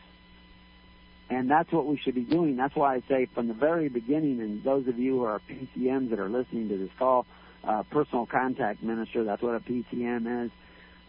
And 1.31 1.51
that's 1.51 1.72
what 1.72 1.86
we 1.86 1.97
should 1.97 2.14
be 2.14 2.22
doing. 2.22 2.56
That's 2.56 2.76
why 2.76 2.97
I 2.97 3.02
say 3.09 3.26
from 3.26 3.48
the 3.48 3.55
very 3.55 3.89
beginning, 3.89 4.40
and 4.40 4.62
those 4.62 4.86
of 4.86 4.98
you 4.98 5.18
who 5.18 5.24
are 5.24 5.40
PCMs 5.48 6.10
that 6.10 6.18
are 6.18 6.28
listening 6.28 6.68
to 6.68 6.76
this 6.76 6.90
call, 6.98 7.26
uh, 7.64 7.82
personal 7.85 8.26
contact 8.26 8.82
minister, 8.82 9.24
that's 9.24 9.40
what 9.40 9.55
a 9.55 9.60
PCM 9.60 10.44
is. 10.44 10.51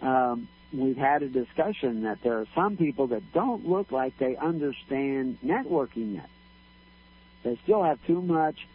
Um, 0.01 0.47
we've 0.77 0.97
had 0.97 1.23
a 1.23 1.29
discussion 1.29 2.03
that 2.03 2.21
there 2.21 2.39
are 2.39 2.47
some 2.55 2.77
people 2.77 3.07
that 3.07 3.33
don't 3.33 3.67
look 3.67 3.91
like 3.91 4.17
they 4.17 4.35
understand 4.35 5.37
networking 5.43 6.15
yet. 6.15 6.29
They 7.43 7.57
still 7.63 7.83
have 7.83 7.99
too 8.05 8.21
much 8.21 8.67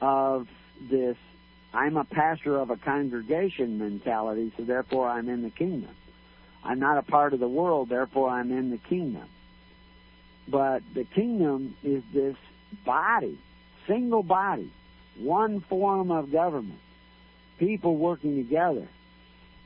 of 0.00 0.48
this 0.80 1.16
I'm 1.76 1.98
a 1.98 2.04
pastor 2.04 2.56
of 2.58 2.70
a 2.70 2.76
congregation 2.76 3.78
mentality, 3.78 4.50
so 4.56 4.64
therefore 4.64 5.10
I'm 5.10 5.28
in 5.28 5.42
the 5.42 5.50
kingdom. 5.50 5.94
I'm 6.64 6.78
not 6.78 6.96
a 6.96 7.02
part 7.02 7.34
of 7.34 7.40
the 7.40 7.48
world, 7.48 7.90
therefore 7.90 8.30
I'm 8.30 8.50
in 8.50 8.70
the 8.70 8.78
kingdom. 8.78 9.28
But 10.48 10.82
the 10.94 11.04
kingdom 11.04 11.76
is 11.84 12.02
this 12.14 12.36
body, 12.84 13.38
single 13.86 14.22
body, 14.22 14.70
one 15.18 15.60
form 15.60 16.10
of 16.10 16.32
government, 16.32 16.80
people 17.58 17.96
working 17.96 18.36
together. 18.36 18.88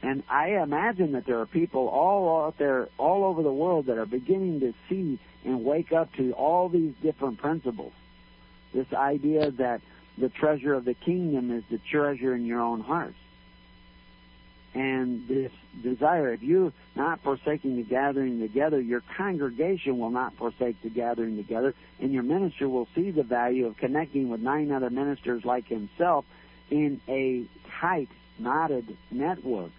And 0.02 0.22
I 0.30 0.62
imagine 0.62 1.12
that 1.12 1.26
there 1.26 1.40
are 1.40 1.46
people 1.46 1.88
all 1.88 2.46
out 2.46 2.56
there, 2.58 2.88
all 2.96 3.24
over 3.24 3.42
the 3.42 3.52
world, 3.52 3.86
that 3.86 3.98
are 3.98 4.06
beginning 4.06 4.60
to 4.60 4.72
see 4.88 5.18
and 5.44 5.64
wake 5.64 5.92
up 5.92 6.14
to 6.14 6.32
all 6.32 6.68
these 6.68 6.94
different 7.02 7.38
principles. 7.38 7.92
This 8.72 8.92
idea 8.92 9.50
that 9.52 9.82
the 10.16 10.28
treasure 10.28 10.74
of 10.74 10.84
the 10.84 10.94
kingdom 10.94 11.50
is 11.50 11.64
the 11.70 11.78
treasure 11.78 12.34
in 12.34 12.46
your 12.46 12.60
own 12.60 12.80
heart. 12.80 13.14
And 14.72 15.26
this 15.26 15.50
desire, 15.82 16.32
if 16.32 16.42
you're 16.42 16.72
not 16.94 17.20
forsaking 17.22 17.76
the 17.76 17.82
gathering 17.82 18.40
together, 18.40 18.80
your 18.80 19.02
congregation 19.16 19.98
will 19.98 20.10
not 20.10 20.34
forsake 20.36 20.80
the 20.82 20.90
gathering 20.90 21.36
together, 21.36 21.74
and 21.98 22.12
your 22.12 22.22
minister 22.22 22.68
will 22.68 22.86
see 22.94 23.10
the 23.10 23.24
value 23.24 23.66
of 23.66 23.76
connecting 23.76 24.28
with 24.28 24.40
nine 24.40 24.70
other 24.70 24.88
ministers 24.88 25.44
like 25.44 25.66
himself 25.66 26.24
in 26.70 27.00
a 27.08 27.44
tight, 27.80 28.08
knotted 28.38 28.96
network 29.10 29.72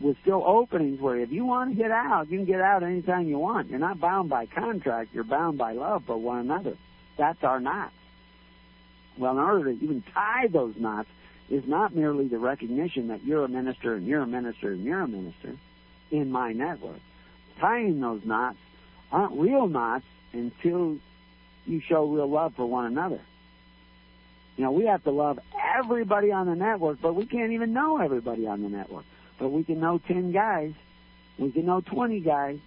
with 0.00 0.16
still 0.20 0.42
openings 0.44 1.00
where 1.00 1.16
if 1.16 1.30
you 1.30 1.44
want 1.44 1.70
to 1.70 1.76
get 1.76 1.90
out, 1.90 2.30
you 2.30 2.38
can 2.38 2.46
get 2.46 2.60
out 2.60 2.82
anytime 2.82 3.26
you 3.26 3.38
want. 3.38 3.70
You're 3.70 3.78
not 3.78 3.98
bound 3.98 4.28
by 4.28 4.46
contract, 4.46 5.14
you're 5.14 5.24
bound 5.24 5.58
by 5.58 5.72
love 5.72 6.04
for 6.06 6.16
one 6.16 6.38
another. 6.38 6.76
That's 7.16 7.42
our 7.42 7.60
knots. 7.60 7.94
Well, 9.18 9.32
in 9.32 9.38
order 9.38 9.64
to 9.72 9.82
even 9.82 10.02
tie 10.12 10.48
those 10.48 10.74
knots 10.76 11.08
is 11.48 11.64
not 11.66 11.94
merely 11.94 12.28
the 12.28 12.38
recognition 12.38 13.08
that 13.08 13.24
you're 13.24 13.44
a 13.44 13.48
minister 13.48 13.94
and 13.94 14.06
you're 14.06 14.22
a 14.22 14.26
minister 14.26 14.72
and 14.72 14.84
you're 14.84 15.00
a 15.00 15.08
minister 15.08 15.56
in 16.10 16.30
my 16.30 16.52
network. 16.52 17.00
Tying 17.58 18.00
those 18.00 18.24
knots 18.24 18.58
aren't 19.10 19.38
real 19.38 19.66
knots 19.66 20.04
until 20.32 20.98
you 21.64 21.80
show 21.80 22.04
real 22.04 22.28
love 22.28 22.54
for 22.54 22.66
one 22.66 22.86
another. 22.86 23.20
You 24.56 24.64
know, 24.64 24.72
we 24.72 24.86
have 24.86 25.04
to 25.04 25.10
love 25.10 25.38
everybody 25.76 26.32
on 26.32 26.46
the 26.46 26.54
network, 26.54 27.00
but 27.00 27.14
we 27.14 27.26
can't 27.26 27.52
even 27.52 27.72
know 27.72 27.98
everybody 27.98 28.46
on 28.46 28.62
the 28.62 28.68
network. 28.68 29.04
But 29.38 29.48
we 29.50 29.64
can 29.64 29.80
know 29.80 29.98
10 29.98 30.32
guys. 30.32 30.72
We 31.38 31.50
can 31.52 31.66
know 31.66 31.80
20 31.80 32.20
guys. 32.20 32.58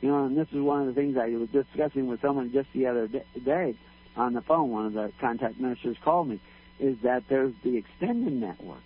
You 0.00 0.08
know, 0.08 0.24
and 0.26 0.36
this 0.36 0.48
is 0.52 0.60
one 0.60 0.82
of 0.82 0.86
the 0.86 0.94
things 0.94 1.16
I 1.16 1.28
was 1.30 1.48
discussing 1.48 2.06
with 2.06 2.20
someone 2.20 2.52
just 2.52 2.72
the 2.72 2.86
other 2.86 3.08
day 3.08 3.74
on 4.16 4.34
the 4.34 4.42
phone. 4.42 4.70
One 4.70 4.86
of 4.86 4.92
the 4.92 5.12
contact 5.20 5.58
ministers 5.58 5.96
called 6.02 6.28
me, 6.28 6.40
is 6.78 6.98
that 7.02 7.24
there's 7.28 7.54
the 7.62 7.76
extended 7.76 8.32
network 8.32 8.82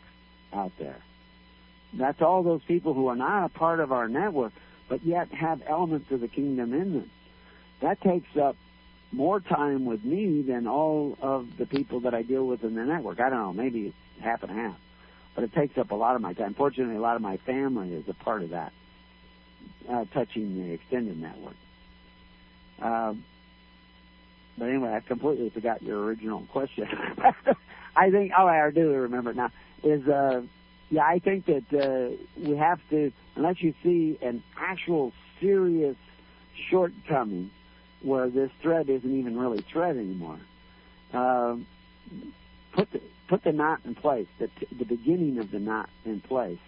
out 0.52 0.72
there. 0.78 0.98
That's 1.94 2.20
all 2.20 2.42
those 2.42 2.62
people 2.62 2.94
who 2.94 3.08
are 3.08 3.16
not 3.16 3.46
a 3.46 3.48
part 3.48 3.80
of 3.80 3.90
our 3.90 4.08
network, 4.08 4.52
but 4.88 5.02
yet 5.04 5.32
have 5.32 5.62
elements 5.66 6.10
of 6.12 6.20
the 6.20 6.28
kingdom 6.28 6.72
in 6.74 6.92
them. 6.92 7.10
That 7.80 8.00
takes 8.00 8.36
up 8.36 8.56
more 9.10 9.40
time 9.40 9.86
with 9.86 10.04
me 10.04 10.42
than 10.42 10.66
all 10.66 11.16
of 11.22 11.56
the 11.56 11.64
people 11.64 12.00
that 12.00 12.14
I 12.14 12.22
deal 12.22 12.46
with 12.46 12.62
in 12.62 12.74
the 12.74 12.84
network. 12.84 13.20
I 13.20 13.30
don't 13.30 13.38
know, 13.38 13.52
maybe 13.54 13.94
half 14.20 14.42
and 14.42 14.52
half 14.52 14.76
but 15.38 15.44
it 15.44 15.52
takes 15.54 15.78
up 15.78 15.92
a 15.92 15.94
lot 15.94 16.16
of 16.16 16.20
my 16.20 16.32
time. 16.32 16.52
Fortunately, 16.52 16.96
a 16.96 17.00
lot 17.00 17.14
of 17.14 17.22
my 17.22 17.36
family 17.36 17.94
is 17.94 18.08
a 18.08 18.12
part 18.12 18.42
of 18.42 18.50
that, 18.50 18.72
uh, 19.88 20.04
touching 20.12 20.60
the 20.60 20.72
extended 20.72 21.16
network. 21.16 21.54
Um, 22.82 23.22
but 24.58 24.68
anyway, 24.68 24.92
I 24.94 24.98
completely 24.98 25.50
forgot 25.50 25.80
your 25.80 26.02
original 26.02 26.40
question. 26.50 26.88
I 27.96 28.10
think, 28.10 28.32
oh, 28.36 28.48
I 28.48 28.68
do 28.72 28.90
remember 28.90 29.32
now. 29.32 29.52
Is 29.84 30.08
uh, 30.08 30.42
yeah, 30.90 31.04
I 31.04 31.20
think 31.20 31.46
that 31.46 31.72
uh, 31.72 32.16
we 32.36 32.56
have 32.56 32.80
to, 32.90 33.12
unless 33.36 33.62
you 33.62 33.74
see 33.84 34.18
an 34.20 34.42
actual 34.58 35.12
serious 35.40 35.94
shortcoming 36.68 37.52
where 38.02 38.28
this 38.28 38.50
thread 38.60 38.90
isn't 38.90 39.16
even 39.20 39.38
really 39.38 39.64
thread 39.72 39.96
anymore. 39.96 40.40
Uh, 41.14 41.58
put 42.72 42.90
the 42.90 43.00
put 43.28 43.44
the 43.44 43.52
knot 43.52 43.80
in 43.84 43.94
place, 43.94 44.26
the 44.38 44.50
the 44.76 44.84
beginning 44.84 45.38
of 45.38 45.50
the 45.50 45.58
knot 45.58 45.88
in 46.04 46.20
place. 46.20 46.58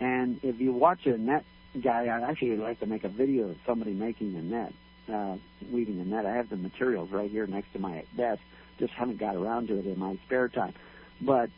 And 0.00 0.38
if 0.42 0.60
you 0.60 0.72
watch 0.72 1.06
a 1.06 1.16
net 1.16 1.44
guy, 1.80 2.02
I'd 2.02 2.22
actually 2.22 2.56
like 2.56 2.80
to 2.80 2.86
make 2.86 3.04
a 3.04 3.08
video 3.08 3.48
of 3.50 3.56
somebody 3.66 3.92
making 3.92 4.36
a 4.36 4.42
net, 4.42 4.72
uh, 5.12 5.36
weaving 5.70 6.00
a 6.00 6.04
net. 6.04 6.26
I 6.26 6.34
have 6.36 6.50
the 6.50 6.56
materials 6.56 7.10
right 7.10 7.30
here 7.30 7.46
next 7.46 7.72
to 7.72 7.78
my 7.78 8.04
desk. 8.16 8.42
Just 8.78 8.92
haven't 8.92 9.18
got 9.18 9.36
around 9.36 9.68
to 9.68 9.78
it 9.78 9.86
in 9.86 9.98
my 9.98 10.18
spare 10.26 10.48
time. 10.48 10.74
But 11.20 11.50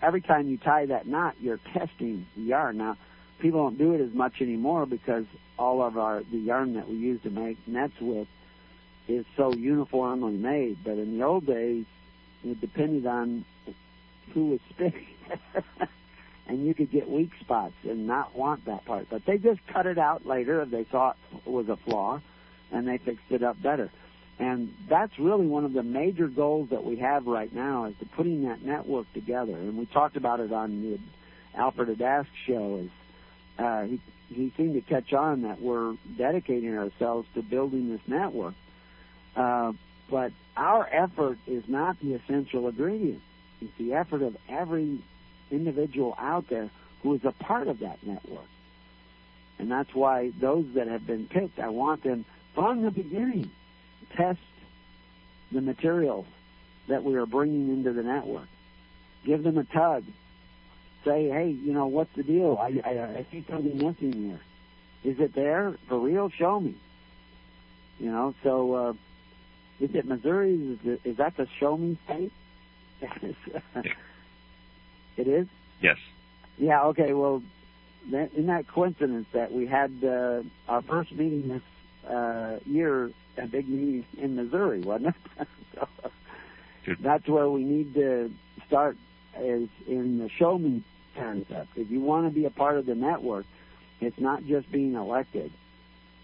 every 0.00 0.20
time 0.20 0.48
you 0.48 0.56
tie 0.56 0.86
that 0.86 1.06
knot, 1.06 1.36
you're 1.40 1.60
testing 1.72 2.26
the 2.36 2.42
yarn. 2.42 2.78
Now, 2.78 2.96
people 3.38 3.62
don't 3.62 3.78
do 3.78 3.94
it 3.94 4.00
as 4.00 4.14
much 4.14 4.40
anymore 4.40 4.86
because 4.86 5.24
all 5.58 5.82
of 5.82 5.98
our 5.98 6.22
the 6.22 6.38
yarn 6.38 6.74
that 6.74 6.88
we 6.88 6.96
use 6.96 7.20
to 7.22 7.30
make 7.30 7.58
nets 7.66 8.00
with 8.00 8.28
is 9.08 9.26
so 9.36 9.52
uniformly 9.52 10.34
made. 10.34 10.78
But 10.84 10.92
in 10.92 11.18
the 11.18 11.24
old 11.24 11.46
days, 11.46 11.84
it 12.44 12.60
depended 12.60 13.06
on 13.06 13.44
who 14.32 14.50
was 14.50 14.60
spinning. 14.70 15.06
and 16.46 16.66
you 16.66 16.74
could 16.74 16.90
get 16.90 17.08
weak 17.08 17.30
spots 17.40 17.74
and 17.84 18.06
not 18.06 18.34
want 18.34 18.64
that 18.64 18.84
part. 18.84 19.06
But 19.08 19.24
they 19.24 19.38
just 19.38 19.60
cut 19.68 19.86
it 19.86 19.98
out 19.98 20.26
later 20.26 20.62
if 20.62 20.70
they 20.70 20.84
thought 20.84 21.16
it 21.32 21.50
was 21.50 21.68
a 21.68 21.76
flaw, 21.76 22.20
and 22.72 22.86
they 22.86 22.98
fixed 22.98 23.30
it 23.30 23.42
up 23.42 23.60
better. 23.62 23.90
And 24.38 24.74
that's 24.88 25.18
really 25.18 25.46
one 25.46 25.64
of 25.64 25.74
the 25.74 25.82
major 25.82 26.26
goals 26.26 26.70
that 26.70 26.82
we 26.82 26.96
have 26.96 27.26
right 27.26 27.52
now 27.52 27.84
is 27.84 27.94
to 28.00 28.06
putting 28.06 28.48
that 28.48 28.62
network 28.62 29.12
together. 29.12 29.52
And 29.52 29.76
we 29.76 29.86
talked 29.86 30.16
about 30.16 30.40
it 30.40 30.50
on 30.50 30.80
the 30.80 30.98
Alfred 31.54 31.96
Adask 31.96 32.26
show. 32.46 32.76
Is 32.76 32.90
uh, 33.58 33.82
he 33.82 34.00
he 34.28 34.52
seemed 34.56 34.74
to 34.74 34.80
catch 34.80 35.12
on 35.12 35.42
that 35.42 35.60
we're 35.60 35.94
dedicating 36.16 36.76
ourselves 36.76 37.28
to 37.34 37.42
building 37.42 37.90
this 37.90 38.00
network. 38.06 38.54
Uh, 39.36 39.72
but 40.08 40.32
our 40.56 40.88
effort 40.90 41.38
is 41.46 41.64
not 41.68 42.00
the 42.00 42.14
essential 42.14 42.68
ingredient. 42.68 43.22
It's 43.60 43.76
the 43.78 43.94
effort 43.94 44.22
of 44.22 44.36
every 44.48 44.98
individual 45.50 46.14
out 46.18 46.48
there 46.48 46.70
who 47.02 47.14
is 47.14 47.24
a 47.24 47.32
part 47.32 47.68
of 47.68 47.80
that 47.80 48.04
network. 48.04 48.46
And 49.58 49.70
that's 49.70 49.94
why 49.94 50.32
those 50.40 50.66
that 50.74 50.88
have 50.88 51.06
been 51.06 51.26
picked, 51.26 51.58
I 51.58 51.68
want 51.68 52.02
them 52.02 52.24
from 52.54 52.82
the 52.82 52.90
beginning 52.90 53.50
test 54.16 54.40
the 55.52 55.60
materials 55.60 56.26
that 56.88 57.04
we 57.04 57.14
are 57.16 57.26
bringing 57.26 57.68
into 57.68 57.92
the 57.92 58.02
network. 58.02 58.48
Give 59.24 59.42
them 59.42 59.58
a 59.58 59.64
tug. 59.64 60.04
Say, 61.04 61.28
hey, 61.28 61.50
you 61.50 61.72
know, 61.72 61.86
what's 61.86 62.14
the 62.14 62.22
deal? 62.22 62.58
I, 62.60 62.80
I, 62.84 62.90
I 63.18 63.26
see 63.30 63.44
something 63.48 63.76
missing 63.76 64.12
here. 64.12 64.40
Is 65.02 65.18
it 65.18 65.34
there 65.34 65.76
for 65.88 65.98
real? 65.98 66.30
Show 66.30 66.60
me. 66.60 66.74
You 67.98 68.10
know, 68.10 68.34
so 68.42 68.74
uh, 68.74 68.92
is 69.78 69.94
it 69.94 70.06
Missouri? 70.06 70.54
Is, 70.54 70.78
it, 70.84 71.00
is 71.04 71.16
that 71.16 71.36
the 71.36 71.46
show 71.58 71.76
me 71.76 71.98
state? 72.04 72.32
it 75.16 75.26
is? 75.26 75.46
Yes. 75.80 75.98
Yeah, 76.58 76.84
okay, 76.86 77.12
well, 77.12 77.42
isn't 78.06 78.46
that 78.46 78.68
coincidence 78.68 79.26
that 79.32 79.52
we 79.52 79.66
had 79.66 79.92
uh, 80.04 80.42
our 80.68 80.82
first 80.82 81.12
meeting 81.12 81.48
this 81.48 82.10
uh, 82.10 82.58
year, 82.66 83.10
a 83.36 83.46
big 83.46 83.68
meeting 83.68 84.04
in 84.18 84.36
Missouri, 84.36 84.80
wasn't 84.80 85.14
it? 85.38 85.48
so, 85.74 85.88
that's 87.00 87.26
where 87.28 87.48
we 87.48 87.64
need 87.64 87.94
to 87.94 88.32
start 88.66 88.96
is 89.38 89.68
in 89.86 90.18
the 90.18 90.28
show 90.28 90.58
me 90.58 90.82
concept. 91.16 91.68
If 91.76 91.90
you 91.90 92.00
want 92.00 92.26
to 92.26 92.34
be 92.34 92.44
a 92.46 92.50
part 92.50 92.78
of 92.78 92.86
the 92.86 92.94
network, 92.94 93.46
it's 94.00 94.18
not 94.18 94.44
just 94.44 94.70
being 94.70 94.94
elected 94.94 95.52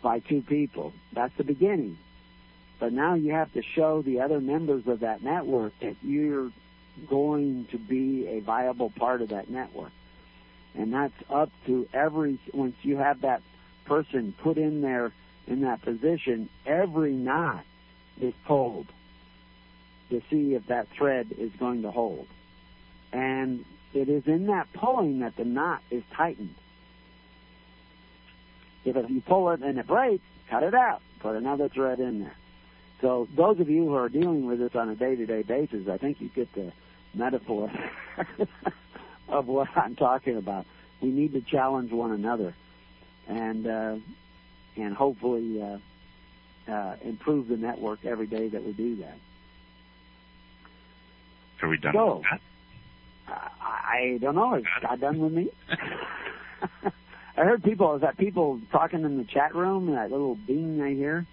by 0.03 0.21
two 0.21 0.43
people. 0.43 0.93
That's 1.13 1.37
the 1.37 1.45
beginning. 1.45 1.99
But 2.79 2.93
now 2.93 3.15
you 3.15 3.33
have 3.33 3.53
to 3.55 3.63
show 3.63 4.03
the 4.03 4.21
other 4.21 4.41
members 4.41 4.87
of 4.87 5.01
that 5.01 5.23
network 5.23 5.73
that 5.81 5.97
you're 6.03 6.51
going 7.09 7.67
to 7.71 7.79
be 7.79 8.27
a 8.27 8.41
viable 8.41 8.91
part 8.91 9.23
of 9.23 9.31
that 9.31 9.51
network. 9.51 9.93
And 10.75 10.93
that's 10.93 11.15
up 11.31 11.51
to 11.67 11.89
every, 11.93 12.39
once 12.53 12.77
you 12.83 12.97
have 12.97 13.23
that 13.23 13.43
person 13.85 14.35
put 14.43 14.59
in 14.59 14.83
there 14.83 15.13
in 15.47 15.63
that 15.63 15.83
position, 15.83 16.49
every 16.67 17.13
knot 17.13 17.65
is 18.21 18.35
pulled 18.47 18.87
to 20.11 20.23
see 20.31 20.55
if 20.55 20.67
that 20.67 20.89
thread 20.97 21.29
is 21.39 21.51
going 21.59 21.83
to 21.83 21.91
hold. 21.91 22.27
And 23.13 23.65
it 23.95 24.09
is 24.09 24.27
in 24.27 24.47
that 24.47 24.73
pulling 24.73 25.21
that 25.21 25.37
the 25.37 25.45
knot 25.45 25.83
is 25.91 26.03
tightened. 26.15 26.55
If 28.85 29.11
you 29.11 29.21
pull 29.21 29.51
it 29.51 29.63
and 29.63 29.79
it 29.79 29.87
breaks, 29.87 30.25
cut 30.49 30.63
it 30.63 30.75
out, 30.75 31.01
put 31.21 31.35
another 31.35 31.69
thread 31.69 31.99
in 31.99 32.21
there. 32.21 32.37
So 33.01 33.29
those 33.35 33.59
of 33.61 33.69
you 33.69 33.87
who 33.87 33.95
are 33.95 34.09
dealing 34.09 34.47
with 34.47 34.59
this 34.59 34.75
on 34.75 34.89
a 34.89 34.95
day-to-day 34.95 35.43
basis, 35.43 35.89
I 35.89 35.99
think 35.99 36.21
you 36.21 36.29
get 36.29 36.53
the 36.55 36.73
metaphor 37.17 37.71
of 39.29 39.47
what 39.47 39.69
I'm 39.77 39.97
talking 39.97 40.37
about. 40.37 40.67
We 41.01 41.09
need 41.11 41.33
to 41.33 41.41
challenge 41.41 41.93
one 41.93 42.13
another, 42.13 42.55
and 43.29 43.67
uh, 43.67 43.97
and 44.77 44.95
hopefully 44.95 45.63
uh, 45.63 46.71
uh, 46.71 46.97
improve 47.03 47.49
the 47.49 47.57
network 47.57 48.05
every 48.05 48.27
day 48.27 48.49
that 48.49 48.65
we 48.65 48.73
do 48.73 48.97
that. 48.97 49.19
Are 51.63 51.69
we 51.69 51.79
done 51.79 51.95
so, 51.95 52.17
with 52.17 52.25
that? 52.31 52.41
I 53.29 54.19
don't 54.21 54.35
know. 54.35 54.55
Is 54.55 54.65
God 54.83 55.01
done 55.01 55.19
with 55.19 55.33
me? 55.33 55.51
I 57.39 57.45
heard 57.45 57.63
people. 57.63 57.95
Is 57.97 58.03
that 58.03 58.17
people 58.17 58.61
talking 58.73 59.05
in 59.05 59.19
the 59.19 59.25
chat 59.25 59.55
room? 59.55 59.93
That 59.95 60.11
little 60.11 60.37
bing 60.37 60.81
I 60.81 60.95
hear. 60.95 61.27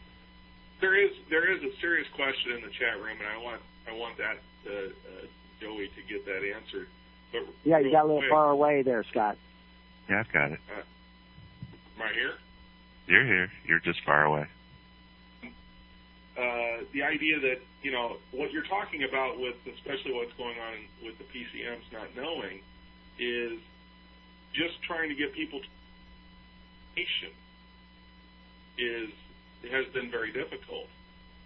There 0.82 0.96
is 0.96 1.12
there 1.30 1.52
is 1.52 1.62
a 1.64 1.80
serious 1.80 2.08
question 2.16 2.52
in 2.54 2.62
the 2.62 2.72
chat 2.72 3.00
room, 3.02 3.18
and 3.20 3.28
I 3.28 3.38
want 3.42 3.62
I 3.88 3.94
want 3.94 4.18
that 4.18 4.38
uh, 4.68 4.74
uh, 4.74 5.26
Joey 5.64 5.88
to 5.88 6.02
get 6.14 6.26
that 6.26 6.44
answered. 6.44 6.88
But 7.32 7.48
yeah, 7.64 7.80
you 7.80 7.92
got 7.92 8.04
a 8.04 8.08
little 8.08 8.20
quick, 8.20 8.30
far 8.30 8.52
away 8.52 8.84
there, 8.84 9.04
Scott. 9.10 9.38
Yeah, 10.10 10.20
I've 10.20 10.32
got 10.32 10.52
it. 10.52 10.60
Uh, 10.70 10.82
am 11.96 12.02
I 12.02 12.14
here? 12.14 12.34
You're 13.08 13.26
here. 13.26 13.50
You're 13.66 13.80
just 13.80 14.00
far 14.06 14.26
away. 14.26 14.48
Uh, 16.38 16.84
the 16.94 17.04
idea 17.04 17.40
that 17.40 17.62
you 17.82 17.92
know 17.92 18.18
what 18.32 18.52
you're 18.52 18.66
talking 18.66 19.04
about 19.04 19.40
with 19.40 19.56
especially 19.72 20.14
what's 20.14 20.34
going 20.34 20.58
on 20.58 20.78
with 21.06 21.18
the 21.18 21.24
PCMs 21.26 21.86
not 21.92 22.08
knowing 22.16 22.60
is 23.20 23.60
just 24.54 24.82
trying 24.84 25.10
to 25.10 25.16
get 25.16 25.34
people 25.34 25.60
to 25.60 25.68
patient 26.96 27.34
is 28.78 29.10
has 29.72 29.86
been 29.94 30.10
very 30.10 30.32
difficult. 30.32 30.88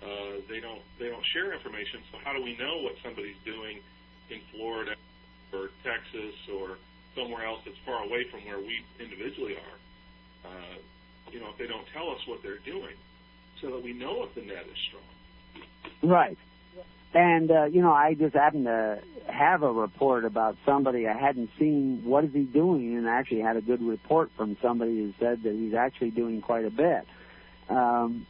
Uh, 0.01 0.39
they 0.49 0.59
don't 0.59 0.81
they 0.99 1.09
don't 1.09 1.25
share 1.33 1.53
information. 1.53 2.01
So 2.11 2.17
how 2.23 2.33
do 2.33 2.41
we 2.41 2.55
know 2.57 2.81
what 2.81 2.95
somebody's 3.03 3.39
doing 3.45 3.79
in 4.29 4.39
Florida 4.51 4.95
or 5.53 5.69
Texas 5.83 6.35
or 6.53 6.77
somewhere 7.15 7.45
else 7.45 7.61
that's 7.65 7.77
far 7.85 8.03
away 8.03 8.25
from 8.29 8.45
where 8.45 8.59
we 8.59 8.83
individually 8.99 9.55
are? 9.55 10.49
Uh, 10.49 10.77
you 11.31 11.39
know, 11.39 11.49
if 11.49 11.57
they 11.57 11.67
don't 11.67 11.87
tell 11.93 12.09
us 12.09 12.19
what 12.27 12.41
they're 12.43 12.59
doing, 12.59 12.95
so 13.61 13.71
that 13.71 13.83
we 13.83 13.93
know 13.93 14.23
if 14.23 14.35
the 14.35 14.41
net 14.41 14.65
is 14.71 14.77
strong. 14.87 15.03
Right. 16.03 16.37
And 17.13 17.49
uh, 17.49 17.65
you 17.65 17.81
know, 17.81 17.91
I 17.91 18.13
just 18.13 18.35
happened 18.35 18.65
to 18.65 19.01
have 19.27 19.63
a 19.63 19.71
report 19.71 20.25
about 20.25 20.57
somebody 20.65 21.07
I 21.07 21.17
hadn't 21.17 21.49
seen. 21.57 22.01
What 22.03 22.25
is 22.25 22.33
he 22.33 22.43
doing? 22.43 22.95
And 22.97 23.09
I 23.09 23.17
actually 23.17 23.41
had 23.41 23.55
a 23.55 23.61
good 23.61 23.81
report 23.81 24.31
from 24.37 24.57
somebody 24.61 24.97
who 24.97 25.13
said 25.19 25.43
that 25.43 25.53
he's 25.53 25.73
actually 25.73 26.11
doing 26.11 26.41
quite 26.41 26.65
a 26.65 26.69
bit. 26.69 27.07
Um, 27.69 28.27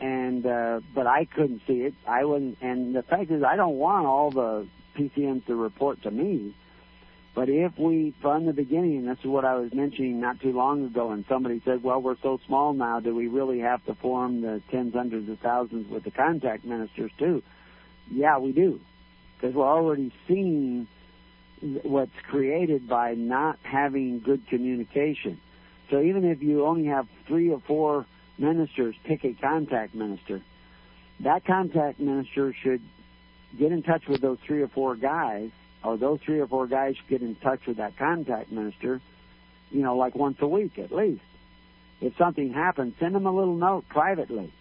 and 0.00 0.46
uh, 0.46 0.80
but 0.94 1.06
I 1.06 1.24
couldn't 1.24 1.62
see 1.66 1.82
it. 1.82 1.94
I 2.06 2.24
wouldn't. 2.24 2.58
And 2.60 2.94
the 2.94 3.02
fact 3.02 3.30
is, 3.30 3.42
I 3.42 3.56
don't 3.56 3.76
want 3.76 4.06
all 4.06 4.30
the 4.30 4.66
PCMs 4.96 5.46
to 5.46 5.54
report 5.54 6.02
to 6.02 6.10
me. 6.10 6.54
But 7.34 7.50
if 7.50 7.78
we, 7.78 8.14
from 8.22 8.46
the 8.46 8.54
beginning, 8.54 8.96
and 8.96 9.08
this 9.08 9.18
is 9.18 9.26
what 9.26 9.44
I 9.44 9.56
was 9.56 9.74
mentioning 9.74 10.20
not 10.20 10.40
too 10.40 10.52
long 10.52 10.86
ago, 10.86 11.10
and 11.10 11.24
somebody 11.28 11.60
said, 11.66 11.82
well, 11.82 12.00
we're 12.00 12.16
so 12.22 12.40
small 12.46 12.72
now, 12.72 12.98
do 13.00 13.14
we 13.14 13.26
really 13.26 13.60
have 13.60 13.84
to 13.84 13.94
form 13.94 14.40
the 14.40 14.62
tens, 14.70 14.94
hundreds 14.94 15.28
of 15.28 15.38
thousands 15.40 15.90
with 15.90 16.04
the 16.04 16.10
contact 16.10 16.64
ministers 16.64 17.10
too? 17.18 17.42
Yeah, 18.10 18.38
we 18.38 18.52
do. 18.52 18.80
Because 19.36 19.54
we're 19.54 19.68
already 19.68 20.12
seeing 20.26 20.88
what's 21.60 22.18
created 22.22 22.88
by 22.88 23.14
not 23.14 23.58
having 23.62 24.20
good 24.20 24.46
communication. 24.48 25.38
So 25.90 26.00
even 26.00 26.24
if 26.24 26.42
you 26.42 26.64
only 26.64 26.86
have 26.86 27.06
three 27.26 27.50
or 27.50 27.60
four 27.60 28.06
ministers 28.38 28.94
pick 29.04 29.24
a 29.24 29.34
contact 29.34 29.94
minister, 29.94 30.40
that 31.20 31.44
contact 31.44 32.00
minister 32.00 32.54
should 32.54 32.80
get 33.58 33.72
in 33.72 33.82
touch 33.82 34.06
with 34.08 34.20
those 34.20 34.38
three 34.46 34.62
or 34.62 34.68
four 34.68 34.96
guys 34.96 35.50
or 35.84 35.96
those 35.96 36.20
three 36.24 36.40
or 36.40 36.46
four 36.46 36.66
guys 36.66 36.96
get 37.08 37.22
in 37.22 37.36
touch 37.36 37.60
with 37.66 37.76
that 37.76 37.96
contact 37.96 38.50
minister, 38.50 39.00
you 39.70 39.82
know, 39.82 39.96
like 39.96 40.14
once 40.14 40.38
a 40.40 40.46
week 40.46 40.78
at 40.78 40.92
least. 40.92 41.22
If 42.00 42.16
something 42.18 42.52
happens, 42.52 42.94
send 42.98 43.16
him 43.16 43.26
a 43.26 43.32
little 43.32 43.56
note 43.56 43.88
privately. 43.88 44.52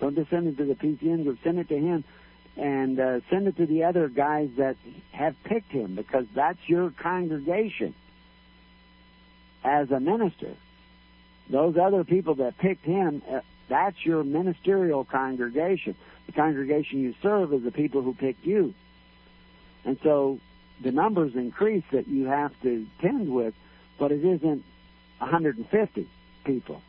Don't 0.00 0.16
just 0.16 0.30
send 0.30 0.48
it 0.48 0.56
to 0.56 0.64
the 0.64 0.74
PCM 0.74 1.22
group. 1.22 1.38
Send 1.44 1.58
it 1.58 1.68
to 1.68 1.78
him, 1.78 2.04
and 2.56 2.98
uh, 2.98 3.20
send 3.30 3.46
it 3.46 3.56
to 3.58 3.66
the 3.66 3.84
other 3.84 4.08
guys 4.08 4.50
that 4.56 4.76
have 5.12 5.36
picked 5.44 5.70
him 5.70 5.94
because 5.94 6.26
that's 6.34 6.58
your 6.66 6.90
congregation 6.90 7.94
as 9.62 9.90
a 9.92 10.00
minister. 10.00 10.56
Those 11.48 11.76
other 11.76 12.02
people 12.02 12.36
that 12.36 12.58
picked 12.58 12.84
him, 12.84 13.22
uh, 13.30 13.40
that's 13.68 14.04
your 14.04 14.24
ministerial 14.24 15.04
congregation. 15.04 15.94
The 16.26 16.32
congregation 16.32 17.00
you 17.00 17.14
serve 17.22 17.52
is 17.52 17.62
the 17.62 17.70
people 17.70 18.02
who 18.02 18.14
picked 18.14 18.44
you. 18.44 18.74
And 19.84 19.98
so 20.02 20.38
the 20.82 20.92
numbers 20.92 21.34
increase 21.34 21.84
that 21.92 22.08
you 22.08 22.26
have 22.26 22.52
to 22.62 22.86
tend 23.00 23.32
with, 23.32 23.54
but 23.98 24.12
it 24.12 24.24
isn't 24.24 24.64
150 25.18 26.08
people. 26.44 26.82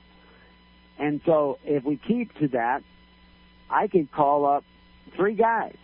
And 0.98 1.22
so 1.26 1.58
if 1.64 1.84
we 1.84 1.98
keep 1.98 2.38
to 2.40 2.48
that, 2.50 2.84
I 3.70 3.88
could 3.88 4.12
call 4.12 4.46
up 4.46 4.64
three 5.16 5.36
guys 5.36 5.76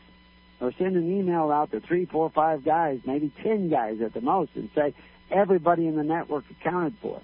or 0.59 0.71
send 0.77 0.95
an 0.95 1.19
email 1.19 1.51
out 1.51 1.71
to 1.71 1.79
three, 1.79 2.05
four, 2.05 2.29
five 2.29 2.63
guys, 2.63 2.99
maybe 3.05 3.31
ten 3.41 3.69
guys 3.69 4.01
at 4.01 4.13
the 4.13 4.21
most, 4.21 4.51
and 4.55 4.69
say 4.75 4.93
everybody 5.31 5.87
in 5.87 5.95
the 5.95 6.03
network 6.03 6.43
accounted 6.51 6.95
for. 7.01 7.21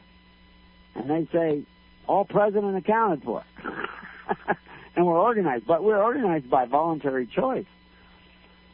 And 0.96 1.10
they 1.10 1.28
say 1.32 1.64
all 2.08 2.26
present 2.26 2.64
and 2.64 2.78
accounted 2.78 3.24
for. 3.24 3.44
and 4.96 5.06
we're 5.06 5.20
organized, 5.20 5.66
but 5.68 5.84
we're 5.84 6.02
organized 6.02 6.50
by 6.50 6.66
voluntary 6.66 7.28
choice. 7.28 7.66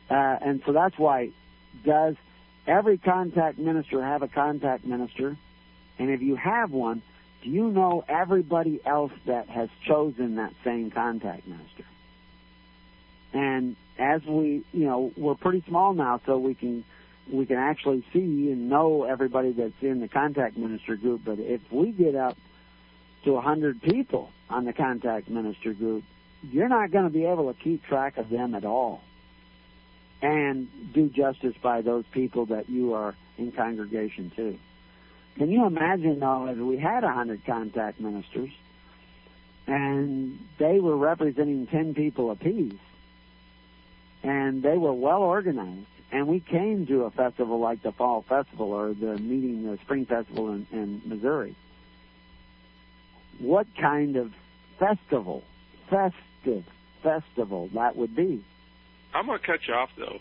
Uh, 0.10 0.14
and 0.14 0.62
so 0.66 0.74
that's 0.74 0.98
why 0.98 1.32
does 1.84 2.16
every 2.68 2.98
contact 2.98 3.58
minister 3.58 4.04
have 4.04 4.22
a 4.22 4.28
contact 4.28 4.86
minister? 4.86 5.38
And 5.98 6.10
if 6.10 6.22
you 6.22 6.36
have 6.36 6.72
one, 6.72 7.02
do 7.44 7.50
you 7.50 7.72
know 7.72 8.04
everybody 8.08 8.80
else 8.86 9.12
that 9.26 9.50
has 9.50 9.70
chosen 9.88 10.36
that 10.36 10.54
same 10.64 10.92
contact 10.92 11.48
minister? 11.48 11.86
And 13.34 13.76
as 13.98 14.24
we, 14.26 14.64
you 14.74 14.86
know, 14.86 15.12
we're 15.16 15.36
pretty 15.36 15.64
small 15.68 15.94
now, 15.94 16.22
so 16.26 16.38
we 16.38 16.54
can 16.54 16.84
we 17.32 17.46
can 17.46 17.58
actually 17.58 18.04
see 18.12 18.52
and 18.52 18.70
know 18.70 19.04
everybody 19.04 19.54
that's 19.54 19.82
in 19.82 20.02
the 20.02 20.08
contact 20.08 20.58
minister 20.58 20.98
group. 20.98 21.22
But 21.24 21.40
if 21.40 21.62
we 21.72 21.92
get 21.92 22.16
up 22.16 22.38
to 23.24 23.38
a 23.38 23.42
hundred 23.42 23.82
people 23.82 24.32
on 24.52 24.66
the 24.66 24.74
contact 24.74 25.30
minister 25.30 25.74
group, 25.74 26.04
you're 26.44 26.70
not 26.70 26.92
going 26.92 27.06
to 27.06 27.10
be 27.10 27.26
able 27.26 27.54
to 27.54 27.60
keep 27.60 27.84
track 27.86 28.18
of 28.18 28.30
them 28.30 28.56
at 28.56 28.66
all 28.66 29.02
and 30.22 30.68
do 30.94 31.10
justice 31.10 31.56
by 31.62 31.82
those 31.82 32.06
people 32.12 32.48
that 32.48 32.70
you 32.70 32.94
are 32.94 33.16
in 33.38 33.52
congregation 33.52 34.32
to. 34.36 34.58
Can 35.38 35.50
you 35.50 35.66
imagine 35.66 36.20
though 36.20 36.48
if 36.48 36.58
we 36.58 36.78
had 36.78 37.04
a 37.04 37.12
hundred 37.12 37.46
contact 37.46 38.00
ministers 38.00 38.52
and 39.68 40.40
they 40.58 40.80
were 40.80 40.98
representing 40.98 41.68
ten 41.68 41.94
people 41.94 42.32
apiece 42.32 42.74
and 44.24 44.62
they 44.62 44.78
were 44.78 44.94
well 44.94 45.24
organized 45.24 45.88
and 46.12 46.28
we 46.28 46.40
came 46.40 46.86
to 46.88 47.04
a 47.04 47.12
festival 47.12 47.60
like 47.60 47.82
the 47.82 47.92
fall 47.92 48.24
festival 48.28 48.74
or 48.74 48.94
the 48.94 49.18
meeting 49.18 49.64
the 49.64 49.78
spring 49.78 50.06
festival 50.06 50.50
in, 50.52 50.68
in 50.72 51.02
Missouri. 51.06 51.56
What 53.42 53.66
kind 53.80 54.18
of 54.18 54.32
festival, 54.78 55.44
festive 55.90 56.64
festival 57.02 57.70
that 57.74 57.96
would 57.96 58.16
be? 58.16 58.46
I'm 59.16 59.26
going 59.26 59.40
to 59.40 59.46
cut 59.46 59.60
you 59.68 59.74
off 59.74 59.90
though, 59.98 60.20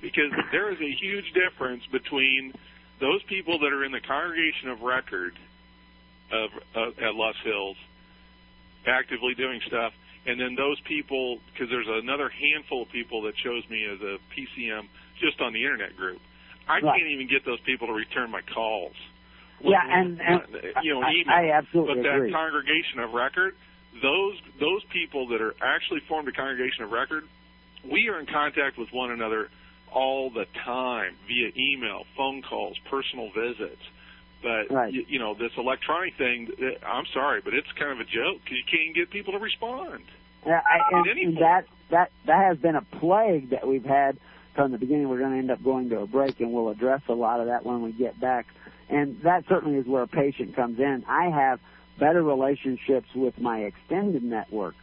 because 0.00 0.32
there 0.50 0.72
is 0.72 0.78
a 0.80 0.90
huge 1.00 1.32
difference 1.34 1.82
between 1.92 2.54
those 2.98 3.22
people 3.24 3.58
that 3.60 3.72
are 3.72 3.84
in 3.84 3.92
the 3.92 4.00
congregation 4.00 4.70
of 4.70 4.80
record 4.80 5.34
of 6.32 6.50
uh, 6.74 7.06
at 7.06 7.14
Lost 7.14 7.38
Hills, 7.44 7.76
actively 8.86 9.34
doing 9.34 9.60
stuff, 9.66 9.92
and 10.24 10.40
then 10.40 10.54
those 10.54 10.80
people, 10.88 11.40
because 11.52 11.68
there's 11.68 11.88
another 11.88 12.30
handful 12.30 12.82
of 12.82 12.88
people 12.88 13.22
that 13.22 13.36
chose 13.36 13.68
me 13.68 13.84
as 13.84 14.00
a 14.00 14.16
PCM 14.32 14.88
just 15.20 15.40
on 15.42 15.52
the 15.52 15.62
internet 15.62 15.94
group. 15.94 16.20
I 16.66 16.80
right. 16.80 16.82
can't 16.82 17.10
even 17.10 17.28
get 17.28 17.44
those 17.44 17.60
people 17.60 17.88
to 17.88 17.92
return 17.92 18.30
my 18.30 18.40
calls. 18.40 18.94
Yeah, 19.62 19.78
and, 19.84 20.20
and 20.20 20.42
you 20.82 20.94
know, 20.94 21.02
I, 21.02 21.10
email. 21.10 21.34
I 21.34 21.50
absolutely 21.56 21.96
but 21.96 22.02
that 22.02 22.16
agree. 22.16 22.32
congregation 22.32 22.98
of 22.98 23.12
record, 23.12 23.54
those 24.02 24.40
those 24.58 24.82
people 24.92 25.28
that 25.28 25.40
are 25.40 25.54
actually 25.62 26.00
formed 26.08 26.28
a 26.28 26.32
congregation 26.32 26.84
of 26.84 26.90
record, 26.90 27.24
we 27.84 28.08
are 28.08 28.18
in 28.18 28.26
contact 28.26 28.78
with 28.78 28.88
one 28.92 29.10
another 29.10 29.48
all 29.92 30.30
the 30.30 30.46
time 30.64 31.14
via 31.28 31.50
email, 31.56 32.04
phone 32.16 32.42
calls, 32.42 32.76
personal 32.90 33.30
visits. 33.32 33.82
But 34.42 34.74
right. 34.74 34.92
you, 34.92 35.04
you 35.06 35.18
know, 35.20 35.34
this 35.34 35.52
electronic 35.56 36.16
thing, 36.16 36.50
I'm 36.84 37.06
sorry, 37.14 37.40
but 37.44 37.54
it's 37.54 37.70
kind 37.78 37.92
of 37.92 38.00
a 38.00 38.04
joke 38.04 38.42
because 38.42 38.58
you 38.58 38.64
can't 38.68 38.94
get 38.94 39.10
people 39.10 39.34
to 39.34 39.38
respond. 39.38 40.02
Yeah, 40.44 40.60
I, 40.60 40.98
and, 40.98 41.06
and 41.06 41.36
that 41.36 41.66
that 41.90 42.10
that 42.26 42.44
has 42.44 42.58
been 42.58 42.74
a 42.74 42.82
plague 42.82 43.50
that 43.50 43.66
we've 43.68 43.84
had 43.84 44.18
from 44.56 44.72
the 44.72 44.78
beginning. 44.78 45.08
We're 45.08 45.20
going 45.20 45.32
to 45.32 45.38
end 45.38 45.50
up 45.52 45.62
going 45.62 45.90
to 45.90 46.00
a 46.00 46.06
break, 46.06 46.40
and 46.40 46.52
we'll 46.52 46.70
address 46.70 47.02
a 47.08 47.12
lot 47.12 47.38
of 47.40 47.46
that 47.46 47.64
when 47.64 47.82
we 47.82 47.92
get 47.92 48.18
back. 48.18 48.46
And 48.92 49.22
that 49.22 49.44
certainly 49.48 49.78
is 49.78 49.86
where 49.86 50.02
a 50.02 50.08
patient 50.08 50.54
comes 50.54 50.78
in. 50.78 51.04
I 51.08 51.30
have 51.30 51.60
better 51.98 52.22
relationships 52.22 53.08
with 53.14 53.38
my 53.40 53.60
extended 53.60 54.22
network 54.22 54.74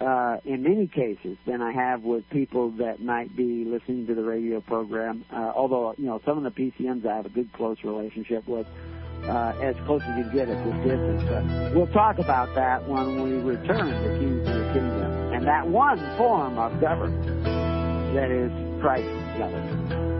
uh, 0.00 0.38
in 0.44 0.62
many 0.62 0.86
cases 0.86 1.36
than 1.46 1.60
I 1.60 1.72
have 1.72 2.02
with 2.02 2.28
people 2.30 2.70
that 2.78 3.02
might 3.02 3.36
be 3.36 3.64
listening 3.64 4.06
to 4.06 4.14
the 4.14 4.22
radio 4.22 4.60
program. 4.60 5.24
Uh, 5.30 5.52
although 5.54 5.94
you 5.98 6.06
know 6.06 6.20
some 6.24 6.42
of 6.42 6.44
the 6.44 6.50
PCMs 6.50 7.06
I 7.06 7.16
have 7.16 7.26
a 7.26 7.30
good 7.30 7.52
close 7.52 7.76
relationship 7.84 8.48
with, 8.48 8.66
uh, 9.24 9.52
as 9.60 9.76
close 9.84 10.02
as 10.02 10.18
you 10.18 10.32
get 10.32 10.48
at 10.48 10.64
this 10.64 10.74
distance. 10.84 11.22
But 11.28 11.74
we'll 11.74 11.92
talk 11.92 12.18
about 12.18 12.54
that 12.54 12.88
when 12.88 13.22
we 13.22 13.32
return 13.32 13.90
to 13.90 14.18
Keys 14.18 14.46
to 14.46 14.58
the 14.58 14.72
Kingdom 14.72 15.32
and 15.34 15.46
that 15.46 15.68
one 15.68 15.98
form 16.16 16.58
of 16.58 16.80
government 16.80 17.44
that 18.14 18.30
is 18.30 18.50
Christ's 18.80 19.38
government. 19.38 20.19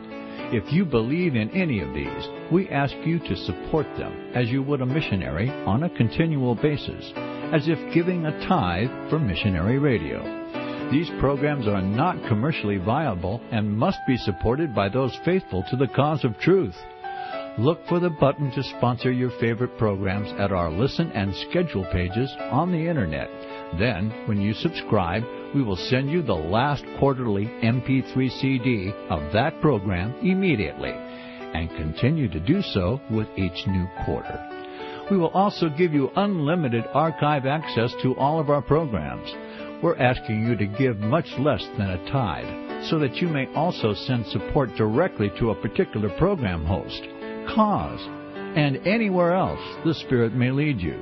If 0.53 0.71
you 0.73 0.85
believe 0.85 1.35
in 1.35 1.49
any 1.51 1.79
of 1.79 1.93
these, 1.93 2.27
we 2.51 2.69
ask 2.69 2.93
you 3.05 3.19
to 3.19 3.35
support 3.35 3.85
them 3.97 4.31
as 4.35 4.49
you 4.49 4.61
would 4.63 4.81
a 4.81 4.85
missionary 4.85 5.49
on 5.49 5.83
a 5.83 5.97
continual 5.97 6.55
basis, 6.55 7.11
as 7.53 7.67
if 7.67 7.93
giving 7.93 8.25
a 8.25 8.47
tithe 8.47 9.09
for 9.09 9.19
missionary 9.19 9.79
radio. 9.79 10.41
These 10.91 11.09
programs 11.21 11.67
are 11.67 11.81
not 11.81 12.27
commercially 12.27 12.77
viable 12.77 13.41
and 13.51 13.77
must 13.77 13.99
be 14.05 14.17
supported 14.17 14.75
by 14.75 14.89
those 14.89 15.17
faithful 15.23 15.63
to 15.69 15.77
the 15.77 15.87
cause 15.87 16.25
of 16.25 16.37
truth. 16.39 16.75
Look 17.57 17.85
for 17.87 17.99
the 17.99 18.09
button 18.09 18.51
to 18.51 18.63
sponsor 18.63 19.11
your 19.11 19.31
favorite 19.39 19.77
programs 19.77 20.31
at 20.39 20.51
our 20.51 20.69
listen 20.69 21.11
and 21.13 21.33
schedule 21.49 21.85
pages 21.91 22.29
on 22.39 22.71
the 22.71 22.87
internet. 22.89 23.29
Then, 23.79 24.09
when 24.25 24.41
you 24.41 24.53
subscribe, 24.53 25.23
we 25.53 25.63
will 25.63 25.75
send 25.75 26.09
you 26.09 26.21
the 26.21 26.33
last 26.33 26.83
quarterly 26.99 27.45
MP3 27.45 28.39
CD 28.39 28.93
of 29.09 29.33
that 29.33 29.59
program 29.61 30.13
immediately 30.21 30.91
and 30.91 31.69
continue 31.71 32.29
to 32.29 32.39
do 32.39 32.61
so 32.61 33.01
with 33.09 33.27
each 33.37 33.67
new 33.67 33.85
quarter. 34.05 34.39
We 35.09 35.17
will 35.17 35.29
also 35.29 35.69
give 35.69 35.93
you 35.93 36.09
unlimited 36.15 36.85
archive 36.93 37.45
access 37.45 37.93
to 38.01 38.15
all 38.15 38.39
of 38.39 38.49
our 38.49 38.61
programs. 38.61 39.29
We're 39.83 39.97
asking 39.97 40.47
you 40.47 40.55
to 40.55 40.65
give 40.65 40.99
much 40.99 41.27
less 41.37 41.67
than 41.77 41.89
a 41.89 42.11
tithe 42.11 42.89
so 42.89 42.97
that 42.99 43.17
you 43.17 43.27
may 43.27 43.53
also 43.53 43.93
send 43.93 44.25
support 44.27 44.73
directly 44.75 45.29
to 45.37 45.51
a 45.51 45.61
particular 45.61 46.09
program 46.17 46.65
host 46.65 47.01
cause, 47.55 47.99
and 48.55 48.77
anywhere 48.87 49.33
else 49.33 49.59
the 49.83 49.93
Spirit 49.93 50.33
may 50.33 50.51
lead 50.51 50.79
you. 50.79 50.97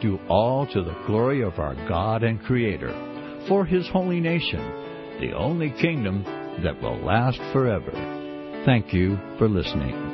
Do 0.00 0.18
all 0.28 0.66
to 0.68 0.82
the 0.82 0.96
glory 1.06 1.42
of 1.42 1.58
our 1.58 1.74
God 1.88 2.22
and 2.22 2.42
Creator, 2.42 3.13
for 3.48 3.64
His 3.64 3.88
holy 3.88 4.20
nation, 4.20 4.60
the 5.20 5.32
only 5.32 5.70
kingdom 5.80 6.24
that 6.62 6.80
will 6.80 6.98
last 6.98 7.38
forever. 7.52 7.92
Thank 8.64 8.92
you 8.92 9.18
for 9.38 9.48
listening. 9.48 10.13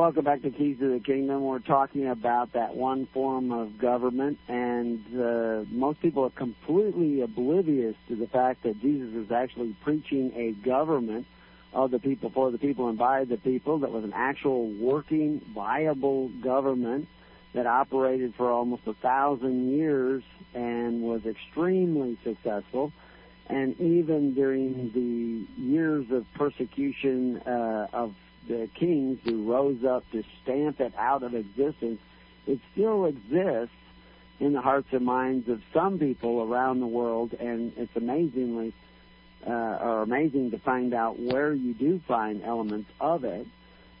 Welcome 0.00 0.24
back 0.24 0.40
to 0.40 0.50
Keys 0.50 0.78
to 0.78 0.94
the 0.94 0.98
Kingdom. 0.98 1.44
We're 1.44 1.58
talking 1.58 2.06
about 2.06 2.54
that 2.54 2.74
one 2.74 3.04
form 3.12 3.52
of 3.52 3.76
government, 3.76 4.38
and 4.48 5.04
uh, 5.14 5.64
most 5.68 6.00
people 6.00 6.24
are 6.24 6.30
completely 6.30 7.20
oblivious 7.20 7.94
to 8.08 8.16
the 8.16 8.26
fact 8.26 8.62
that 8.62 8.80
Jesus 8.80 9.14
is 9.14 9.30
actually 9.30 9.76
preaching 9.82 10.32
a 10.34 10.52
government 10.52 11.26
of 11.74 11.90
the 11.90 11.98
people, 11.98 12.30
for 12.30 12.50
the 12.50 12.56
people, 12.56 12.88
and 12.88 12.96
by 12.96 13.24
the 13.24 13.36
people 13.36 13.80
that 13.80 13.92
was 13.92 14.02
an 14.02 14.14
actual 14.14 14.68
working, 14.70 15.42
viable 15.54 16.30
government 16.40 17.06
that 17.52 17.66
operated 17.66 18.34
for 18.36 18.50
almost 18.50 18.86
a 18.86 18.94
thousand 18.94 19.70
years 19.70 20.22
and 20.54 21.02
was 21.02 21.26
extremely 21.26 22.16
successful. 22.24 22.90
And 23.48 23.78
even 23.78 24.32
during 24.32 24.92
the 24.92 25.62
years 25.62 26.10
of 26.10 26.24
persecution 26.32 27.36
uh, 27.42 27.88
of 27.92 28.14
the 28.48 28.68
kings 28.74 29.18
who 29.24 29.50
rose 29.50 29.84
up 29.84 30.04
to 30.12 30.24
stamp 30.42 30.80
it 30.80 30.94
out 30.96 31.22
of 31.22 31.34
existence, 31.34 32.00
it 32.46 32.60
still 32.72 33.04
exists 33.04 33.74
in 34.38 34.54
the 34.54 34.60
hearts 34.60 34.88
and 34.92 35.04
minds 35.04 35.48
of 35.48 35.60
some 35.72 35.98
people 35.98 36.42
around 36.42 36.80
the 36.80 36.86
world, 36.86 37.34
and 37.34 37.72
it's 37.76 37.94
amazingly 37.94 38.72
uh, 39.46 39.50
or 39.50 40.02
amazing 40.02 40.50
to 40.50 40.58
find 40.58 40.94
out 40.94 41.18
where 41.18 41.52
you 41.52 41.74
do 41.74 42.00
find 42.06 42.42
elements 42.42 42.90
of 43.00 43.24
it. 43.24 43.46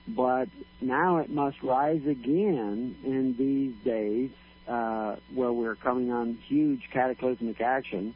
But 0.08 0.48
now 0.80 1.18
it 1.18 1.30
must 1.30 1.62
rise 1.62 2.04
again 2.06 2.96
in 3.04 3.36
these 3.36 3.74
days 3.84 4.30
uh, 4.66 5.16
where 5.34 5.52
we're 5.52 5.76
coming 5.76 6.10
on 6.10 6.38
huge 6.48 6.88
cataclysmic 6.92 7.60
action. 7.60 8.14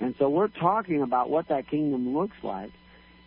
And 0.00 0.14
so 0.18 0.28
we're 0.28 0.48
talking 0.48 1.02
about 1.02 1.30
what 1.30 1.48
that 1.48 1.68
kingdom 1.68 2.16
looks 2.16 2.36
like. 2.42 2.72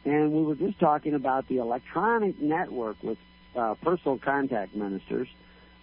And 0.05 0.31
we 0.33 0.43
were 0.43 0.55
just 0.55 0.79
talking 0.79 1.13
about 1.13 1.47
the 1.47 1.57
electronic 1.57 2.41
network 2.41 3.01
with 3.01 3.17
uh, 3.55 3.75
personal 3.75 4.17
contact 4.17 4.75
ministers 4.75 5.27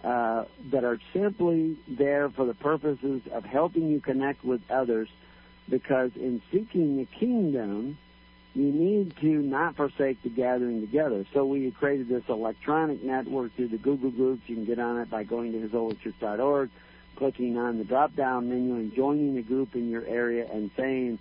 uh, 0.03 0.45
that 0.71 0.83
are 0.83 0.99
simply 1.13 1.77
there 1.87 2.29
for 2.29 2.45
the 2.45 2.53
purposes 2.53 3.21
of 3.31 3.45
helping 3.45 3.89
you 3.89 3.99
connect 3.99 4.43
with 4.43 4.61
others. 4.69 5.09
Because 5.69 6.11
in 6.15 6.41
seeking 6.51 6.97
the 6.97 7.05
kingdom, 7.05 7.97
you 8.53 8.71
need 8.71 9.15
to 9.17 9.27
not 9.27 9.75
forsake 9.75 10.21
the 10.23 10.29
gathering 10.29 10.81
together. 10.81 11.25
So 11.33 11.45
we 11.45 11.71
created 11.71 12.09
this 12.09 12.23
electronic 12.27 13.01
network 13.03 13.55
through 13.55 13.69
the 13.69 13.77
Google 13.77 14.11
Groups. 14.11 14.41
You 14.47 14.55
can 14.55 14.65
get 14.65 14.79
on 14.79 14.97
it 14.99 15.09
by 15.09 15.23
going 15.23 15.53
to 15.53 15.67
hisholychurch.org, 15.67 16.69
clicking 17.15 17.57
on 17.57 17.77
the 17.77 17.85
drop-down 17.85 18.49
menu 18.49 18.75
and 18.75 18.93
joining 18.93 19.35
the 19.35 19.41
group 19.41 19.75
in 19.75 19.89
your 19.89 20.05
area 20.05 20.47
and 20.51 20.69
saying, 20.75 21.19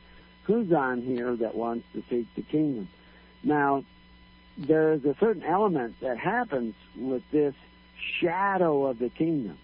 who's 0.50 0.72
on 0.72 1.00
here 1.00 1.36
that 1.36 1.54
wants 1.54 1.86
to 1.92 2.02
seek 2.10 2.26
the 2.34 2.42
kingdom. 2.42 2.88
Now, 3.44 3.84
there 4.58 4.92
is 4.92 5.04
a 5.04 5.14
certain 5.20 5.44
element 5.44 6.00
that 6.00 6.18
happens 6.18 6.74
with 6.96 7.22
this 7.30 7.54
shadow 8.18 8.86
of 8.86 8.98
the 8.98 9.10
kingdom 9.10 9.58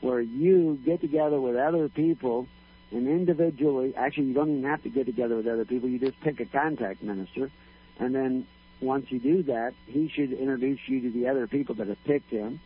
where 0.00 0.20
you 0.20 0.78
get 0.84 1.00
together 1.00 1.40
with 1.40 1.56
other 1.56 1.88
people 1.88 2.46
and 2.90 3.08
individually, 3.08 3.94
actually, 3.96 4.26
you 4.26 4.34
don't 4.34 4.50
even 4.50 4.64
have 4.64 4.82
to 4.82 4.90
get 4.90 5.06
together 5.06 5.36
with 5.36 5.46
other 5.46 5.64
people, 5.64 5.88
you 5.88 5.98
just 5.98 6.20
pick 6.20 6.40
a 6.40 6.44
contact 6.44 7.02
minister, 7.02 7.50
and 7.98 8.14
then 8.14 8.46
once 8.82 9.10
you 9.10 9.18
do 9.18 9.44
that, 9.44 9.72
he 9.86 10.08
should 10.08 10.32
introduce 10.32 10.80
you 10.86 11.00
to 11.00 11.10
the 11.10 11.28
other 11.28 11.46
people 11.46 11.74
that 11.76 11.86
have 11.86 12.04
picked 12.04 12.30
him, 12.30 12.60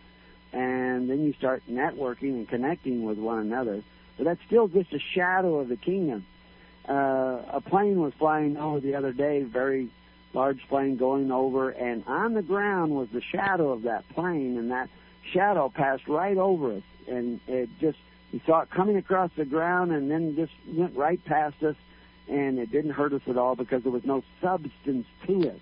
and 0.52 1.08
then 1.08 1.24
you 1.24 1.32
start 1.34 1.62
networking 1.70 2.30
and 2.30 2.48
connecting 2.48 3.04
with 3.04 3.18
one 3.18 3.38
another. 3.38 3.84
But 4.16 4.24
that's 4.24 4.40
still 4.46 4.66
just 4.66 4.92
a 4.92 4.98
shadow 4.98 5.60
of 5.60 5.68
the 5.68 5.76
kingdom. 5.76 6.26
Uh, 6.88 7.42
a 7.52 7.60
plane 7.60 8.00
was 8.00 8.12
flying 8.14 8.56
over 8.56 8.80
the 8.80 8.94
other 8.94 9.12
day, 9.12 9.42
very 9.42 9.88
large 10.32 10.60
plane 10.68 10.96
going 10.96 11.32
over, 11.32 11.70
and 11.70 12.04
on 12.06 12.34
the 12.34 12.42
ground 12.42 12.92
was 12.92 13.08
the 13.12 13.20
shadow 13.20 13.72
of 13.72 13.82
that 13.82 14.08
plane, 14.10 14.56
and 14.58 14.70
that 14.70 14.88
shadow 15.32 15.68
passed 15.68 16.06
right 16.06 16.36
over 16.36 16.74
us, 16.74 16.82
and 17.08 17.40
it 17.48 17.68
just 17.80 17.98
we 18.32 18.40
saw 18.44 18.60
it 18.60 18.70
coming 18.70 18.96
across 18.96 19.30
the 19.36 19.44
ground, 19.44 19.92
and 19.92 20.10
then 20.10 20.36
just 20.36 20.52
went 20.66 20.96
right 20.96 21.24
past 21.24 21.62
us, 21.62 21.76
and 22.28 22.58
it 22.58 22.70
didn't 22.70 22.90
hurt 22.90 23.12
us 23.12 23.22
at 23.28 23.38
all 23.38 23.54
because 23.54 23.82
there 23.82 23.92
was 23.92 24.04
no 24.04 24.22
substance 24.40 25.06
to 25.26 25.42
it. 25.42 25.60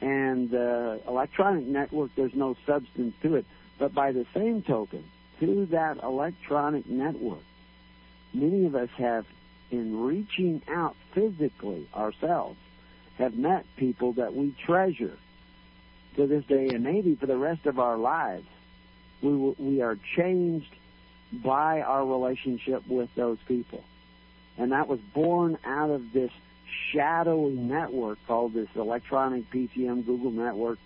And 0.00 0.54
uh, 0.54 0.98
electronic 1.08 1.64
network, 1.64 2.10
there's 2.16 2.34
no 2.34 2.56
substance 2.66 3.14
to 3.22 3.36
it. 3.36 3.46
But 3.78 3.94
by 3.94 4.12
the 4.12 4.26
same 4.34 4.62
token, 4.62 5.04
to 5.40 5.66
that 5.66 6.02
electronic 6.02 6.86
network, 6.86 7.42
many 8.32 8.66
of 8.66 8.74
us 8.74 8.90
have, 8.98 9.24
in 9.70 10.02
reaching 10.02 10.62
out 10.68 10.96
physically 11.12 11.88
ourselves, 11.94 12.58
have 13.18 13.36
met 13.36 13.64
people 13.76 14.12
that 14.14 14.34
we 14.34 14.54
treasure 14.64 15.16
to 16.16 16.26
this 16.26 16.44
day 16.44 16.68
and 16.68 16.84
maybe 16.84 17.14
for 17.14 17.26
the 17.26 17.36
rest 17.36 17.66
of 17.66 17.78
our 17.78 17.96
lives. 17.96 18.46
We, 19.22 19.32
we 19.32 19.82
are 19.82 19.96
changed 20.16 20.74
by 21.32 21.82
our 21.82 22.04
relationship 22.04 22.86
with 22.86 23.08
those 23.14 23.38
people. 23.46 23.82
And 24.56 24.72
that 24.72 24.86
was 24.86 25.00
born 25.00 25.58
out 25.64 25.90
of 25.90 26.12
this 26.12 26.30
shadowy 26.92 27.54
network 27.54 28.18
called 28.26 28.54
this 28.54 28.68
electronic 28.74 29.50
PCM 29.50 30.06
Google 30.06 30.30
network 30.30 30.78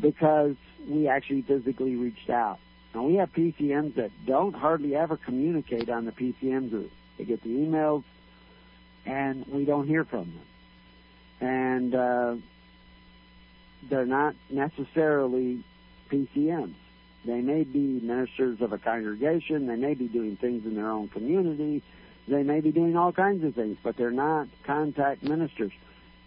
because 0.00 0.56
we 0.86 1.08
actually 1.08 1.42
physically 1.42 1.96
reached 1.96 2.28
out. 2.28 2.58
Now 2.94 3.04
we 3.04 3.16
have 3.16 3.32
PCMs 3.32 3.94
that 3.96 4.10
don't 4.26 4.54
hardly 4.54 4.94
ever 4.94 5.16
communicate 5.16 5.88
on 5.88 6.04
the 6.04 6.12
PCM 6.12 6.70
group. 6.70 6.90
They 7.18 7.24
get 7.24 7.42
the 7.42 7.50
emails 7.50 8.04
and 9.04 9.46
we 9.46 9.64
don't 9.64 9.86
hear 9.86 10.04
from 10.04 10.32
them. 10.32 11.48
And 11.48 11.94
uh, 11.94 12.36
they're 13.88 14.06
not 14.06 14.34
necessarily 14.50 15.62
PCMs. 16.10 16.74
They 17.24 17.40
may 17.40 17.64
be 17.64 18.00
ministers 18.00 18.60
of 18.60 18.72
a 18.72 18.78
congregation. 18.78 19.66
They 19.66 19.76
may 19.76 19.94
be 19.94 20.06
doing 20.06 20.36
things 20.36 20.64
in 20.64 20.74
their 20.74 20.90
own 20.90 21.08
community. 21.08 21.82
They 22.28 22.42
may 22.42 22.60
be 22.60 22.72
doing 22.72 22.96
all 22.96 23.12
kinds 23.12 23.44
of 23.44 23.54
things, 23.54 23.78
but 23.82 23.96
they're 23.96 24.10
not 24.10 24.48
contact 24.64 25.22
ministers. 25.22 25.72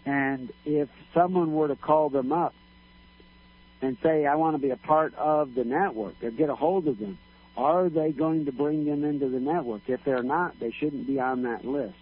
And 0.06 0.52
if 0.66 0.90
someone 1.14 1.54
were 1.54 1.68
to 1.68 1.76
call 1.76 2.10
them 2.10 2.32
up 2.32 2.54
and 3.82 3.98
say, 4.04 4.26
I 4.26 4.36
want 4.36 4.56
to 4.56 4.62
be 4.62 4.72
a 4.72 4.78
part 4.78 5.14
of 5.16 5.56
the 5.56 5.64
network, 5.64 6.16
or 6.24 6.32
get 6.32 6.50
a 6.50 6.56
hold 6.56 6.88
of 6.88 7.00
them, 7.00 7.18
are 7.58 7.90
they 7.90 8.12
going 8.12 8.46
to 8.46 8.52
bring 8.52 8.86
them 8.86 9.04
into 9.04 9.30
the 9.30 9.40
network? 9.40 9.82
If 9.88 10.04
they're 10.04 10.24
not, 10.24 10.60
they 10.60 10.72
shouldn't 10.72 11.08
be 11.08 11.20
on 11.20 11.44
that 11.44 11.66
list. 11.66 11.96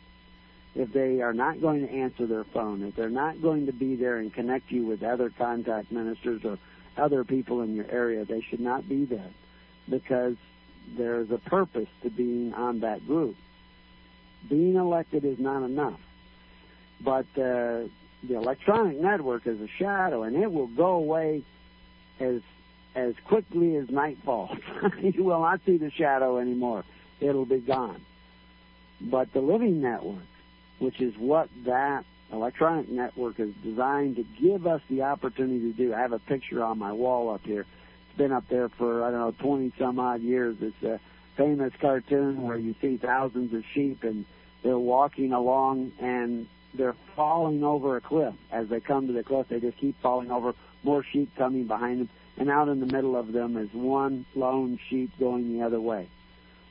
If 0.75 0.93
they 0.93 1.21
are 1.21 1.33
not 1.33 1.59
going 1.59 1.87
to 1.87 1.91
answer 1.91 2.27
their 2.27 2.43
phone, 2.43 2.83
if 2.83 2.95
they're 2.95 3.09
not 3.09 3.41
going 3.41 3.65
to 3.65 3.71
be 3.71 3.95
there 3.95 4.17
and 4.17 4.31
connect 4.31 4.71
you 4.71 4.85
with 4.85 5.01
other 5.01 5.31
contact 5.31 5.91
ministers 5.91 6.45
or 6.45 6.59
other 6.95 7.23
people 7.23 7.61
in 7.61 7.75
your 7.75 7.89
area, 7.89 8.25
they 8.25 8.41
should 8.41 8.59
not 8.59 8.87
be 8.87 9.05
there 9.05 9.31
because 9.89 10.35
there's 10.95 11.31
a 11.31 11.37
purpose 11.37 11.87
to 12.03 12.09
being 12.09 12.53
on 12.53 12.81
that 12.81 13.05
group. 13.07 13.35
Being 14.47 14.75
elected 14.75 15.25
is 15.25 15.39
not 15.39 15.63
enough. 15.63 15.99
But 17.01 17.25
uh, 17.35 17.89
the 18.23 18.35
electronic 18.35 18.99
network 18.99 19.47
is 19.47 19.59
a 19.61 19.67
shadow, 19.67 20.23
and 20.23 20.35
it 20.35 20.51
will 20.51 20.67
go 20.67 20.91
away 20.91 21.43
as 22.19 22.41
as 22.97 23.13
quickly 23.25 23.75
as 23.75 23.89
night 23.91 24.17
falls. 24.25 24.57
you 25.01 25.23
will 25.23 25.41
not 25.41 25.61
see 25.65 25.77
the 25.77 25.91
shadow 25.91 26.39
anymore. 26.39 26.83
It'll 27.19 27.45
be 27.45 27.59
gone. 27.59 28.01
But 28.99 29.31
the 29.33 29.39
living 29.39 29.81
network, 29.81 30.25
which 30.79 30.99
is 30.99 31.15
what 31.15 31.49
that 31.65 32.05
electronic 32.33 32.89
network 32.89 33.39
is 33.39 33.53
designed 33.63 34.15
to 34.15 34.25
give 34.41 34.65
us 34.65 34.81
the 34.89 35.03
opportunity 35.03 35.71
to 35.71 35.77
do. 35.77 35.93
I 35.93 35.99
have 35.99 36.11
a 36.11 36.19
picture 36.19 36.63
on 36.63 36.79
my 36.79 36.91
wall 36.91 37.29
up 37.29 37.45
here. 37.45 37.67
It's 38.09 38.17
been 38.17 38.31
up 38.31 38.49
there 38.49 38.67
for, 38.67 39.03
I 39.03 39.11
don't 39.11 39.19
know, 39.19 39.35
20 39.43 39.73
some 39.77 39.99
odd 39.99 40.21
years. 40.21 40.57
It's 40.59 40.83
a 40.83 40.99
famous 41.35 41.73
cartoon 41.79 42.41
where 42.41 42.57
you 42.57 42.73
see 42.81 42.97
thousands 42.97 43.53
of 43.53 43.63
sheep 43.75 44.03
and 44.03 44.25
they're 44.63 44.79
walking 44.79 45.33
along 45.33 45.91
and 45.99 46.47
they're 46.73 46.95
falling 47.15 47.63
over 47.63 47.95
a 47.95 48.01
cliff. 48.01 48.33
As 48.51 48.67
they 48.69 48.79
come 48.79 49.05
to 49.05 49.13
the 49.13 49.23
cliff, 49.23 49.47
they 49.49 49.59
just 49.59 49.77
keep 49.77 50.01
falling 50.01 50.31
over, 50.31 50.55
more 50.83 51.03
sheep 51.03 51.29
coming 51.35 51.67
behind 51.67 52.01
them, 52.01 52.09
and 52.37 52.49
out 52.49 52.69
in 52.69 52.79
the 52.79 52.85
middle 52.85 53.15
of 53.15 53.31
them 53.31 53.57
is 53.57 53.69
one 53.73 54.25
lone 54.35 54.79
sheep 54.89 55.11
going 55.19 55.57
the 55.57 55.65
other 55.65 55.81
way. 55.81 56.07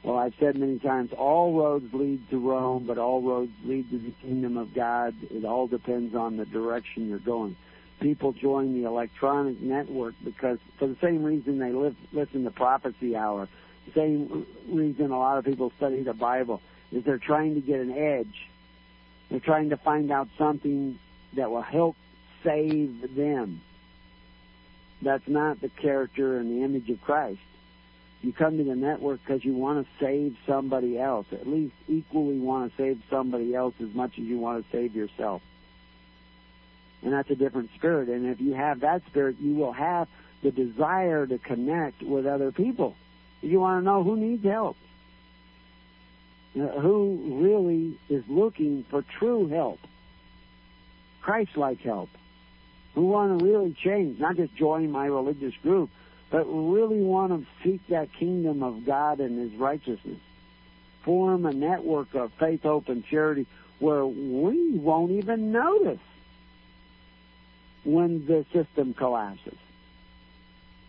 Well, 0.03 0.17
I've 0.17 0.35
said 0.39 0.57
many 0.57 0.79
times, 0.79 1.13
all 1.13 1.53
roads 1.55 1.93
lead 1.93 2.31
to 2.31 2.39
Rome, 2.39 2.85
but 2.87 2.97
all 2.97 3.23
roads 3.23 3.51
lead 3.65 3.91
to 3.91 3.99
the 3.99 4.13
kingdom 4.23 4.57
of 4.57 4.73
God. 4.73 5.17
It 5.31 5.45
all 5.45 5.67
depends 5.67 6.15
on 6.15 6.37
the 6.37 6.45
direction 6.45 7.09
you're 7.09 7.19
going. 7.19 7.57
People 7.99 8.33
join 8.33 8.81
the 8.81 8.87
electronic 8.87 9.61
network 9.61 10.15
because, 10.23 10.59
for 10.79 10.87
the 10.87 10.97
same 11.03 11.25
reason 11.25 11.59
they 11.59 11.73
live, 11.73 11.97
listen 12.13 12.45
to 12.45 12.51
Prophecy 12.51 13.17
Hour, 13.17 13.49
the 13.87 13.93
same 13.93 14.47
reason 14.69 15.11
a 15.11 15.19
lot 15.19 15.39
of 15.39 15.45
people 15.45 15.73
study 15.77 16.03
the 16.03 16.13
Bible, 16.13 16.61
is 16.93 17.03
they're 17.03 17.19
trying 17.19 17.55
to 17.55 17.61
get 17.61 17.81
an 17.81 17.91
edge. 17.91 18.49
They're 19.29 19.41
trying 19.41 19.71
to 19.71 19.77
find 19.77 20.13
out 20.13 20.29
something 20.39 21.01
that 21.35 21.51
will 21.51 21.63
help 21.63 21.97
save 22.45 23.17
them. 23.17 23.61
That's 25.03 25.29
not 25.29 25.61
the 25.61 25.69
character 25.69 26.39
and 26.39 26.51
the 26.51 26.65
image 26.65 26.89
of 26.91 27.01
Christ. 27.03 27.41
You 28.23 28.33
come 28.33 28.57
to 28.57 28.65
the 28.65 28.75
network 28.75 29.21
because 29.25 29.45
you 29.45 29.55
want 29.55 29.87
to 29.87 30.05
save 30.05 30.37
somebody 30.47 30.99
else, 30.99 31.27
at 31.33 31.47
least 31.47 31.75
equally 31.87 32.39
want 32.39 32.71
to 32.71 32.77
save 32.77 33.03
somebody 33.11 33.55
else 33.55 33.75
as 33.81 33.95
much 33.95 34.13
as 34.19 34.25
you 34.25 34.39
want 34.39 34.65
to 34.65 34.77
save 34.77 34.97
yourself. 34.97 35.43
And 37.03 37.13
that's 37.13 37.31
a 37.31 37.37
different 37.37 37.71
spirit. 37.75 38.09
And 38.09 38.27
if 38.27 38.41
you 38.41 38.55
have 38.55 38.81
that 38.81 39.03
spirit, 39.07 39.37
you 39.39 39.55
will 39.55 39.73
have 39.73 40.09
the 40.43 40.51
desire 40.51 41.27
to 41.27 41.39
connect 41.39 42.03
with 42.03 42.27
other 42.27 42.51
people. 42.53 42.97
You 43.43 43.61
want 43.61 43.83
to 43.83 43.85
know 43.85 44.03
who 44.03 44.17
needs 44.17 44.43
help, 44.45 44.77
who 46.55 47.39
really 47.43 47.99
is 48.09 48.25
looking 48.29 48.85
for 48.91 49.03
true 49.03 49.47
help, 49.47 49.79
Christ-like 51.21 51.81
help, 51.81 52.09
who 52.97 53.03
want 53.03 53.39
to 53.39 53.45
really 53.45 53.77
change, 53.85 54.19
not 54.19 54.37
just 54.37 54.57
join 54.57 54.91
my 54.91 55.05
religious 55.05 55.55
group, 55.63 55.91
but 56.31 56.45
really 56.47 57.01
want 57.01 57.31
to 57.31 57.47
seek 57.63 57.87
that 57.89 58.13
kingdom 58.15 58.63
of 58.63 58.87
God 58.87 59.21
and 59.21 59.39
His 59.39 59.61
righteousness. 59.61 60.19
Form 61.05 61.45
a 61.45 61.53
network 61.53 62.15
of 62.15 62.33
faith, 62.41 62.63
hope, 62.63 62.89
and 62.89 63.05
charity 63.07 63.47
where 63.79 64.05
we 64.05 64.73
won't 64.73 65.13
even 65.13 65.53
notice 65.53 66.01
when 67.85 68.25
the 68.27 68.47
system 68.53 68.95
collapses 68.95 69.59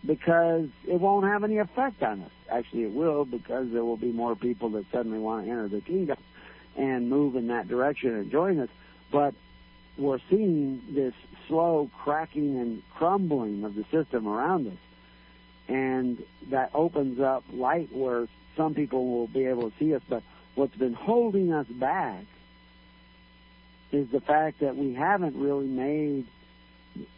because 0.06 0.70
it 0.88 1.00
won't 1.00 1.26
have 1.26 1.44
any 1.44 1.58
effect 1.58 2.02
on 2.02 2.22
us. 2.22 2.32
Actually, 2.50 2.84
it 2.84 2.94
will 2.94 3.26
because 3.26 3.70
there 3.72 3.84
will 3.84 3.98
be 3.98 4.14
more 4.14 4.38
people 4.38 4.70
that 4.70 4.86
suddenly 4.94 5.20
want 5.20 5.46
to 5.46 5.52
enter 5.52 5.68
the 5.68 5.82
kingdom 5.82 6.18
and 6.78 7.10
move 7.10 7.36
in 7.36 7.48
that 7.48 7.68
direction 7.68 8.16
and 8.16 8.32
join 8.32 8.60
us. 8.60 8.70
But 9.12 9.36
we're 9.98 10.20
seeing 10.30 10.82
this 10.92 11.14
slow 11.48 11.90
cracking 12.04 12.60
and 12.60 12.84
crumbling 12.96 13.64
of 13.64 13.76
the 13.76 13.86
system 13.92 14.28
around 14.28 14.68
us 14.68 14.78
and 15.68 16.24
that 16.50 16.72
opens 16.74 17.20
up 17.20 17.44
light 17.52 17.92
where 17.94 18.28
some 18.56 18.74
people 18.74 19.08
will 19.08 19.28
be 19.28 19.46
able 19.46 19.70
to 19.70 19.78
see 19.78 19.94
us. 19.94 20.02
But 20.08 20.24
what's 20.56 20.76
been 20.76 20.94
holding 20.94 21.52
us 21.52 21.68
back 21.68 22.24
is 23.92 24.10
the 24.10 24.22
fact 24.22 24.62
that 24.62 24.76
we 24.76 24.94
haven't 24.94 25.36
really 25.36 25.68
made 25.68 26.26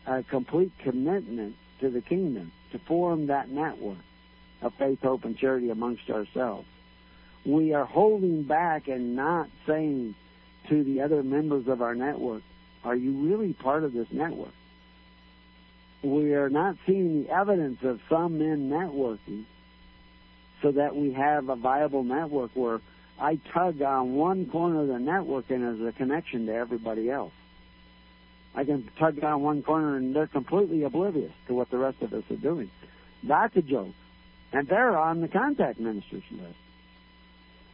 a 0.06 0.24
complete 0.24 0.72
commitment 0.84 1.56
to 1.80 1.90
the 1.90 2.02
kingdom 2.02 2.52
to 2.72 2.80
form 2.80 3.28
that 3.28 3.50
network 3.50 3.98
of 4.62 4.74
faith, 4.74 5.00
hope, 5.02 5.24
and 5.26 5.38
charity 5.38 5.70
amongst 5.70 6.10
ourselves. 6.10 6.68
We 7.46 7.74
are 7.74 7.86
holding 7.86 8.44
back 8.44 8.88
and 8.88 9.16
not 9.16 9.50
saying 9.66 10.16
to 10.68 10.84
the 10.84 11.02
other 11.02 11.24
members 11.24 11.68
of 11.68 11.82
our 11.82 11.96
network, 11.96 12.44
are 12.84 12.96
you 12.96 13.12
really 13.30 13.54
part 13.54 13.84
of 13.84 13.94
this 13.94 14.08
network? 14.12 14.54
we 16.02 16.34
are 16.34 16.50
not 16.50 16.76
seeing 16.86 17.24
the 17.24 17.30
evidence 17.30 17.80
of 17.84 18.00
some 18.10 18.38
men 18.38 18.70
networking 18.70 19.44
so 20.62 20.72
that 20.72 20.96
we 20.96 21.14
have 21.14 21.50
a 21.50 21.56
viable 21.56 22.04
network 22.04 22.52
where 22.54 22.80
I 23.20 23.40
tug 23.54 23.82
on 23.82 24.16
one 24.16 24.46
corner 24.50 24.82
of 24.82 24.88
the 24.88 25.00
network 25.00 25.50
and 25.50 25.64
there's 25.64 25.94
a 25.94 25.98
connection 25.98 26.46
to 26.46 26.54
everybody 26.54 27.10
else. 27.10 27.34
I 28.56 28.64
can 28.64 28.90
tug 28.98 29.24
on 29.24 29.42
one 29.42 29.62
corner 29.62 29.98
and 29.98 30.16
they're 30.16 30.28
completely 30.28 30.84
oblivious 30.84 31.32
to 31.48 31.54
what 31.54 31.70
the 31.70 31.78
rest 31.78 32.02
of 32.02 32.14
us 32.14 32.24
are 32.30 32.36
doing. 32.36 32.72
That's 33.24 33.56
a 33.58 33.62
joke. 33.62 33.94
And 34.52 34.68
they're 34.68 34.98
on 34.98 35.22
the 35.22 35.28
contact 35.28 35.80
ministers 35.80 36.24
list. 36.32 36.56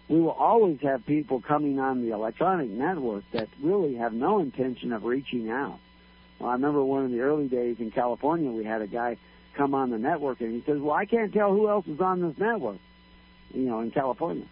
We 0.08 0.22
will 0.22 0.32
always 0.32 0.80
have 0.82 1.06
people 1.06 1.42
coming 1.42 1.80
on 1.80 2.04
the 2.04 2.14
electronic 2.14 2.70
network 2.70 3.24
that 3.32 3.50
really 3.62 3.96
have 3.96 4.14
no 4.14 4.40
intention 4.40 4.94
of 4.94 5.04
reaching 5.04 5.50
out 5.50 5.80
Well, 6.40 6.50
I 6.50 6.54
remember 6.54 6.84
one 6.84 7.06
of 7.06 7.12
the 7.12 7.22
early 7.22 7.48
days 7.48 7.78
in 7.80 7.92
California, 7.92 8.52
we 8.52 8.64
had 8.64 8.82
a 8.82 8.88
guy 8.88 9.18
come 9.54 9.74
on 9.74 9.90
the 9.90 9.98
network, 9.98 10.42
and 10.42 10.54
he 10.54 10.62
says, 10.66 10.80
"Well, 10.80 10.94
I 10.94 11.06
can't 11.06 11.34
tell 11.34 11.52
who 11.54 11.70
else 11.70 11.88
is 11.88 12.02
on 12.02 12.22
this 12.22 12.38
network." 12.38 12.78
You 13.54 13.62
know, 13.62 13.80
in 13.80 13.92
California, 13.92 14.46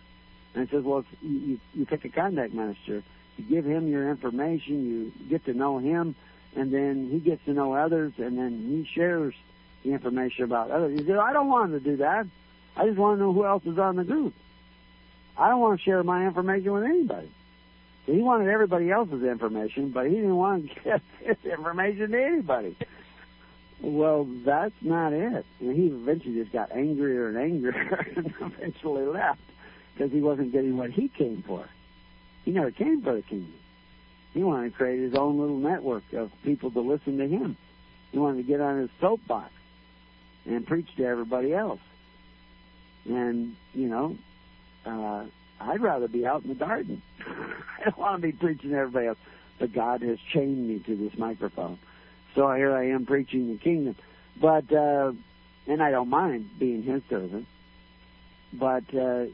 and 0.54 0.68
I 0.68 0.72
says, 0.72 0.84
"Well, 0.84 1.04
you, 1.22 1.60
you 1.74 1.86
pick 1.86 2.06
a 2.06 2.10
contact 2.10 2.54
minister, 2.54 3.04
you 3.38 3.44
give 3.44 3.66
him 3.66 3.88
your 3.88 4.10
information, 4.10 4.86
you 4.86 5.12
get 5.30 5.44
to 5.46 5.54
know 5.54 5.78
him, 5.78 6.16
and 6.56 6.72
then 6.72 7.10
he 7.12 7.20
gets 7.20 7.44
to 7.46 7.54
know 7.54 7.74
others, 7.74 8.14
and 8.18 8.38
then 8.38 8.66
he 8.70 8.90
shares 8.96 9.34
the 9.84 9.92
information 9.92 10.46
about 10.46 10.72
others." 10.72 10.98
He 10.98 11.06
said, 11.06 11.18
"I 11.18 11.34
don't 11.34 11.50
want 11.50 11.74
to 11.74 11.82
do 11.82 11.98
that. 11.98 12.26
I 12.78 12.86
just 12.86 12.98
want 12.98 13.20
to 13.20 13.24
know 13.24 13.34
who 13.34 13.46
else 13.46 13.66
is 13.66 13.78
on 13.78 13.98
the 13.98 14.06
group. 14.06 14.34
I 15.38 15.50
don't 15.50 15.60
want 15.60 15.80
to 15.80 15.84
share 15.84 16.04
my 16.04 16.26
information 16.26 16.72
with 16.72 16.84
anybody." 16.84 17.30
So 18.06 18.14
he 18.14 18.22
wanted 18.22 18.50
everybody 18.50 18.92
else's 18.92 19.24
information, 19.24 19.90
but 19.90 20.08
he 20.08 20.16
didn't 20.16 20.36
want 20.36 20.70
to 20.70 20.80
give 20.84 21.02
his 21.22 21.38
information 21.52 22.12
to 22.12 22.24
anybody. 22.24 22.76
Well, 23.82 24.28
that's 24.46 24.74
not 24.82 25.14
it. 25.14 25.46
And 25.60 25.76
he 25.76 25.88
eventually 25.88 26.36
just 26.36 26.52
got 26.52 26.72
angrier 26.72 27.28
and 27.28 27.38
angrier 27.38 28.08
and 28.16 28.34
eventually 28.40 29.06
left 29.06 29.42
because 29.94 30.12
he 30.12 30.22
wasn't 30.22 30.52
getting 30.52 30.78
what 30.78 30.92
he 30.92 31.08
came 31.10 31.44
for. 31.46 31.68
He 32.46 32.52
never 32.52 32.72
came 32.72 33.02
for 33.02 33.14
the 33.14 33.22
kingdom. 33.22 33.54
He 34.34 34.44
wanted 34.44 34.72
to 34.72 34.78
create 34.78 35.00
his 35.00 35.16
own 35.16 35.40
little 35.40 35.58
network 35.58 36.04
of 36.14 36.32
people 36.44 36.72
to 36.72 36.80
listen 36.80 37.18
to 37.20 37.28
him. 37.28 37.56
He 38.12 38.18
wanted 38.18 38.38
to 38.38 38.44
get 38.44 38.62
on 38.62 38.80
his 38.80 38.90
soapbox 39.00 39.52
and 40.46 40.66
preach 40.66 40.88
to 40.98 41.06
everybody 41.06 41.54
else. 41.54 41.80
And, 43.06 43.56
you 43.74 43.88
know, 43.88 44.18
uh, 44.86 45.26
I'd 45.60 45.82
rather 45.82 46.08
be 46.08 46.26
out 46.26 46.44
in 46.44 46.50
the 46.50 46.56
garden. 46.56 47.02
I 47.28 47.84
don't 47.86 47.98
want 47.98 48.22
to 48.22 48.28
be 48.28 48.32
preaching 48.32 48.72
to 48.72 48.78
everybody 48.78 49.08
else. 49.08 49.18
But 49.60 49.74
God 49.74 50.02
has 50.02 50.18
chained 50.20 50.68
me 50.68 50.80
to 50.80 50.96
this 50.96 51.18
microphone. 51.18 51.78
So 52.36 52.52
here 52.54 52.76
I 52.76 52.90
am 52.90 53.06
preaching 53.06 53.50
the 53.50 53.58
kingdom. 53.58 53.96
But, 54.40 54.72
uh, 54.74 55.14
and 55.68 55.82
I 55.82 55.92
don't 55.92 56.10
mind 56.10 56.50
being 56.58 56.84
his 56.84 57.02
servant. 57.10 57.48
But, 58.52 58.84
uh, 58.94 59.26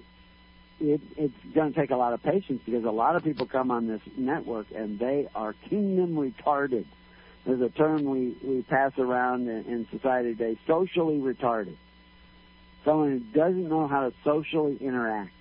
it, 0.81 1.01
it's 1.17 1.33
going 1.53 1.73
to 1.73 1.79
take 1.79 1.91
a 1.91 1.95
lot 1.95 2.13
of 2.13 2.23
patience 2.23 2.61
because 2.65 2.85
a 2.85 2.91
lot 2.91 3.15
of 3.15 3.23
people 3.23 3.45
come 3.45 3.71
on 3.71 3.87
this 3.87 4.01
network 4.17 4.67
and 4.73 4.97
they 4.97 5.27
are 5.35 5.53
kingdom 5.53 6.15
retarded. 6.15 6.85
There's 7.45 7.61
a 7.61 7.69
term 7.69 8.05
we, 8.05 8.37
we 8.43 8.61
pass 8.63 8.91
around 8.97 9.47
in, 9.47 9.65
in 9.65 9.87
society 9.91 10.35
today, 10.35 10.57
socially 10.67 11.17
retarded. 11.17 11.75
Someone 12.85 13.11
who 13.11 13.19
doesn't 13.37 13.67
know 13.67 13.87
how 13.87 14.09
to 14.09 14.15
socially 14.23 14.77
interact 14.79 15.33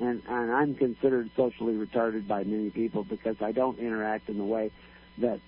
and 0.00 0.22
and 0.28 0.52
I'm 0.52 0.74
considered 0.74 1.30
socially 1.36 1.74
retarded 1.74 2.26
by 2.26 2.44
many 2.44 2.70
people 2.70 3.04
because 3.04 3.36
I 3.40 3.52
don't 3.52 3.78
interact 3.78 4.28
in 4.28 4.38
the 4.38 4.44
way 4.44 4.70
that 5.18 5.40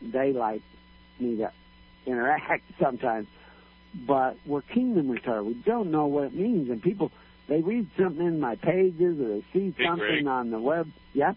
they 0.00 0.32
like 0.32 0.62
me 1.20 1.36
to 1.36 1.52
interact 2.06 2.64
sometimes. 2.80 3.26
But 4.06 4.36
we're 4.46 4.62
kingdom 4.62 5.08
retarded. 5.08 5.44
We 5.46 5.54
don't 5.54 5.90
know 5.90 6.06
what 6.06 6.24
it 6.24 6.34
means, 6.34 6.70
and 6.70 6.82
people 6.82 7.12
they 7.48 7.60
read 7.60 7.90
something 7.98 8.26
in 8.26 8.40
my 8.40 8.54
pages 8.56 9.20
or 9.20 9.28
they 9.28 9.44
see 9.52 9.74
Hey, 9.76 9.84
something 9.84 9.98
Greg. 9.98 10.26
on 10.26 10.50
the 10.50 10.58
web. 10.60 10.88
Yeah. 11.12 11.34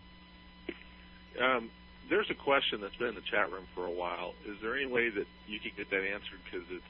Um, 1.41 1.69
there's 2.10 2.30
a 2.30 2.36
question 2.36 2.82
that's 2.82 2.95
been 2.95 3.10
in 3.10 3.15
the 3.15 3.22
chat 3.30 3.52
room 3.52 3.65
for 3.73 3.86
a 3.86 3.91
while. 3.91 4.34
Is 4.45 4.57
there 4.61 4.77
any 4.77 4.86
way 4.86 5.10
that 5.10 5.26
you 5.48 5.60
can 5.60 5.72
get 5.76 5.90
that 5.90 6.03
answered 6.06 6.40
because 6.45 6.65
it's 6.69 6.84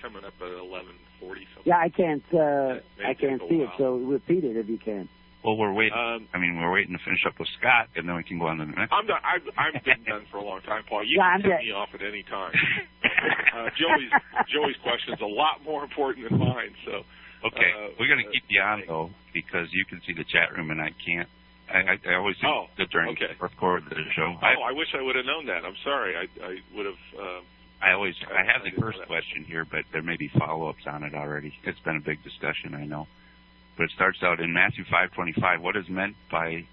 coming 0.00 0.24
up 0.24 0.34
at 0.40 0.46
11:40 0.48 0.84
something? 1.20 1.44
Yeah, 1.64 1.78
I 1.78 1.88
can't. 1.88 2.22
uh 2.32 2.80
I 3.04 3.14
can't 3.14 3.40
take 3.40 3.42
a 3.42 3.48
see 3.48 3.62
it. 3.62 3.70
So 3.78 3.96
repeat 3.96 4.44
it 4.44 4.56
if 4.56 4.68
you 4.68 4.78
can. 4.78 5.08
Well, 5.44 5.56
we're 5.56 5.72
waiting. 5.72 5.96
Um, 5.96 6.26
I 6.34 6.38
mean, 6.38 6.58
we're 6.58 6.72
waiting 6.72 6.98
to 6.98 7.02
finish 7.04 7.22
up 7.24 7.38
with 7.38 7.46
Scott, 7.60 7.88
and 7.94 8.08
then 8.08 8.16
we 8.16 8.24
can 8.24 8.38
go 8.40 8.46
on 8.46 8.58
to 8.58 8.66
the 8.66 8.72
next. 8.72 8.92
I'm 8.92 9.06
done. 9.06 9.20
I've, 9.22 9.46
I've 9.56 9.84
been 9.84 10.02
done 10.02 10.26
for 10.32 10.38
a 10.38 10.42
long 10.44 10.60
time, 10.62 10.82
Paul. 10.88 11.04
You 11.06 11.16
Yeah, 11.22 11.38
can 11.38 11.42
cut 11.50 11.60
me 11.62 11.70
off 11.70 11.90
at 11.94 12.02
any 12.02 12.24
time. 12.24 12.50
uh, 13.54 13.70
Joey's 13.78 14.10
Joey's 14.52 14.76
question 14.82 15.14
is 15.14 15.20
a 15.20 15.26
lot 15.30 15.62
more 15.64 15.84
important 15.84 16.28
than 16.28 16.38
mine. 16.38 16.74
So 16.84 17.04
Okay, 17.46 17.70
uh, 17.70 17.94
we're 18.00 18.08
going 18.10 18.18
to 18.18 18.26
uh, 18.28 18.32
keep 18.34 18.42
you 18.50 18.60
on 18.60 18.82
though 18.88 19.10
because 19.32 19.68
you 19.70 19.84
can 19.86 20.00
see 20.04 20.12
the 20.12 20.24
chat 20.24 20.50
room 20.56 20.70
and 20.70 20.80
I 20.82 20.90
can't. 21.06 21.28
I, 21.70 21.94
I, 21.94 21.98
I 22.10 22.14
always 22.16 22.36
do 22.42 22.46
Oh, 22.48 22.66
it 22.76 22.90
during 22.90 23.10
okay. 23.10 23.36
the 23.38 23.48
fourth 23.60 23.84
of 23.84 23.90
the 23.90 24.02
show. 24.16 24.34
Oh, 24.42 24.62
I 24.66 24.72
wish 24.72 24.88
I 24.98 25.02
would 25.02 25.14
have 25.14 25.26
known 25.26 25.46
that. 25.46 25.64
I'm 25.64 25.76
sorry. 25.84 26.16
I 26.16 26.26
I 26.44 26.56
would 26.74 26.86
have. 26.86 27.02
Uh, 27.14 27.40
I 27.80 27.92
always 27.92 28.14
I 28.28 28.44
have 28.44 28.64
the 28.64 28.80
first 28.80 28.98
question 29.06 29.44
here, 29.44 29.64
but 29.64 29.84
there 29.92 30.02
may 30.02 30.16
be 30.16 30.28
follow-ups 30.28 30.86
on 30.86 31.04
it 31.04 31.14
already. 31.14 31.54
It's 31.64 31.78
been 31.80 31.96
a 31.96 32.00
big 32.00 32.22
discussion, 32.24 32.74
I 32.74 32.84
know. 32.84 33.06
But 33.76 33.84
it 33.84 33.90
starts 33.94 34.18
out 34.22 34.40
in 34.40 34.52
Matthew 34.52 34.84
5:25. 34.84 35.60
What 35.60 35.76
is 35.76 35.88
meant 35.88 36.16
by 36.30 36.64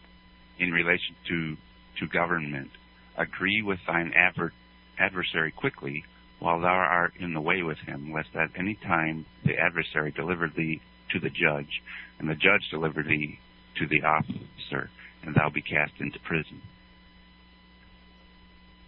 in 0.57 0.71
relation 0.71 1.15
to 1.27 1.57
to 1.99 2.07
government? 2.07 2.71
Agree 3.17 3.61
with 3.61 3.79
thine 3.85 4.13
adver- 4.13 4.53
adversary 4.97 5.51
quickly, 5.51 6.03
while 6.39 6.59
thou 6.59 6.73
art 6.73 7.13
in 7.19 7.33
the 7.33 7.41
way 7.41 7.61
with 7.61 7.77
him, 7.79 8.11
lest 8.11 8.35
at 8.35 8.49
any 8.57 8.73
time 8.75 9.25
the 9.43 9.57
adversary 9.57 10.11
deliver 10.11 10.47
thee 10.49 10.81
to 11.11 11.19
the 11.19 11.29
judge, 11.29 11.83
and 12.19 12.27
the 12.27 12.35
judge 12.35 12.67
deliver 12.71 13.03
thee 13.03 13.39
to 13.75 13.85
the 13.85 14.03
officer, 14.03 14.89
and 15.23 15.35
thou 15.35 15.49
be 15.49 15.61
cast 15.61 15.93
into 15.99 16.19
prison. 16.19 16.61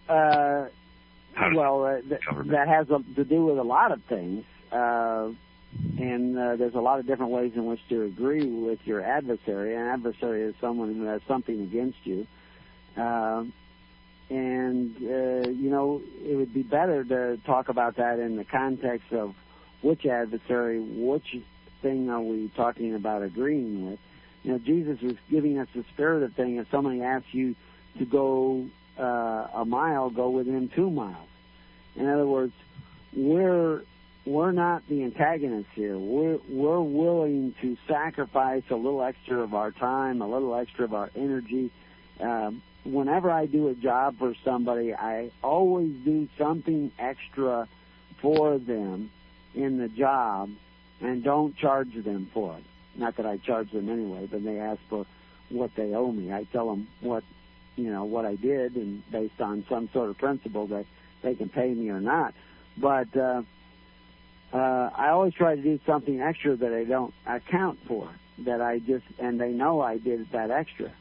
Uh, 0.08 0.14
How 0.14 0.64
does 0.64 0.72
well, 1.54 1.84
uh, 1.84 2.00
th- 2.00 2.20
that 2.46 2.68
has 2.68 2.88
a, 2.90 3.02
to 3.14 3.24
do 3.24 3.44
with 3.44 3.58
a 3.58 3.62
lot 3.62 3.92
of 3.92 4.02
things, 4.04 4.44
uh, 4.72 5.28
and 5.98 6.38
uh, 6.38 6.56
there's 6.56 6.74
a 6.74 6.80
lot 6.80 6.98
of 6.98 7.06
different 7.06 7.32
ways 7.32 7.52
in 7.54 7.66
which 7.66 7.80
to 7.88 8.02
agree 8.02 8.46
with 8.46 8.78
your 8.86 9.02
adversary. 9.02 9.74
An 9.74 9.86
adversary 9.86 10.42
is 10.42 10.54
someone 10.60 10.94
who 10.94 11.04
has 11.04 11.20
something 11.28 11.60
against 11.60 11.98
you, 12.04 12.26
um, 12.96 13.52
and 14.30 14.96
uh, 14.96 15.48
you 15.48 15.70
know 15.70 16.02
it 16.24 16.36
would 16.36 16.54
be 16.54 16.62
better 16.62 17.04
to 17.04 17.38
talk 17.44 17.68
about 17.68 17.96
that 17.96 18.18
in 18.18 18.36
the 18.36 18.44
context 18.44 19.12
of 19.12 19.34
which 19.82 20.06
adversary, 20.06 20.80
which 20.80 21.36
thing 21.82 22.10
are 22.10 22.20
we 22.20 22.50
talking 22.56 22.94
about 22.94 23.22
agreeing 23.22 23.90
with. 23.90 23.98
You 24.42 24.52
know, 24.52 24.58
Jesus 24.58 25.00
was 25.00 25.16
giving 25.30 25.58
us 25.58 25.68
the 25.74 25.84
spirit 25.92 26.22
of 26.22 26.34
thing. 26.34 26.56
If 26.56 26.70
somebody 26.70 27.02
asks 27.02 27.32
you 27.32 27.54
to 27.98 28.04
go 28.04 28.68
uh, 28.87 28.87
a 29.02 29.64
mile, 29.66 30.10
go 30.10 30.30
within 30.30 30.68
two 30.68 30.90
miles. 30.90 31.28
In 31.96 32.08
other 32.08 32.26
words, 32.26 32.52
we're 33.14 33.82
we're 34.24 34.52
not 34.52 34.86
the 34.88 35.02
antagonists 35.04 35.72
here. 35.74 35.98
We're 35.98 36.38
we're 36.48 36.80
willing 36.80 37.54
to 37.62 37.76
sacrifice 37.86 38.64
a 38.70 38.76
little 38.76 39.02
extra 39.02 39.40
of 39.40 39.54
our 39.54 39.70
time, 39.70 40.20
a 40.20 40.28
little 40.28 40.54
extra 40.54 40.84
of 40.84 40.94
our 40.94 41.10
energy. 41.16 41.70
Um, 42.20 42.62
whenever 42.84 43.30
I 43.30 43.46
do 43.46 43.68
a 43.68 43.74
job 43.74 44.18
for 44.18 44.34
somebody, 44.44 44.94
I 44.94 45.30
always 45.42 45.92
do 46.04 46.28
something 46.36 46.92
extra 46.98 47.68
for 48.20 48.58
them 48.58 49.10
in 49.54 49.78
the 49.78 49.88
job, 49.88 50.50
and 51.00 51.24
don't 51.24 51.56
charge 51.56 51.94
them 51.94 52.30
for 52.32 52.56
it. 52.56 52.64
Not 52.96 53.16
that 53.16 53.26
I 53.26 53.38
charge 53.38 53.70
them 53.70 53.88
anyway, 53.88 54.28
but 54.30 54.44
they 54.44 54.58
ask 54.58 54.80
for 54.88 55.06
what 55.48 55.74
they 55.74 55.94
owe 55.94 56.12
me. 56.12 56.32
I 56.32 56.44
tell 56.44 56.68
them 56.68 56.88
what 57.00 57.24
you 57.78 57.92
know 57.92 58.04
what 58.04 58.24
I 58.24 58.34
did, 58.34 58.76
and 58.76 59.08
based 59.10 59.40
on 59.40 59.64
some 59.68 59.88
sort 59.92 60.10
of 60.10 60.18
principle 60.18 60.66
that 60.68 60.86
they 61.22 61.34
can 61.34 61.48
pay 61.48 61.72
me 61.72 61.90
or 61.90 62.00
not. 62.00 62.34
But 62.76 63.16
uh, 63.16 63.42
uh, 64.52 64.90
I 64.94 65.10
always 65.10 65.34
try 65.34 65.56
to 65.56 65.62
do 65.62 65.78
something 65.86 66.20
extra 66.20 66.56
that 66.56 66.72
I 66.72 66.84
don't 66.84 67.14
account 67.26 67.78
for. 67.86 68.10
That 68.40 68.60
I 68.60 68.78
just 68.78 69.04
and 69.18 69.40
they 69.40 69.50
know 69.50 69.80
I 69.80 69.98
did 69.98 70.30
that 70.32 70.50
extra, 70.50 70.92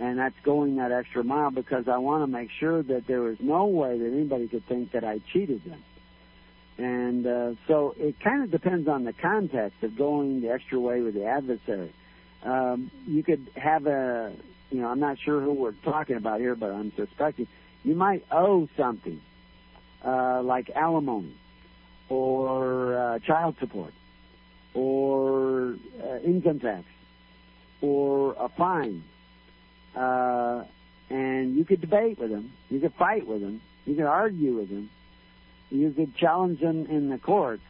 and 0.00 0.18
that's 0.18 0.38
going 0.42 0.76
that 0.76 0.92
extra 0.92 1.22
mile 1.22 1.50
because 1.50 1.86
I 1.88 1.98
want 1.98 2.22
to 2.22 2.26
make 2.26 2.50
sure 2.50 2.82
that 2.82 3.06
there 3.06 3.28
is 3.28 3.38
no 3.40 3.66
way 3.66 3.98
that 3.98 4.06
anybody 4.06 4.48
could 4.48 4.66
think 4.66 4.92
that 4.92 5.04
I 5.04 5.20
cheated 5.32 5.64
them. 5.64 5.82
And 6.78 7.26
uh, 7.26 7.52
so 7.66 7.94
it 7.98 8.20
kind 8.20 8.42
of 8.42 8.50
depends 8.50 8.86
on 8.88 9.04
the 9.04 9.12
context 9.12 9.82
of 9.82 9.96
going 9.96 10.42
the 10.42 10.50
extra 10.50 10.78
way 10.78 11.00
with 11.00 11.14
the 11.14 11.24
adversary. 11.24 11.92
Um, 12.42 12.90
you 13.06 13.22
could 13.22 13.48
have 13.56 13.86
a, 13.86 14.32
you 14.70 14.80
know, 14.80 14.88
I'm 14.88 15.00
not 15.00 15.18
sure 15.18 15.40
who 15.40 15.52
we're 15.52 15.72
talking 15.72 16.16
about 16.16 16.40
here, 16.40 16.54
but 16.54 16.70
I'm 16.72 16.92
suspecting 16.96 17.46
you 17.84 17.94
might 17.94 18.24
owe 18.30 18.68
something, 18.76 19.20
uh, 20.04 20.42
like 20.42 20.70
alimony 20.70 21.34
or 22.08 22.96
uh, 22.96 23.18
child 23.20 23.56
support 23.60 23.92
or 24.74 25.76
uh, 26.02 26.18
income 26.18 26.60
tax 26.60 26.84
or 27.80 28.34
a 28.38 28.48
fine. 28.48 29.04
Uh, 29.94 30.64
and 31.08 31.56
you 31.56 31.64
could 31.64 31.80
debate 31.80 32.18
with 32.18 32.30
them. 32.30 32.52
You 32.68 32.80
could 32.80 32.94
fight 32.94 33.26
with 33.26 33.40
them. 33.40 33.60
You 33.84 33.94
could 33.94 34.06
argue 34.06 34.56
with 34.56 34.68
them. 34.68 34.90
You 35.70 35.90
could 35.92 36.16
challenge 36.16 36.60
them 36.60 36.86
in 36.86 37.08
the 37.08 37.18
courts. 37.18 37.62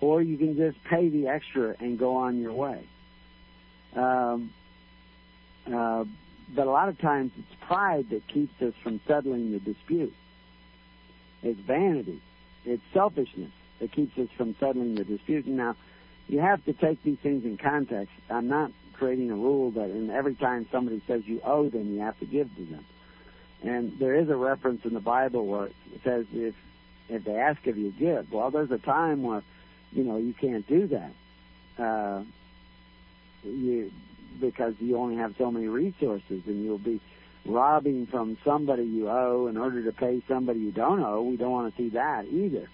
Or 0.00 0.22
you 0.22 0.38
can 0.38 0.56
just 0.56 0.82
pay 0.84 1.08
the 1.08 1.28
extra 1.28 1.76
and 1.78 1.98
go 1.98 2.16
on 2.16 2.40
your 2.40 2.54
way. 2.54 2.86
Um, 3.94 4.52
uh, 5.72 6.04
but 6.54 6.66
a 6.66 6.70
lot 6.70 6.88
of 6.88 6.98
times 6.98 7.32
it's 7.38 7.60
pride 7.66 8.10
that 8.10 8.26
keeps 8.28 8.60
us 8.60 8.74
from 8.82 9.00
settling 9.06 9.52
the 9.52 9.60
dispute. 9.60 10.14
It's 11.42 11.60
vanity. 11.60 12.20
It's 12.64 12.82
selfishness 12.92 13.52
that 13.78 13.92
keeps 13.92 14.18
us 14.18 14.28
from 14.36 14.54
settling 14.58 14.94
the 14.94 15.04
dispute. 15.04 15.46
Now, 15.46 15.76
you 16.28 16.40
have 16.40 16.64
to 16.64 16.72
take 16.72 17.02
these 17.02 17.18
things 17.22 17.44
in 17.44 17.56
context. 17.56 18.12
I'm 18.28 18.48
not 18.48 18.72
creating 18.94 19.30
a 19.30 19.34
rule 19.34 19.70
that 19.72 19.90
in 19.90 20.10
every 20.10 20.34
time 20.34 20.66
somebody 20.70 21.02
says 21.06 21.22
you 21.26 21.40
owe 21.42 21.68
them, 21.68 21.94
you 21.94 22.00
have 22.00 22.18
to 22.20 22.26
give 22.26 22.54
to 22.56 22.64
them. 22.66 22.84
And 23.62 23.98
there 23.98 24.14
is 24.14 24.28
a 24.28 24.36
reference 24.36 24.84
in 24.84 24.94
the 24.94 25.00
Bible 25.00 25.46
where 25.46 25.66
it 25.66 25.74
says 26.04 26.26
if 26.32 26.54
if 27.08 27.24
they 27.24 27.34
ask 27.34 27.66
of 27.66 27.76
you, 27.76 27.90
give. 27.90 28.30
Well, 28.32 28.52
there's 28.52 28.70
a 28.70 28.78
time 28.78 29.22
where 29.22 29.42
you 29.92 30.04
know 30.04 30.16
you 30.16 30.32
can't 30.32 30.66
do 30.66 30.86
that. 30.88 31.12
Uh, 31.82 32.22
you 33.42 33.90
because 34.40 34.74
you 34.78 34.96
only 34.96 35.16
have 35.16 35.34
so 35.38 35.50
many 35.50 35.68
resources, 35.68 36.42
and 36.46 36.64
you'll 36.64 36.78
be 36.78 37.00
robbing 37.44 38.06
from 38.06 38.36
somebody 38.44 38.84
you 38.84 39.08
owe 39.08 39.46
in 39.46 39.56
order 39.56 39.82
to 39.84 39.92
pay 39.92 40.22
somebody 40.28 40.60
you 40.60 40.72
don't 40.72 41.02
owe. 41.02 41.22
We 41.22 41.36
don't 41.36 41.52
want 41.52 41.74
to 41.74 41.82
see 41.82 41.90
that 41.90 42.26
either. 42.26 42.68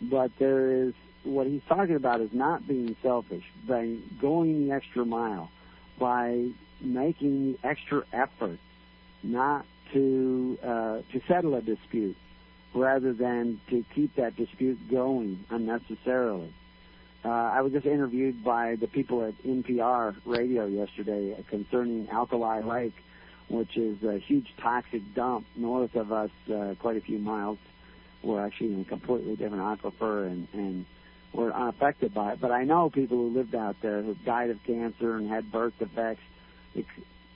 But 0.00 0.30
there 0.38 0.70
is 0.70 0.94
what 1.24 1.46
he's 1.46 1.62
talking 1.68 1.96
about 1.96 2.20
is 2.20 2.32
not 2.32 2.66
being 2.66 2.96
selfish, 3.02 3.44
by 3.66 3.96
going 4.20 4.66
the 4.66 4.74
extra 4.74 5.04
mile, 5.04 5.50
by 5.98 6.48
making 6.80 7.52
the 7.52 7.68
extra 7.68 8.04
effort, 8.12 8.58
not 9.22 9.66
to 9.92 10.58
uh, 10.62 10.98
to 11.12 11.20
settle 11.26 11.54
a 11.54 11.60
dispute, 11.60 12.16
rather 12.74 13.12
than 13.12 13.60
to 13.70 13.84
keep 13.94 14.14
that 14.16 14.36
dispute 14.36 14.78
going 14.90 15.44
unnecessarily. 15.50 16.52
Uh, 17.24 17.28
I 17.28 17.62
was 17.62 17.72
just 17.72 17.86
interviewed 17.86 18.44
by 18.44 18.76
the 18.76 18.86
people 18.86 19.24
at 19.24 19.34
NPR 19.42 20.16
radio 20.24 20.66
yesterday 20.66 21.42
concerning 21.48 22.08
Alkali 22.10 22.60
Lake, 22.60 22.94
which 23.48 23.76
is 23.76 24.02
a 24.04 24.18
huge 24.18 24.54
toxic 24.58 25.02
dump 25.14 25.46
north 25.56 25.96
of 25.96 26.12
us, 26.12 26.30
uh, 26.52 26.74
quite 26.78 26.96
a 26.96 27.00
few 27.00 27.18
miles. 27.18 27.58
We're 28.22 28.44
actually 28.44 28.74
in 28.74 28.80
a 28.82 28.84
completely 28.84 29.36
different 29.36 29.62
aquifer 29.62 30.26
and, 30.26 30.48
and 30.52 30.86
we're 31.32 31.52
unaffected 31.52 32.14
by 32.14 32.32
it. 32.32 32.40
But 32.40 32.52
I 32.52 32.64
know 32.64 32.88
people 32.88 33.16
who 33.16 33.34
lived 33.36 33.54
out 33.54 33.76
there 33.82 34.02
who 34.02 34.14
died 34.14 34.50
of 34.50 34.62
cancer 34.64 35.16
and 35.16 35.28
had 35.28 35.50
birth 35.50 35.74
defects, 35.78 36.22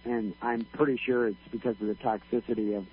and 0.05 0.35
I'm 0.43 0.65
pretty 0.65 0.97
sure 1.05 1.27
it's 1.29 1.37
because 1.51 1.77
of 1.81 1.89
the 1.89 1.95
toxicity 1.95 2.77
of 2.77 2.87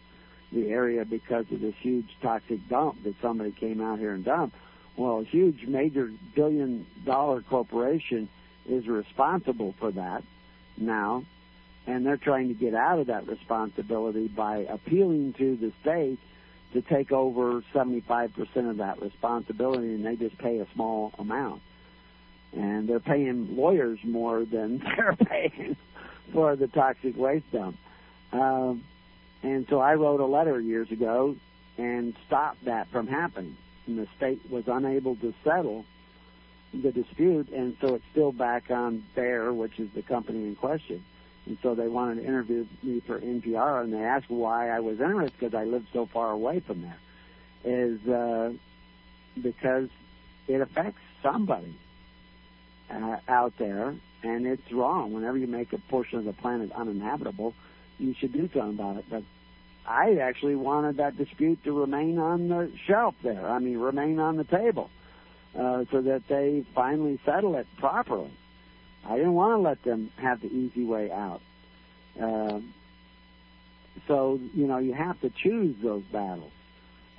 the 0.51 0.69
area 0.69 1.05
because 1.05 1.45
of 1.51 1.61
this 1.61 1.75
huge 1.81 2.09
toxic 2.21 2.67
dump 2.67 3.03
that 3.03 3.15
somebody 3.21 3.51
came 3.51 3.81
out 3.81 3.99
here 3.99 4.13
and 4.13 4.25
dumped. 4.25 4.55
Well, 4.99 5.21
a 5.21 5.23
huge 5.23 5.65
major 5.65 6.11
billion 6.35 6.85
dollar 7.05 7.41
corporation 7.41 8.27
is 8.67 8.85
responsible 8.85 9.73
for 9.79 9.91
that 9.91 10.23
now, 10.77 11.23
and 11.87 12.05
they're 12.05 12.17
trying 12.17 12.49
to 12.49 12.53
get 12.53 12.73
out 12.75 12.99
of 12.99 13.07
that 13.07 13.25
responsibility 13.25 14.27
by 14.27 14.57
appealing 14.57 15.35
to 15.37 15.55
the 15.55 15.71
state 15.81 16.19
to 16.73 16.81
take 16.81 17.13
over 17.13 17.63
75% 17.73 18.69
of 18.69 18.77
that 18.77 19.01
responsibility, 19.01 19.87
and 19.95 20.05
they 20.05 20.17
just 20.17 20.37
pay 20.37 20.59
a 20.59 20.67
small 20.73 21.13
amount. 21.17 21.61
And 22.51 22.89
they're 22.89 22.99
paying 22.99 23.55
lawyers 23.55 23.99
more 24.03 24.43
than 24.43 24.79
they're 24.97 25.15
paying 25.15 25.77
for 26.33 26.57
the 26.57 26.67
toxic 26.67 27.15
waste 27.15 27.49
dump. 27.53 27.77
Um, 28.33 28.83
and 29.43 29.65
so 29.69 29.79
I 29.79 29.93
wrote 29.93 30.19
a 30.19 30.25
letter 30.25 30.59
years 30.59 30.91
ago 30.91 31.37
and 31.77 32.13
stopped 32.27 32.65
that 32.65 32.89
from 32.89 33.07
happening 33.07 33.55
and 33.89 33.97
the 33.97 34.07
state 34.15 34.39
was 34.49 34.63
unable 34.67 35.15
to 35.17 35.33
settle 35.43 35.83
the 36.73 36.91
dispute, 36.91 37.49
and 37.49 37.75
so 37.81 37.95
it's 37.95 38.05
still 38.11 38.31
back 38.31 38.69
on 38.69 39.03
Bayer, 39.15 39.51
which 39.51 39.79
is 39.79 39.89
the 39.95 40.03
company 40.03 40.45
in 40.45 40.55
question. 40.55 41.03
And 41.47 41.57
so 41.63 41.73
they 41.73 41.87
wanted 41.87 42.21
to 42.21 42.27
interview 42.27 42.67
me 42.83 42.99
for 42.99 43.19
NPR, 43.19 43.83
and 43.83 43.91
they 43.91 44.03
asked 44.03 44.29
why 44.29 44.69
I 44.69 44.79
was 44.79 44.99
interested 44.99 45.39
because 45.39 45.55
I 45.55 45.63
lived 45.63 45.87
so 45.91 46.05
far 46.05 46.29
away 46.31 46.59
from 46.59 46.81
there. 46.83 46.97
Is 47.65 48.07
uh, 48.07 48.53
because 49.41 49.89
it 50.47 50.61
affects 50.61 51.01
somebody 51.23 51.75
uh, 52.89 53.17
out 53.27 53.53
there, 53.57 53.95
and 54.23 54.45
it's 54.45 54.71
wrong. 54.71 55.11
Whenever 55.11 55.37
you 55.37 55.47
make 55.47 55.73
a 55.73 55.77
portion 55.77 56.19
of 56.19 56.25
the 56.25 56.33
planet 56.33 56.71
uninhabitable, 56.71 57.53
you 57.97 58.13
should 58.13 58.31
do 58.31 58.49
something 58.53 58.79
about 58.79 58.97
it. 58.97 59.05
But 59.09 59.23
I 59.87 60.17
actually 60.21 60.55
wanted 60.55 60.97
that 60.97 61.17
dispute 61.17 61.63
to 61.63 61.71
remain 61.71 62.19
on 62.19 62.47
the 62.47 62.71
shelf 62.85 63.15
there. 63.23 63.47
I 63.49 63.59
mean, 63.59 63.77
remain 63.77 64.19
on 64.19 64.37
the 64.37 64.43
table, 64.43 64.89
uh, 65.57 65.85
so 65.91 66.01
that 66.01 66.27
they 66.27 66.65
finally 66.75 67.19
settle 67.25 67.55
it 67.55 67.67
properly. 67.77 68.31
I 69.05 69.17
didn't 69.17 69.33
want 69.33 69.57
to 69.57 69.61
let 69.61 69.83
them 69.83 70.11
have 70.17 70.41
the 70.41 70.47
easy 70.47 70.83
way 70.83 71.11
out. 71.11 71.41
Uh, 72.21 72.59
so 74.07 74.39
you 74.53 74.67
know, 74.67 74.77
you 74.77 74.93
have 74.93 75.19
to 75.21 75.29
choose 75.29 75.75
those 75.81 76.03
battles. 76.11 76.51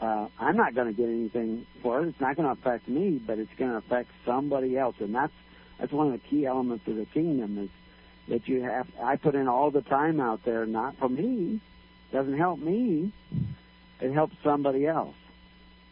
Uh, 0.00 0.28
I'm 0.38 0.56
not 0.56 0.74
going 0.74 0.86
to 0.86 0.94
get 0.94 1.08
anything 1.08 1.66
for 1.82 2.02
it. 2.02 2.08
It's 2.08 2.20
not 2.20 2.36
going 2.36 2.46
to 2.46 2.52
affect 2.52 2.88
me, 2.88 3.20
but 3.24 3.38
it's 3.38 3.52
going 3.58 3.70
to 3.72 3.76
affect 3.76 4.08
somebody 4.24 4.78
else, 4.78 4.96
and 5.00 5.14
that's 5.14 5.32
that's 5.78 5.92
one 5.92 6.08
of 6.08 6.12
the 6.12 6.28
key 6.28 6.46
elements 6.46 6.86
of 6.86 6.96
the 6.96 7.06
kingdom 7.06 7.58
is 7.58 7.70
that 8.28 8.48
you 8.48 8.62
have. 8.62 8.86
I 9.02 9.16
put 9.16 9.34
in 9.34 9.48
all 9.48 9.70
the 9.70 9.82
time 9.82 10.20
out 10.20 10.44
there, 10.44 10.66
not 10.66 10.96
for 10.98 11.08
me, 11.08 11.60
doesn't 12.12 12.36
help 12.36 12.58
me. 12.58 13.12
It 14.00 14.12
helps 14.12 14.36
somebody 14.42 14.86
else. 14.86 15.14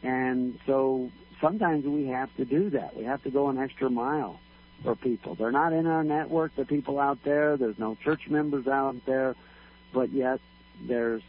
And 0.03 0.59
so 0.67 1.11
sometimes 1.41 1.85
we 1.85 2.07
have 2.07 2.35
to 2.37 2.45
do 2.45 2.71
that. 2.71 2.97
We 2.97 3.05
have 3.05 3.23
to 3.25 3.31
go 3.31 3.49
an 3.49 3.59
extra 3.59 3.91
mile 3.91 4.41
for 4.83 4.95
people. 4.95 5.35
They're 5.35 5.53
not 5.53 5.73
in 5.73 5.87
our 5.87 6.05
network, 6.05 6.55
the 6.57 6.65
people 6.65 6.99
out 6.99 7.19
there. 7.25 7.57
There's 7.57 7.79
no 7.79 7.97
church 7.97 8.29
members 8.29 8.67
out 8.67 8.97
there, 9.07 9.35
but 9.93 10.11
yet 10.11 10.41
there's 10.87 11.23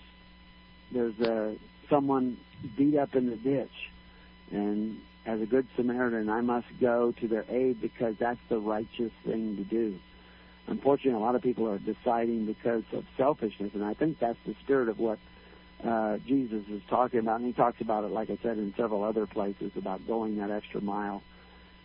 there's 0.92 1.20
a 1.20 1.56
someone 1.90 2.38
beat 2.78 2.96
up 2.96 3.16
in 3.16 3.30
the 3.30 3.36
ditch, 3.36 3.90
and 4.52 5.00
as 5.26 5.42
a 5.42 5.46
good 5.46 5.68
Samaritan, 5.76 6.30
I 6.30 6.42
must 6.42 6.68
go 6.80 7.12
to 7.14 7.28
their 7.28 7.46
aid 7.50 7.82
because 7.82 8.16
that's 8.18 8.40
the 8.50 8.60
righteous 8.60 9.12
thing 9.26 9.58
to 9.58 9.64
do 9.64 10.00
unfortunately, 10.70 11.20
a 11.20 11.24
lot 11.24 11.36
of 11.36 11.42
people 11.42 11.68
are 11.68 11.80
deciding 11.80 12.46
because 12.46 12.84
of 12.94 13.06
selfishness, 13.18 13.72
and 13.74 13.84
I 13.84 13.94
think 13.94 14.20
that's 14.20 14.38
the 14.46 14.56
spirit 14.64 14.88
of 14.90 15.00
what 15.00 15.20
uh, 15.84 16.18
Jesus 16.26 16.64
is 16.70 16.82
talking 16.90 17.20
about. 17.20 17.40
And 17.40 17.48
he 17.48 17.54
talks 17.54 17.82
about 17.82 18.04
it, 18.04 18.12
like 18.12 18.30
I 18.30 18.38
said, 18.42 18.58
in 18.58 18.74
several 18.78 19.04
other 19.04 19.26
places 19.26 19.72
about 19.76 20.06
going 20.08 20.38
that 20.38 20.52
extra 20.52 20.82
mile 20.82 21.24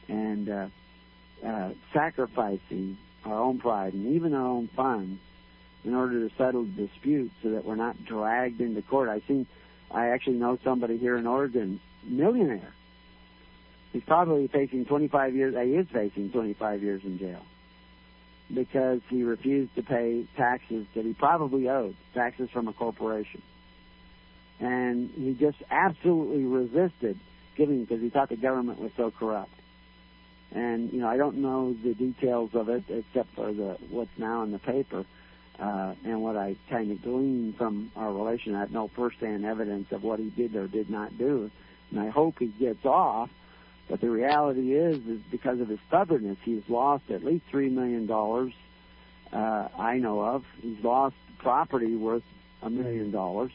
and 0.08 0.48
uh, 0.48 0.66
uh, 1.44 1.70
sacrificing 1.92 2.98
our 3.24 3.40
own 3.40 3.58
pride 3.58 3.94
and 3.94 4.14
even 4.14 4.34
our 4.34 4.46
own 4.46 4.68
fun 4.68 5.18
in 5.84 5.94
order 5.94 6.28
to 6.28 6.34
settle 6.36 6.64
the 6.64 6.86
dispute 6.86 7.30
so 7.42 7.50
that 7.50 7.64
we're 7.64 7.76
not 7.76 8.04
dragged 8.04 8.60
into 8.60 8.82
court. 8.82 9.08
I 9.08 9.20
seen, 9.26 9.46
I 9.90 10.08
actually 10.08 10.36
know 10.36 10.58
somebody 10.62 10.98
here 10.98 11.16
in 11.16 11.26
Oregon, 11.26 11.80
millionaire. 12.02 12.74
He's 13.92 14.04
probably 14.04 14.48
facing 14.48 14.86
25 14.86 15.34
years. 15.36 15.54
He 15.54 15.74
is 15.74 15.86
facing 15.92 16.32
25 16.32 16.82
years 16.82 17.02
in 17.04 17.18
jail 17.18 17.44
because 18.52 19.00
he 19.08 19.22
refused 19.22 19.74
to 19.76 19.82
pay 19.82 20.26
taxes 20.36 20.86
that 20.94 21.04
he 21.04 21.14
probably 21.14 21.68
owed, 21.68 21.96
taxes 22.14 22.50
from 22.50 22.68
a 22.68 22.72
corporation. 22.72 23.42
And 24.60 25.10
he 25.10 25.34
just 25.34 25.58
absolutely 25.70 26.44
resisted 26.44 27.18
giving 27.56 27.84
because 27.84 28.00
he 28.00 28.10
thought 28.10 28.28
the 28.28 28.36
government 28.36 28.80
was 28.80 28.92
so 28.96 29.10
corrupt. 29.10 29.50
And 30.52 30.92
you 30.92 31.00
know, 31.00 31.08
I 31.08 31.16
don't 31.16 31.38
know 31.38 31.72
the 31.72 31.94
details 31.94 32.50
of 32.54 32.68
it 32.68 32.84
except 32.88 33.34
for 33.34 33.52
the 33.52 33.76
what's 33.90 34.16
now 34.16 34.42
in 34.42 34.52
the 34.52 34.58
paper 34.58 35.04
uh, 35.58 35.94
and 36.04 36.22
what 36.22 36.36
I 36.36 36.56
kind 36.70 36.92
of 36.92 37.02
gleaned 37.02 37.56
from 37.56 37.90
our 37.96 38.12
relation. 38.12 38.54
I 38.54 38.60
have 38.60 38.70
no 38.70 38.88
firsthand 38.88 39.44
evidence 39.44 39.90
of 39.90 40.02
what 40.02 40.20
he 40.20 40.30
did 40.30 40.54
or 40.54 40.68
did 40.68 40.90
not 40.90 41.16
do, 41.18 41.50
and 41.90 42.00
I 42.00 42.10
hope 42.10 42.38
he 42.38 42.46
gets 42.46 42.84
off 42.84 43.30
but 43.88 44.00
the 44.00 44.10
reality 44.10 44.72
is, 44.74 44.96
is 45.06 45.20
because 45.30 45.60
of 45.60 45.68
his 45.68 45.78
stubbornness, 45.88 46.38
he's 46.42 46.62
lost 46.68 47.10
at 47.10 47.22
least 47.24 47.44
three 47.50 47.68
million 47.68 48.06
dollars. 48.06 48.52
Uh, 49.32 49.68
I 49.78 49.98
know 49.98 50.20
of. 50.20 50.44
He's 50.62 50.82
lost 50.82 51.16
property 51.38 51.94
worth 51.96 52.22
a 52.62 52.70
million 52.70 53.10
dollars, 53.10 53.52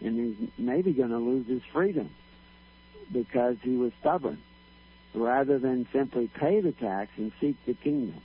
and 0.00 0.18
he's 0.18 0.48
maybe 0.56 0.92
going 0.92 1.10
to 1.10 1.18
lose 1.18 1.46
his 1.46 1.62
freedom 1.72 2.10
because 3.12 3.56
he 3.62 3.76
was 3.76 3.92
stubborn, 4.00 4.38
rather 5.14 5.58
than 5.58 5.86
simply 5.92 6.28
pay 6.28 6.60
the 6.60 6.72
tax 6.72 7.10
and 7.16 7.32
seek 7.40 7.56
the 7.66 7.74
kingdom. 7.74 8.20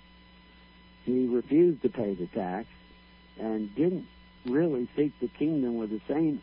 He 1.05 1.27
refused 1.27 1.81
to 1.81 1.89
pay 1.89 2.13
the 2.13 2.27
tax 2.27 2.67
and 3.39 3.73
didn't 3.75 4.07
really 4.45 4.87
seek 4.95 5.19
the 5.19 5.27
kingdom 5.27 5.77
with 5.77 5.89
the 5.89 6.01
same 6.07 6.41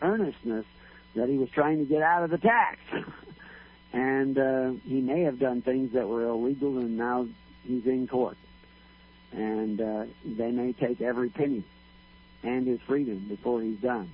earnestness 0.00 0.64
that 1.14 1.28
he 1.28 1.38
was 1.38 1.50
trying 1.50 1.78
to 1.78 1.84
get 1.84 2.02
out 2.02 2.22
of 2.22 2.30
the 2.30 2.38
tax. 2.38 2.78
and 3.96 4.36
uh, 4.38 4.72
he 4.84 5.00
may 5.00 5.22
have 5.22 5.38
done 5.38 5.62
things 5.62 5.94
that 5.94 6.06
were 6.06 6.24
illegal, 6.24 6.78
and 6.78 6.98
now 6.98 7.26
he's 7.64 7.86
in 7.86 8.06
court, 8.06 8.36
and 9.32 9.80
uh, 9.80 10.04
they 10.22 10.50
may 10.50 10.74
take 10.74 11.00
every 11.00 11.30
penny 11.30 11.64
and 12.42 12.66
his 12.66 12.78
freedom 12.86 13.24
before 13.26 13.62
he's 13.62 13.78
done, 13.78 14.10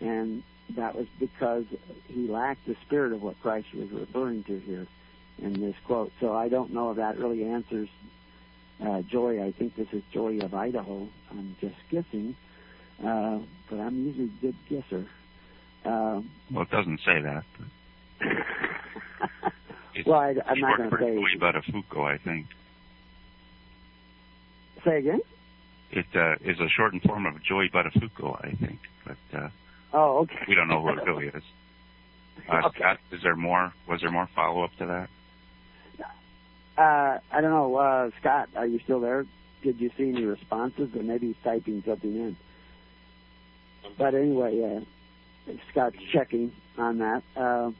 and 0.00 0.42
that 0.76 0.94
was 0.94 1.06
because 1.18 1.64
he 2.08 2.28
lacked 2.28 2.66
the 2.66 2.76
spirit 2.86 3.14
of 3.14 3.22
what 3.22 3.40
Christ 3.40 3.68
was 3.74 3.90
referring 3.90 4.44
to 4.44 4.58
here 4.60 4.86
in 5.38 5.58
this 5.58 5.74
quote. 5.86 6.12
So 6.20 6.34
I 6.34 6.50
don't 6.50 6.74
know 6.74 6.90
if 6.90 6.98
that 6.98 7.18
really 7.18 7.44
answers 7.44 7.88
uh, 8.84 9.00
Joy. 9.00 9.42
I 9.42 9.52
think 9.52 9.76
this 9.76 9.88
is 9.92 10.02
Joy 10.12 10.40
of 10.40 10.52
Idaho. 10.52 11.08
I'm 11.30 11.56
just 11.58 11.76
guessing, 11.90 12.36
uh, 13.02 13.38
but 13.70 13.80
I'm 13.80 14.04
usually 14.04 14.26
a 14.26 14.42
good 14.42 14.56
guesser. 14.68 15.06
Uh, 15.86 16.20
well, 16.52 16.64
it 16.64 16.70
doesn't 16.70 17.00
say 17.00 17.22
that. 17.22 17.44
But... 17.58 17.68
well, 20.06 20.18
I, 20.18 20.30
am 20.30 20.60
not 20.60 20.78
going 20.78 20.90
to 20.90 20.96
say. 20.98 21.16
Way 21.16 21.30
about 21.36 21.56
a 21.56 21.62
Foucault, 21.62 22.04
I 22.04 22.18
think. 22.18 22.46
Say 24.84 24.98
again. 24.98 25.20
It 25.90 26.06
uh, 26.14 26.34
is 26.40 26.58
a 26.60 26.68
shortened 26.68 27.02
form 27.02 27.26
of 27.26 27.42
Joey 27.42 27.68
Buttafuoco, 27.68 28.38
I 28.44 28.54
think, 28.54 28.78
but 29.04 29.38
uh, 29.38 29.48
Oh, 29.92 30.18
okay. 30.18 30.38
we 30.46 30.54
don't 30.54 30.68
know 30.68 30.80
who 30.80 30.90
it 30.90 31.04
really 31.06 31.26
is. 31.26 31.42
Uh, 32.48 32.62
Okay. 32.68 32.78
Scott, 32.78 32.98
is 33.12 33.20
there 33.22 33.36
more? 33.36 33.72
Was 33.86 34.00
there 34.00 34.10
more 34.10 34.26
follow 34.34 34.64
up 34.64 34.70
to 34.78 34.86
that? 34.86 35.08
Uh, 36.78 37.18
I 37.30 37.40
don't 37.42 37.50
know, 37.50 37.76
uh, 37.76 38.10
Scott, 38.18 38.48
are 38.56 38.66
you 38.66 38.80
still 38.82 38.98
there? 39.00 39.26
Did 39.62 39.78
you 39.78 39.90
see 39.98 40.08
any 40.08 40.24
responses? 40.24 40.88
Or 40.96 41.02
maybe 41.02 41.26
he's 41.28 41.36
typing 41.44 41.82
something 41.86 42.10
in. 42.10 42.36
But 43.98 44.14
anyway, 44.14 44.80
uh, 45.48 45.52
Scott's 45.70 45.96
checking 46.12 46.52
on 46.78 46.98
that. 46.98 47.22
Uh, 47.36 47.72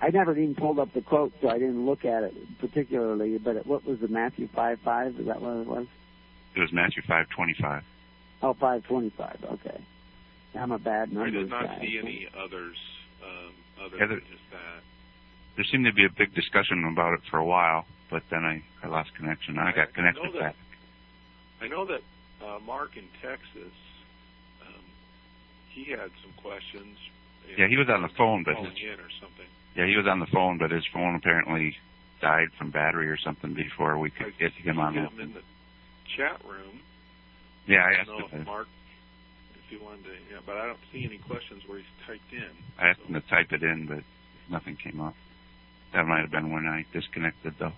I 0.00 0.10
never 0.10 0.32
even 0.36 0.54
pulled 0.54 0.78
up 0.78 0.92
the 0.92 1.00
quote, 1.00 1.32
so 1.40 1.48
I 1.48 1.58
didn't 1.58 1.86
look 1.86 2.04
at 2.04 2.22
it 2.22 2.34
particularly. 2.58 3.38
But 3.38 3.56
it, 3.56 3.66
what 3.66 3.84
was 3.84 4.02
it, 4.02 4.10
Matthew 4.10 4.48
five 4.54 4.78
five? 4.84 5.18
Is 5.18 5.26
that 5.26 5.40
what 5.40 5.56
it 5.56 5.66
was? 5.66 5.86
It 6.54 6.60
was 6.60 6.72
Matthew 6.72 7.02
five 7.06 7.28
twenty 7.30 7.54
five. 7.60 7.82
Oh, 8.42 8.54
five 8.54 8.84
twenty 8.84 9.10
five. 9.10 9.38
Okay. 9.44 9.80
I'm 10.54 10.72
a 10.72 10.78
bad 10.78 11.10
I 11.10 11.12
numbers 11.14 11.32
did 11.32 11.50
not 11.50 11.64
guy. 11.66 11.78
see 11.80 11.98
any 11.98 12.28
others 12.38 12.76
um, 13.24 13.52
other 13.84 13.96
Yeah, 13.96 14.06
than 14.06 14.08
there- 14.10 14.20
just 14.20 14.50
that. 14.52 14.82
There 15.56 15.64
seemed 15.64 15.86
to 15.86 15.92
be 15.92 16.04
a 16.04 16.10
big 16.10 16.34
discussion 16.34 16.84
about 16.84 17.14
it 17.14 17.20
for 17.30 17.38
a 17.38 17.44
while, 17.44 17.86
but 18.10 18.22
then 18.30 18.44
I, 18.44 18.62
I 18.84 18.88
lost 18.88 19.14
connection. 19.14 19.58
I 19.58 19.72
got 19.72 19.88
I 19.88 19.92
connected 19.92 20.22
know 20.34 20.38
back. 20.38 20.54
that. 21.60 21.64
I 21.64 21.68
know 21.68 21.86
that 21.86 22.02
uh, 22.44 22.58
Mark 22.66 22.98
in 22.98 23.04
Texas, 23.22 23.72
um, 24.60 24.84
he 25.70 25.84
had 25.92 26.10
some 26.22 26.32
questions. 26.42 26.98
Yeah, 27.56 27.68
he 27.68 27.78
was 27.78 27.88
on 27.88 28.02
the 28.02 28.10
phone, 28.18 28.42
but 28.44 28.56
calling 28.56 28.76
in 28.76 29.00
or 29.00 29.08
something. 29.18 29.46
Yeah, 29.76 29.86
he 29.86 29.96
was 29.96 30.06
on 30.06 30.20
the 30.20 30.26
phone, 30.26 30.58
but 30.58 30.70
his 30.70 30.84
phone 30.92 31.14
apparently 31.16 31.76
died 32.20 32.48
from 32.58 32.70
battery 32.70 33.08
or 33.08 33.18
something 33.18 33.52
before 33.54 33.98
we 33.98 34.10
could 34.10 34.32
get 34.38 34.52
him 34.52 34.78
on. 34.78 34.94
him 34.94 35.20
in 35.20 35.34
the 35.34 35.42
chat 36.16 36.40
room. 36.48 36.80
Yeah, 37.66 37.78
I 37.78 37.90
I 37.90 37.92
asked 38.00 38.06
don't 38.08 38.18
know 38.20 38.26
him. 38.28 38.40
if 38.40 38.46
Mark, 38.46 38.68
if 39.54 39.70
he 39.78 39.84
wanted 39.84 40.04
to, 40.04 40.10
yeah, 40.32 40.38
but 40.46 40.56
I 40.56 40.66
don't 40.66 40.78
see 40.92 41.04
any 41.04 41.18
questions 41.18 41.62
where 41.66 41.78
he's 41.78 41.86
typed 42.06 42.32
in. 42.32 42.48
I 42.78 42.88
asked 42.88 43.00
him 43.00 43.14
to 43.14 43.20
type 43.28 43.52
it 43.52 43.62
in, 43.62 43.86
but 43.86 44.02
nothing 44.50 44.76
came 44.76 45.00
up. 45.00 45.14
That 45.92 46.06
might 46.06 46.20
have 46.20 46.30
been 46.30 46.52
when 46.52 46.66
I 46.66 46.84
disconnected, 46.92 47.54
though. 47.58 47.72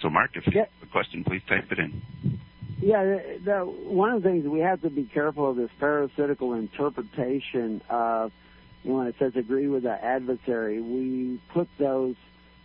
So, 0.00 0.10
Mark, 0.10 0.32
if 0.34 0.46
you 0.46 0.58
have 0.58 0.68
a 0.82 0.86
question, 0.86 1.24
please 1.24 1.42
type 1.48 1.70
it 1.70 1.78
in. 1.78 2.02
Yeah, 2.80 3.02
the, 3.04 3.40
the, 3.44 3.58
one 3.64 4.10
of 4.12 4.22
the 4.22 4.28
things 4.28 4.46
we 4.46 4.60
have 4.60 4.82
to 4.82 4.90
be 4.90 5.04
careful 5.04 5.50
of 5.50 5.58
is 5.58 5.70
pharisaical 5.80 6.54
interpretation 6.58 7.80
of, 7.88 8.32
you 8.32 8.32
know, 8.32 8.45
when 8.82 9.06
it 9.06 9.16
says 9.18 9.34
agree 9.36 9.68
with 9.68 9.82
the 9.82 10.04
adversary, 10.04 10.80
we 10.80 11.40
put 11.52 11.68
those 11.78 12.16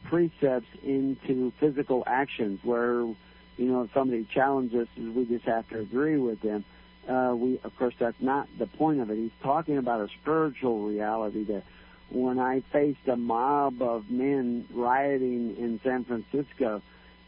precepts 0.04 0.68
into 0.84 1.52
physical 1.60 2.04
actions 2.06 2.60
where, 2.64 3.02
you 3.02 3.16
know, 3.58 3.84
if 3.84 3.94
somebody 3.94 4.26
challenges 4.34 4.88
us, 4.88 4.88
we 4.98 5.26
just 5.26 5.46
have 5.46 5.68
to 5.70 5.80
agree 5.80 6.18
with 6.18 6.42
them. 6.42 6.64
Uh, 7.08 7.34
we, 7.36 7.60
of 7.64 7.76
course, 7.78 7.96
that's 8.00 8.22
not 8.22 8.48
the 8.60 8.68
point 8.68 9.00
of 9.00 9.10
it. 9.10 9.16
He's 9.16 9.32
talking 9.42 9.78
about 9.78 10.02
a 10.02 10.08
spiritual 10.22 10.88
reality 10.88 11.44
that 11.46 11.64
when 12.10 12.40
I 12.40 12.62
faced 12.72 13.08
a 13.08 13.16
mob 13.16 13.82
of 13.82 14.10
men 14.10 14.68
rioting 14.72 15.56
in 15.58 15.80
San 15.84 16.04
Francisco, 16.04 16.82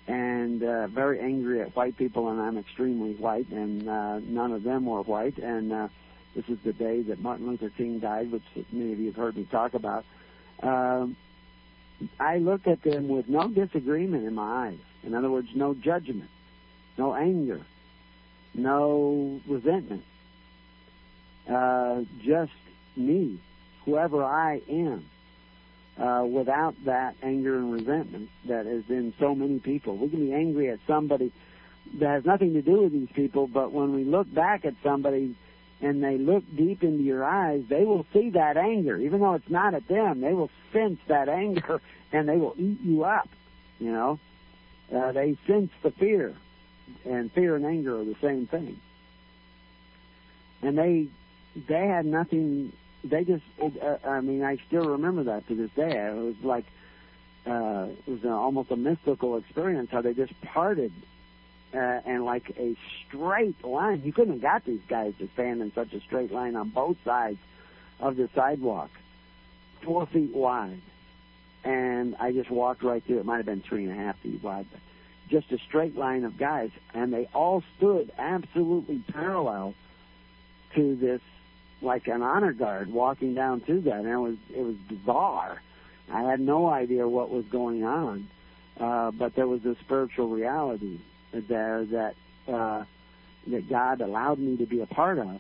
and 0.08 0.62
uh, 0.64 0.88
very 0.88 1.20
angry 1.20 1.62
at 1.62 1.76
white 1.76 1.98
people, 1.98 2.30
and 2.30 2.42
I'm 2.42 2.58
extremely 2.58 3.14
white, 3.14 3.48
and 3.50 3.88
uh, 3.88 4.20
none 4.20 4.52
of 4.52 4.64
them 4.64 4.86
were 4.86 5.02
white. 5.02 5.38
And 5.38 5.72
uh, 5.72 5.88
this 6.36 6.46
is 6.50 6.58
the 6.64 6.74
day 6.74 7.02
that 7.04 7.20
Martin 7.20 7.48
Luther 7.48 7.70
King 7.70 8.00
died, 8.00 8.32
which 8.32 8.44
many 8.72 8.94
of 8.94 9.00
you 9.00 9.08
have 9.08 9.16
heard 9.16 9.38
me 9.38 9.48
talk 9.50 9.74
about. 9.74 10.06
Um, 10.62 11.16
I 12.20 12.38
looked 12.38 12.68
at 12.68 12.82
them 12.84 13.08
with 13.08 13.28
no 13.28 13.48
disagreement 13.48 14.26
in 14.26 14.34
my 14.34 14.68
eyes. 14.68 14.80
In 15.04 15.14
other 15.14 15.30
words, 15.30 15.50
no 15.56 15.74
judgment, 15.74 16.30
no 16.98 17.14
anger, 17.14 17.62
no 18.54 19.40
resentment. 19.48 20.04
Uh, 21.50 22.02
just 22.24 22.52
me, 22.96 23.40
whoever 23.86 24.24
I 24.24 24.62
am 24.70 25.06
uh, 25.98 26.26
without 26.26 26.76
that 26.86 27.16
anger 27.22 27.58
and 27.58 27.72
resentment 27.72 28.30
that 28.48 28.66
is 28.66 28.86
in 28.90 29.14
so 29.20 29.36
many 29.36 29.60
people. 29.60 29.98
We 29.98 30.10
can 30.10 30.26
be 30.26 30.34
angry 30.34 30.70
at 30.70 30.80
somebody 30.88 31.32
that 32.00 32.10
has 32.10 32.26
nothing 32.26 32.54
to 32.54 32.62
do 32.62 32.84
with 32.84 32.92
these 32.92 33.10
people, 33.14 33.48
but 33.48 33.72
when 33.72 33.94
we 33.94 34.04
look 34.04 34.34
back 34.34 34.66
at 34.66 34.74
somebody 34.84 35.36
and 35.84 36.02
they 36.02 36.18
look 36.18 36.44
deep 36.56 36.82
into 36.82 37.04
your 37.04 37.26
eyes, 37.26 37.64
they 37.68 37.84
will 37.84 38.06
see 38.14 38.30
that 38.30 38.56
anger, 38.56 38.98
even 38.98 39.20
though 39.20 39.34
it's 39.34 39.50
not 39.50 39.74
at 39.74 39.86
them. 39.90 40.22
They 40.22 40.34
will 40.34 40.50
sense 40.72 41.00
that 41.08 41.28
anger 41.28 41.82
and 42.12 42.28
they 42.28 42.38
will 42.38 42.56
eat 42.58 42.80
you 42.82 43.04
up. 43.04 43.28
You 43.80 43.92
know, 43.92 44.20
uh, 44.96 45.12
they 45.12 45.38
sense 45.46 45.72
the 45.82 45.92
fear, 45.92 46.34
and 47.04 47.32
fear 47.34 47.56
and 47.56 47.66
anger 47.66 48.00
are 48.00 48.06
the 48.06 48.16
same 48.22 48.48
thing. 48.48 48.80
And 50.62 50.78
they 50.78 51.08
they 51.68 51.88
had 51.88 52.06
nothing 52.06 52.72
they 53.04 53.26
just 53.26 53.44
uh, 53.62 53.98
i 54.08 54.22
mean 54.22 54.44
i 54.44 54.58
still 54.68 54.90
remember 54.90 55.26
that 55.26 55.48
to 55.48 55.56
this 55.56 55.70
day 55.76 55.92
it 55.92 56.16
was 56.16 56.36
like 56.42 56.66
uh 57.46 57.88
it 58.08 58.08
was 58.10 58.24
a, 58.24 58.30
almost 58.30 58.72
a 58.72 58.76
mystical 58.76 59.38
experience 59.38 59.90
how 59.92 60.02
they 60.02 60.14
just 60.14 60.34
parted 60.42 60.92
uh, 61.74 62.02
and 62.06 62.24
like 62.24 62.56
a 62.58 62.76
straight 63.08 63.64
line. 63.64 64.02
You 64.04 64.14
couldn't 64.14 64.34
have 64.34 64.42
got 64.42 64.66
these 64.66 64.82
guys 64.88 65.14
to 65.20 65.28
stand 65.34 65.62
in 65.62 65.74
such 65.74 65.94
a 65.94 66.02
straight 66.02 66.32
line 66.32 66.56
on 66.56 66.70
both 66.70 66.98
sides 67.04 67.40
of 68.00 68.16
the 68.16 68.30
sidewalk. 68.36 68.90
Four 69.82 70.06
feet 70.08 70.34
wide. 70.34 70.82
And 71.64 72.16
i 72.20 72.32
just 72.32 72.52
walked 72.52 72.84
right 72.84 73.04
through. 73.04 73.20
It 73.20 73.26
might 73.26 73.38
have 73.38 73.46
been 73.46 73.62
three 73.62 73.86
and 73.86 73.94
a 73.94 74.04
half 74.04 74.20
feet 74.20 74.44
wide 74.44 74.66
but 74.72 74.82
just 75.30 75.52
a 75.52 75.58
straight 75.58 75.98
line 75.98 76.26
of 76.26 76.38
guys. 76.38 76.70
And 76.94 77.14
they 77.14 77.28
all 77.34 77.64
stood 77.78 78.12
absolutely 78.18 79.04
parallel 79.12 79.74
to 80.76 80.96
this 80.96 81.22
like 81.82 82.08
an 82.08 82.22
honor 82.22 82.54
guard 82.54 82.92
walking 82.92 83.34
down 83.34 83.60
through 83.60 83.82
that, 83.82 84.00
and 84.00 84.08
it 84.08 84.18
was 84.18 84.38
it 84.56 84.62
was 84.62 84.76
bizarre. 84.88 85.62
I 86.12 86.24
had 86.24 86.40
no 86.40 86.68
idea 86.68 87.08
what 87.08 87.30
was 87.30 87.46
going 87.46 87.84
on, 87.84 88.28
uh, 88.80 89.12
but 89.12 89.36
there 89.36 89.48
was 89.48 89.66
a 89.66 89.76
spiritual 89.82 90.30
reality 90.30 91.00
there 91.42 91.86
that 91.86 92.16
uh, 92.48 92.84
that 93.48 93.70
God 93.70 94.02
allowed 94.02 94.40
me 94.40 94.58
to 94.58 94.66
be 94.66 94.82
a 94.82 94.86
part 94.86 95.18
of, 95.18 95.40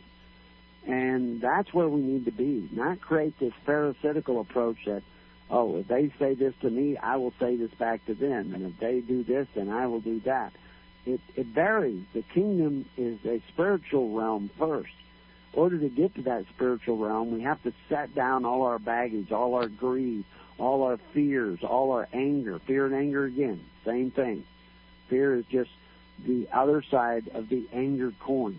and 0.85 1.41
that's 1.41 1.73
where 1.73 1.87
we 1.87 2.01
need 2.01 2.25
to 2.25 2.31
be. 2.31 2.69
Not 2.71 3.01
create 3.01 3.37
this 3.39 3.53
pharisaical 3.65 4.41
approach 4.41 4.77
that, 4.85 5.03
oh, 5.49 5.77
if 5.77 5.87
they 5.87 6.11
say 6.19 6.33
this 6.33 6.53
to 6.61 6.69
me, 6.69 6.97
I 6.97 7.17
will 7.17 7.33
say 7.39 7.55
this 7.55 7.71
back 7.71 8.05
to 8.07 8.13
them, 8.13 8.53
and 8.53 8.65
if 8.65 8.79
they 8.79 8.99
do 8.99 9.23
this, 9.23 9.47
then 9.55 9.69
I 9.69 9.87
will 9.87 10.01
do 10.01 10.19
that. 10.21 10.53
It 11.05 11.21
it 11.35 11.47
varies. 11.47 12.03
The 12.13 12.21
kingdom 12.21 12.85
is 12.97 13.19
a 13.25 13.41
spiritual 13.49 14.11
realm 14.11 14.49
first 14.57 14.93
order 15.53 15.77
to 15.77 15.89
get 15.89 16.15
to 16.15 16.21
that 16.23 16.45
spiritual 16.55 16.97
realm, 16.97 17.31
we 17.31 17.41
have 17.41 17.61
to 17.63 17.73
set 17.89 18.13
down 18.15 18.45
all 18.45 18.63
our 18.63 18.79
baggage, 18.79 19.31
all 19.31 19.55
our 19.55 19.67
greed, 19.67 20.25
all 20.57 20.83
our 20.83 20.97
fears, 21.13 21.59
all 21.63 21.91
our 21.91 22.07
anger. 22.13 22.59
Fear 22.59 22.87
and 22.87 22.95
anger 22.95 23.25
again, 23.25 23.63
same 23.85 24.11
thing. 24.11 24.43
Fear 25.09 25.35
is 25.35 25.45
just 25.45 25.69
the 26.25 26.47
other 26.53 26.81
side 26.89 27.29
of 27.33 27.49
the 27.49 27.65
anger 27.73 28.13
coin. 28.19 28.57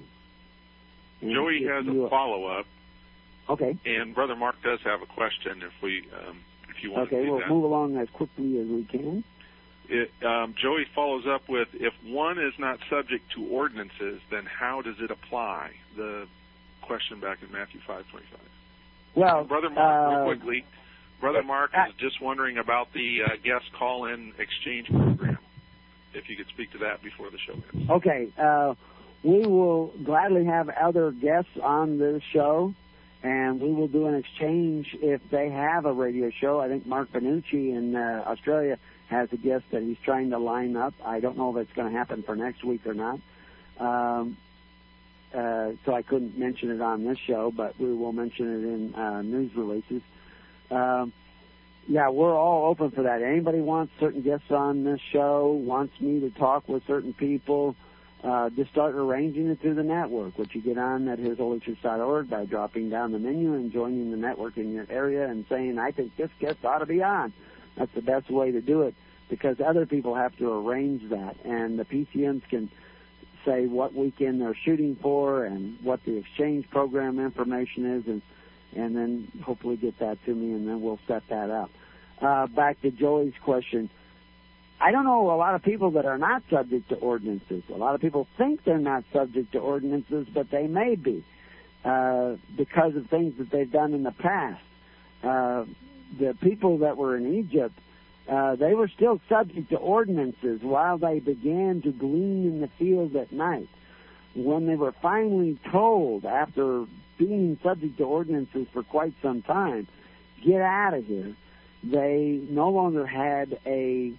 And 1.21 1.33
Joey 1.33 1.65
has 1.65 1.87
a 1.87 2.09
follow 2.11 2.47
up, 2.47 2.67
Okay. 3.49 3.77
and 3.85 4.15
Brother 4.15 4.37
Mark 4.37 4.57
does 4.63 4.81
have 4.83 5.03
a 5.03 5.07
question. 5.07 5.63
If 5.63 5.73
we, 5.83 6.05
um, 6.13 6.41
if 6.69 6.83
you 6.83 6.91
want 6.93 7.11
to 7.11 7.17
Okay, 7.17 7.25
do 7.25 7.31
we'll 7.33 7.41
that. 7.41 7.49
move 7.49 7.65
along 7.65 7.97
as 7.97 8.09
quickly 8.11 8.59
as 8.61 8.67
we 8.67 8.85
can. 8.85 9.25
It, 9.89 10.11
um, 10.25 10.55
Joey 10.61 10.87
follows 10.95 11.27
up 11.27 11.49
with, 11.49 11.69
if 11.75 11.93
one 12.05 12.39
is 12.39 12.55
not 12.59 12.79
subject 12.89 13.31
to 13.33 13.47
ordinances, 13.49 14.21
then 14.31 14.47
how 14.47 14.81
does 14.83 14.97
it 15.01 15.11
apply? 15.11 15.73
The 15.97 16.27
question 16.83 17.21
back 17.21 17.43
in 17.43 17.53
Matthew 17.53 17.81
five 17.87 18.07
twenty 18.09 18.27
five. 18.27 18.41
Well, 19.15 19.45
Brother 19.45 19.71
Mark, 19.71 20.13
uh, 20.13 20.17
real 20.17 20.37
quickly, 20.37 20.65
Brother 21.21 21.43
Mark 21.43 21.71
is 21.89 21.95
just 21.99 22.21
wondering 22.21 22.59
about 22.59 22.93
the 22.93 23.23
uh, 23.25 23.29
guest 23.43 23.73
call-in 23.73 24.33
exchange 24.39 24.89
program. 24.89 25.39
If 26.15 26.29
you 26.29 26.37
could 26.37 26.49
speak 26.49 26.73
to 26.73 26.79
that 26.79 27.03
before 27.03 27.31
the 27.31 27.39
show 27.39 27.55
ends. 27.55 27.91
Okay, 27.91 28.29
uh, 28.39 28.75
we 29.23 29.47
will 29.47 29.89
gladly 30.05 30.45
have 30.45 30.69
other 30.69 31.11
guests 31.11 31.51
on 31.63 31.99
this 31.99 32.23
show, 32.33 32.75
and 33.23 33.61
we 33.61 33.73
will 33.73 33.89
do 33.89 34.07
an 34.07 34.15
exchange 34.15 34.97
if 35.01 35.21
they 35.31 35.51
have 35.51 35.87
a 35.87 35.93
radio 35.93 36.31
show. 36.31 36.61
I 36.61 36.69
think 36.69 36.87
Mark 36.87 37.11
Benucci 37.11 37.75
in 37.75 37.97
uh, 37.97 38.25
Australia 38.27 38.79
has 39.09 39.33
a 39.33 39.37
guest 39.37 39.65
that 39.71 39.83
he's 39.83 39.99
trying 40.05 40.31
to 40.31 40.39
line 40.39 40.77
up. 40.77 40.95
I 41.05 41.21
don't 41.21 41.37
know 41.37 41.57
if 41.57 41.67
it's 41.67 41.77
going 41.77 41.91
to 41.91 41.99
happen 41.99 42.23
for 42.23 42.37
next 42.37 42.65
week 42.65 42.87
or 42.87 42.95
not. 42.95 43.21
Um, 43.79 44.37
uh, 45.35 45.73
so 45.85 45.95
I 45.95 46.03
couldn't 46.03 46.39
mention 46.39 46.71
it 46.71 46.81
on 46.81 47.05
this 47.05 47.19
show, 47.19 47.51
but 47.51 47.79
we 47.79 47.93
will 47.93 48.13
mention 48.13 48.47
it 48.47 48.69
in 48.69 48.95
uh, 48.95 49.23
news 49.23 49.55
releases. 49.57 50.03
Um, 50.71 51.13
yeah, 51.87 52.09
we're 52.09 52.37
all 52.37 52.67
open 52.71 52.91
for 52.91 53.03
that. 53.03 53.23
Anybody 53.23 53.61
wants 53.61 53.93
certain 54.01 54.23
guests 54.23 54.51
on 54.51 54.85
this 54.85 55.01
show, 55.13 55.49
wants 55.49 56.01
me 56.01 56.21
to 56.21 56.31
talk 56.31 56.69
with 56.69 56.87
certain 56.87 57.13
people, 57.13 57.77
uh, 58.23 58.49
just 58.51 58.71
start 58.71 58.95
arranging 58.95 59.49
it 59.49 59.61
through 59.61 59.75
the 59.75 59.83
network, 59.83 60.39
which 60.39 60.55
you 60.55 60.63
get 60.63 60.79
on 60.79 61.09
at 61.09 61.19
hisholytruth.org 61.19 62.31
by 62.31 62.47
dropping 62.47 62.89
down 62.89 63.13
the 63.13 63.19
menu 63.19 63.53
and 63.55 63.71
joining 63.71 64.11
the 64.11 64.17
network 64.17 64.57
in 64.57 64.73
your 64.73 64.87
area 64.89 65.29
and 65.29 65.45
saying, 65.49 65.79
I 65.79 65.91
think 65.91 66.17
this 66.17 66.31
guest 66.41 66.65
ought 66.65 66.79
to 66.79 66.87
be 66.87 67.03
on. 67.03 67.35
That's 67.77 67.93
the 67.95 68.03
best 68.03 68.31
way 68.31 68.53
to 68.53 68.63
do 68.63 68.83
it 68.83 68.95
because 69.29 69.61
other 69.61 69.85
people 69.85 70.15
have 70.15 70.37
to 70.39 70.51
arrange 70.53 71.11
that, 71.11 71.37
and 71.45 71.79
the 71.79 71.85
PCMs 71.85 72.49
can 72.49 72.71
say 73.45 73.67
what 73.67 73.95
weekend 73.95 74.41
they're 74.41 74.55
shooting 74.55 74.97
for 74.97 75.45
and 75.45 75.79
what 75.83 76.03
the 76.05 76.17
exchange 76.17 76.69
program 76.71 77.19
information 77.19 77.85
is, 77.99 78.07
and 78.07 78.23
and 78.77 78.97
then 78.97 79.29
hopefully 79.43 79.77
get 79.77 79.99
that 79.99 80.23
to 80.25 80.35
me, 80.35 80.53
and 80.53 80.69
then 80.69 80.81
we'll 80.81 81.01
set 81.07 81.23
that 81.29 81.51
up. 81.51 81.71
Uh, 82.21 82.47
back 82.47 82.81
to 82.83 82.91
Joey's 82.91 83.35
question. 83.43 83.91
I 84.81 84.91
don't 84.91 85.05
know 85.05 85.31
a 85.31 85.37
lot 85.37 85.55
of 85.55 85.63
people 85.63 85.93
that 85.93 86.05
are 86.05 86.19
not 86.19 86.43
subject 86.51 86.89
to 86.91 86.97
ordinances. 86.97 87.63
A 87.71 87.77
lot 87.77 87.95
of 87.95 88.01
people 88.01 88.27
think 88.37 88.65
they're 88.65 88.79
not 88.79 89.05
subject 89.13 89.53
to 89.53 89.59
ordinances, 89.59 90.27
but 90.33 90.51
they 90.51 90.67
may 90.67 90.95
be 90.95 91.25
uh, 91.85 92.37
because 92.57 92.97
of 92.97 93.09
things 93.09 93.39
that 93.39 93.51
they've 93.51 93.71
done 93.71 93.95
in 93.95 94.03
the 94.03 94.13
past. 94.13 94.63
Uh, 95.23 95.65
the 96.19 96.35
people 96.41 96.79
that 96.79 96.97
were 96.97 97.17
in 97.17 97.35
Egypt, 97.35 97.79
uh, 98.29 98.57
they 98.57 98.75
were 98.75 98.89
still 98.89 99.21
subject 99.29 99.71
to 99.71 99.77
ordinances 99.77 100.61
while 100.63 100.99
they 100.99 101.19
began 101.19 101.83
to 101.83 101.93
glean 101.93 102.47
in 102.47 102.61
the 102.61 102.69
fields 102.79 103.15
at 103.17 103.33
night. 103.33 103.69
When 104.35 104.67
they 104.67 104.77
were 104.77 104.93
finally 104.93 105.59
told, 105.71 106.25
after 106.25 106.87
being 107.19 107.59
subject 107.63 107.99
to 107.99 108.05
ordinances 108.05 108.67
for 108.73 108.83
quite 108.83 109.15
some 109.23 109.43
time, 109.43 109.87
get 110.45 110.61
out 110.61 110.95
of 110.95 111.05
here, 111.07 111.35
they 111.83 112.41
no 112.49 112.71
longer 112.71 113.07
had 113.07 113.59
a 113.67 114.13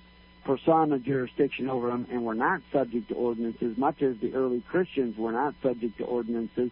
persona 0.43 0.99
jurisdiction 0.99 1.69
over 1.69 1.89
them 1.89 2.07
and 2.11 2.23
were 2.23 2.35
not 2.35 2.61
subject 2.71 3.09
to 3.09 3.15
ordinances, 3.15 3.77
much 3.77 4.01
as 4.01 4.17
the 4.19 4.33
early 4.33 4.61
Christians 4.61 5.17
were 5.17 5.31
not 5.31 5.55
subject 5.61 5.97
to 5.97 6.05
ordinances 6.05 6.69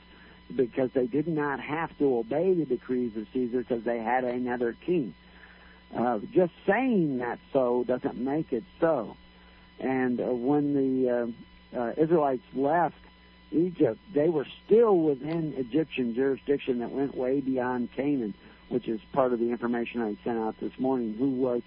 because 0.56 0.92
they 0.94 1.08
did 1.08 1.28
not 1.28 1.60
have 1.60 1.98
to 1.98 2.18
obey 2.18 2.54
the 2.54 2.66
decrees 2.66 3.18
of 3.18 3.28
Caesar 3.34 3.60
because 3.60 3.84
they 3.84 4.00
had 4.00 4.24
another 4.24 4.76
king. 4.86 5.14
Uh, 5.96 6.20
just 6.32 6.54
saying 6.66 7.20
that 7.20 7.40
so 7.52 7.84
doesn't 7.88 8.18
make 8.18 8.54
it 8.54 8.64
so. 8.80 9.16
And 9.80 10.20
uh, 10.20 10.26
when 10.26 10.74
the 10.74 11.34
uh, 11.76 11.80
uh, 11.80 11.94
Israelites 11.98 12.44
left 12.54 12.96
Egypt, 13.54 14.00
they 14.14 14.30
were 14.30 14.48
still 14.66 14.98
within 14.98 15.54
Egyptian 15.58 16.16
jurisdiction 16.16 16.80
that 16.80 16.92
went 16.92 17.16
way 17.16 17.40
beyond 17.40 17.92
Canaan, 17.94 18.34
which 18.70 18.88
is 18.88 19.00
part 19.14 19.34
of 19.34 19.40
the 19.40 19.50
information 19.50 20.02
I 20.02 20.18
sent 20.24 20.40
out 20.40 20.60
this 20.60 20.78
morning. 20.80 21.16
Who 21.18 21.30
was 21.30 21.62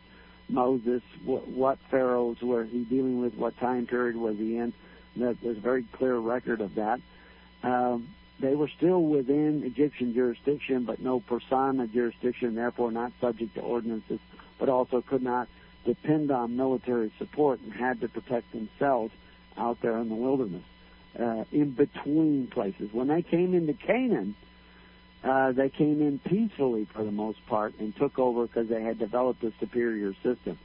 Moses? 0.48 1.02
What, 1.24 1.78
pharaohs 1.90 2.40
were 2.42 2.64
he 2.64 2.84
dealing 2.84 3.20
with? 3.20 3.34
What 3.34 3.58
time 3.58 3.86
period 3.86 4.16
was 4.16 4.36
he 4.36 4.56
in? 4.56 4.72
There's 5.16 5.36
a 5.44 5.60
very 5.60 5.84
clear 5.92 6.16
record 6.16 6.60
of 6.60 6.74
that. 6.74 7.00
Um, 7.62 8.08
they 8.38 8.54
were 8.54 8.68
still 8.68 9.02
within 9.02 9.62
Egyptian 9.64 10.12
jurisdiction, 10.12 10.84
but 10.84 11.00
no 11.00 11.20
persona 11.20 11.86
jurisdiction, 11.86 12.54
therefore 12.54 12.92
not 12.92 13.12
subject 13.20 13.54
to 13.54 13.62
ordinances, 13.62 14.20
but 14.58 14.68
also 14.68 15.00
could 15.00 15.22
not 15.22 15.48
depend 15.86 16.30
on 16.30 16.56
military 16.56 17.12
support 17.18 17.60
and 17.60 17.72
had 17.72 18.00
to 18.02 18.08
protect 18.08 18.52
themselves 18.52 19.12
out 19.56 19.80
there 19.80 19.96
in 19.98 20.08
the 20.08 20.14
wilderness, 20.14 20.64
uh, 21.18 21.44
in 21.52 21.70
between 21.70 22.48
places. 22.48 22.92
When 22.92 23.08
they 23.08 23.22
came 23.22 23.54
into 23.54 23.72
Canaan, 23.72 24.34
uh, 25.24 25.52
they 25.52 25.68
came 25.68 26.00
in 26.00 26.18
peacefully 26.18 26.86
for 26.92 27.04
the 27.04 27.10
most 27.10 27.44
part 27.46 27.74
and 27.78 27.94
took 27.96 28.18
over 28.18 28.46
because 28.46 28.68
they 28.68 28.82
had 28.82 28.98
developed 28.98 29.42
a 29.42 29.52
superior 29.58 30.14
system. 30.22 30.58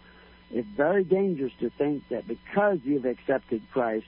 It's 0.51 0.67
very 0.67 1.03
dangerous 1.03 1.53
to 1.61 1.69
think 1.69 2.07
that 2.09 2.27
because 2.27 2.79
you've 2.83 3.05
accepted 3.05 3.61
Christ, 3.71 4.05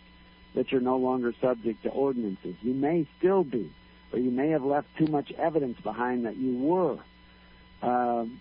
that 0.56 0.72
you're 0.72 0.82
no 0.82 0.98
longer 0.98 1.34
subject 1.42 1.84
to 1.84 1.90
ordinances. 1.90 2.56
You 2.62 2.74
may 2.74 3.08
still 3.18 3.44
be, 3.44 3.72
or 4.12 4.20
you 4.20 4.30
may 4.30 4.50
have 4.50 4.64
left 4.64 4.88
too 4.98 5.08
much 5.08 5.32
evidence 5.32 5.80
behind 5.82 6.26
that 6.26 6.36
you 6.36 6.56
were. 6.58 7.00
Um, 7.82 8.40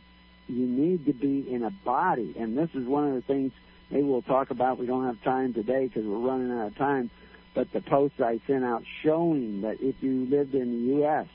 you 0.49 0.67
need 0.67 1.07
to 1.07 1.13
be 1.13 1.51
in 1.51 1.63
a 1.63 1.71
body, 1.71 2.35
and 2.39 2.59
this 2.59 2.71
is 2.75 2.87
one 2.87 3.09
of 3.09 3.15
the 3.15 3.23
things 3.23 3.53
maybe 3.91 4.03
we'll 4.03 4.23
talk 4.23 4.51
about. 4.51 4.79
We 4.79 4.87
don't 4.87 5.07
have 5.07 5.23
time 5.23 5.55
today 5.55 5.87
because 5.87 6.05
we're 6.05 6.19
running 6.19 6.51
out 6.51 6.67
of 6.67 6.77
time. 6.77 7.11
But 7.55 7.73
the 7.73 7.81
posts 7.81 8.21
I 8.21 8.41
sent 8.47 8.65
out 8.65 8.85
showing 9.03 9.63
that 9.63 9.81
if 9.81 10.03
you 10.03 10.27
lived 10.27 10.55
in 10.55 10.71
the 10.71 10.95
U.S. 10.97 11.27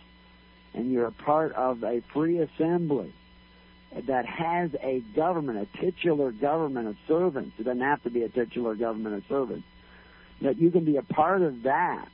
and 0.73 0.91
you're 0.91 1.07
a 1.07 1.11
part 1.11 1.53
of 1.53 1.83
a 1.83 2.01
free 2.13 2.39
assembly 2.39 3.13
that 4.07 4.25
has 4.25 4.71
a 4.81 4.99
government, 5.15 5.69
a 5.71 5.77
titular 5.77 6.31
government 6.31 6.87
of 6.87 6.97
servants, 7.07 7.59
it 7.59 7.63
doesn't 7.63 7.81
have 7.81 8.01
to 8.03 8.09
be 8.09 8.23
a 8.23 8.29
titular 8.29 8.75
government 8.75 9.15
of 9.15 9.23
servants 9.29 9.65
that 10.41 10.57
you 10.57 10.71
can 10.71 10.85
be 10.85 10.97
a 10.97 11.03
part 11.03 11.41
of 11.41 11.63
that 11.63 12.09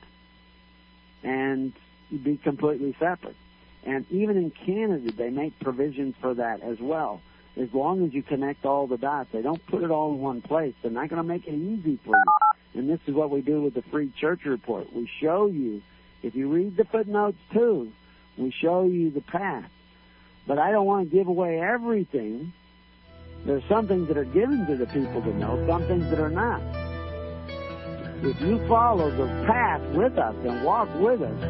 and 1.22 1.72
be 2.22 2.36
completely 2.36 2.94
separate. 2.98 3.36
And 3.84 4.10
even 4.10 4.36
in 4.36 4.50
Canada, 4.50 5.12
they 5.12 5.30
make 5.30 5.58
provisions 5.60 6.14
for 6.20 6.34
that 6.34 6.62
as 6.62 6.78
well. 6.80 7.20
As 7.56 7.72
long 7.72 8.04
as 8.04 8.14
you 8.14 8.22
connect 8.22 8.64
all 8.64 8.86
the 8.86 8.96
dots, 8.96 9.30
they 9.32 9.42
don't 9.42 9.64
put 9.66 9.82
it 9.82 9.90
all 9.90 10.12
in 10.12 10.20
one 10.20 10.42
place. 10.42 10.74
They're 10.82 10.90
not 10.90 11.08
going 11.08 11.22
to 11.22 11.28
make 11.28 11.46
it 11.46 11.54
easy 11.54 11.98
for 12.04 12.10
you. 12.16 12.53
And 12.74 12.88
this 12.88 13.00
is 13.06 13.14
what 13.14 13.30
we 13.30 13.40
do 13.40 13.62
with 13.62 13.74
the 13.74 13.82
Free 13.82 14.12
Church 14.20 14.44
Report. 14.44 14.92
We 14.92 15.08
show 15.20 15.46
you, 15.46 15.82
if 16.22 16.34
you 16.34 16.48
read 16.48 16.76
the 16.76 16.84
footnotes 16.84 17.38
too, 17.52 17.92
we 18.36 18.50
show 18.50 18.84
you 18.86 19.10
the 19.10 19.20
path. 19.20 19.70
But 20.46 20.58
I 20.58 20.72
don't 20.72 20.86
want 20.86 21.10
to 21.10 21.16
give 21.16 21.28
away 21.28 21.60
everything. 21.60 22.52
There's 23.46 23.62
some 23.68 23.86
things 23.86 24.08
that 24.08 24.16
are 24.16 24.24
given 24.24 24.66
to 24.66 24.76
the 24.76 24.86
people 24.86 25.22
to 25.22 25.34
know, 25.36 25.64
some 25.68 25.86
things 25.86 26.08
that 26.10 26.18
are 26.18 26.30
not. 26.30 26.60
If 28.24 28.40
you 28.40 28.66
follow 28.66 29.10
the 29.10 29.26
path 29.46 29.82
with 29.94 30.18
us 30.18 30.34
and 30.44 30.64
walk 30.64 30.88
with 30.98 31.22
us, 31.22 31.40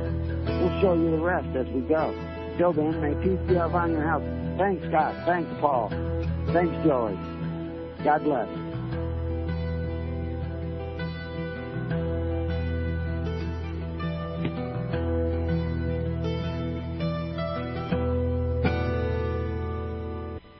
we'll 0.47 0.81
show 0.81 0.95
you 0.95 1.13
the 1.13 1.23
rest 1.23 1.49
as 1.57 1.67
we 1.69 1.81
go. 1.83 2.13
Till 2.59 2.73
then, 2.73 3.01
may 3.01 3.15
peace 3.23 3.39
be 3.49 3.55
upon 3.55 3.93
your 3.93 4.03
house. 4.03 4.23
Thanks, 4.59 4.85
Scott. 4.89 5.15
Thanks, 5.25 5.51
Paul. 5.61 5.89
Thanks, 6.53 6.75
Joey. 6.85 7.17
God 8.05 8.25
bless. 8.25 8.64